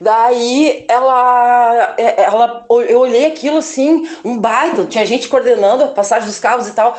Daí 0.00 0.84
ela, 0.88 1.94
é, 1.98 2.22
ela, 2.22 2.64
eu 2.88 3.00
olhei 3.00 3.26
aquilo 3.26 3.58
assim, 3.58 4.08
um 4.24 4.38
baita, 4.38 4.84
tinha 4.86 5.04
gente 5.06 5.28
coordenando 5.28 5.84
a 5.84 5.88
passagem 5.88 6.28
dos 6.28 6.38
carros 6.38 6.68
e 6.68 6.72
tal. 6.72 6.98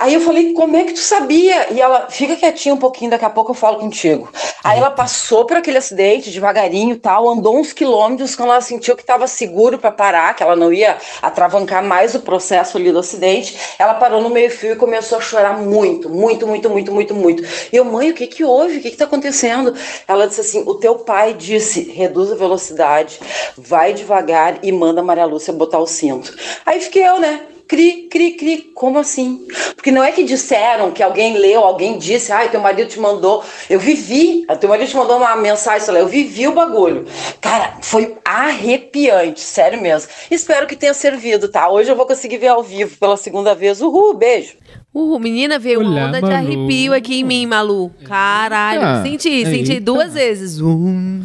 Aí 0.00 0.14
eu 0.14 0.20
falei, 0.22 0.54
como 0.54 0.74
é 0.78 0.84
que 0.84 0.94
tu 0.94 1.00
sabia? 1.00 1.70
E 1.74 1.78
ela, 1.78 2.06
fica 2.08 2.34
quietinha 2.34 2.74
um 2.74 2.78
pouquinho, 2.78 3.10
daqui 3.10 3.26
a 3.26 3.28
pouco 3.28 3.50
eu 3.50 3.54
falo 3.54 3.76
contigo. 3.76 4.30
Aí 4.64 4.78
ela 4.78 4.90
passou 4.90 5.44
por 5.44 5.58
aquele 5.58 5.76
acidente 5.76 6.30
devagarinho 6.30 6.94
e 6.94 6.98
tal, 6.98 7.28
andou 7.28 7.58
uns 7.58 7.74
quilômetros, 7.74 8.34
quando 8.34 8.48
ela 8.48 8.62
sentiu 8.62 8.96
que 8.96 9.02
estava 9.02 9.26
seguro 9.26 9.78
para 9.78 9.90
parar, 9.90 10.34
que 10.34 10.42
ela 10.42 10.56
não 10.56 10.72
ia 10.72 10.96
atravancar 11.20 11.84
mais 11.84 12.14
o 12.14 12.20
processo 12.20 12.78
ali 12.78 12.90
do 12.90 12.98
acidente, 12.98 13.54
ela 13.78 13.92
parou 13.92 14.22
no 14.22 14.30
meio 14.30 14.50
fio 14.50 14.72
e 14.72 14.76
começou 14.76 15.18
a 15.18 15.20
chorar 15.20 15.58
muito, 15.58 16.08
muito, 16.08 16.46
muito, 16.46 16.70
muito, 16.70 16.94
muito, 16.94 17.14
muito. 17.14 17.42
E 17.70 17.76
eu, 17.76 17.84
mãe, 17.84 18.10
o 18.10 18.14
que 18.14 18.26
que 18.26 18.42
houve? 18.42 18.78
O 18.78 18.80
que 18.80 18.92
que 18.92 18.96
tá 18.96 19.04
acontecendo? 19.04 19.74
Ela 20.08 20.26
disse 20.26 20.40
assim, 20.40 20.62
o 20.66 20.76
teu 20.76 20.94
pai 20.94 21.34
disse, 21.34 21.90
reduz 21.90 22.32
a 22.32 22.36
velocidade, 22.36 23.20
vai 23.54 23.92
devagar 23.92 24.60
e 24.62 24.72
manda 24.72 25.02
a 25.02 25.04
Maria 25.04 25.26
Lúcia 25.26 25.52
botar 25.52 25.78
o 25.78 25.86
cinto. 25.86 26.34
Aí 26.64 26.80
fiquei 26.80 27.06
eu, 27.06 27.20
né? 27.20 27.42
Cri, 27.70 28.08
cri, 28.10 28.32
cri. 28.32 28.56
Como 28.74 28.98
assim? 28.98 29.46
Porque 29.76 29.92
não 29.92 30.02
é 30.02 30.10
que 30.10 30.24
disseram 30.24 30.90
que 30.90 31.04
alguém 31.04 31.38
leu, 31.38 31.60
alguém 31.60 31.98
disse, 31.98 32.32
ai, 32.32 32.48
teu 32.48 32.60
marido 32.60 32.88
te 32.88 32.98
mandou. 32.98 33.44
Eu 33.70 33.78
vivi, 33.78 34.44
teu 34.58 34.68
marido 34.68 34.88
te 34.88 34.96
mandou 34.96 35.18
uma 35.18 35.36
mensagem, 35.36 35.84
sei 35.84 35.94
lá, 35.94 36.00
eu 36.00 36.08
vivi 36.08 36.48
o 36.48 36.52
bagulho. 36.52 37.04
Cara, 37.40 37.78
foi 37.80 38.16
arrepiante, 38.24 39.38
sério 39.38 39.80
mesmo. 39.80 40.10
Espero 40.28 40.66
que 40.66 40.74
tenha 40.74 40.92
servido, 40.92 41.48
tá? 41.48 41.70
Hoje 41.70 41.92
eu 41.92 41.94
vou 41.94 42.06
conseguir 42.06 42.38
ver 42.38 42.48
ao 42.48 42.60
vivo 42.60 42.96
pela 42.98 43.16
segunda 43.16 43.54
vez. 43.54 43.80
Uhul, 43.80 44.14
beijo. 44.14 44.54
Uhul, 44.92 45.20
menina, 45.20 45.56
veio 45.56 45.78
uma 45.78 45.90
Olá, 45.90 46.06
onda 46.06 46.20
de 46.20 46.28
Malu. 46.28 46.34
arrepio 46.34 46.92
aqui 46.92 47.20
em 47.20 47.24
mim, 47.24 47.46
Malu. 47.46 47.92
Caralho. 48.04 48.82
Ah, 48.82 49.02
senti, 49.04 49.46
senti 49.46 49.74
eita. 49.74 49.80
duas 49.80 50.12
vezes. 50.12 50.60
Um. 50.60 51.24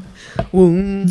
Um. 0.53 1.05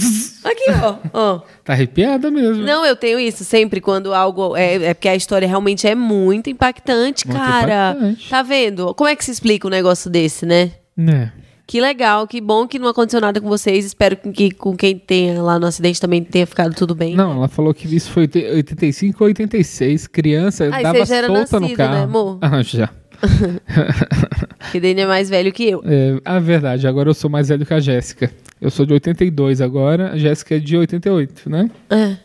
Aqui, 0.44 0.64
ó. 0.82 0.96
ó. 1.12 1.40
Tá 1.64 1.72
arrepiada 1.72 2.30
mesmo. 2.30 2.62
Não, 2.62 2.84
eu 2.84 2.96
tenho 2.96 3.18
isso 3.18 3.44
sempre 3.44 3.80
quando 3.80 4.12
algo. 4.14 4.56
É, 4.56 4.74
é 4.76 4.94
porque 4.94 5.08
a 5.08 5.16
história 5.16 5.46
realmente 5.48 5.86
é 5.86 5.94
muito 5.94 6.50
impactante, 6.50 7.26
Muito 7.26 7.38
cara. 7.40 7.90
impactante. 7.92 8.28
Tá 8.28 8.42
vendo? 8.42 8.94
Como 8.94 9.08
é 9.08 9.16
que 9.16 9.24
se 9.24 9.30
explica 9.30 9.66
um 9.66 9.70
negócio 9.70 10.10
desse, 10.10 10.44
né? 10.46 10.72
É. 10.98 11.30
Que 11.66 11.80
legal, 11.80 12.26
que 12.26 12.42
bom 12.42 12.68
que 12.68 12.78
não 12.78 12.88
aconteceu 12.88 13.22
nada 13.22 13.40
com 13.40 13.48
vocês. 13.48 13.86
Espero 13.86 14.16
que 14.16 14.50
com 14.50 14.76
quem 14.76 14.98
tenha 14.98 15.42
lá 15.42 15.58
no 15.58 15.66
acidente 15.66 15.98
também 15.98 16.22
tenha 16.22 16.46
ficado 16.46 16.74
tudo 16.74 16.94
bem. 16.94 17.14
Não, 17.16 17.32
ela 17.32 17.48
falou 17.48 17.72
que 17.72 17.88
isso 17.96 18.10
foi 18.10 18.24
oit- 18.24 18.36
85 18.50 19.24
ou 19.24 19.28
86. 19.28 20.06
Criança, 20.06 20.68
Ai, 20.70 20.82
dava 20.82 21.06
solta 21.06 21.26
no 21.28 21.34
nascido, 21.60 21.76
carro. 21.76 21.94
né, 21.94 22.02
amor? 22.02 22.38
Ah, 22.44 22.62
já. 22.62 22.90
Que 24.72 24.80
Dani 24.80 25.02
é 25.02 25.06
mais 25.06 25.28
velho 25.30 25.52
que 25.52 25.70
eu. 25.70 25.82
É, 25.84 26.20
a 26.24 26.38
verdade, 26.38 26.88
agora 26.88 27.08
eu 27.08 27.14
sou 27.14 27.30
mais 27.30 27.48
velho 27.48 27.64
que 27.64 27.74
a 27.74 27.80
Jéssica. 27.80 28.30
Eu 28.60 28.70
sou 28.70 28.84
de 28.86 28.92
82 28.94 29.60
agora, 29.60 30.12
a 30.12 30.16
Jéssica 30.16 30.56
é 30.56 30.58
de 30.58 30.76
88, 30.76 31.50
né? 31.50 31.70
É, 31.90 32.16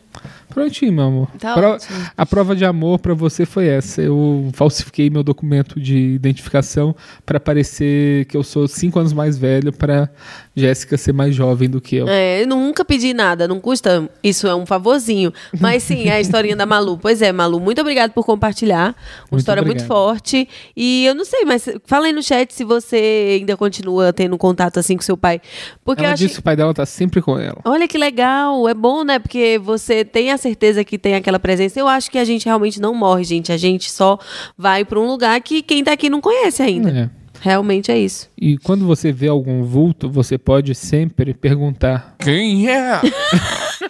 Prontinho, 0.50 0.92
meu 0.92 1.04
amor. 1.04 1.28
Tá 1.38 1.54
Pro-. 1.54 1.76
A 2.16 2.26
prova 2.26 2.54
de 2.54 2.64
amor 2.64 2.98
pra 2.98 3.14
você 3.14 3.46
foi 3.46 3.66
essa. 3.68 4.02
Eu 4.02 4.50
falsifiquei 4.52 5.08
meu 5.08 5.22
documento 5.22 5.80
de 5.80 5.96
identificação 5.96 6.94
pra 7.24 7.40
parecer 7.40 8.24
que 8.26 8.36
eu 8.36 8.42
sou 8.42 8.66
cinco 8.68 8.98
anos 8.98 9.12
mais 9.12 9.38
velho 9.38 9.72
pra 9.72 10.08
Jéssica 10.54 10.96
ser 10.98 11.12
mais 11.12 11.34
jovem 11.34 11.68
do 11.70 11.80
que 11.80 11.96
eu. 11.96 12.08
É, 12.08 12.42
eu 12.42 12.46
nunca 12.46 12.84
pedi 12.84 13.14
nada, 13.14 13.46
não 13.48 13.60
custa. 13.60 14.08
Isso 14.22 14.46
é 14.46 14.54
um 14.54 14.66
favorzinho. 14.66 15.32
Mas 15.58 15.82
sim, 15.82 16.08
a 16.08 16.20
historinha 16.20 16.56
da 16.56 16.66
Malu. 16.66 16.98
Pois 16.98 17.22
é, 17.22 17.32
Malu, 17.32 17.60
muito 17.60 17.80
obrigado 17.80 18.10
por 18.12 18.24
compartilhar. 18.26 18.88
Uma 18.88 18.94
Muito 19.32 19.40
história 19.40 19.62
muito 19.62 19.82
obrigado. 19.82 19.88
forte. 19.88 20.48
E 20.76 21.04
eu 21.06 21.14
não 21.14 21.24
sei, 21.24 21.44
mas 21.44 21.68
fala 21.86 22.06
aí 22.06 22.12
no 22.12 22.22
chat 22.22 22.52
se 22.52 22.64
você 22.64 23.36
ainda 23.40 23.56
continua 23.56 24.12
tendo 24.12 24.36
contato 24.36 24.78
assim 24.78 24.96
com 24.96 25.02
seu 25.02 25.16
pai. 25.16 25.40
Porque 25.84 26.02
eu 26.02 26.04
Ela 26.06 26.14
acho. 26.14 26.22
disse 26.22 26.34
que 26.34 26.40
o 26.40 26.42
pai 26.42 26.56
dela 26.56 26.74
tá 26.74 26.84
sempre 26.84 27.22
com 27.22 27.38
ela. 27.38 27.58
Olha 27.64 27.86
que 27.86 27.96
legal, 27.96 28.68
é 28.68 28.74
bom, 28.74 29.04
né? 29.04 29.18
Porque 29.18 29.58
você 29.62 30.04
tem 30.04 30.30
a 30.32 30.38
certeza 30.40 30.82
que 30.82 30.98
tem 30.98 31.14
aquela 31.14 31.38
presença. 31.38 31.78
Eu 31.78 31.86
acho 31.86 32.10
que 32.10 32.18
a 32.18 32.24
gente 32.24 32.46
realmente 32.46 32.80
não 32.80 32.94
morre, 32.94 33.22
gente. 33.22 33.52
A 33.52 33.56
gente 33.56 33.90
só 33.90 34.18
vai 34.58 34.84
pra 34.84 34.98
um 34.98 35.06
lugar 35.06 35.40
que 35.40 35.62
quem 35.62 35.84
tá 35.84 35.92
aqui 35.92 36.10
não 36.10 36.20
conhece 36.20 36.62
ainda. 36.62 36.90
É. 36.90 37.10
Realmente 37.40 37.90
é 37.90 37.98
isso. 37.98 38.28
E 38.36 38.58
quando 38.58 38.86
você 38.86 39.10
vê 39.12 39.28
algum 39.28 39.62
vulto, 39.62 40.10
você 40.10 40.36
pode 40.36 40.74
sempre 40.74 41.32
perguntar: 41.32 42.16
Quem 42.18 42.68
é? 42.68 43.00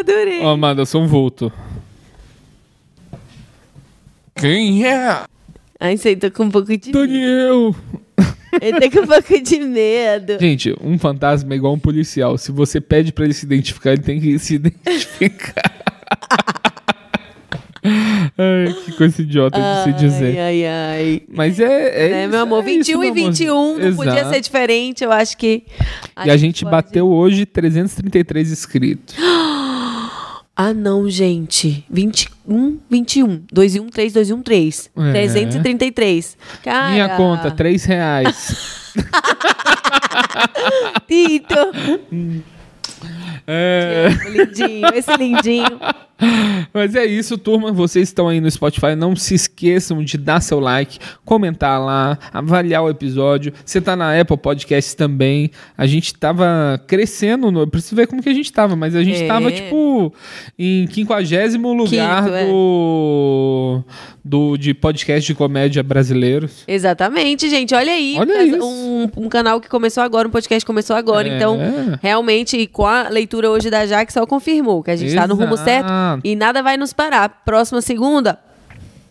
Adorei. 0.00 0.40
Ó, 0.42 0.50
Amanda, 0.50 0.82
eu 0.82 0.86
sou 0.86 1.02
um 1.02 1.06
vulto. 1.06 1.52
Quem 4.34 4.86
é? 4.86 5.22
Ai, 5.80 5.96
sei, 5.96 6.16
tô 6.16 6.30
com 6.30 6.44
um 6.44 6.50
pouco 6.50 6.76
de. 6.76 6.92
Daniel! 6.92 7.74
Tô 8.60 8.90
com 8.90 9.04
um 9.04 9.06
pouco 9.06 9.42
de 9.42 9.58
medo. 9.60 10.38
Gente, 10.40 10.74
um 10.82 10.98
fantasma 10.98 11.52
é 11.54 11.56
igual 11.56 11.72
um 11.74 11.78
policial. 11.78 12.36
Se 12.38 12.52
você 12.52 12.80
pede 12.80 13.12
pra 13.12 13.24
ele 13.24 13.34
se 13.34 13.44
identificar, 13.44 13.92
ele 13.92 14.02
tem 14.02 14.20
que 14.20 14.38
se 14.38 14.54
identificar. 14.56 15.54
Ai, 17.86 18.72
que 18.86 18.92
coisa 18.92 19.20
idiota 19.20 19.60
de 19.60 19.84
se 19.84 19.92
dizer. 20.00 20.38
Ai, 20.38 20.64
ai, 20.64 20.66
ai. 20.66 21.22
Mas 21.28 21.60
é. 21.60 22.06
é 22.06 22.08
Né, 22.08 22.20
isso, 22.22 22.30
meu 22.30 22.40
amor, 22.40 22.66
é 22.66 22.70
isso, 22.70 22.78
21 22.78 22.98
meu 22.98 23.04
e 23.04 23.10
amor. 23.10 23.30
21, 23.32 23.78
não 23.78 23.96
podia 23.96 24.12
Exato. 24.14 24.30
ser 24.34 24.40
diferente, 24.40 25.04
eu 25.04 25.12
acho 25.12 25.36
que... 25.36 25.64
E 26.24 26.30
a 26.30 26.36
gente 26.38 26.64
pode- 26.64 26.70
bateu 26.70 27.06
hoje 27.08 27.44
333 27.44 28.50
inscritos. 28.52 29.14
Ah, 30.56 30.72
não, 30.72 31.10
gente. 31.10 31.84
21, 31.90 32.78
21. 32.88 33.42
2 33.52 33.74
e 33.74 33.80
1, 33.80 33.88
3, 33.88 34.12
2 34.12 34.30
e 34.30 34.32
1, 34.32 34.42
3. 34.42 34.90
É. 34.96 35.12
333. 35.12 36.38
Cara... 36.62 36.90
Minha 36.90 37.08
conta, 37.16 37.50
3 37.50 37.84
reais. 37.84 38.92
Tito. 41.08 41.54
É. 43.46 44.08
Lindinho, 44.30 44.88
esse 44.94 45.16
lindinho. 45.16 45.80
Mas 46.72 46.94
é 46.94 47.04
isso, 47.04 47.36
turma. 47.36 47.72
Vocês 47.72 48.08
estão 48.08 48.28
aí 48.28 48.40
no 48.40 48.50
Spotify. 48.50 48.94
Não 48.96 49.14
se 49.16 49.34
esqueçam 49.34 50.02
de 50.02 50.16
dar 50.16 50.40
seu 50.40 50.60
like, 50.60 50.98
comentar 51.24 51.80
lá, 51.80 52.18
avaliar 52.32 52.82
o 52.82 52.88
episódio. 52.88 53.52
Você 53.64 53.80
tá 53.80 53.96
na 53.96 54.18
Apple 54.18 54.36
Podcasts 54.36 54.94
também. 54.94 55.50
A 55.76 55.86
gente 55.86 56.14
tava 56.14 56.80
crescendo. 56.86 57.50
No... 57.50 57.60
Eu 57.60 57.66
preciso 57.66 57.96
ver 57.96 58.06
como 58.06 58.22
que 58.22 58.28
a 58.28 58.34
gente 58.34 58.52
tava, 58.52 58.76
mas 58.76 58.94
a 58.94 59.02
gente 59.02 59.22
É. 59.22 59.26
tava, 59.26 59.50
tipo, 59.50 60.12
em 60.58 60.86
50 60.86 61.58
lugar 61.58 62.24
Quinto, 62.24 62.34
é. 62.34 62.46
do... 62.46 63.82
do. 64.24 64.56
de 64.56 64.74
podcast 64.74 65.26
de 65.26 65.34
comédia 65.34 65.82
brasileiros. 65.82 66.64
Exatamente, 66.66 67.48
gente. 67.48 67.74
Olha 67.74 67.92
aí. 67.92 68.16
Olha. 68.18 68.64
Um, 68.64 69.10
um 69.16 69.28
canal 69.28 69.60
que 69.60 69.68
começou 69.68 70.02
agora, 70.02 70.28
um 70.28 70.30
podcast 70.30 70.64
que 70.64 70.66
começou 70.66 70.96
agora. 70.96 71.28
É. 71.28 71.36
Então, 71.36 71.58
realmente, 72.02 72.56
e 72.56 72.66
com 72.66 72.86
a 72.86 73.08
leitura 73.08 73.50
hoje 73.50 73.70
da 73.70 73.86
Jaque, 73.86 74.12
só 74.12 74.26
confirmou 74.26 74.82
que 74.82 74.90
a 74.90 74.96
gente 74.96 75.14
tá 75.14 75.26
no 75.26 75.34
rumo 75.34 75.54
Exato. 75.54 75.64
E 76.24 76.34
nada 76.36 76.62
vai 76.62 76.76
nos 76.76 76.92
parar. 76.92 77.42
Próxima 77.44 77.80
segunda, 77.80 78.38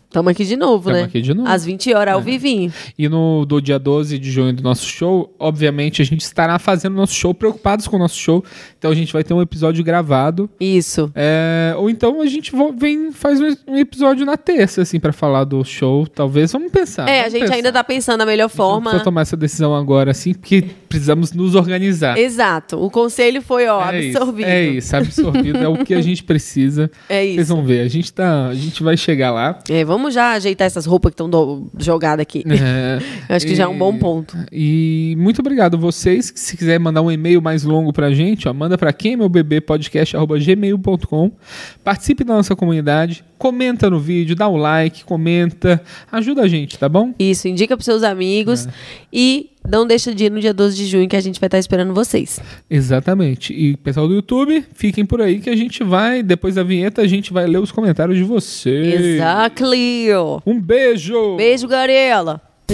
tamo 0.10 0.30
aqui 0.30 0.45
de 0.45 0.56
novo, 0.56 0.86
Tamo 0.86 0.98
né? 0.98 1.03
aqui 1.03 1.22
de 1.22 1.34
novo. 1.34 1.49
É. 1.49 1.52
Às 1.52 1.65
20 1.65 1.94
horas, 1.94 2.14
ao 2.14 2.22
vivinho. 2.22 2.72
E 2.98 3.10
no 3.10 3.45
do 3.45 3.60
dia 3.60 3.80
12 3.80 4.18
de 4.20 4.32
junho 4.32 4.53
do 4.53 4.61
nosso 4.64 4.86
show, 4.86 5.36
obviamente 5.40 6.02
a 6.02 6.06
gente 6.06 6.22
estará 6.22 6.57
fazendo 6.60 6.95
nosso 6.95 7.14
show, 7.14 7.34
preocupados 7.34 7.88
com 7.88 7.95
o 7.95 7.99
nosso 7.99 8.18
show. 8.18 8.44
Então 8.84 8.91
a 8.91 8.95
gente 8.95 9.14
vai 9.14 9.23
ter 9.23 9.34
um 9.34 9.41
episódio 9.41 9.81
gravado. 9.81 10.49
Isso. 10.60 11.10
É, 11.15 11.73
ou 11.77 11.89
então 11.89 12.19
a 12.19 12.26
gente 12.26 12.51
vem 12.77 13.14
faz 13.14 13.39
um, 13.39 13.77
episódio 13.77 14.26
na 14.26 14.35
terça, 14.35 14.81
assim, 14.81 14.99
pra 14.99 15.14
falar 15.14 15.45
do 15.45 15.64
show. 15.64 16.05
Talvez, 16.05 16.51
vamos 16.51 16.69
pensar. 16.69 17.07
é, 17.07 17.19
a 17.19 17.22
vamos 17.22 17.31
gente 17.31 17.41
pensar. 17.43 17.55
ainda 17.55 17.72
tá 17.72 17.81
pensando 17.81 18.19
a 18.19 18.26
melhor 18.26 18.49
forma. 18.49 18.89
precisa 18.89 19.03
tomar 19.05 19.22
essa 19.22 19.38
decisão 19.38 19.73
agora, 19.73 20.11
assim, 20.11 20.34
porque 20.34 20.65
precisamos 20.89 21.31
nos 21.31 21.55
organizar. 21.55 22.18
Exato. 22.18 22.77
O 22.77 22.91
conselho 22.91 23.41
foi, 23.41 23.68
ó, 23.68 23.89
É 23.89 24.01
isso, 24.01 24.18
absorvido. 24.18 24.47
é 24.49 24.64
isso, 24.65 24.95
absorvido 24.97 25.57
é 25.60 25.68
o 25.69 25.77
que 25.85 25.93
a 25.93 26.01
gente 26.01 26.22
precisa. 26.22 26.91
É 27.07 27.22
Vocês 27.23 27.39
isso. 27.41 27.55
vão 27.55 27.64
ver, 27.64 27.81
a 27.81 27.88
gente 27.88 28.11
tá, 28.11 28.47
a 28.47 28.53
gente 28.55 28.84
vai 28.84 28.97
chegar 28.97 29.31
lá. 29.31 29.60
É, 29.69 29.85
vamos 29.85 30.14
já 30.14 30.34
ajeitar 30.34 30.65
essas 30.68 30.85
roupas 30.85 31.14
que 31.14 31.22
estão 31.22 31.69
jogadas 31.77 32.22
aqui. 32.22 32.43
É, 32.47 32.99
acho 33.34 33.45
que 33.45 33.55
já 33.55 33.64
é 33.64 33.68
um 33.68 33.76
e- 33.76 33.77
bom 33.77 33.97
ponto. 33.97 34.35
E 34.51 35.15
muito 35.18 35.39
obrigado 35.39 35.77
vocês. 35.77 36.34
Se 36.35 36.57
quiser 36.57 36.80
mandar 36.80 37.01
um 37.01 37.11
e-mail 37.11 37.41
mais 37.41 37.64
longo 37.64 37.93
pra 37.93 38.11
gente, 38.11 38.47
ó, 38.47 38.53
manda 38.53 38.73
pra 38.78 38.94
quem 38.94 39.14
é 39.14 39.18
meu 39.18 39.30
bebê 39.30 39.60
podcast@gmail.com. 39.62 41.32
Participe 41.84 42.24
da 42.24 42.34
nossa 42.36 42.56
comunidade, 42.56 43.24
comenta 43.38 43.90
no 43.90 44.00
vídeo, 44.00 44.36
dá 44.36 44.48
um 44.50 44.58
like, 44.58 45.04
comenta, 45.04 45.82
ajuda 46.12 46.44
a 46.44 46.48
gente, 46.48 46.78
tá 46.78 46.88
bom? 46.88 47.14
Isso, 47.20 47.48
indica 47.48 47.76
pros 47.76 47.86
seus 47.86 48.04
É. 48.04 48.08
amigos 48.08 48.68
e 49.12 49.50
não 49.70 49.86
deixa 49.88 50.14
de 50.14 50.26
ir 50.26 50.32
no 50.32 50.40
dia 50.40 50.54
12 50.54 50.76
de 50.76 50.86
junho 50.88 51.08
que 51.08 51.16
a 51.16 51.22
gente 51.22 51.40
vai 51.40 51.48
estar 51.48 51.58
esperando 51.60 51.94
vocês. 51.94 52.40
Exatamente. 52.70 53.54
E 53.54 53.76
pessoal 53.78 54.08
do 54.08 54.14
YouTube, 54.14 54.64
fiquem 54.74 55.06
por 55.06 55.22
aí 55.22 55.40
que 55.40 55.50
a 55.50 55.56
gente 55.56 55.84
vai, 55.84 56.22
depois 56.24 56.56
da 56.56 56.64
vinheta, 56.64 57.02
a 57.02 57.08
gente 57.08 57.32
vai 57.34 57.45
ler 57.48 57.60
os 57.60 57.72
comentários 57.72 58.18
de 58.18 58.24
vocês. 58.24 59.02
Exactly. 59.02 60.08
Um 60.45 60.60
beijo. 60.60 61.36
Beijo, 61.38 61.68
Garela. 61.68 62.41
O 62.70 62.74